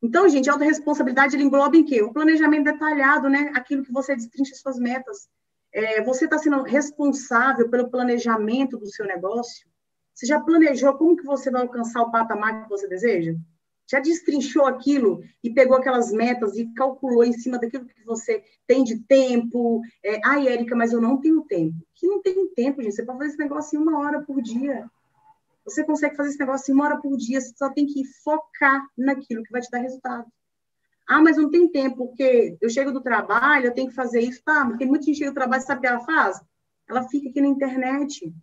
Então, 0.04 0.28
gente, 0.28 0.49
a 0.49 0.54
autorresponsabilidade 0.54 1.36
ele 1.36 1.43
engloba 1.43 1.78
em 1.78 1.86
quê? 1.86 2.02
O 2.02 2.12
planejamento 2.12 2.66
detalhado, 2.66 3.30
né? 3.30 3.52
Aquilo 3.56 3.84
que 3.84 3.91
você 3.91 4.16
destrincha 4.16 4.56
suas 4.56 4.78
metas. 4.78 5.30
É, 5.74 6.04
você 6.04 6.26
está 6.26 6.38
sendo 6.38 6.64
responsável 6.64 7.70
pelo 7.70 7.89
planejamento 7.89 8.78
do 8.78 8.88
seu 8.88 9.06
negócio? 9.06 9.70
Você 10.14 10.26
já 10.26 10.39
planejou 10.39 10.93
como 10.95 11.16
que 11.16 11.24
você 11.24 11.49
vai 11.49 11.62
alcançar 11.62 12.02
o 12.02 12.12
patamar 12.12 12.64
que 12.64 12.70
você 12.70 12.88
deseja? 12.88 13.34
Já 13.91 13.99
destrinchou 13.99 14.65
aquilo 14.65 15.21
e 15.43 15.53
pegou 15.53 15.75
aquelas 15.75 16.13
metas 16.13 16.55
e 16.55 16.65
calculou 16.73 17.25
em 17.25 17.33
cima 17.33 17.59
daquilo 17.59 17.85
que 17.85 18.05
você 18.05 18.41
tem 18.65 18.85
de 18.85 18.99
tempo. 18.99 19.81
É, 20.01 20.21
Ai, 20.23 20.47
Érica, 20.47 20.73
mas 20.77 20.93
eu 20.93 21.01
não 21.01 21.19
tenho 21.19 21.41
tempo. 21.41 21.75
Que 21.93 22.07
não 22.07 22.21
tem 22.21 22.47
tempo, 22.53 22.81
gente. 22.81 22.95
Você 22.95 23.03
pode 23.03 23.17
fazer 23.17 23.29
esse 23.31 23.39
negócio 23.39 23.77
em 23.77 23.81
uma 23.83 23.99
hora 23.99 24.21
por 24.21 24.41
dia. 24.41 24.89
Você 25.65 25.83
consegue 25.83 26.15
fazer 26.15 26.29
esse 26.29 26.39
negócio 26.39 26.71
em 26.71 26.75
uma 26.75 26.85
hora 26.85 27.01
por 27.01 27.17
dia. 27.17 27.41
Você 27.41 27.53
só 27.57 27.69
tem 27.69 27.85
que 27.85 28.05
focar 28.23 28.81
naquilo 28.97 29.43
que 29.43 29.51
vai 29.51 29.59
te 29.59 29.69
dar 29.69 29.79
resultado. 29.79 30.25
Ah, 31.05 31.21
mas 31.21 31.35
não 31.35 31.49
tem 31.49 31.69
tempo, 31.69 32.07
porque 32.07 32.57
eu 32.61 32.69
chego 32.69 32.93
do 32.93 33.01
trabalho, 33.01 33.65
eu 33.65 33.73
tenho 33.73 33.89
que 33.89 33.93
fazer 33.93 34.21
isso. 34.21 34.41
Tá, 34.45 34.63
mas 34.63 34.77
tem 34.77 34.87
muita 34.87 35.03
gente 35.03 35.15
que 35.15 35.19
chega 35.19 35.31
do 35.31 35.35
trabalho, 35.35 35.63
sabe 35.63 35.79
o 35.79 35.81
que 35.81 35.87
ela 35.87 35.99
faz? 35.99 36.41
Ela 36.89 37.03
fica 37.09 37.29
aqui 37.29 37.41
na 37.41 37.47
internet. 37.47 38.33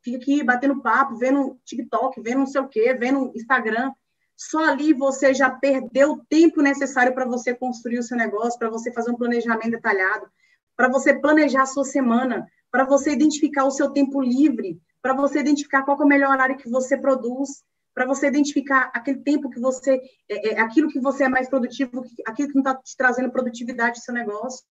Fica 0.00 0.16
aqui 0.16 0.42
batendo 0.42 0.80
papo, 0.80 1.18
vendo 1.18 1.60
TikTok, 1.66 2.18
vendo 2.22 2.38
não 2.38 2.46
sei 2.46 2.62
o 2.62 2.68
quê, 2.68 2.94
vendo 2.94 3.30
Instagram 3.36 3.92
só 4.40 4.64
ali 4.64 4.94
você 4.94 5.34
já 5.34 5.50
perdeu 5.50 6.12
o 6.12 6.24
tempo 6.24 6.62
necessário 6.62 7.14
para 7.14 7.26
você 7.26 7.54
construir 7.54 7.98
o 7.98 8.02
seu 8.02 8.16
negócio, 8.16 8.58
para 8.58 8.70
você 8.70 8.90
fazer 8.90 9.10
um 9.10 9.16
planejamento 9.16 9.72
detalhado, 9.72 10.26
para 10.74 10.88
você 10.88 11.12
planejar 11.12 11.64
a 11.64 11.66
sua 11.66 11.84
semana, 11.84 12.50
para 12.70 12.86
você 12.86 13.12
identificar 13.12 13.66
o 13.66 13.70
seu 13.70 13.90
tempo 13.90 14.18
livre, 14.18 14.80
para 15.02 15.12
você 15.12 15.40
identificar 15.40 15.82
qual 15.82 16.00
é 16.00 16.04
o 16.04 16.08
melhor 16.08 16.30
horário 16.30 16.56
que 16.56 16.70
você 16.70 16.96
produz, 16.96 17.62
para 17.92 18.06
você 18.06 18.28
identificar 18.28 18.90
aquele 18.94 19.18
tempo 19.18 19.50
que 19.50 19.60
você, 19.60 20.00
é, 20.26 20.54
é, 20.54 20.60
aquilo 20.60 20.88
que 20.88 21.00
você 21.00 21.24
é 21.24 21.28
mais 21.28 21.46
produtivo, 21.46 22.02
aquilo 22.26 22.48
que 22.48 22.54
não 22.54 22.62
está 22.62 22.74
te 22.76 22.96
trazendo 22.96 23.30
produtividade 23.30 23.98
no 23.98 24.02
seu 24.02 24.14
negócio. 24.14 24.64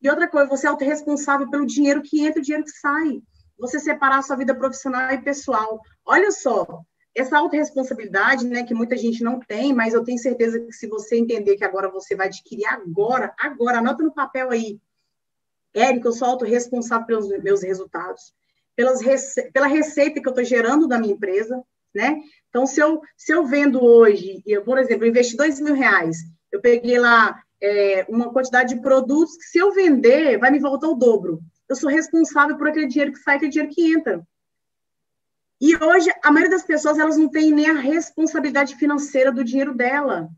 E 0.00 0.08
outra 0.08 0.26
coisa, 0.26 0.48
você 0.48 0.66
é 0.66 0.70
autorresponsável 0.70 1.50
pelo 1.50 1.66
dinheiro 1.66 2.00
que 2.00 2.24
entra 2.24 2.38
e 2.38 2.40
o 2.40 2.42
dinheiro 2.42 2.64
que 2.64 2.70
sai. 2.70 3.20
Você 3.58 3.78
separar 3.78 4.20
a 4.20 4.22
sua 4.22 4.36
vida 4.36 4.54
profissional 4.54 5.10
e 5.10 5.20
pessoal. 5.20 5.82
Olha 6.06 6.30
só, 6.30 6.82
essa 7.14 7.38
autorresponsabilidade, 7.38 8.46
né, 8.46 8.64
que 8.64 8.74
muita 8.74 8.96
gente 8.96 9.22
não 9.22 9.38
tem, 9.38 9.72
mas 9.72 9.94
eu 9.94 10.02
tenho 10.02 10.18
certeza 10.18 10.58
que 10.58 10.72
se 10.72 10.88
você 10.88 11.16
entender 11.16 11.56
que 11.56 11.64
agora 11.64 11.88
você 11.88 12.16
vai 12.16 12.26
adquirir 12.26 12.66
agora, 12.66 13.32
agora, 13.38 13.78
anota 13.78 14.02
no 14.02 14.12
papel 14.12 14.50
aí, 14.50 14.80
Érica, 15.72 16.08
eu 16.08 16.12
sou 16.12 16.28
autorresponsável 16.28 17.06
pelos 17.06 17.28
meus 17.42 17.62
resultados, 17.62 18.32
pelas 18.76 19.00
rece 19.00 19.50
pela 19.52 19.66
receita 19.66 20.20
que 20.20 20.26
eu 20.26 20.30
estou 20.30 20.44
gerando 20.44 20.88
da 20.88 20.98
minha 20.98 21.14
empresa, 21.14 21.62
né? 21.94 22.20
Então, 22.48 22.66
se 22.66 22.80
eu, 22.80 23.00
se 23.16 23.32
eu 23.32 23.44
vendo 23.46 23.82
hoje, 23.82 24.42
eu, 24.46 24.62
por 24.62 24.78
exemplo, 24.78 25.04
eu 25.04 25.10
investi 25.10 25.36
dois 25.36 25.60
mil 25.60 25.74
reais, 25.74 26.18
eu 26.50 26.60
peguei 26.60 26.98
lá 26.98 27.40
é, 27.60 28.04
uma 28.08 28.32
quantidade 28.32 28.74
de 28.74 28.80
produtos 28.80 29.36
que, 29.36 29.44
se 29.44 29.58
eu 29.58 29.72
vender, 29.72 30.38
vai 30.38 30.50
me 30.50 30.60
voltar 30.60 30.88
o 30.88 30.94
dobro. 30.94 31.40
Eu 31.68 31.76
sou 31.76 31.90
responsável 31.90 32.56
por 32.56 32.68
aquele 32.68 32.86
dinheiro 32.86 33.12
que 33.12 33.18
sai, 33.18 33.36
aquele 33.36 33.50
dinheiro 33.50 33.72
que 33.72 33.92
entra. 33.92 34.24
E 35.66 35.82
hoje, 35.82 36.12
a 36.22 36.30
maioria 36.30 36.50
das 36.50 36.62
pessoas, 36.62 36.98
elas 36.98 37.16
não 37.16 37.26
tem 37.26 37.50
nem 37.50 37.70
a 37.70 37.80
responsabilidade 37.80 38.76
financeira 38.76 39.32
do 39.32 39.42
dinheiro 39.42 39.74
dela. 39.74 40.28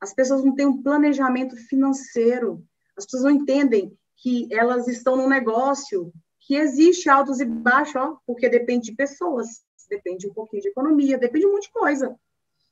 As 0.00 0.14
pessoas 0.14 0.42
não 0.42 0.54
têm 0.54 0.64
um 0.64 0.82
planejamento 0.82 1.54
financeiro. 1.54 2.64
As 2.96 3.04
pessoas 3.04 3.24
não 3.24 3.30
entendem 3.30 3.94
que 4.16 4.48
elas 4.50 4.88
estão 4.88 5.18
num 5.18 5.28
negócio 5.28 6.10
que 6.40 6.56
existe 6.56 7.10
altos 7.10 7.40
e 7.40 7.44
baixos, 7.44 7.96
ó, 7.96 8.16
porque 8.26 8.48
depende 8.48 8.86
de 8.86 8.96
pessoas, 8.96 9.48
depende 9.90 10.26
um 10.26 10.32
pouquinho 10.32 10.62
de 10.62 10.68
economia, 10.68 11.18
depende 11.18 11.40
de 11.40 11.46
um 11.46 11.52
monte 11.52 11.64
de 11.64 11.72
coisa. 11.72 12.16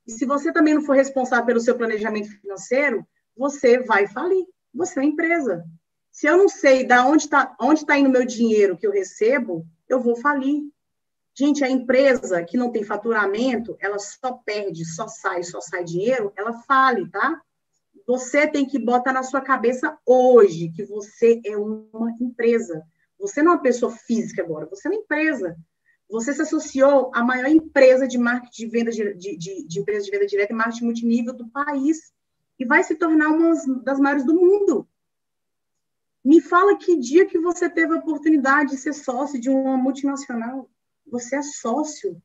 E 0.06 0.12
se 0.12 0.24
você 0.24 0.50
também 0.50 0.72
não 0.72 0.80
for 0.80 0.96
responsável 0.96 1.44
pelo 1.44 1.60
seu 1.60 1.76
planejamento 1.76 2.30
financeiro, 2.40 3.06
você 3.36 3.80
vai 3.80 4.06
falir. 4.06 4.46
Você 4.72 4.98
é 4.98 5.02
uma 5.02 5.10
empresa. 5.10 5.62
Se 6.10 6.26
eu 6.26 6.38
não 6.38 6.48
sei 6.48 6.86
da 6.86 7.04
onde 7.04 7.24
está 7.24 7.54
onde 7.60 7.84
tá 7.84 7.98
indo 7.98 8.08
meu 8.08 8.24
dinheiro 8.24 8.78
que 8.78 8.86
eu 8.86 8.92
recebo, 8.92 9.66
eu 9.86 10.00
vou 10.00 10.16
falir. 10.16 10.72
Gente, 11.34 11.64
a 11.64 11.70
empresa 11.70 12.44
que 12.44 12.58
não 12.58 12.70
tem 12.70 12.84
faturamento, 12.84 13.76
ela 13.80 13.98
só 13.98 14.34
perde, 14.44 14.84
só 14.84 15.08
sai, 15.08 15.42
só 15.42 15.60
sai 15.60 15.82
dinheiro, 15.82 16.32
ela 16.36 16.52
fale, 16.64 17.08
tá? 17.10 17.40
Você 18.06 18.46
tem 18.46 18.66
que 18.66 18.78
botar 18.78 19.12
na 19.12 19.22
sua 19.22 19.40
cabeça 19.40 19.96
hoje 20.04 20.70
que 20.70 20.84
você 20.84 21.40
é 21.44 21.56
uma 21.56 22.12
empresa. 22.20 22.82
Você 23.18 23.42
não 23.42 23.52
é 23.52 23.54
uma 23.54 23.62
pessoa 23.62 23.90
física 23.92 24.42
agora, 24.42 24.66
você 24.66 24.88
é 24.88 24.90
uma 24.90 25.00
empresa. 25.00 25.56
Você 26.10 26.34
se 26.34 26.42
associou 26.42 27.10
à 27.14 27.24
maior 27.24 27.48
empresa 27.48 28.06
de 28.06 28.18
marketing 28.18 28.64
de 28.64 28.70
venda 28.70 28.90
de, 28.90 29.14
de, 29.14 29.66
de, 29.66 29.80
empresa 29.80 30.04
de 30.04 30.10
venda 30.10 30.26
direta 30.26 30.52
e 30.52 30.56
marketing 30.56 30.84
multinível 30.84 31.32
do 31.32 31.48
país 31.48 32.12
e 32.58 32.66
vai 32.66 32.82
se 32.82 32.94
tornar 32.96 33.28
uma 33.28 33.54
das 33.82 33.98
maiores 33.98 34.26
do 34.26 34.34
mundo. 34.34 34.86
Me 36.22 36.42
fala 36.42 36.76
que 36.76 36.98
dia 36.98 37.24
que 37.24 37.38
você 37.38 37.70
teve 37.70 37.94
a 37.94 37.98
oportunidade 37.98 38.72
de 38.72 38.76
ser 38.76 38.92
sócio 38.92 39.40
de 39.40 39.48
uma 39.48 39.78
multinacional 39.78 40.68
você 41.06 41.36
é 41.36 41.42
sócio. 41.42 42.20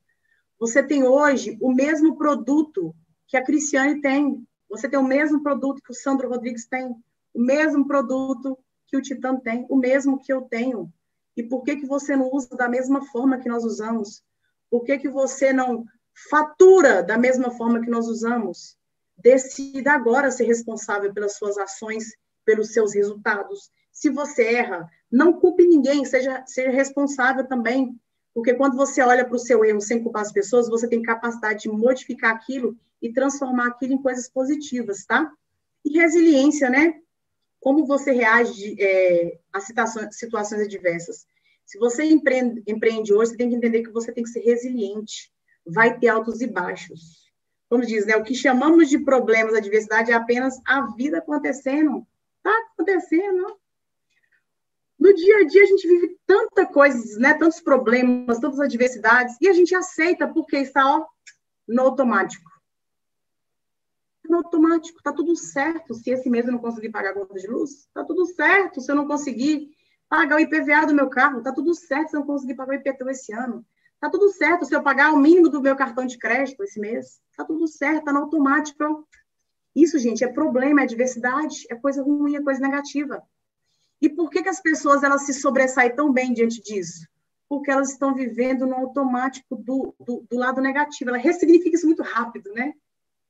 Você 0.60 0.82
tem 0.82 1.04
hoje 1.04 1.58
o 1.62 1.74
mesmo 1.74 2.18
produto 2.18 2.96
que 3.28 3.38
a 3.38 3.44
Cristiane 3.44 4.02
tem. 4.02 4.46
Você 4.70 4.90
tem 4.90 5.00
o 5.00 5.04
mesmo 5.04 5.42
produto 5.42 5.82
que 5.82 5.92
o 5.92 5.96
Sandro 5.96 6.30
Rodrigues 6.30 6.66
tem, 6.66 6.96
o 7.34 7.40
mesmo 7.40 7.88
produto 7.88 8.58
que 8.88 8.98
o 8.98 9.02
Titã 9.02 9.40
tem, 9.40 9.66
o 9.70 9.76
mesmo 9.76 10.20
que 10.20 10.32
eu 10.32 10.42
tenho. 10.42 10.92
E 11.36 11.44
por 11.44 11.64
que, 11.64 11.76
que 11.76 11.86
você 11.86 12.16
não 12.16 12.30
usa 12.32 12.50
da 12.58 12.68
mesma 12.68 13.06
forma 13.08 13.38
que 13.38 13.48
nós 13.48 13.64
usamos? 13.64 14.24
Por 14.70 14.84
que, 14.84 14.98
que 14.98 15.10
você 15.10 15.54
não 15.54 15.86
fatura 16.30 17.04
da 17.04 17.18
mesma 17.18 17.52
forma 17.52 17.80
que 17.80 17.90
nós 17.90 18.08
usamos? 18.08 18.78
decida 19.18 19.94
agora 19.94 20.30
ser 20.30 20.46
responsável 20.46 21.14
pelas 21.14 21.36
suas 21.36 21.58
ações, 21.58 22.16
pelos 22.46 22.72
seus 22.72 22.94
resultados. 22.94 23.72
Se 23.92 24.10
você 24.10 24.54
erra, 24.54 24.88
não 25.12 25.34
culpe 25.34 25.66
ninguém, 25.66 26.06
seja, 26.06 26.44
seja 26.46 26.70
responsável 26.70 27.48
também. 27.48 28.00
Porque 28.38 28.54
quando 28.54 28.78
você 28.78 29.02
olha 29.02 29.26
para 29.26 29.36
o 29.36 29.40
seu 29.40 29.66
erro 29.66 29.82
sem 29.82 30.04
culpar 30.04 30.22
as 30.22 30.32
pessoas, 30.32 30.70
você 30.70 30.88
tem 30.88 31.02
capacidade 31.02 31.64
de 31.64 31.70
modificar 31.70 32.36
aquilo 32.36 32.78
e 33.02 33.12
transformar 33.12 33.66
aquilo 33.66 33.94
em 33.94 33.98
coisas 33.98 34.30
positivas, 34.30 35.08
tá? 35.08 35.34
E 35.84 35.98
resiliência, 35.98 36.70
né? 36.70 37.02
Como 37.60 37.88
você 37.88 38.12
reage 38.12 38.76
é, 38.80 39.40
a 39.52 39.60
situações, 39.60 40.16
situações 40.16 40.62
adversas. 40.62 41.26
Se 41.66 41.80
você 41.80 42.04
empreende, 42.04 42.62
empreende 42.68 43.12
hoje, 43.12 43.32
você 43.32 43.38
tem 43.38 43.50
que 43.50 43.56
entender 43.56 43.82
que 43.82 43.90
você 43.90 44.12
tem 44.12 44.24
que 44.24 44.30
ser 44.30 44.42
resiliente. 44.42 45.32
Vai 45.66 45.98
ter 45.98 46.10
altos 46.10 46.40
e 46.40 46.46
baixos. 46.46 47.26
Como 47.68 47.84
diz, 47.84 48.06
né? 48.06 48.18
O 48.18 48.24
que 48.24 48.36
chamamos 48.36 48.88
de 48.88 49.00
problemas, 49.00 49.56
adversidade, 49.56 50.12
é 50.12 50.14
apenas 50.14 50.62
a 50.64 50.86
vida 50.96 51.18
acontecendo. 51.18 52.06
Tá 52.44 52.56
acontecendo. 52.72 53.58
No 55.08 55.14
dia 55.14 55.38
a 55.38 55.44
dia, 55.46 55.64
a 55.64 55.66
gente 55.66 55.88
vive 55.88 56.20
tanta 56.26 56.66
coisa, 56.66 57.18
né? 57.18 57.34
Tantos 57.34 57.62
problemas, 57.62 58.40
tantas 58.40 58.60
adversidades, 58.60 59.38
e 59.40 59.48
a 59.48 59.54
gente 59.54 59.74
aceita 59.74 60.28
porque 60.28 60.58
está 60.58 60.86
ó, 60.86 61.06
no 61.66 61.82
automático 61.82 62.46
no 64.30 64.40
automático, 64.40 65.02
tá 65.02 65.14
tudo 65.14 65.34
certo. 65.38 65.94
Se 65.94 66.10
esse 66.10 66.30
mês 66.30 66.46
eu 66.46 66.52
não 66.52 66.60
conseguir 66.60 66.90
pagar 66.90 67.12
a 67.12 67.14
conta 67.14 67.34
de 67.36 67.48
luz, 67.48 67.88
tá 67.94 68.04
tudo 68.04 68.26
certo. 68.26 68.82
Se 68.82 68.92
eu 68.92 68.96
não 68.98 69.08
conseguir 69.08 69.70
pagar 70.10 70.36
o 70.36 70.40
IPVA 70.42 70.86
do 70.86 70.94
meu 70.94 71.10
carro, 71.10 71.42
tá 71.42 71.54
tudo 71.54 71.74
certo. 71.74 72.10
Se 72.10 72.18
eu 72.18 72.20
não 72.20 72.28
conseguir 72.28 72.56
pagar 72.56 72.74
o 72.74 72.76
IPTU 72.76 73.10
esse 73.10 73.34
ano, 73.34 73.66
tá 74.02 74.10
tudo 74.10 74.28
certo. 74.34 74.66
Se 74.66 74.76
eu 74.76 74.84
pagar 74.84 75.14
o 75.14 75.18
mínimo 75.18 75.48
do 75.48 75.62
meu 75.62 75.78
cartão 75.78 76.06
de 76.06 76.18
crédito 76.18 76.62
esse 76.62 76.78
mês, 76.78 77.22
tá 77.38 77.46
tudo 77.46 77.70
certo, 77.70 78.04
tá 78.04 78.12
no 78.12 78.20
automático. 78.20 79.08
Isso, 79.74 79.98
gente, 79.98 80.26
é 80.26 80.28
problema, 80.28 80.82
é 80.82 80.84
adversidade, 80.84 81.66
é 81.70 81.76
coisa 81.76 82.04
ruim, 82.04 82.36
é 82.36 82.42
coisa 82.42 82.60
negativa. 82.60 83.24
E 84.02 84.10
por 84.10 84.30
que, 84.30 84.44
que 84.44 84.50
as 84.50 84.62
pessoas 84.62 85.04
elas 85.04 85.24
se 85.24 85.34
sobressaem 85.34 85.96
tão 85.96 86.12
bem 86.12 86.34
diante 86.34 86.62
disso? 86.62 87.08
Porque 87.50 87.72
elas 87.72 87.92
estão 87.92 88.14
vivendo 88.14 88.66
no 88.66 88.76
automático 88.76 89.56
do, 89.56 89.96
do, 90.00 90.26
do 90.30 90.38
lado 90.38 90.62
negativo. 90.62 91.10
Ela 91.10 91.18
ressignifica 91.18 91.76
isso 91.76 91.88
muito 91.88 92.04
rápido, 92.04 92.52
né? 92.54 92.74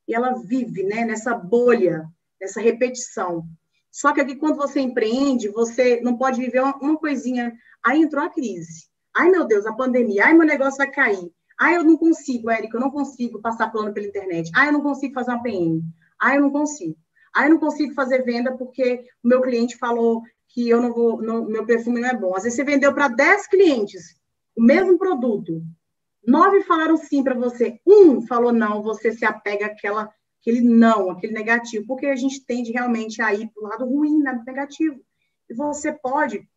e 0.08 0.16
ela 0.16 0.34
vive 0.34 0.84
né, 0.84 1.04
nessa 1.06 1.36
bolha, 1.36 2.08
nessa 2.40 2.62
repetição. 2.62 3.44
Só 3.92 4.14
que 4.14 4.22
aqui, 4.22 4.36
quando 4.36 4.56
você 4.56 4.80
empreende, 4.80 5.50
você 5.50 6.00
não 6.02 6.18
pode 6.18 6.40
viver 6.40 6.62
uma, 6.62 6.76
uma 6.78 6.98
coisinha. 6.98 7.54
Aí 7.84 8.02
entrou 8.02 8.24
a 8.24 8.30
crise. 8.30 8.88
Ai, 9.16 9.30
meu 9.30 9.46
Deus, 9.46 9.66
a 9.66 9.74
pandemia. 9.74 10.26
Ai, 10.26 10.34
meu 10.34 10.46
negócio 10.46 10.78
vai 10.78 10.90
cair. 10.90 11.32
Ai, 11.60 11.76
eu 11.76 11.84
não 11.84 11.98
consigo, 11.98 12.50
Érica, 12.50 12.78
eu 12.78 12.82
não 12.82 12.92
consigo 12.92 13.42
passar 13.42 13.72
plano 13.72 13.94
pela 13.94 14.08
internet. 14.08 14.52
Ai, 14.56 14.70
eu 14.70 14.74
não 14.74 14.82
consigo 14.82 15.14
fazer 15.14 15.32
uma 15.32 15.42
PM. 15.42 15.84
Ai, 16.22 16.38
eu 16.38 16.42
não 16.42 16.52
consigo. 16.52 16.96
Ai, 17.36 17.48
eu 17.48 17.52
não 17.52 17.60
consigo 17.60 17.94
fazer 17.94 18.24
venda 18.24 18.56
porque 18.56 19.04
o 19.24 19.28
meu 19.28 19.42
cliente 19.42 19.78
falou 19.78 20.22
que 20.58 20.68
eu 20.68 20.82
não 20.82 20.92
vou, 20.92 21.22
não, 21.22 21.46
meu 21.46 21.68
perfume 21.68 22.02
não 22.02 22.10
é 22.10 22.16
bom. 22.16 22.36
Às 22.36 22.42
vezes 22.42 22.56
você 22.56 22.64
vendeu 22.64 22.92
para 22.92 23.08
10 23.10 23.46
clientes 23.46 24.20
o 24.56 24.64
mesmo 24.64 24.98
produto. 24.98 25.62
Nove 26.26 26.64
falaram 26.64 26.98
sim 26.98 27.24
para 27.24 27.36
você, 27.36 27.80
um 27.86 28.26
falou 28.26 28.52
não, 28.52 28.82
você 28.82 29.12
se 29.12 29.24
apega 29.24 29.68
àquela, 29.68 30.12
aquele 30.42 30.62
não, 30.62 31.12
aquele 31.12 31.32
negativo, 31.32 31.86
porque 31.86 32.08
a 32.08 32.16
gente 32.16 32.44
tende 32.44 32.72
realmente 32.72 33.22
a 33.22 33.36
ir 33.36 33.52
para 33.54 33.64
o 33.64 33.68
lado 33.68 33.86
ruim, 33.86 34.24
lado 34.24 34.44
negativo. 34.48 35.00
E 35.48 35.54
você 35.54 35.94
pode, 35.94 36.50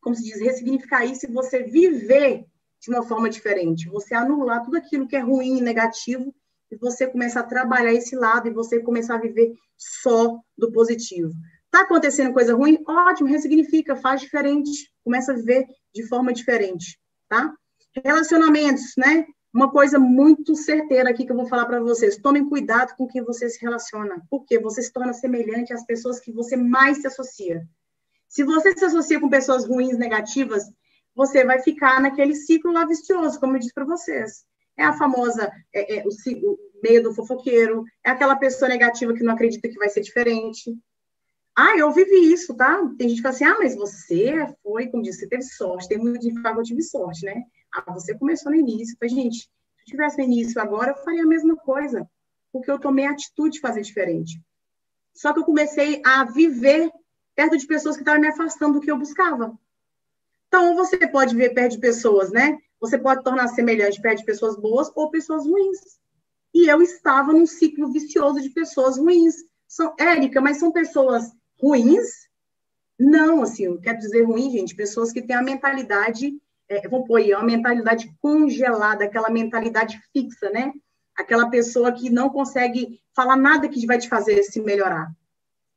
como 0.00 0.16
se 0.16 0.24
diz, 0.24 0.40
ressignificar 0.40 1.04
isso 1.04 1.26
e 1.26 1.30
você 1.30 1.62
viver 1.62 2.46
de 2.80 2.90
uma 2.90 3.02
forma 3.02 3.28
diferente. 3.28 3.86
Você 3.90 4.14
anular 4.14 4.64
tudo 4.64 4.78
aquilo 4.78 5.06
que 5.06 5.14
é 5.14 5.20
ruim 5.20 5.58
e 5.58 5.60
negativo 5.60 6.34
e 6.70 6.76
você 6.76 7.06
começar 7.06 7.40
a 7.40 7.44
trabalhar 7.44 7.92
esse 7.92 8.16
lado 8.16 8.48
e 8.48 8.50
você 8.50 8.80
começar 8.80 9.16
a 9.16 9.20
viver 9.20 9.52
só 9.76 10.40
do 10.56 10.72
positivo. 10.72 11.34
Tá 11.72 11.80
acontecendo 11.80 12.34
coisa 12.34 12.54
ruim? 12.54 12.78
Ótimo, 12.86 13.30
ressignifica, 13.30 13.96
faz 13.96 14.20
diferente, 14.20 14.92
começa 15.02 15.32
a 15.32 15.34
viver 15.34 15.66
de 15.94 16.06
forma 16.06 16.30
diferente, 16.30 17.00
tá? 17.26 17.50
Relacionamentos, 18.04 18.92
né? 18.98 19.24
Uma 19.54 19.70
coisa 19.70 19.98
muito 19.98 20.54
certeira 20.54 21.08
aqui 21.08 21.24
que 21.24 21.32
eu 21.32 21.36
vou 21.36 21.46
falar 21.46 21.64
para 21.64 21.80
vocês. 21.80 22.18
Tomem 22.18 22.46
cuidado 22.46 22.94
com 22.94 23.06
quem 23.06 23.24
você 23.24 23.48
se 23.48 23.58
relaciona, 23.58 24.22
porque 24.28 24.58
você 24.58 24.82
se 24.82 24.92
torna 24.92 25.14
semelhante 25.14 25.72
às 25.72 25.82
pessoas 25.86 26.20
que 26.20 26.30
você 26.30 26.56
mais 26.56 26.98
se 26.98 27.06
associa. 27.06 27.62
Se 28.28 28.44
você 28.44 28.76
se 28.76 28.84
associa 28.84 29.18
com 29.18 29.30
pessoas 29.30 29.66
ruins, 29.66 29.96
negativas, 29.96 30.64
você 31.14 31.42
vai 31.42 31.60
ficar 31.60 32.02
naquele 32.02 32.34
ciclo 32.34 32.70
lá 32.70 32.84
vicioso, 32.84 33.40
como 33.40 33.56
eu 33.56 33.60
disse 33.60 33.72
para 33.72 33.86
vocês. 33.86 34.44
É 34.76 34.84
a 34.84 34.92
famosa, 34.92 35.50
é, 35.72 36.00
é, 36.00 36.04
o, 36.06 36.10
o 36.10 36.58
meio 36.82 37.02
do 37.02 37.14
fofoqueiro, 37.14 37.82
é 38.04 38.10
aquela 38.10 38.36
pessoa 38.36 38.68
negativa 38.68 39.14
que 39.14 39.24
não 39.24 39.32
acredita 39.32 39.70
que 39.70 39.78
vai 39.78 39.88
ser 39.88 40.02
diferente. 40.02 40.70
Ah, 41.54 41.76
eu 41.76 41.92
vivi 41.92 42.32
isso, 42.32 42.54
tá? 42.54 42.80
Tem 42.96 43.08
gente 43.08 43.18
que 43.18 43.22
fala 43.22 43.34
assim, 43.34 43.44
ah, 43.44 43.58
mas 43.58 43.74
você 43.74 44.34
foi, 44.62 44.86
como 44.88 45.02
disse, 45.02 45.20
você 45.20 45.28
teve 45.28 45.42
sorte. 45.42 45.88
Tem 45.88 45.98
muito 45.98 46.18
de 46.18 46.32
que 46.32 46.48
eu 46.48 46.62
tive 46.62 46.82
sorte, 46.82 47.26
né? 47.26 47.44
Ah, 47.74 47.92
você 47.92 48.16
começou 48.16 48.50
no 48.50 48.58
início. 48.58 48.96
Falei, 48.98 49.14
gente, 49.14 49.40
se 49.40 49.48
eu 49.82 49.86
tivesse 49.86 50.18
no 50.18 50.24
início 50.24 50.60
agora, 50.60 50.92
eu 50.92 51.04
faria 51.04 51.22
a 51.22 51.26
mesma 51.26 51.54
coisa, 51.56 52.08
porque 52.50 52.70
eu 52.70 52.78
tomei 52.78 53.04
a 53.04 53.10
atitude 53.10 53.56
de 53.56 53.60
fazer 53.60 53.82
diferente. 53.82 54.40
Só 55.12 55.32
que 55.32 55.40
eu 55.40 55.44
comecei 55.44 56.00
a 56.04 56.24
viver 56.24 56.90
perto 57.34 57.58
de 57.58 57.66
pessoas 57.66 57.96
que 57.96 58.02
estavam 58.02 58.20
me 58.20 58.28
afastando 58.28 58.74
do 58.74 58.80
que 58.80 58.90
eu 58.90 58.98
buscava. 58.98 59.58
Então, 60.48 60.74
você 60.74 61.06
pode 61.06 61.36
ver 61.36 61.54
perto 61.54 61.72
de 61.72 61.80
pessoas, 61.80 62.30
né? 62.30 62.58
Você 62.80 62.98
pode 62.98 63.22
tornar 63.22 63.48
semelhante 63.48 64.00
perto 64.00 64.18
de 64.18 64.24
pessoas 64.24 64.56
boas 64.56 64.90
ou 64.94 65.10
pessoas 65.10 65.46
ruins. 65.46 65.78
E 66.54 66.70
eu 66.70 66.80
estava 66.82 67.32
num 67.32 67.46
ciclo 67.46 67.92
vicioso 67.92 68.40
de 68.40 68.50
pessoas 68.50 68.98
ruins. 68.98 69.34
São, 69.66 69.94
Érica, 69.98 70.40
mas 70.40 70.58
são 70.58 70.70
pessoas 70.70 71.32
ruins? 71.62 72.28
Não, 72.98 73.42
assim, 73.42 73.64
eu 73.64 73.80
quero 73.80 73.98
dizer 73.98 74.22
ruim, 74.22 74.50
gente, 74.50 74.74
pessoas 74.74 75.12
que 75.12 75.22
têm 75.22 75.36
a 75.36 75.42
mentalidade 75.42 76.32
é, 76.72 76.88
vamos 76.88 77.06
pôr 77.06 77.16
aí, 77.16 77.30
é 77.30 77.36
uma 77.36 77.44
mentalidade 77.44 78.14
congelada, 78.20 79.04
aquela 79.04 79.30
mentalidade 79.30 80.00
fixa, 80.12 80.48
né? 80.50 80.72
Aquela 81.14 81.50
pessoa 81.50 81.92
que 81.92 82.08
não 82.08 82.30
consegue 82.30 83.00
falar 83.14 83.36
nada 83.36 83.68
que 83.68 83.86
vai 83.86 83.98
te 83.98 84.08
fazer 84.08 84.42
se 84.42 84.60
melhorar. 84.60 85.12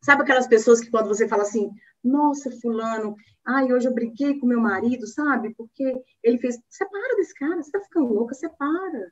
Sabe 0.01 0.21
aquelas 0.21 0.47
pessoas 0.47 0.79
que 0.79 0.89
quando 0.89 1.07
você 1.07 1.27
fala 1.27 1.43
assim, 1.43 1.69
nossa, 2.01 2.49
fulano, 2.61 3.15
ai, 3.45 3.73
hoje 3.73 3.87
eu 3.87 3.93
briguei 3.93 4.39
com 4.39 4.45
meu 4.45 4.61
marido, 4.61 5.05
sabe? 5.07 5.53
Porque 5.55 6.01
ele 6.23 6.37
fez, 6.37 6.57
separa 6.69 7.15
desse 7.17 7.33
cara, 7.33 7.61
você 7.61 7.71
tá 7.71 7.81
ficando 7.81 8.13
louca, 8.13 8.33
separa, 8.33 9.11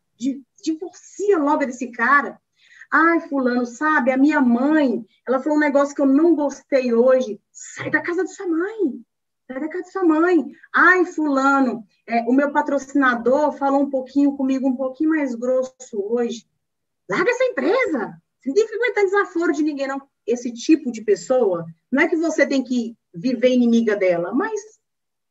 divorcia 0.63 1.38
logo 1.38 1.65
desse 1.65 1.91
cara. 1.91 2.39
Ai, 2.96 3.20
fulano, 3.22 3.66
sabe, 3.66 4.12
a 4.12 4.18
minha 4.18 4.39
mãe, 4.39 5.04
ela 5.28 5.39
falou 5.39 5.58
um 5.58 5.62
negócio 5.62 5.96
que 5.96 6.02
eu 6.02 6.06
não 6.06 6.36
gostei 6.36 6.94
hoje, 6.94 7.41
sai 7.52 7.89
da 7.89 8.00
casa 8.02 8.24
da 8.24 8.30
sua 8.30 8.48
mãe, 8.48 9.04
Sai 9.48 9.60
da 9.60 9.68
casa 9.68 9.84
da 9.84 9.91
sua 9.91 10.04
mãe. 10.04 10.46
Ai, 10.74 11.06
fulano, 11.06 11.86
é, 12.08 12.22
o 12.24 12.34
meu 12.34 12.52
patrocinador 12.52 13.52
falou 13.54 13.82
um 13.82 13.89
pouquinho 13.89 14.36
comigo, 14.36 14.68
um 14.68 14.76
pouquinho 14.76 15.10
mais 15.10 15.36
grosso 15.36 15.74
hoje. 15.94 16.48
Larga 17.10 17.30
essa 17.30 17.44
empresa. 17.44 18.22
Você 18.39 18.50
não 18.50 18.56
tem 18.56 18.68
que 18.68 18.76
aguentar 18.76 19.04
desaforo 19.04 19.54
de 19.54 19.64
ninguém, 19.64 19.88
não. 19.88 20.02
Esse 20.26 20.54
tipo 20.54 20.91
de 20.91 21.04
pessoa, 21.04 21.66
não 21.91 22.04
é 22.04 22.08
que 22.08 22.15
você 22.15 22.48
tem 22.48 22.64
que 22.64 22.95
viver 23.14 23.49
inimiga 23.49 23.95
dela, 23.95 24.34
mas 24.34 24.60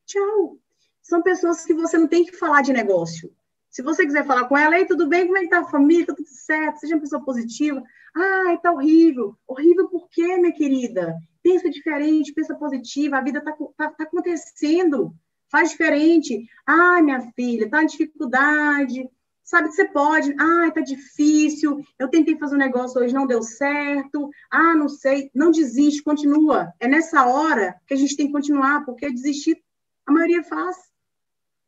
tchau. 0.04 0.58
São 1.00 1.22
pessoas 1.22 1.64
que 1.64 1.72
você 1.72 1.96
não 1.96 2.06
tem 2.06 2.24
que 2.24 2.36
falar 2.36 2.62
de 2.62 2.72
negócio. 2.72 3.34
Se 3.72 3.82
você 3.82 4.06
quiser 4.06 4.24
falar 4.24 4.44
com 4.44 4.56
ela, 4.56 4.78
ei, 4.78 4.86
tudo 4.86 5.08
bem? 5.08 5.26
Como 5.26 5.38
é 5.38 5.40
que 5.40 5.48
tá 5.48 5.60
a 5.60 5.64
família? 5.64 6.06
Tá 6.06 6.14
tudo 6.14 6.28
certo? 6.28 6.78
Seja 6.78 6.94
uma 6.94 7.00
pessoa 7.00 7.24
positiva. 7.24 7.82
Ai, 8.14 8.58
tá 8.58 8.70
horrível. 8.70 9.36
Horrível 9.48 9.88
por 9.88 10.08
quê, 10.08 10.36
minha 10.36 10.52
querida? 10.52 11.16
pensa 11.42 11.68
diferente, 11.68 12.32
pensa 12.32 12.54
positiva, 12.54 13.18
a 13.18 13.22
vida 13.22 13.38
está 13.38 13.52
tá, 13.76 13.90
tá 13.90 14.04
acontecendo, 14.04 15.14
faz 15.50 15.70
diferente. 15.70 16.46
Ah, 16.64 17.02
minha 17.02 17.20
filha, 17.32 17.64
está 17.64 17.82
em 17.82 17.86
dificuldade, 17.86 19.08
sabe 19.42 19.68
que 19.68 19.74
você 19.74 19.86
pode. 19.86 20.34
Ah, 20.38 20.68
está 20.68 20.80
difícil, 20.80 21.84
eu 21.98 22.08
tentei 22.08 22.38
fazer 22.38 22.54
um 22.54 22.58
negócio 22.58 23.00
hoje, 23.00 23.12
não 23.12 23.26
deu 23.26 23.42
certo. 23.42 24.30
Ah, 24.50 24.74
não 24.74 24.88
sei, 24.88 25.30
não 25.34 25.50
desiste, 25.50 26.02
continua. 26.02 26.72
É 26.78 26.86
nessa 26.86 27.26
hora 27.26 27.74
que 27.86 27.94
a 27.94 27.96
gente 27.96 28.16
tem 28.16 28.26
que 28.26 28.32
continuar, 28.32 28.84
porque 28.84 29.10
desistir, 29.10 29.60
a 30.06 30.12
maioria 30.12 30.42
faz. 30.44 30.76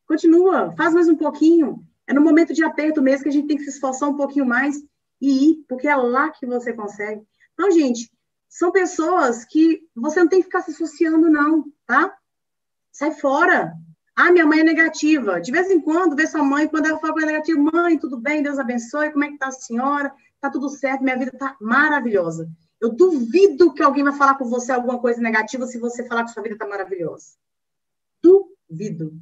Continua, 0.07 0.71
faz 0.77 0.93
mais 0.93 1.09
um 1.09 1.15
pouquinho. 1.15 1.83
É 2.07 2.13
no 2.13 2.21
momento 2.21 2.53
de 2.53 2.63
aperto 2.63 3.01
mesmo 3.01 3.23
que 3.23 3.29
a 3.29 3.31
gente 3.31 3.47
tem 3.47 3.57
que 3.57 3.63
se 3.63 3.71
esforçar 3.71 4.09
um 4.09 4.17
pouquinho 4.17 4.45
mais 4.45 4.77
e 5.21 5.51
ir, 5.51 5.65
porque 5.67 5.87
é 5.87 5.95
lá 5.95 6.29
que 6.29 6.45
você 6.45 6.73
consegue. 6.73 7.21
Então, 7.53 7.71
gente, 7.71 8.11
são 8.47 8.71
pessoas 8.71 9.43
que 9.43 9.81
você 9.95 10.19
não 10.19 10.29
tem 10.29 10.39
que 10.39 10.45
ficar 10.45 10.61
se 10.61 10.71
associando, 10.71 11.29
não, 11.29 11.65
tá? 11.85 12.15
Sai 12.91 13.11
fora. 13.11 13.73
Ah, 14.15 14.31
minha 14.31 14.45
mãe 14.45 14.61
é 14.61 14.63
negativa. 14.63 15.41
De 15.41 15.51
vez 15.51 15.69
em 15.69 15.81
quando, 15.81 16.15
vê 16.15 16.25
sua 16.25 16.43
mãe, 16.43 16.67
quando 16.67 16.85
ela 16.85 16.99
fala 16.99 17.13
que 17.13 17.23
é 17.23 17.25
negativa, 17.25 17.59
mãe, 17.59 17.97
tudo 17.97 18.17
bem, 18.17 18.41
Deus 18.41 18.57
abençoe, 18.57 19.11
como 19.11 19.25
é 19.25 19.31
que 19.31 19.37
tá 19.37 19.47
a 19.47 19.51
senhora? 19.51 20.13
Tá 20.39 20.49
tudo 20.49 20.69
certo, 20.69 21.03
minha 21.03 21.17
vida 21.17 21.31
tá 21.37 21.57
maravilhosa. 21.59 22.49
Eu 22.79 22.93
duvido 22.93 23.73
que 23.73 23.83
alguém 23.83 24.03
vai 24.03 24.13
falar 24.13 24.35
com 24.35 24.45
você 24.45 24.71
alguma 24.71 24.99
coisa 24.99 25.19
negativa 25.19 25.65
se 25.65 25.77
você 25.77 26.07
falar 26.07 26.23
que 26.23 26.31
sua 26.31 26.43
vida 26.43 26.57
tá 26.57 26.67
maravilhosa. 26.67 27.35
Duvido. 28.21 29.13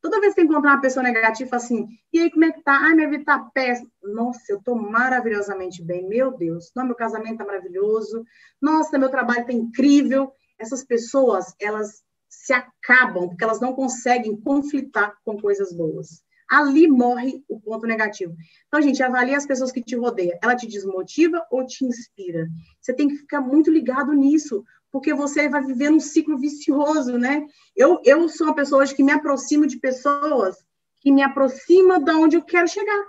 Toda 0.00 0.20
vez 0.20 0.32
que 0.34 0.42
encontrar 0.42 0.74
uma 0.74 0.80
pessoa 0.80 1.02
negativa, 1.02 1.56
assim, 1.56 1.88
e 2.12 2.20
aí, 2.20 2.30
como 2.30 2.44
é 2.44 2.52
que 2.52 2.62
tá? 2.62 2.78
Ai, 2.80 2.94
minha 2.94 3.10
vida 3.10 3.24
tá 3.24 3.38
péssima. 3.52 3.90
Nossa, 4.02 4.40
eu 4.48 4.62
tô 4.62 4.76
maravilhosamente 4.76 5.82
bem, 5.82 6.08
meu 6.08 6.36
Deus. 6.36 6.70
Não, 6.74 6.86
meu 6.86 6.94
casamento 6.94 7.38
tá 7.38 7.44
maravilhoso. 7.44 8.24
Nossa, 8.62 8.98
meu 8.98 9.08
trabalho 9.08 9.44
tá 9.44 9.52
incrível. 9.52 10.32
Essas 10.58 10.84
pessoas, 10.84 11.54
elas 11.60 12.02
se 12.28 12.52
acabam, 12.52 13.28
porque 13.28 13.42
elas 13.42 13.60
não 13.60 13.72
conseguem 13.72 14.40
conflitar 14.40 15.14
com 15.24 15.40
coisas 15.40 15.72
boas. 15.72 16.22
Ali 16.48 16.88
morre 16.88 17.44
o 17.48 17.60
ponto 17.60 17.86
negativo. 17.86 18.34
Então, 18.68 18.80
gente, 18.80 19.02
avalie 19.02 19.34
as 19.34 19.46
pessoas 19.46 19.70
que 19.70 19.82
te 19.82 19.96
rodeiam. 19.96 20.38
Ela 20.42 20.56
te 20.56 20.66
desmotiva 20.66 21.44
ou 21.50 21.66
te 21.66 21.84
inspira? 21.84 22.48
Você 22.80 22.94
tem 22.94 23.08
que 23.08 23.16
ficar 23.16 23.40
muito 23.40 23.70
ligado 23.70 24.12
nisso, 24.14 24.64
porque 24.90 25.12
você 25.12 25.48
vai 25.48 25.62
viver 25.62 25.90
um 25.90 26.00
ciclo 26.00 26.38
vicioso, 26.38 27.18
né? 27.18 27.46
Eu, 27.76 28.00
eu 28.04 28.28
sou 28.28 28.46
uma 28.46 28.54
pessoa 28.54 28.82
hoje 28.82 28.94
que 28.94 29.02
me 29.02 29.12
aproximo 29.12 29.66
de 29.66 29.78
pessoas 29.78 30.56
que 31.00 31.12
me 31.12 31.22
aproxima 31.22 32.00
de 32.00 32.10
onde 32.12 32.36
eu 32.36 32.42
quero 32.42 32.68
chegar. 32.68 33.08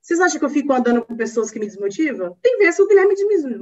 Vocês 0.00 0.20
acham 0.20 0.38
que 0.38 0.44
eu 0.44 0.50
fico 0.50 0.72
andando 0.72 1.04
com 1.04 1.16
pessoas 1.16 1.50
que 1.50 1.58
me 1.58 1.66
desmotivam? 1.66 2.36
Tem 2.40 2.58
vezes 2.58 2.76
que 2.76 2.82
o 2.82 2.88
Guilherme 2.88 3.14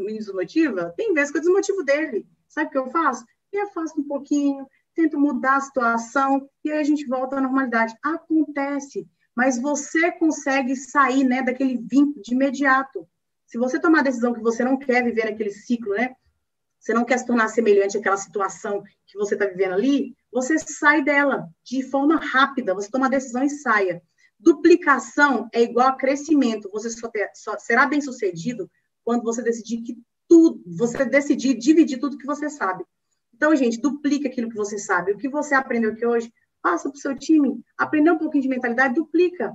me 0.05 0.13
desmotiva, 0.17 0.95
tem 0.97 1.13
vezes 1.13 1.33
que 1.33 1.39
eu 1.39 1.43
desmotivo 1.43 1.83
dele. 1.83 2.27
Sabe 2.49 2.69
o 2.69 2.71
que 2.71 2.79
eu 2.79 2.87
faço? 2.89 3.25
Eu 3.53 3.65
afasto 3.65 4.01
um 4.01 4.07
pouquinho, 4.07 4.67
tento 4.95 5.19
mudar 5.19 5.57
a 5.57 5.61
situação 5.61 6.49
e 6.65 6.71
aí 6.71 6.79
a 6.79 6.85
gente 6.85 7.07
volta 7.07 7.37
à 7.37 7.41
normalidade. 7.41 7.97
Acontece, 8.03 9.09
mas 9.35 9.61
você 9.61 10.13
consegue 10.13 10.77
sair 10.77 11.25
né, 11.25 11.43
daquele 11.43 11.79
vínculo 11.79 12.23
de 12.23 12.35
imediato. 12.35 13.09
Se 13.47 13.59
você 13.59 13.81
tomar 13.81 14.01
a 14.01 14.05
decisão 14.05 14.33
que 14.33 14.41
você 14.41 14.63
não 14.63 14.79
quer 14.79 15.03
viver 15.03 15.25
naquele 15.25 15.51
ciclo, 15.51 15.95
né? 15.95 16.15
Você 16.87 16.95
não 16.95 17.05
quer 17.05 17.19
se 17.19 17.27
tornar 17.27 17.49
semelhante 17.49 17.99
àquela 17.99 18.17
situação 18.17 18.81
que 19.09 19.19
você 19.19 19.35
está 19.35 19.45
vivendo 19.45 19.73
ali, 19.73 20.15
você 20.31 20.57
sai 20.57 21.03
dela 21.03 21.49
de 21.65 21.83
forma 21.83 22.15
rápida, 22.15 22.75
você 22.75 22.89
toma 22.89 23.07
a 23.07 23.11
decisão 23.11 23.43
e 23.43 23.51
saia. 23.51 24.01
Duplicação 24.39 25.49
é 25.53 25.63
igual 25.63 25.89
a 25.89 25.97
crescimento. 25.97 26.71
Você 26.71 26.91
só, 26.91 27.09
ter, 27.09 27.29
só 27.35 27.59
será 27.59 27.87
bem 27.87 28.01
sucedido 28.01 28.71
quando 29.05 29.25
você 29.25 29.43
decidir 29.43 29.83
que 29.83 29.99
tudo, 30.29 30.63
você 30.65 31.05
decidir 31.05 31.55
dividir 31.55 31.99
tudo 31.99 32.19
que 32.19 32.27
você 32.27 32.49
sabe. 32.49 32.85
Então, 33.35 33.57
gente, 33.57 33.81
duplica 33.81 34.29
aquilo 34.29 34.49
que 34.49 34.57
você 34.57 34.79
sabe. 34.79 35.11
O 35.11 35.19
que 35.19 35.29
você 35.29 35.57
aprendeu 35.57 35.91
aqui 35.91 36.07
hoje, 36.07 36.33
passa 36.63 36.89
para 36.89 36.97
o 36.97 37.01
seu 37.01 37.17
time. 37.19 37.61
Aprender 37.77 38.13
um 38.13 38.19
pouquinho 38.19 38.43
de 38.43 38.49
mentalidade, 38.49 38.95
duplica. 38.95 39.53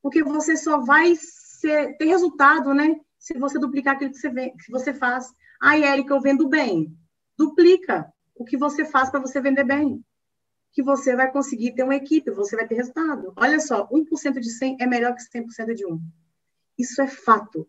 Porque 0.00 0.24
você 0.24 0.56
só 0.56 0.80
vai 0.80 1.12
ser, 1.18 1.98
ter 1.98 2.06
resultado, 2.06 2.72
né? 2.72 2.98
Se 3.18 3.34
você 3.34 3.58
duplicar 3.58 3.96
aquilo 3.96 4.10
que 4.10 4.18
você, 4.18 4.30
vê, 4.30 4.50
que 4.50 4.70
você 4.70 4.94
faz. 4.94 5.30
Ai, 5.64 5.84
Érica, 5.84 6.12
eu 6.12 6.20
vendo 6.20 6.48
bem. 6.48 6.92
Duplica 7.38 8.12
o 8.34 8.44
que 8.44 8.56
você 8.56 8.84
faz 8.84 9.10
para 9.10 9.20
você 9.20 9.40
vender 9.40 9.62
bem. 9.62 10.04
Que 10.72 10.82
você 10.82 11.14
vai 11.14 11.30
conseguir 11.30 11.72
ter 11.72 11.84
uma 11.84 11.94
equipe, 11.94 12.32
você 12.32 12.56
vai 12.56 12.66
ter 12.66 12.74
resultado. 12.74 13.32
Olha 13.36 13.60
só, 13.60 13.88
1% 13.88 14.40
de 14.40 14.50
100 14.50 14.78
é 14.80 14.86
melhor 14.88 15.14
que 15.14 15.22
100% 15.22 15.72
de 15.72 15.86
1. 15.86 16.00
Isso 16.76 17.00
é 17.00 17.06
fato. 17.06 17.68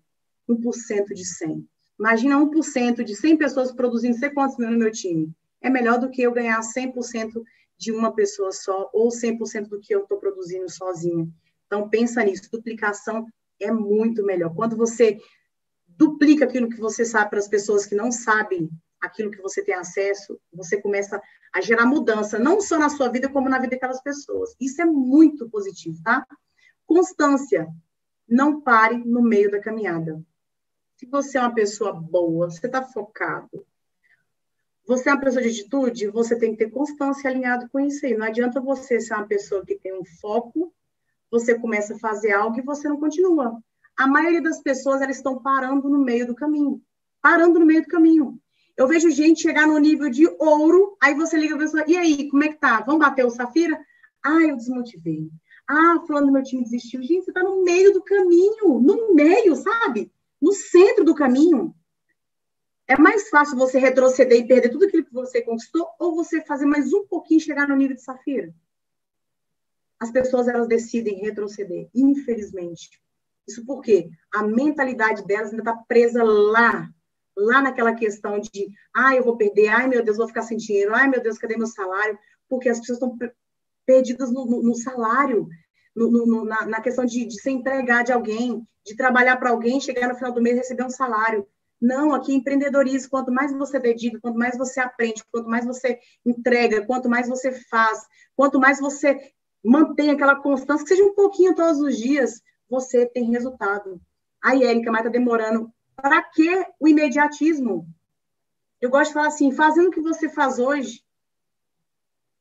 1% 0.49 1.13
de 1.13 1.23
100. 1.23 1.69
Imagina 1.99 2.39
1% 2.39 3.03
de 3.03 3.15
100 3.15 3.37
pessoas 3.37 3.71
produzindo, 3.71 4.17
sei 4.17 4.31
quantos 4.31 4.57
no 4.57 4.71
meu 4.71 4.91
time. 4.91 5.31
É 5.61 5.69
melhor 5.69 5.99
do 5.99 6.09
que 6.09 6.23
eu 6.23 6.31
ganhar 6.31 6.59
100% 6.61 7.43
de 7.77 7.91
uma 7.91 8.11
pessoa 8.11 8.51
só 8.51 8.89
ou 8.91 9.09
100% 9.09 9.69
do 9.69 9.79
que 9.79 9.93
eu 9.93 10.01
estou 10.01 10.17
produzindo 10.17 10.67
sozinha. 10.67 11.27
Então, 11.67 11.87
pensa 11.87 12.23
nisso. 12.23 12.49
Duplicação 12.51 13.27
é 13.59 13.71
muito 13.71 14.25
melhor. 14.25 14.51
Quando 14.55 14.75
você 14.75 15.19
duplica 15.97 16.45
aquilo 16.45 16.69
que 16.69 16.79
você 16.79 17.05
sabe 17.05 17.29
para 17.29 17.39
as 17.39 17.47
pessoas 17.47 17.85
que 17.85 17.95
não 17.95 18.11
sabem 18.11 18.69
aquilo 19.01 19.31
que 19.31 19.41
você 19.41 19.63
tem 19.63 19.75
acesso, 19.75 20.39
você 20.51 20.81
começa 20.81 21.21
a 21.53 21.61
gerar 21.61 21.85
mudança, 21.85 22.39
não 22.39 22.61
só 22.61 22.79
na 22.79 22.89
sua 22.89 23.09
vida, 23.09 23.29
como 23.29 23.49
na 23.49 23.59
vida 23.59 23.71
daquelas 23.71 24.01
pessoas. 24.01 24.55
Isso 24.59 24.81
é 24.81 24.85
muito 24.85 25.49
positivo, 25.49 26.01
tá? 26.03 26.25
Constância. 26.85 27.67
Não 28.27 28.61
pare 28.61 28.97
no 28.97 29.21
meio 29.21 29.51
da 29.51 29.59
caminhada. 29.59 30.23
Se 30.95 31.05
você 31.05 31.37
é 31.37 31.41
uma 31.41 31.53
pessoa 31.53 31.91
boa, 31.91 32.49
você 32.49 32.65
está 32.65 32.81
focado, 32.81 33.65
você 34.87 35.09
é 35.09 35.13
uma 35.13 35.19
pessoa 35.19 35.41
de 35.41 35.49
atitude, 35.49 36.07
você 36.07 36.37
tem 36.37 36.51
que 36.51 36.63
ter 36.63 36.71
constância 36.71 37.29
alinhado 37.29 37.69
com 37.69 37.79
isso 37.79 38.05
aí. 38.05 38.15
Não 38.15 38.25
adianta 38.25 38.61
você 38.61 38.99
ser 38.99 39.13
uma 39.13 39.27
pessoa 39.27 39.65
que 39.65 39.75
tem 39.75 39.93
um 39.93 40.05
foco, 40.05 40.73
você 41.29 41.59
começa 41.59 41.95
a 41.95 41.99
fazer 41.99 42.31
algo 42.31 42.57
e 42.57 42.63
você 42.63 42.87
não 42.87 42.99
continua 42.99 43.61
a 43.97 44.07
maioria 44.07 44.41
das 44.41 44.61
pessoas 44.61 45.01
elas 45.01 45.17
estão 45.17 45.41
parando 45.41 45.89
no 45.89 45.99
meio 45.99 46.27
do 46.27 46.35
caminho. 46.35 46.81
Parando 47.21 47.59
no 47.59 47.65
meio 47.65 47.81
do 47.81 47.87
caminho. 47.87 48.39
Eu 48.75 48.87
vejo 48.87 49.09
gente 49.11 49.41
chegar 49.41 49.67
no 49.67 49.77
nível 49.77 50.09
de 50.09 50.27
ouro, 50.39 50.97
aí 51.01 51.13
você 51.13 51.37
liga 51.37 51.55
a 51.55 51.59
pessoa, 51.59 51.83
e 51.87 51.95
aí, 51.95 52.29
como 52.29 52.43
é 52.43 52.49
que 52.49 52.59
tá? 52.59 52.81
Vamos 52.81 53.01
bater 53.01 53.23
o 53.23 53.29
Safira? 53.29 53.79
Ah, 54.23 54.41
eu 54.41 54.55
desmotivei. 54.55 55.29
Ah, 55.67 56.01
fulano 56.07 56.27
do 56.27 56.33
meu 56.33 56.43
time 56.43 56.63
desistiu. 56.63 57.01
Gente, 57.03 57.25
você 57.25 57.31
está 57.31 57.43
no 57.43 57.63
meio 57.63 57.93
do 57.93 58.01
caminho, 58.01 58.79
no 58.79 59.13
meio, 59.13 59.55
sabe? 59.55 60.11
No 60.41 60.51
centro 60.53 61.05
do 61.05 61.13
caminho. 61.13 61.73
É 62.87 62.97
mais 62.97 63.29
fácil 63.29 63.57
você 63.57 63.77
retroceder 63.77 64.39
e 64.39 64.47
perder 64.47 64.69
tudo 64.69 64.85
aquilo 64.85 65.05
que 65.05 65.13
você 65.13 65.41
conquistou, 65.41 65.87
ou 65.99 66.15
você 66.15 66.41
fazer 66.41 66.65
mais 66.65 66.91
um 66.91 67.05
pouquinho 67.05 67.37
e 67.37 67.41
chegar 67.41 67.67
no 67.67 67.75
nível 67.75 67.95
de 67.95 68.01
Safira? 68.01 68.53
As 69.99 70.11
pessoas, 70.11 70.47
elas 70.47 70.67
decidem 70.67 71.21
retroceder, 71.21 71.89
infelizmente. 71.93 73.02
Isso 73.47 73.65
porque 73.65 74.09
a 74.33 74.43
mentalidade 74.43 75.25
delas 75.25 75.49
ainda 75.49 75.61
está 75.61 75.75
presa 75.87 76.23
lá, 76.23 76.89
lá 77.37 77.61
naquela 77.61 77.93
questão 77.93 78.39
de, 78.39 78.69
ai, 78.95 79.19
eu 79.19 79.23
vou 79.23 79.37
perder, 79.37 79.67
ai, 79.67 79.87
meu 79.87 80.03
Deus, 80.03 80.17
vou 80.17 80.27
ficar 80.27 80.43
sem 80.43 80.57
dinheiro, 80.57 80.93
ai, 80.95 81.07
meu 81.09 81.21
Deus, 81.21 81.37
cadê 81.37 81.57
meu 81.57 81.67
salário? 81.67 82.17
Porque 82.47 82.69
as 82.69 82.79
pessoas 82.79 82.97
estão 82.97 83.17
perdidas 83.85 84.31
no, 84.31 84.45
no, 84.45 84.63
no 84.63 84.75
salário, 84.75 85.47
no, 85.95 86.09
no, 86.09 86.45
na, 86.45 86.65
na, 86.65 86.81
questão 86.81 87.05
de, 87.05 87.25
de 87.25 87.41
ser 87.41 87.51
empregado 87.51 88.07
de 88.07 88.13
alguém, 88.13 88.65
de 88.85 88.95
trabalhar 88.95 89.37
para 89.37 89.49
alguém, 89.49 89.79
chegar 89.79 90.07
no 90.07 90.15
final 90.15 90.31
do 90.31 90.41
mês 90.41 90.55
e 90.55 90.59
receber 90.59 90.83
um 90.83 90.89
salário. 90.89 91.45
Não, 91.81 92.13
aqui 92.13 92.33
empreendedorismo, 92.33 93.09
quanto 93.09 93.31
mais 93.31 93.51
você 93.51 93.77
dedica, 93.77 94.19
quanto 94.21 94.37
mais 94.37 94.57
você 94.57 94.79
aprende, 94.79 95.21
quanto 95.29 95.49
mais 95.49 95.65
você 95.65 95.99
entrega, 96.25 96.85
quanto 96.85 97.09
mais 97.09 97.27
você 97.27 97.51
faz, 97.51 98.05
quanto 98.35 98.57
mais 98.57 98.79
você 98.79 99.19
mantém 99.63 100.09
aquela 100.09 100.35
constância, 100.35 100.83
que 100.83 100.95
seja 100.95 101.03
um 101.03 101.13
pouquinho 101.13 101.55
todos 101.55 101.79
os 101.79 101.97
dias, 101.97 102.41
você 102.69 103.05
tem 103.05 103.31
resultado. 103.31 104.01
Aí, 104.41 104.63
Érica, 104.63 104.91
mas 104.91 105.01
está 105.01 105.11
demorando. 105.11 105.71
Para 105.95 106.21
que 106.23 106.65
o 106.79 106.87
imediatismo? 106.87 107.87
Eu 108.81 108.89
gosto 108.89 109.09
de 109.09 109.13
falar 109.13 109.27
assim, 109.27 109.51
fazendo 109.51 109.87
o 109.87 109.91
que 109.91 110.01
você 110.01 110.27
faz 110.27 110.59
hoje, 110.59 111.03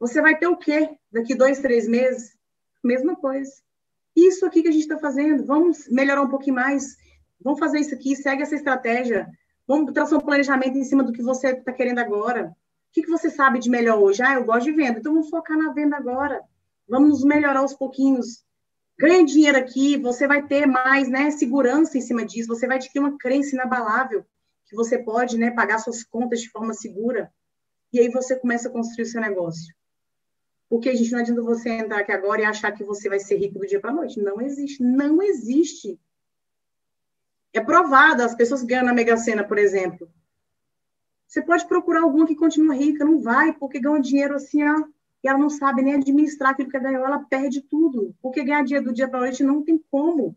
você 0.01 0.21
vai 0.21 0.37
ter 0.37 0.49
o 0.49 0.57
quê 0.57 0.99
daqui 1.13 1.33
dois, 1.33 1.61
três 1.61 1.87
meses? 1.87 2.37
Mesma 2.83 3.15
coisa. 3.15 3.53
Isso 4.17 4.45
aqui 4.45 4.63
que 4.63 4.69
a 4.69 4.73
gente 4.73 4.83
está 4.83 4.99
fazendo, 4.99 5.47
vamos 5.47 5.89
melhorar 5.89 6.23
um 6.23 6.29
pouquinho 6.29 6.57
mais, 6.57 6.97
vamos 7.41 7.61
fazer 7.61 7.79
isso 7.79 7.95
aqui, 7.95 8.17
segue 8.17 8.43
essa 8.43 8.57
estratégia, 8.57 9.31
vamos 9.67 9.93
traçar 9.93 10.19
um 10.19 10.25
planejamento 10.25 10.77
em 10.77 10.83
cima 10.83 11.05
do 11.05 11.13
que 11.13 11.23
você 11.23 11.51
está 11.51 11.73
querendo 11.73 12.01
agora. 12.01 12.49
O 12.49 12.93
que, 12.93 13.03
que 13.03 13.11
você 13.11 13.31
sabe 13.31 13.61
de 13.61 13.71
melhor 13.71 13.99
hoje? 14.01 14.23
Ah, 14.23 14.35
eu 14.35 14.45
gosto 14.45 14.65
de 14.65 14.73
venda, 14.73 14.99
então 14.99 15.15
vamos 15.15 15.31
focar 15.31 15.57
na 15.57 15.73
venda 15.73 15.97
agora. 15.97 16.43
Vamos 16.89 17.25
melhorar 17.25 17.61
aos 17.61 17.73
pouquinhos 17.73 18.45
ganha 18.99 19.25
dinheiro 19.25 19.59
aqui, 19.59 19.97
você 19.97 20.27
vai 20.27 20.47
ter 20.47 20.67
mais 20.67 21.09
né, 21.09 21.31
segurança 21.31 21.99
em 21.99 22.01
cima 22.01 22.25
disso, 22.25 22.49
você 22.49 22.67
vai 22.67 22.77
adquirir 22.77 23.01
uma 23.01 23.19
crença 23.19 23.55
inabalável 23.55 24.25
que 24.67 24.77
você 24.77 24.99
pode 24.99 25.37
né, 25.37 25.51
pagar 25.51 25.79
suas 25.79 26.03
contas 26.03 26.41
de 26.41 26.51
forma 26.51 26.73
segura. 26.73 27.33
E 27.93 28.01
aí 28.01 28.09
você 28.09 28.35
começa 28.35 28.69
a 28.69 28.73
construir 28.73 29.03
o 29.03 29.07
seu 29.07 29.21
negócio. 29.21 29.75
Porque, 30.69 30.89
a 30.89 30.95
gente, 30.95 31.13
não 31.13 31.19
adianta 31.19 31.43
você 31.43 31.69
entrar 31.69 31.99
aqui 31.99 32.11
agora 32.11 32.41
e 32.41 32.45
achar 32.47 32.73
que 32.73 32.83
você 32.83 33.07
vai 33.07 33.21
ser 33.21 33.37
rico 33.37 33.59
do 33.59 33.67
dia 33.67 33.79
para 33.79 33.91
a 33.91 33.95
noite. 33.95 34.19
Não 34.19 34.41
existe. 34.41 34.83
Não 34.83 35.23
existe. 35.23 36.01
É 37.53 37.61
provado, 37.61 38.23
as 38.23 38.35
pessoas 38.35 38.63
ganham 38.63 38.87
na 38.87 38.95
Mega 38.95 39.15
Sena, 39.19 39.45
por 39.45 39.59
exemplo. 39.59 40.11
Você 41.27 41.43
pode 41.43 41.69
procurar 41.69 42.01
alguma 42.01 42.27
que 42.27 42.35
continua 42.35 42.75
rica, 42.75 43.05
não 43.05 43.21
vai, 43.21 43.53
porque 43.53 43.79
ganha 43.79 44.01
dinheiro 44.01 44.35
assim, 44.35 44.63
ó, 44.67 44.85
e 45.23 45.29
ela 45.29 45.39
não 45.39 45.51
sabe 45.51 45.83
nem 45.83 45.95
administrar 45.95 46.51
aquilo 46.51 46.71
que 46.71 46.79
ganhou, 46.79 47.05
ela 47.07 47.21
perde 47.21 47.61
tudo. 47.61 48.15
Porque 48.21 48.43
ganhar 48.43 48.65
dia 48.65 48.83
do 48.83 48.93
dia 48.93 49.09
para 49.09 49.19
a 49.19 49.23
noite 49.23 49.45
não 49.45 49.63
tem 49.63 49.83
como. 49.91 50.37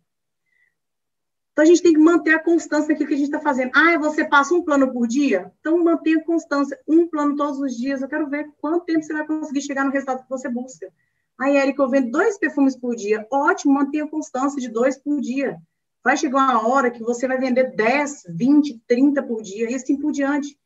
Então 1.51 1.63
a 1.63 1.65
gente 1.65 1.81
tem 1.81 1.93
que 1.93 1.99
manter 1.99 2.35
a 2.35 2.43
constância 2.43 2.89
daquilo 2.89 3.07
que 3.07 3.13
a 3.13 3.17
gente 3.17 3.27
está 3.27 3.39
fazendo. 3.39 3.71
Ah, 3.73 3.97
você 3.97 4.25
passa 4.25 4.53
um 4.53 4.61
plano 4.61 4.91
por 4.91 5.07
dia? 5.07 5.51
Então 5.59 5.81
mantenha 5.81 6.21
constância, 6.23 6.77
um 6.87 7.07
plano 7.07 7.35
todos 7.35 7.59
os 7.59 7.75
dias. 7.75 8.01
Eu 8.01 8.09
quero 8.09 8.29
ver 8.29 8.51
quanto 8.59 8.85
tempo 8.85 9.01
você 9.01 9.13
vai 9.13 9.25
conseguir 9.25 9.61
chegar 9.61 9.85
no 9.85 9.91
resultado 9.91 10.23
que 10.23 10.29
você 10.29 10.49
busca. 10.49 10.91
Aí, 11.39 11.57
Érica, 11.57 11.81
eu 11.81 11.89
vendo 11.89 12.11
dois 12.11 12.37
perfumes 12.37 12.77
por 12.77 12.95
dia. 12.95 13.25
Ótimo, 13.31 13.73
mantenha 13.73 14.07
constância 14.07 14.59
de 14.59 14.69
dois 14.69 14.97
por 14.97 15.19
dia. 15.19 15.57
Vai 16.03 16.15
chegar 16.15 16.37
uma 16.39 16.67
hora 16.67 16.91
que 16.91 17.01
você 17.01 17.27
vai 17.27 17.37
vender 17.37 17.75
10, 17.75 18.25
20, 18.29 18.81
30 18.87 19.23
por 19.23 19.41
dia, 19.41 19.69
e 19.69 19.75
assim 19.75 19.97
por 19.97 20.11
diante. 20.11 20.57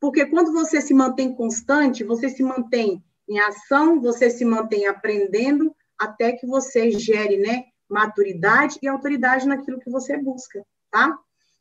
Porque 0.00 0.26
quando 0.26 0.52
você 0.52 0.80
se 0.80 0.92
mantém 0.92 1.34
constante, 1.34 2.02
você 2.02 2.28
se 2.28 2.42
mantém 2.42 3.02
em 3.30 3.38
ação, 3.38 4.00
você 4.00 4.28
se 4.28 4.44
mantém 4.44 4.88
aprendendo 4.88 5.72
até 5.96 6.32
que 6.32 6.46
você 6.46 6.90
gere, 6.90 7.36
né, 7.36 7.66
maturidade 7.88 8.76
e 8.82 8.88
autoridade 8.88 9.46
naquilo 9.46 9.78
que 9.78 9.88
você 9.88 10.18
busca, 10.18 10.66
tá? 10.90 11.16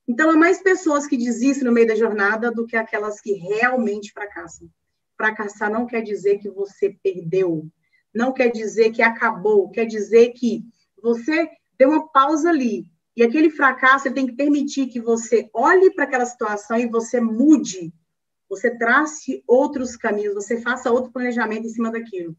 Então, 0.07 0.31
há 0.31 0.35
mais 0.35 0.59
pessoas 0.63 1.05
que 1.05 1.15
desistem 1.15 1.65
no 1.65 1.71
meio 1.71 1.87
da 1.87 1.93
jornada 1.93 2.51
do 2.51 2.65
que 2.65 2.75
aquelas 2.75 3.21
que 3.21 3.33
realmente 3.33 4.11
fracassam. 4.11 4.67
Fracassar 5.15 5.71
não 5.71 5.85
quer 5.85 6.01
dizer 6.01 6.39
que 6.39 6.49
você 6.49 6.97
perdeu. 7.03 7.67
não 8.11 8.33
quer 8.33 8.49
dizer 8.51 8.89
que 8.89 9.03
acabou, 9.03 9.69
quer 9.69 9.85
dizer 9.85 10.29
que 10.29 10.63
você 10.99 11.47
deu 11.77 11.89
uma 11.89 12.07
pausa 12.11 12.49
ali. 12.49 12.85
E 13.15 13.21
aquele 13.21 13.51
fracasso 13.51 14.11
tem 14.11 14.25
que 14.25 14.33
permitir 14.33 14.87
que 14.87 14.99
você 14.99 15.47
olhe 15.53 15.93
para 15.93 16.05
aquela 16.05 16.25
situação 16.25 16.77
e 16.77 16.87
você 16.87 17.21
mude, 17.21 17.93
você 18.49 18.75
trace 18.77 19.43
outros 19.47 19.95
caminhos, 19.95 20.33
você 20.33 20.59
faça 20.59 20.91
outro 20.91 21.11
planejamento 21.11 21.67
em 21.67 21.69
cima 21.69 21.91
daquilo. 21.91 22.35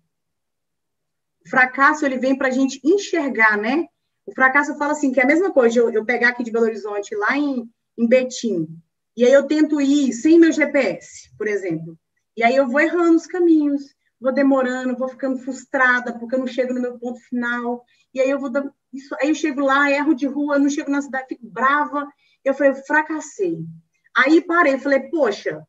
O 1.45 1.49
fracasso 1.49 2.05
ele 2.05 2.19
vem 2.19 2.37
para 2.37 2.49
a 2.49 2.53
gente 2.53 2.81
enxergar, 2.85 3.57
né? 3.57 3.87
O 4.27 4.35
fracasso 4.35 4.77
fala 4.77 4.93
assim 4.93 5.13
que 5.13 5.21
é 5.21 5.23
a 5.23 5.27
mesma 5.27 5.53
coisa 5.53 5.79
eu, 5.79 5.91
eu 5.91 6.05
pegar 6.05 6.31
aqui 6.31 6.43
de 6.43 6.51
Belo 6.51 6.67
Horizonte 6.67 7.15
lá 7.15 7.37
em, 7.37 7.69
em 7.97 8.09
Betim 8.09 8.67
e 9.17 9.25
aí 9.25 9.33
eu 9.33 9.47
tento 9.47 9.81
ir 9.81 10.13
sem 10.13 10.39
meu 10.39 10.53
GPS, 10.53 11.31
por 11.37 11.47
exemplo. 11.47 11.99
E 12.37 12.43
aí 12.43 12.55
eu 12.57 12.69
vou 12.69 12.81
errando 12.81 13.17
os 13.17 13.27
caminhos, 13.27 13.95
vou 14.21 14.33
demorando, 14.33 14.97
vou 14.97 15.09
ficando 15.09 15.39
frustrada 15.39 16.19
porque 16.19 16.35
eu 16.35 16.39
não 16.39 16.47
chego 16.47 16.73
no 16.73 16.81
meu 16.81 16.99
ponto 16.99 17.21
final. 17.21 17.85
E 18.15 18.21
aí 18.21 18.31
eu 18.31 18.39
vou 18.39 18.49
dando, 18.49 18.73
isso, 18.93 19.15
aí 19.21 19.29
eu 19.29 19.35
chego 19.35 19.61
lá, 19.61 19.91
erro 19.91 20.15
de 20.15 20.27
rua, 20.27 20.59
não 20.59 20.71
chego 20.71 20.91
na 20.91 21.03
cidade, 21.03 21.27
fico 21.29 21.47
brava. 21.47 22.09
Eu 22.45 22.55
falei, 22.55 22.73
eu 22.73 22.77
fracassei. 22.77 23.59
Aí 24.17 24.41
parei, 24.41 24.79
falei, 24.79 25.01
poxa, 25.11 25.63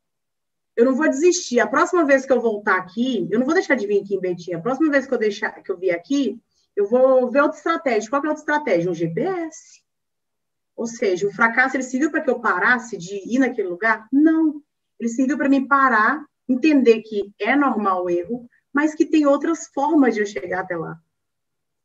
eu 0.75 0.85
não 0.85 0.95
vou 0.95 1.09
desistir. 1.09 1.59
A 1.59 1.67
próxima 1.67 2.05
vez 2.05 2.25
que 2.25 2.31
eu 2.31 2.41
voltar 2.41 2.77
aqui, 2.77 3.27
eu 3.29 3.39
não 3.39 3.45
vou 3.45 3.53
deixar 3.53 3.75
de 3.75 3.85
vir 3.85 4.01
aqui 4.01 4.15
em 4.15 4.19
Betim. 4.19 4.53
A 4.53 4.61
próxima 4.61 4.89
vez 4.89 5.05
que 5.05 5.13
eu 5.13 5.17
deixar 5.17 5.51
que 5.51 5.71
eu 5.71 5.77
vir 5.77 5.91
aqui, 5.91 6.41
eu 6.75 6.87
vou 6.87 7.29
ver 7.29 7.41
outra 7.41 7.57
estratégia. 7.57 8.09
Qual 8.09 8.23
é 8.23 8.27
a 8.27 8.29
outra 8.29 8.41
estratégia? 8.41 8.91
Um 8.91 8.95
GPS. 8.95 9.81
Ou 10.75 10.87
seja, 10.87 11.27
o 11.27 11.31
fracasso 11.31 11.75
ele 11.75 11.83
serviu 11.83 12.09
para 12.09 12.21
que 12.21 12.29
eu 12.29 12.39
parasse 12.39 12.97
de 12.97 13.15
ir 13.31 13.39
naquele 13.39 13.67
lugar? 13.67 14.07
Não. 14.11 14.61
Ele 14.99 15.09
serviu 15.09 15.37
para 15.37 15.49
mim 15.49 15.67
parar, 15.67 16.25
entender 16.47 17.01
que 17.01 17.33
é 17.39 17.55
normal 17.55 18.05
o 18.05 18.09
erro, 18.09 18.47
mas 18.73 18.95
que 18.95 19.05
tem 19.05 19.25
outras 19.25 19.67
formas 19.67 20.15
de 20.15 20.21
eu 20.21 20.25
chegar 20.25 20.61
até 20.61 20.77
lá. 20.77 20.97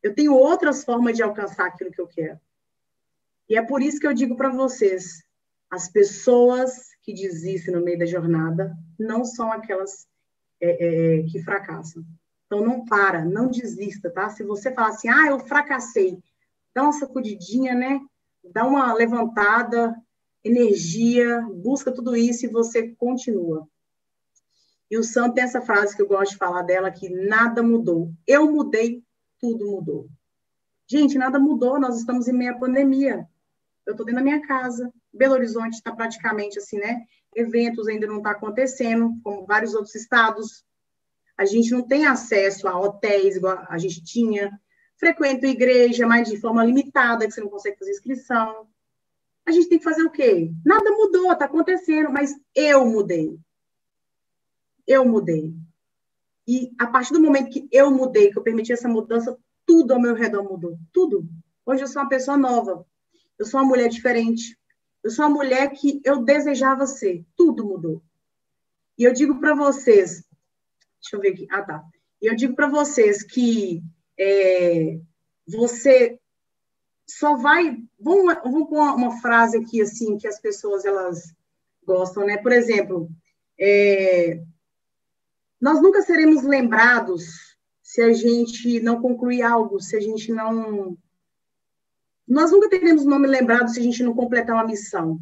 Eu 0.02 0.14
tenho 0.14 0.34
outras 0.34 0.84
formas 0.84 1.16
de 1.16 1.22
alcançar 1.22 1.66
aquilo 1.66 1.90
que 1.90 2.00
eu 2.00 2.06
quero. 2.06 2.38
E 3.48 3.56
é 3.56 3.62
por 3.62 3.82
isso 3.82 3.98
que 3.98 4.06
eu 4.06 4.14
digo 4.14 4.36
para 4.36 4.50
vocês: 4.50 5.24
as 5.70 5.88
pessoas 5.88 6.95
que 7.06 7.14
desistem 7.14 7.72
no 7.72 7.84
meio 7.84 8.00
da 8.00 8.04
jornada 8.04 8.76
não 8.98 9.24
são 9.24 9.52
aquelas 9.52 10.08
é, 10.60 11.18
é, 11.18 11.22
que 11.22 11.40
fracassam. 11.40 12.04
Então, 12.46 12.60
não 12.60 12.84
para, 12.84 13.24
não 13.24 13.48
desista, 13.48 14.10
tá? 14.10 14.28
Se 14.28 14.42
você 14.42 14.72
falar 14.72 14.88
assim, 14.88 15.08
ah, 15.08 15.28
eu 15.28 15.38
fracassei, 15.38 16.18
dá 16.74 16.82
uma 16.82 16.92
sacudidinha, 16.92 17.74
né? 17.74 18.00
Dá 18.52 18.64
uma 18.66 18.92
levantada, 18.92 19.94
energia, 20.42 21.42
busca 21.42 21.92
tudo 21.92 22.16
isso 22.16 22.44
e 22.44 22.50
você 22.50 22.88
continua. 22.96 23.68
E 24.90 24.98
o 24.98 25.02
Sam 25.04 25.30
tem 25.30 25.44
essa 25.44 25.60
frase 25.60 25.94
que 25.94 26.02
eu 26.02 26.08
gosto 26.08 26.32
de 26.32 26.38
falar 26.38 26.62
dela, 26.62 26.90
que 26.90 27.08
nada 27.08 27.62
mudou. 27.62 28.12
Eu 28.26 28.52
mudei, 28.52 29.02
tudo 29.40 29.66
mudou. 29.70 30.08
Gente, 30.88 31.18
nada 31.18 31.38
mudou, 31.38 31.80
nós 31.80 31.98
estamos 31.98 32.28
em 32.28 32.32
meia 32.32 32.56
pandemia. 32.58 33.28
Eu 33.84 33.92
estou 33.92 34.04
dentro 34.04 34.20
da 34.20 34.24
minha 34.24 34.44
casa. 34.46 34.92
Belo 35.16 35.34
Horizonte 35.34 35.74
está 35.74 35.94
praticamente 35.94 36.58
assim, 36.58 36.78
né? 36.78 37.02
Eventos 37.34 37.88
ainda 37.88 38.06
não 38.06 38.18
está 38.18 38.30
acontecendo, 38.30 39.14
como 39.22 39.46
vários 39.46 39.74
outros 39.74 39.94
estados. 39.94 40.64
A 41.36 41.44
gente 41.44 41.70
não 41.70 41.82
tem 41.82 42.06
acesso 42.06 42.66
a 42.66 42.78
hotéis 42.78 43.36
igual 43.36 43.64
a 43.68 43.78
gente 43.78 44.02
tinha. 44.02 44.58
Frequento 44.96 45.44
igreja, 45.44 46.06
mas 46.06 46.28
de 46.28 46.40
forma 46.40 46.64
limitada, 46.64 47.26
que 47.26 47.32
você 47.32 47.40
não 47.40 47.50
consegue 47.50 47.78
fazer 47.78 47.90
inscrição. 47.90 48.66
A 49.44 49.52
gente 49.52 49.68
tem 49.68 49.78
que 49.78 49.84
fazer 49.84 50.02
o 50.02 50.10
quê? 50.10 50.50
Nada 50.64 50.90
mudou, 50.92 51.30
está 51.32 51.44
acontecendo, 51.44 52.10
mas 52.10 52.34
eu 52.54 52.84
mudei. 52.86 53.38
Eu 54.86 55.04
mudei. 55.04 55.54
E 56.48 56.72
a 56.78 56.86
partir 56.86 57.12
do 57.12 57.20
momento 57.20 57.50
que 57.50 57.68
eu 57.70 57.90
mudei, 57.90 58.30
que 58.30 58.38
eu 58.38 58.42
permiti 58.42 58.72
essa 58.72 58.88
mudança, 58.88 59.36
tudo 59.66 59.92
ao 59.92 60.00
meu 60.00 60.14
redor 60.14 60.42
mudou. 60.42 60.78
Tudo. 60.92 61.28
Hoje 61.64 61.82
eu 61.82 61.88
sou 61.88 62.00
uma 62.02 62.08
pessoa 62.08 62.36
nova. 62.36 62.86
Eu 63.38 63.44
sou 63.44 63.60
uma 63.60 63.66
mulher 63.66 63.88
diferente. 63.88 64.56
Eu 65.06 65.10
sou 65.10 65.24
uma 65.24 65.36
mulher 65.36 65.70
que 65.70 66.00
eu 66.04 66.24
desejava 66.24 66.84
ser. 66.84 67.24
Tudo 67.36 67.64
mudou. 67.64 68.02
E 68.98 69.04
eu 69.04 69.12
digo 69.12 69.38
para 69.38 69.54
vocês, 69.54 70.24
deixa 71.00 71.14
eu 71.14 71.20
ver 71.20 71.28
aqui. 71.28 71.46
Ah, 71.48 71.62
tá. 71.62 71.84
E 72.20 72.26
eu 72.26 72.34
digo 72.34 72.56
para 72.56 72.68
vocês 72.68 73.22
que 73.22 73.84
é, 74.18 74.98
você 75.46 76.18
só 77.08 77.36
vai. 77.36 77.80
Vamos, 78.00 78.34
vamos 78.42 78.68
pôr 78.68 78.80
uma 78.96 79.20
frase 79.20 79.58
aqui 79.58 79.80
assim 79.80 80.18
que 80.18 80.26
as 80.26 80.40
pessoas 80.40 80.84
elas 80.84 81.32
gostam, 81.84 82.26
né? 82.26 82.38
Por 82.38 82.50
exemplo, 82.50 83.08
é, 83.60 84.42
nós 85.60 85.80
nunca 85.80 86.02
seremos 86.02 86.42
lembrados 86.42 87.56
se 87.80 88.02
a 88.02 88.12
gente 88.12 88.80
não 88.80 89.00
concluir 89.00 89.42
algo, 89.42 89.80
se 89.80 89.94
a 89.94 90.00
gente 90.00 90.32
não. 90.32 90.98
Nós 92.26 92.50
nunca 92.50 92.68
teremos 92.68 93.04
nome 93.04 93.28
lembrado 93.28 93.68
se 93.68 93.78
a 93.78 93.82
gente 93.82 94.02
não 94.02 94.14
completar 94.14 94.56
uma 94.56 94.66
missão. 94.66 95.20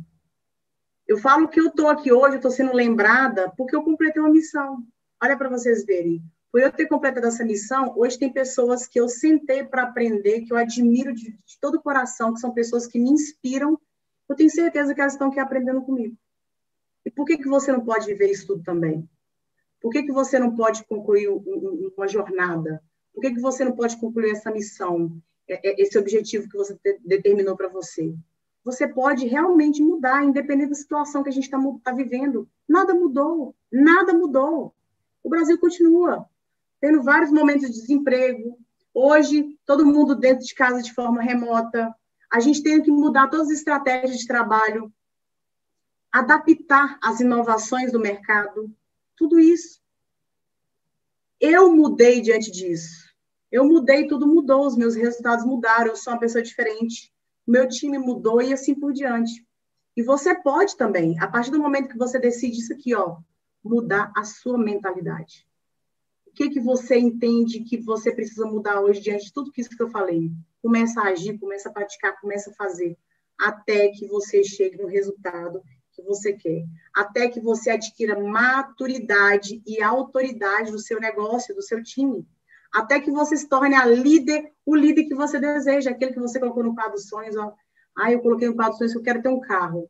Eu 1.06 1.18
falo 1.18 1.48
que 1.48 1.60
eu 1.60 1.66
estou 1.66 1.88
aqui 1.88 2.10
hoje, 2.10 2.36
estou 2.36 2.50
sendo 2.50 2.72
lembrada 2.72 3.52
porque 3.56 3.76
eu 3.76 3.82
completei 3.82 4.22
uma 4.22 4.30
missão. 4.30 4.82
Olha 5.22 5.36
para 5.36 5.50
vocês 5.50 5.84
verem. 5.84 6.22
Por 6.50 6.60
eu 6.60 6.72
ter 6.72 6.86
completado 6.86 7.26
essa 7.26 7.44
missão, 7.44 7.92
hoje 7.96 8.18
tem 8.18 8.32
pessoas 8.32 8.86
que 8.86 8.98
eu 8.98 9.08
sentei 9.08 9.64
para 9.64 9.82
aprender, 9.82 10.42
que 10.42 10.52
eu 10.52 10.56
admiro 10.56 11.12
de, 11.12 11.32
de, 11.32 11.58
todo 11.60 11.74
o 11.74 11.82
coração, 11.82 12.32
que 12.32 12.40
são 12.40 12.54
pessoas 12.54 12.86
que 12.86 12.98
me 12.98 13.10
inspiram. 13.10 13.78
Eu 14.28 14.36
tenho 14.36 14.48
certeza 14.48 14.94
que 14.94 15.00
elas 15.00 15.12
estão 15.12 15.28
aqui 15.28 15.40
aprendendo 15.40 15.82
comigo. 15.82 16.16
E 17.04 17.10
por 17.10 17.26
que, 17.26 17.36
que 17.36 17.48
você 17.48 17.70
não 17.70 17.84
pode 17.84 18.06
viver 18.06 18.30
isso 18.30 18.46
tudo 18.46 18.62
também? 18.62 19.06
Por 19.80 19.90
que, 19.90 20.04
que 20.04 20.12
você 20.12 20.38
não 20.38 20.54
pode 20.54 20.84
concluir 20.84 21.28
uma 21.28 22.08
jornada? 22.08 22.82
Por 23.12 23.20
que, 23.20 23.34
que 23.34 23.40
você 23.40 23.64
não 23.64 23.72
pode 23.72 23.98
concluir 23.98 24.30
essa 24.30 24.50
missão, 24.50 25.20
esse 25.46 25.98
objetivo 25.98 26.48
que 26.48 26.56
você 26.56 26.78
determinou 27.04 27.56
para 27.56 27.68
você? 27.68 28.14
Você 28.64 28.88
pode 28.88 29.26
realmente 29.26 29.82
mudar, 29.82 30.24
independente 30.24 30.70
da 30.70 30.74
situação 30.74 31.22
que 31.22 31.28
a 31.28 31.32
gente 31.32 31.44
está 31.44 31.58
tá 31.82 31.92
vivendo. 31.92 32.48
Nada 32.66 32.94
mudou, 32.94 33.54
nada 33.70 34.14
mudou. 34.14 34.74
O 35.22 35.28
Brasil 35.28 35.58
continua 35.58 36.26
tendo 36.80 37.02
vários 37.02 37.30
momentos 37.30 37.70
de 37.70 37.80
desemprego. 37.80 38.58
Hoje, 38.92 39.58
todo 39.64 39.86
mundo 39.86 40.14
dentro 40.14 40.44
de 40.44 40.54
casa 40.54 40.82
de 40.82 40.92
forma 40.92 41.22
remota. 41.22 41.94
A 42.30 42.40
gente 42.40 42.62
tem 42.62 42.82
que 42.82 42.90
mudar 42.90 43.28
todas 43.28 43.48
as 43.48 43.58
estratégias 43.58 44.18
de 44.18 44.26
trabalho, 44.26 44.92
adaptar 46.12 46.98
as 47.02 47.20
inovações 47.20 47.90
do 47.90 47.98
mercado. 47.98 48.70
Tudo 49.16 49.40
isso. 49.40 49.80
Eu 51.40 51.74
mudei 51.74 52.20
diante 52.20 52.50
disso. 52.50 53.03
Eu 53.54 53.64
mudei, 53.64 54.08
tudo 54.08 54.26
mudou, 54.26 54.66
os 54.66 54.76
meus 54.76 54.96
resultados 54.96 55.44
mudaram, 55.44 55.86
eu 55.86 55.96
sou 55.96 56.12
uma 56.12 56.18
pessoa 56.18 56.42
diferente, 56.42 57.14
meu 57.46 57.68
time 57.68 57.96
mudou 57.98 58.42
e 58.42 58.52
assim 58.52 58.74
por 58.74 58.92
diante. 58.92 59.46
E 59.96 60.02
você 60.02 60.34
pode 60.34 60.76
também, 60.76 61.16
a 61.20 61.28
partir 61.28 61.52
do 61.52 61.60
momento 61.60 61.88
que 61.88 61.96
você 61.96 62.18
decide 62.18 62.58
isso 62.58 62.72
aqui, 62.72 62.96
ó, 62.96 63.18
mudar 63.62 64.10
a 64.16 64.24
sua 64.24 64.58
mentalidade. 64.58 65.46
O 66.26 66.32
que 66.32 66.50
que 66.50 66.58
você 66.58 66.98
entende 66.98 67.60
que 67.60 67.80
você 67.80 68.10
precisa 68.10 68.44
mudar 68.44 68.80
hoje 68.80 69.00
diante 69.00 69.26
de 69.26 69.32
tudo 69.32 69.52
isso 69.56 69.70
que 69.70 69.80
eu 69.84 69.88
falei? 69.88 70.32
Começa 70.60 71.00
a 71.00 71.10
agir, 71.10 71.38
começa 71.38 71.68
a 71.68 71.72
praticar, 71.72 72.20
começa 72.20 72.50
a 72.50 72.54
fazer, 72.54 72.98
até 73.38 73.88
que 73.90 74.04
você 74.08 74.42
chegue 74.42 74.78
no 74.78 74.88
resultado 74.88 75.62
que 75.92 76.02
você 76.02 76.32
quer, 76.32 76.64
até 76.92 77.28
que 77.28 77.38
você 77.38 77.70
adquira 77.70 78.20
maturidade 78.20 79.62
e 79.64 79.80
autoridade 79.80 80.72
do 80.72 80.78
seu 80.80 80.98
negócio, 80.98 81.54
do 81.54 81.62
seu 81.62 81.80
time, 81.84 82.26
até 82.74 82.98
que 82.98 83.10
você 83.12 83.36
se 83.36 83.48
torne 83.48 83.76
a 83.76 83.86
líder, 83.86 84.52
o 84.66 84.74
líder 84.74 85.04
que 85.04 85.14
você 85.14 85.38
deseja, 85.38 85.90
aquele 85.90 86.12
que 86.12 86.18
você 86.18 86.40
colocou 86.40 86.64
no 86.64 86.74
quadro 86.74 86.94
dos 86.94 87.08
sonhos, 87.08 87.36
ó. 87.36 87.54
Ah, 87.96 88.10
eu 88.10 88.20
coloquei 88.20 88.48
no 88.48 88.56
quadro 88.56 88.72
dos 88.72 88.78
sonhos 88.78 88.92
que 88.92 88.98
eu 88.98 89.02
quero 89.02 89.22
ter 89.22 89.28
um 89.28 89.40
carro. 89.40 89.88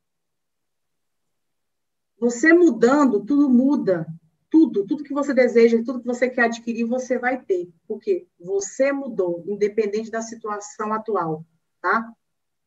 Você 2.19 2.53
mudando, 2.53 3.25
tudo 3.25 3.49
muda. 3.49 4.07
Tudo, 4.51 4.87
tudo 4.87 5.03
que 5.03 5.15
você 5.15 5.33
deseja, 5.33 5.83
tudo 5.83 6.01
que 6.01 6.07
você 6.07 6.29
quer 6.29 6.45
adquirir, 6.45 6.85
você 6.85 7.19
vai 7.19 7.41
ter. 7.41 7.73
Porque 7.89 8.29
você 8.39 8.93
mudou, 8.93 9.43
independente 9.47 10.11
da 10.11 10.21
situação 10.21 10.93
atual, 10.93 11.43
tá? 11.81 12.13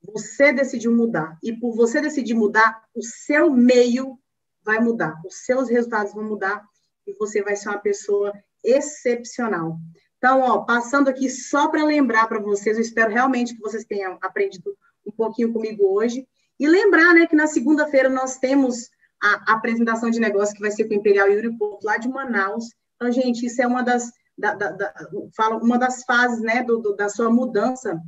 Você 0.02 0.52
decidiu 0.52 0.91
mudar. 0.91 1.38
E 1.44 1.53
por 1.53 1.76
você 1.76 2.02
decidir 2.02 2.34
mudar, 2.34 2.84
o 2.95 3.03
seu 3.03 3.52
meio 3.52 4.19
vai 4.64 4.80
mudar. 4.80 5.22
Os 5.23 5.45
seus 5.45 5.69
resultados 5.69 6.14
vão 6.14 6.23
mudar 6.23 6.68
e 7.06 7.14
você 7.14 7.44
vai 7.44 7.56
ser 7.56 7.69
uma 7.69 7.77
pessoa 7.77 8.34
excepcional. 8.64 9.80
Então, 10.18 10.41
ó, 10.41 10.60
passando 10.60 11.10
aqui 11.10 11.30
só 11.30 11.68
para 11.68 11.84
lembrar 11.84 12.27
para 12.27 12.39
vocês, 12.39 12.76
eu 12.76 12.81
espero 12.81 13.11
realmente 13.11 13.56
que 13.56 13.61
vocês 13.61 13.85
tenham 13.85 14.18
aprendido 14.22 14.76
um 15.06 15.11
pouquinho 15.11 15.53
comigo 15.53 15.84
hoje. 15.94 16.27
E 16.60 16.68
lembrar, 16.68 17.14
né, 17.14 17.27
que 17.27 17.35
na 17.35 17.48
segunda-feira 17.48 18.10
nós 18.10 18.38
temos 18.38 18.89
a, 19.22 19.53
apresentação 19.53 20.10
de 20.10 20.19
negócio 20.19 20.56
que 20.56 20.61
vai 20.61 20.72
ser 20.72 20.85
com 20.85 20.94
o 20.94 20.98
Imperial 20.98 21.30
Yuri 21.30 21.56
Porto, 21.57 21.84
lá 21.84 21.98
de 21.98 22.10
Manaus. 22.10 22.65
Então, 22.95 23.11
gente, 23.11 23.45
isso 23.45 23.61
é 23.61 23.68
uma 23.68 23.84
das, 23.84 24.11
da, 24.38 24.56
da, 24.56 24.72
da, 24.72 24.94
fala, 25.35 25.57
uma 25.57 25.77
das 25.77 26.03
fases, 26.03 26.41
né, 26.41 26.64
do, 26.64 26.80
do, 26.80 26.95
da 26.95 27.10
sua 27.10 27.30
mudança 27.30 28.02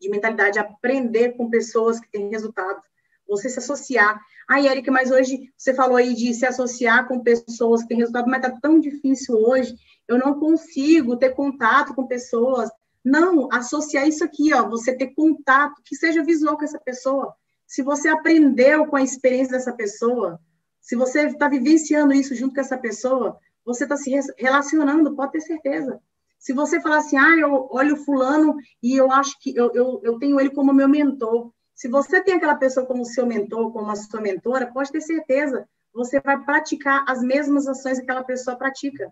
de 0.00 0.10
mentalidade, 0.10 0.58
aprender 0.58 1.36
com 1.36 1.48
pessoas 1.48 2.00
que 2.00 2.10
têm 2.10 2.28
resultado, 2.30 2.80
você 3.26 3.48
se 3.48 3.58
associar. 3.58 4.20
Ah, 4.48 4.60
Érica, 4.60 4.92
mas 4.92 5.10
hoje 5.10 5.50
você 5.56 5.72
falou 5.72 5.96
aí 5.96 6.14
de 6.14 6.34
se 6.34 6.44
associar 6.44 7.08
com 7.08 7.22
pessoas 7.22 7.82
que 7.82 7.88
têm 7.88 7.98
resultado, 7.98 8.28
mas 8.28 8.44
está 8.44 8.60
tão 8.60 8.78
difícil 8.78 9.36
hoje, 9.36 9.74
eu 10.08 10.18
não 10.18 10.38
consigo 10.38 11.16
ter 11.16 11.30
contato 11.30 11.94
com 11.94 12.06
pessoas. 12.06 12.70
Não, 13.04 13.48
associar 13.52 14.08
isso 14.08 14.24
aqui, 14.24 14.52
ó, 14.54 14.68
você 14.68 14.96
ter 14.96 15.08
contato, 15.14 15.82
que 15.84 15.94
seja 15.94 16.22
visual 16.22 16.56
com 16.56 16.64
essa 16.64 16.78
pessoa. 16.78 17.34
Se 17.66 17.82
você 17.82 18.08
aprendeu 18.08 18.86
com 18.86 18.96
a 18.96 19.02
experiência 19.02 19.52
dessa 19.52 19.72
pessoa, 19.72 20.40
se 20.80 20.96
você 20.96 21.26
está 21.26 21.48
vivenciando 21.48 22.12
isso 22.12 22.34
junto 22.34 22.54
com 22.54 22.60
essa 22.60 22.78
pessoa, 22.78 23.38
você 23.64 23.84
está 23.84 23.96
se 23.96 24.10
relacionando, 24.38 25.14
pode 25.14 25.32
ter 25.32 25.40
certeza. 25.40 26.00
Se 26.38 26.52
você 26.52 26.78
falar 26.80 26.98
assim, 26.98 27.16
ah, 27.16 27.36
eu 27.38 27.68
olho 27.70 27.96
fulano 27.96 28.56
e 28.82 28.94
eu 28.94 29.10
acho 29.10 29.38
que 29.40 29.56
eu, 29.56 29.70
eu, 29.74 30.00
eu 30.02 30.18
tenho 30.18 30.38
ele 30.38 30.50
como 30.50 30.74
meu 30.74 30.88
mentor. 30.88 31.50
Se 31.74 31.88
você 31.88 32.20
tem 32.20 32.34
aquela 32.34 32.54
pessoa 32.54 32.86
como 32.86 33.04
seu 33.04 33.26
mentor, 33.26 33.72
como 33.72 33.90
a 33.90 33.96
sua 33.96 34.20
mentora, 34.20 34.70
pode 34.70 34.92
ter 34.92 35.00
certeza, 35.00 35.66
você 35.92 36.20
vai 36.20 36.38
praticar 36.44 37.04
as 37.08 37.22
mesmas 37.22 37.66
ações 37.66 37.98
que 37.98 38.04
aquela 38.04 38.24
pessoa 38.24 38.56
pratica. 38.56 39.10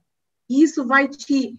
Isso 0.49 0.87
vai 0.87 1.09
te 1.09 1.57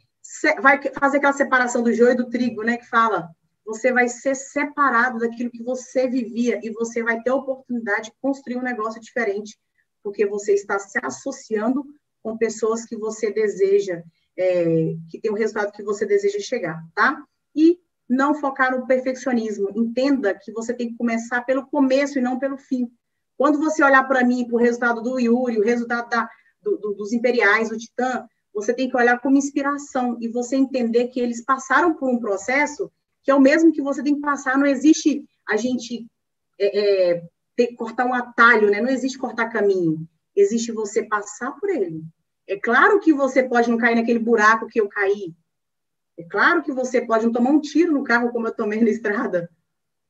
vai 0.61 0.81
fazer 0.93 1.17
aquela 1.17 1.33
separação 1.33 1.83
do 1.83 1.93
joio 1.93 2.13
e 2.13 2.17
do 2.17 2.29
trigo, 2.29 2.63
né, 2.63 2.77
que 2.77 2.87
fala, 2.87 3.29
você 3.65 3.91
vai 3.91 4.07
ser 4.07 4.35
separado 4.35 5.19
daquilo 5.19 5.51
que 5.51 5.61
você 5.61 6.07
vivia 6.07 6.59
e 6.63 6.71
você 6.71 7.03
vai 7.03 7.21
ter 7.21 7.29
a 7.29 7.35
oportunidade 7.35 8.09
de 8.09 8.15
construir 8.21 8.57
um 8.57 8.63
negócio 8.63 8.99
diferente, 8.99 9.57
porque 10.01 10.25
você 10.25 10.53
está 10.53 10.79
se 10.79 10.99
associando 11.03 11.83
com 12.21 12.37
pessoas 12.37 12.85
que 12.85 12.95
você 12.97 13.31
deseja 13.31 14.01
é, 14.37 14.95
que 15.09 15.19
tem 15.19 15.31
o 15.31 15.35
resultado 15.35 15.71
que 15.71 15.83
você 15.83 16.05
deseja 16.05 16.39
chegar, 16.39 16.83
tá? 16.95 17.23
E 17.55 17.79
não 18.09 18.33
focar 18.35 18.71
no 18.71 18.85
perfeccionismo. 18.85 19.69
Entenda 19.75 20.33
que 20.33 20.51
você 20.51 20.73
tem 20.73 20.89
que 20.89 20.97
começar 20.97 21.41
pelo 21.43 21.67
começo 21.67 22.17
e 22.17 22.21
não 22.21 22.39
pelo 22.39 22.57
fim. 22.57 22.91
Quando 23.37 23.59
você 23.59 23.83
olhar 23.83 24.03
para 24.07 24.23
mim, 24.23 24.45
para 24.45 24.55
o 24.55 24.59
resultado 24.59 25.01
do 25.01 25.19
Yuri, 25.19 25.57
o 25.57 25.63
resultado 25.63 26.09
da, 26.09 26.27
do, 26.61 26.77
do, 26.77 26.93
dos 26.93 27.13
Imperiais, 27.13 27.69
do 27.69 27.77
Titã, 27.77 28.25
você 28.53 28.73
tem 28.73 28.89
que 28.89 28.95
olhar 28.95 29.19
como 29.19 29.37
inspiração 29.37 30.17
e 30.21 30.27
você 30.27 30.55
entender 30.55 31.07
que 31.07 31.19
eles 31.19 31.43
passaram 31.43 31.93
por 31.95 32.09
um 32.09 32.19
processo 32.19 32.91
que 33.23 33.31
é 33.31 33.35
o 33.35 33.39
mesmo 33.39 33.71
que 33.71 33.81
você 33.81 34.03
tem 34.03 34.15
que 34.15 34.21
passar. 34.21 34.57
Não 34.57 34.65
existe 34.65 35.25
a 35.47 35.55
gente 35.55 36.05
é, 36.59 36.79
é, 37.13 37.23
ter, 37.55 37.73
cortar 37.75 38.05
um 38.05 38.13
atalho, 38.13 38.69
né? 38.69 38.81
Não 38.81 38.89
existe 38.89 39.17
cortar 39.17 39.49
caminho. 39.49 40.07
Existe 40.35 40.71
você 40.71 41.03
passar 41.03 41.51
por 41.53 41.69
ele. 41.69 42.03
É 42.47 42.59
claro 42.59 42.99
que 42.99 43.13
você 43.13 43.41
pode 43.41 43.69
não 43.69 43.77
cair 43.77 43.95
naquele 43.95 44.19
buraco 44.19 44.67
que 44.67 44.79
eu 44.79 44.89
caí. 44.89 45.33
É 46.17 46.23
claro 46.23 46.61
que 46.61 46.71
você 46.71 47.01
pode 47.01 47.25
não 47.25 47.31
tomar 47.31 47.51
um 47.51 47.61
tiro 47.61 47.93
no 47.93 48.03
carro 48.03 48.31
como 48.31 48.47
eu 48.47 48.53
tomei 48.53 48.81
na 48.81 48.89
estrada. 48.89 49.49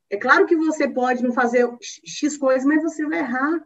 É 0.10 0.18
claro 0.18 0.46
que 0.46 0.56
você 0.56 0.88
pode 0.88 1.24
não 1.24 1.32
fazer 1.32 1.68
X 1.82 2.38
coisas, 2.38 2.66
mas 2.66 2.84
você 2.84 3.06
vai 3.06 3.20
errar. 3.20 3.64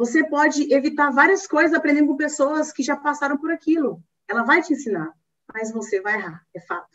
Você 0.00 0.26
pode 0.26 0.72
evitar 0.72 1.10
várias 1.10 1.46
coisas 1.46 1.76
aprendendo 1.76 2.06
com 2.06 2.16
pessoas 2.16 2.72
que 2.72 2.82
já 2.82 2.96
passaram 2.96 3.36
por 3.36 3.50
aquilo. 3.50 4.02
Ela 4.26 4.44
vai 4.44 4.62
te 4.62 4.72
ensinar, 4.72 5.12
mas 5.52 5.70
você 5.70 6.00
vai 6.00 6.14
errar, 6.14 6.42
é 6.56 6.60
fato. 6.62 6.88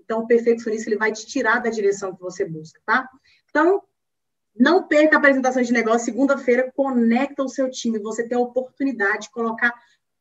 Então, 0.00 0.20
o 0.20 0.26
perfeccionista 0.26 0.88
ele 0.88 0.96
vai 0.96 1.12
te 1.12 1.26
tirar 1.26 1.58
da 1.58 1.68
direção 1.68 2.16
que 2.16 2.22
você 2.22 2.46
busca, 2.46 2.80
tá? 2.86 3.06
Então, 3.50 3.82
não 4.58 4.88
perca 4.88 5.16
a 5.16 5.18
apresentação 5.18 5.60
de 5.60 5.70
negócio 5.70 6.06
segunda-feira, 6.06 6.72
conecta 6.74 7.42
o 7.42 7.48
seu 7.50 7.70
time, 7.70 7.98
você 7.98 8.26
tem 8.26 8.38
a 8.38 8.40
oportunidade 8.40 9.24
de 9.24 9.32
colocar 9.32 9.74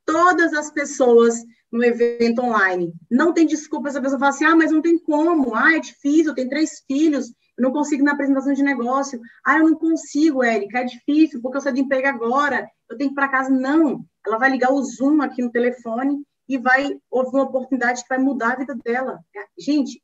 todas 0.04 0.52
as 0.52 0.70
pessoas 0.70 1.42
no 1.72 1.86
evento 1.86 2.42
online. 2.42 2.94
Não 3.10 3.32
tem 3.32 3.48
desculpa 3.48 3.88
essa 3.88 4.02
pessoa 4.02 4.20
falar 4.20 4.32
assim, 4.32 4.44
ah, 4.44 4.58
mas 4.58 4.72
não 4.72 4.82
tem 4.82 5.00
como, 5.00 5.56
ah, 5.56 5.74
é 5.74 5.80
difícil, 5.80 6.32
eu 6.32 6.36
tenho 6.36 6.50
três 6.50 6.84
filhos, 6.86 7.32
eu 7.58 7.64
não 7.64 7.72
consigo 7.72 8.04
na 8.04 8.12
apresentação 8.12 8.54
de 8.54 8.62
negócio, 8.62 9.20
ah, 9.44 9.58
eu 9.58 9.70
não 9.70 9.76
consigo, 9.76 10.44
Érica, 10.44 10.80
é 10.80 10.84
difícil, 10.84 11.42
porque 11.42 11.58
eu 11.58 11.62
saio 11.62 11.76
de 11.76 11.82
emprego 11.82 12.08
agora, 12.08 12.70
eu 12.90 12.98
tenho 12.98 13.10
que 13.10 13.14
ir 13.14 13.16
para 13.16 13.30
casa. 13.30 13.50
Não, 13.50 14.06
ela 14.26 14.38
vai 14.38 14.50
ligar 14.50 14.72
o 14.72 14.84
Zoom 14.84 15.22
aqui 15.22 15.42
no 15.42 15.52
telefone 15.52 16.22
e 16.48 16.58
vai 16.58 17.00
ouvir 17.10 17.36
uma 17.38 17.44
oportunidade 17.44 18.04
que 18.04 18.10
vai 18.10 18.18
mudar 18.18 18.54
a 18.54 18.56
vida 18.58 18.76
dela. 18.76 19.24
Gente, 19.58 20.04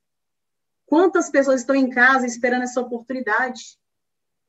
quantas 0.85 1.29
pessoas 1.29 1.61
estão 1.61 1.75
em 1.75 1.89
casa 1.89 2.25
esperando 2.25 2.63
essa 2.63 2.79
oportunidade? 2.79 3.77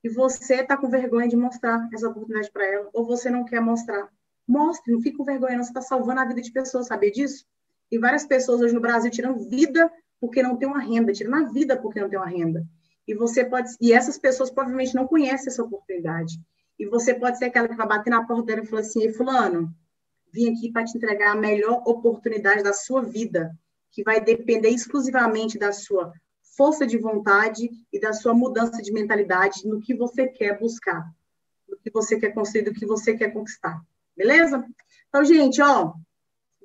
E 0.04 0.08
você 0.08 0.56
está 0.56 0.76
com 0.76 0.88
vergonha 0.88 1.28
de 1.28 1.36
mostrar 1.36 1.88
essa 1.92 2.08
oportunidade 2.08 2.50
para 2.50 2.66
ela, 2.66 2.88
ou 2.92 3.06
você 3.06 3.30
não 3.30 3.44
quer 3.44 3.60
mostrar. 3.60 4.08
Mostre, 4.46 4.92
não 4.92 5.00
fique 5.00 5.16
com 5.16 5.24
vergonha, 5.24 5.56
não. 5.56 5.64
Você 5.64 5.70
está 5.70 5.80
salvando 5.80 6.20
a 6.20 6.24
vida 6.24 6.40
de 6.40 6.50
pessoas, 6.50 6.86
sabia 6.86 7.10
disso? 7.10 7.46
E 7.90 7.98
várias 7.98 8.24
pessoas 8.24 8.60
hoje 8.60 8.74
no 8.74 8.80
Brasil 8.80 9.10
tiram 9.10 9.38
vida 9.38 9.92
porque 10.20 10.42
não 10.42 10.56
tem 10.56 10.68
uma 10.68 10.80
renda, 10.80 11.12
tiram 11.12 11.34
a 11.34 11.44
vida 11.44 11.76
porque 11.76 12.00
não 12.00 12.08
tem 12.08 12.18
uma 12.18 12.28
renda. 12.28 12.66
E 13.06 13.14
você 13.14 13.44
pode, 13.44 13.70
e 13.80 13.92
essas 13.92 14.18
pessoas 14.18 14.50
provavelmente 14.50 14.94
não 14.94 15.06
conhecem 15.06 15.48
essa 15.48 15.62
oportunidade. 15.62 16.40
E 16.78 16.86
você 16.86 17.14
pode 17.14 17.38
ser 17.38 17.46
aquela 17.46 17.68
que 17.68 17.76
vai 17.76 17.86
bater 17.86 18.10
na 18.10 18.26
porta 18.26 18.44
dela 18.44 18.62
e 18.62 18.66
falar 18.66 18.82
assim: 18.82 19.12
fulano, 19.12 19.74
vim 20.32 20.52
aqui 20.52 20.70
para 20.70 20.84
te 20.84 20.96
entregar 20.96 21.32
a 21.32 21.36
melhor 21.36 21.82
oportunidade 21.86 22.62
da 22.62 22.72
sua 22.72 23.02
vida, 23.02 23.56
que 23.90 24.02
vai 24.02 24.20
depender 24.20 24.70
exclusivamente 24.70 25.58
da 25.58 25.72
sua 25.72 26.12
força 26.56 26.86
de 26.86 26.98
vontade 26.98 27.70
e 27.92 28.00
da 28.00 28.12
sua 28.12 28.34
mudança 28.34 28.82
de 28.82 28.92
mentalidade 28.92 29.66
no 29.66 29.80
que 29.80 29.94
você 29.94 30.28
quer 30.28 30.58
buscar, 30.58 31.04
no 31.68 31.76
que 31.78 31.90
você 31.90 32.18
quer 32.18 32.32
construir, 32.32 32.62
do 32.62 32.72
que 32.72 32.86
você 32.86 33.16
quer 33.16 33.32
conquistar. 33.32 33.80
Beleza? 34.16 34.64
Então, 35.08 35.24
gente, 35.24 35.60
ó, 35.62 35.94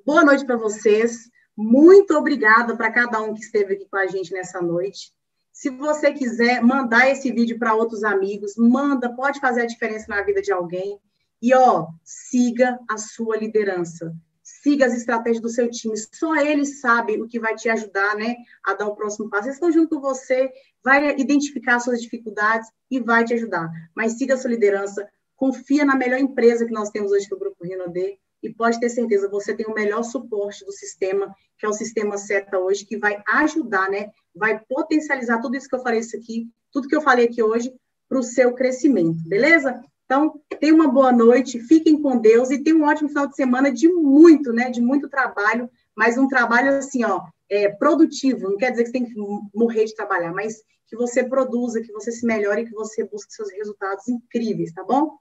boa 0.04 0.24
noite 0.24 0.44
para 0.44 0.56
vocês. 0.56 1.30
Muito 1.56 2.14
obrigada 2.14 2.76
para 2.76 2.92
cada 2.92 3.20
um 3.20 3.34
que 3.34 3.40
esteve 3.40 3.74
aqui 3.74 3.86
com 3.88 3.96
a 3.96 4.06
gente 4.06 4.32
nessa 4.32 4.60
noite. 4.60 5.12
Se 5.58 5.70
você 5.70 6.12
quiser 6.12 6.62
mandar 6.62 7.10
esse 7.10 7.32
vídeo 7.32 7.58
para 7.58 7.74
outros 7.74 8.04
amigos, 8.04 8.54
manda, 8.56 9.12
pode 9.12 9.40
fazer 9.40 9.62
a 9.62 9.66
diferença 9.66 10.06
na 10.08 10.22
vida 10.22 10.40
de 10.40 10.52
alguém. 10.52 11.00
E 11.42 11.52
ó, 11.52 11.88
siga 12.04 12.78
a 12.88 12.96
sua 12.96 13.36
liderança. 13.36 14.14
Siga 14.40 14.86
as 14.86 14.94
estratégias 14.94 15.42
do 15.42 15.48
seu 15.48 15.68
time. 15.68 15.96
Só 16.14 16.36
eles 16.36 16.80
sabem 16.80 17.20
o 17.20 17.26
que 17.26 17.40
vai 17.40 17.56
te 17.56 17.68
ajudar, 17.68 18.14
né, 18.14 18.36
a 18.64 18.72
dar 18.72 18.86
o 18.86 18.94
próximo 18.94 19.28
passo. 19.28 19.48
Eles 19.48 19.56
estão 19.56 19.72
junto 19.72 19.96
com 19.96 20.00
você, 20.00 20.48
vai 20.80 21.18
identificar 21.18 21.80
suas 21.80 22.00
dificuldades 22.00 22.70
e 22.88 23.00
vai 23.00 23.24
te 23.24 23.34
ajudar. 23.34 23.68
Mas 23.96 24.12
siga 24.12 24.34
a 24.34 24.36
sua 24.36 24.50
liderança, 24.50 25.08
confia 25.34 25.84
na 25.84 25.96
melhor 25.96 26.20
empresa 26.20 26.66
que 26.66 26.72
nós 26.72 26.90
temos 26.90 27.10
hoje, 27.10 27.26
que 27.26 27.34
é 27.34 27.36
o 27.36 27.40
Grupo 27.40 27.64
Rinode, 27.64 28.16
e 28.42 28.52
pode 28.52 28.78
ter 28.78 28.88
certeza, 28.88 29.28
você 29.28 29.54
tem 29.54 29.66
o 29.66 29.74
melhor 29.74 30.02
suporte 30.02 30.64
do 30.64 30.72
sistema, 30.72 31.34
que 31.58 31.66
é 31.66 31.68
o 31.68 31.72
sistema 31.72 32.16
SETA 32.16 32.58
hoje, 32.58 32.84
que 32.84 32.96
vai 32.96 33.22
ajudar, 33.26 33.90
né? 33.90 34.10
Vai 34.34 34.60
potencializar 34.68 35.40
tudo 35.40 35.56
isso 35.56 35.68
que 35.68 35.74
eu 35.74 35.82
falei 35.82 36.00
isso 36.00 36.16
aqui, 36.16 36.48
tudo 36.72 36.88
que 36.88 36.94
eu 36.94 37.00
falei 37.00 37.26
aqui 37.26 37.42
hoje, 37.42 37.72
para 38.08 38.18
o 38.18 38.22
seu 38.22 38.54
crescimento, 38.54 39.18
beleza? 39.28 39.82
Então, 40.04 40.40
tenha 40.58 40.74
uma 40.74 40.88
boa 40.88 41.12
noite, 41.12 41.60
fiquem 41.60 42.00
com 42.00 42.16
Deus 42.16 42.50
e 42.50 42.62
tenham 42.62 42.80
um 42.80 42.84
ótimo 42.84 43.08
final 43.08 43.26
de 43.26 43.36
semana 43.36 43.70
de 43.70 43.88
muito, 43.88 44.52
né? 44.52 44.70
De 44.70 44.80
muito 44.80 45.08
trabalho, 45.08 45.68
mas 45.94 46.16
um 46.16 46.28
trabalho 46.28 46.78
assim, 46.78 47.04
ó, 47.04 47.22
é, 47.50 47.68
produtivo. 47.68 48.48
Não 48.48 48.56
quer 48.56 48.70
dizer 48.70 48.84
que 48.84 48.90
você 48.90 48.98
tem 48.98 49.04
que 49.04 49.14
morrer 49.54 49.84
de 49.84 49.94
trabalhar, 49.94 50.32
mas 50.32 50.62
que 50.86 50.96
você 50.96 51.22
produza, 51.22 51.82
que 51.82 51.92
você 51.92 52.10
se 52.10 52.24
melhore, 52.24 52.64
que 52.64 52.72
você 52.72 53.04
busque 53.04 53.34
seus 53.34 53.50
resultados 53.52 54.08
incríveis, 54.08 54.72
tá 54.72 54.82
bom? 54.82 55.18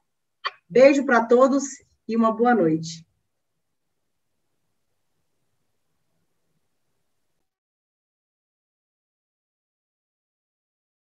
Beijo 0.69 1.05
para 1.05 1.25
todos 1.25 1.65
e 2.07 2.15
uma 2.15 2.31
boa 2.31 2.55
noite. 2.55 3.06